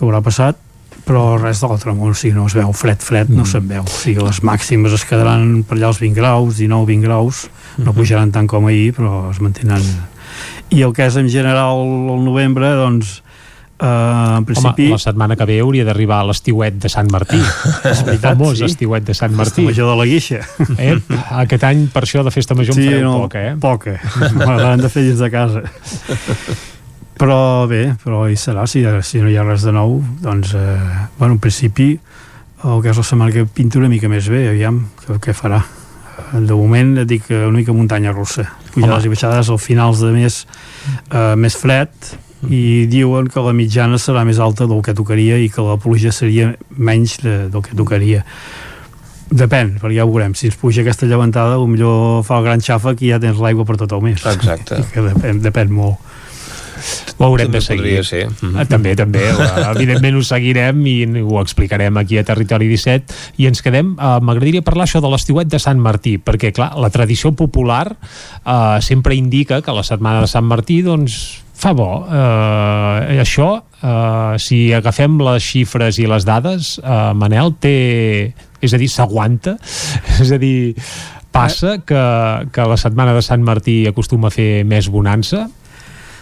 [0.00, 0.58] que haurà passat,
[1.06, 3.86] però res de l'altre món, o sigui, no es veu fred, fred, no se'n veu.
[3.86, 7.46] O sigui, les màximes es quedaran per allà als 20 graus, 19-20 graus,
[7.80, 9.84] no pujaran tant com ahir, però es mantindran.
[10.70, 13.20] I el que és en general el novembre, doncs,
[13.80, 14.90] Uh, en principi...
[14.90, 17.38] Home, la setmana que ve hauria d'arribar a l'estiuet de Sant Martí.
[17.40, 18.66] És el veritat, famós sí.
[18.66, 19.62] estiuet de Sant Martí.
[19.64, 20.40] Festa major de la Guixa.
[20.76, 20.98] Eh?
[21.40, 23.54] Aquest any, per això, de festa major sí, en fareu no, poca, eh?
[23.62, 23.96] Poca.
[24.36, 25.64] M'agraden de fer dins de casa.
[27.20, 30.78] Però bé, però hi serà, si, si no hi ha res de nou, doncs, eh,
[31.18, 31.90] bueno, en principi,
[32.64, 35.60] el que és la setmana que pinta una mica més bé, aviam, què, què farà.
[36.32, 38.46] De moment et dic eh, una mica muntanya russa.
[38.72, 39.10] Pujades Home.
[39.10, 41.92] i baixades al finals de mes eh, més fred,
[42.48, 46.12] i diuen que la mitjana serà més alta del que tocaria i que la pluja
[46.16, 48.24] seria menys de, del que tocaria
[49.30, 53.04] depèn, perquè ja ho veurem si ens puja aquesta llevantada, millor fa el gran xàfec
[53.04, 56.00] i ja tens l'aigua per tot el mes exacte que depèn, depèn molt
[57.18, 57.82] ho haurem També de seguir.
[57.82, 58.22] podria ser.
[58.54, 59.26] Ah, També, també.
[59.74, 64.64] Evidentment ho seguirem i ho explicarem aquí a Territori 17 i ens quedem, uh, m'agradaria
[64.66, 69.60] parlar això de l'estiuet de Sant Martí, perquè clar, la tradició popular uh, sempre indica
[69.62, 71.20] que la setmana de Sant Martí doncs
[71.60, 71.90] fa bo.
[72.08, 77.76] Uh, això, uh, si agafem les xifres i les dades, uh, Manel té...
[78.60, 79.54] És a dir, s'aguanta.
[80.20, 80.74] és a dir,
[81.32, 82.02] passa que,
[82.52, 85.46] que la setmana de Sant Martí acostuma a fer més bonança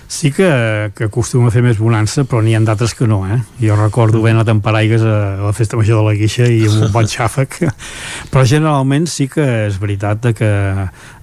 [0.09, 3.37] sí que, que acostuma a fer més bonança, però n'hi ha d'altres que no, eh?
[3.61, 6.87] Jo recordo ben anat amb paraigues a la festa major de la Guixa i amb
[6.87, 7.59] un bon xàfec,
[8.33, 10.49] però generalment sí que és veritat que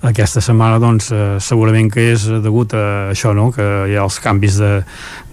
[0.05, 3.49] aquesta setmana doncs eh, segurament que és degut a això, no?
[3.55, 4.71] Que hi ha els canvis de,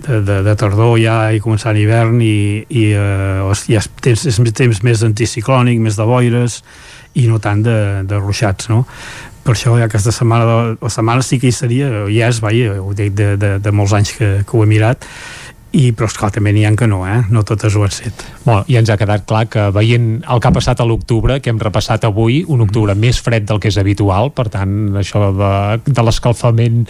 [0.09, 4.41] de, de, de tardor ja i començant hivern i, i eh, ja és temps, és
[4.57, 6.63] temps més anticiclònic, més de boires
[7.21, 7.77] i no tant de,
[8.09, 8.87] de ruixats, no?
[9.43, 13.15] Per això aquesta setmana, la setmana sí que hi seria, ja és, vaja, ho dic
[13.19, 15.07] de, de, de molts anys que, que ho he mirat,
[15.73, 17.23] i, però esclar, també n'hi ha que no, eh?
[17.33, 18.27] no totes ho han set.
[18.45, 21.53] Bueno, I ens ha quedat clar que veient el que ha passat a l'octubre, que
[21.53, 25.53] hem repassat avui, un octubre més fred del que és habitual, per tant, això de,
[25.87, 26.83] de l'escalfament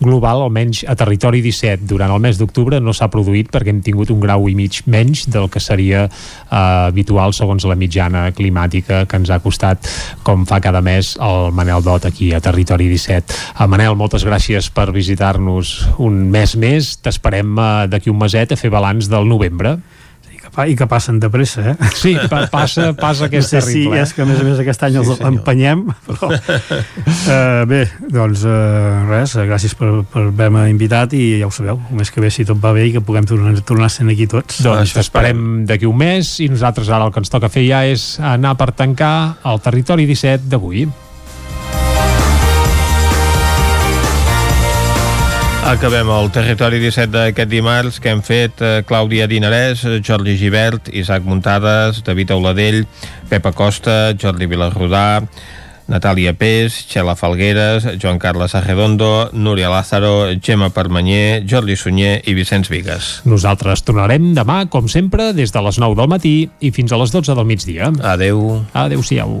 [0.00, 4.12] global, almenys a territori 17, durant el mes d'octubre no s'ha produït perquè hem tingut
[4.14, 6.56] un grau i mig menys del que seria eh,
[6.88, 9.88] habitual segons la mitjana climàtica que ens ha costat,
[10.24, 13.34] com fa cada mes el Manel Dot aquí a Territori 17.
[13.58, 16.94] Uh, Manel, moltes gràcies per visitar-nos un mes més.
[17.04, 19.76] T'esperem uh, d'aquí un meset a fer balanç del novembre.
[20.54, 21.88] I que, pa, i que passen de pressa, eh?
[21.98, 23.96] Sí, pa, passa, passa que és no sé terrible.
[23.96, 25.32] Si és que a més a més aquest any Sí, els senyor.
[25.32, 26.30] empenyem, però...
[26.30, 27.80] uh, bé,
[28.14, 32.12] doncs uh, res, eh, gràcies per, per haver-me invitat i ja ho sabeu, el mes
[32.14, 34.62] que ve si tot va bé i que puguem tornar, tornar sent aquí tots.
[34.64, 38.14] Doncs t'esperem d'aquí un mes i nosaltres ara el que ens toca fer ja és
[38.22, 39.14] anar per tancar
[39.50, 40.86] el territori 17 d'avui.
[45.64, 51.24] Acabem el territori 17 d'aquest dimarts que hem fet eh, Clàudia Dinarès, Jordi Givert, Isaac
[51.24, 52.82] Muntades, David Auladell,
[53.30, 55.24] Pepa Costa, Jordi Vilarrodà,
[55.88, 62.68] Natàlia Pes, Xela Falgueres, Joan Carles Arredondo, Núria Lázaro, Gemma Permanyer, Jordi Sunyer i Vicenç
[62.68, 63.14] Vigues.
[63.24, 67.12] Nosaltres tornarem demà, com sempre, des de les 9 del matí i fins a les
[67.12, 67.88] 12 del migdia.
[68.12, 68.60] Adeu.
[68.84, 69.40] Adeu-siau.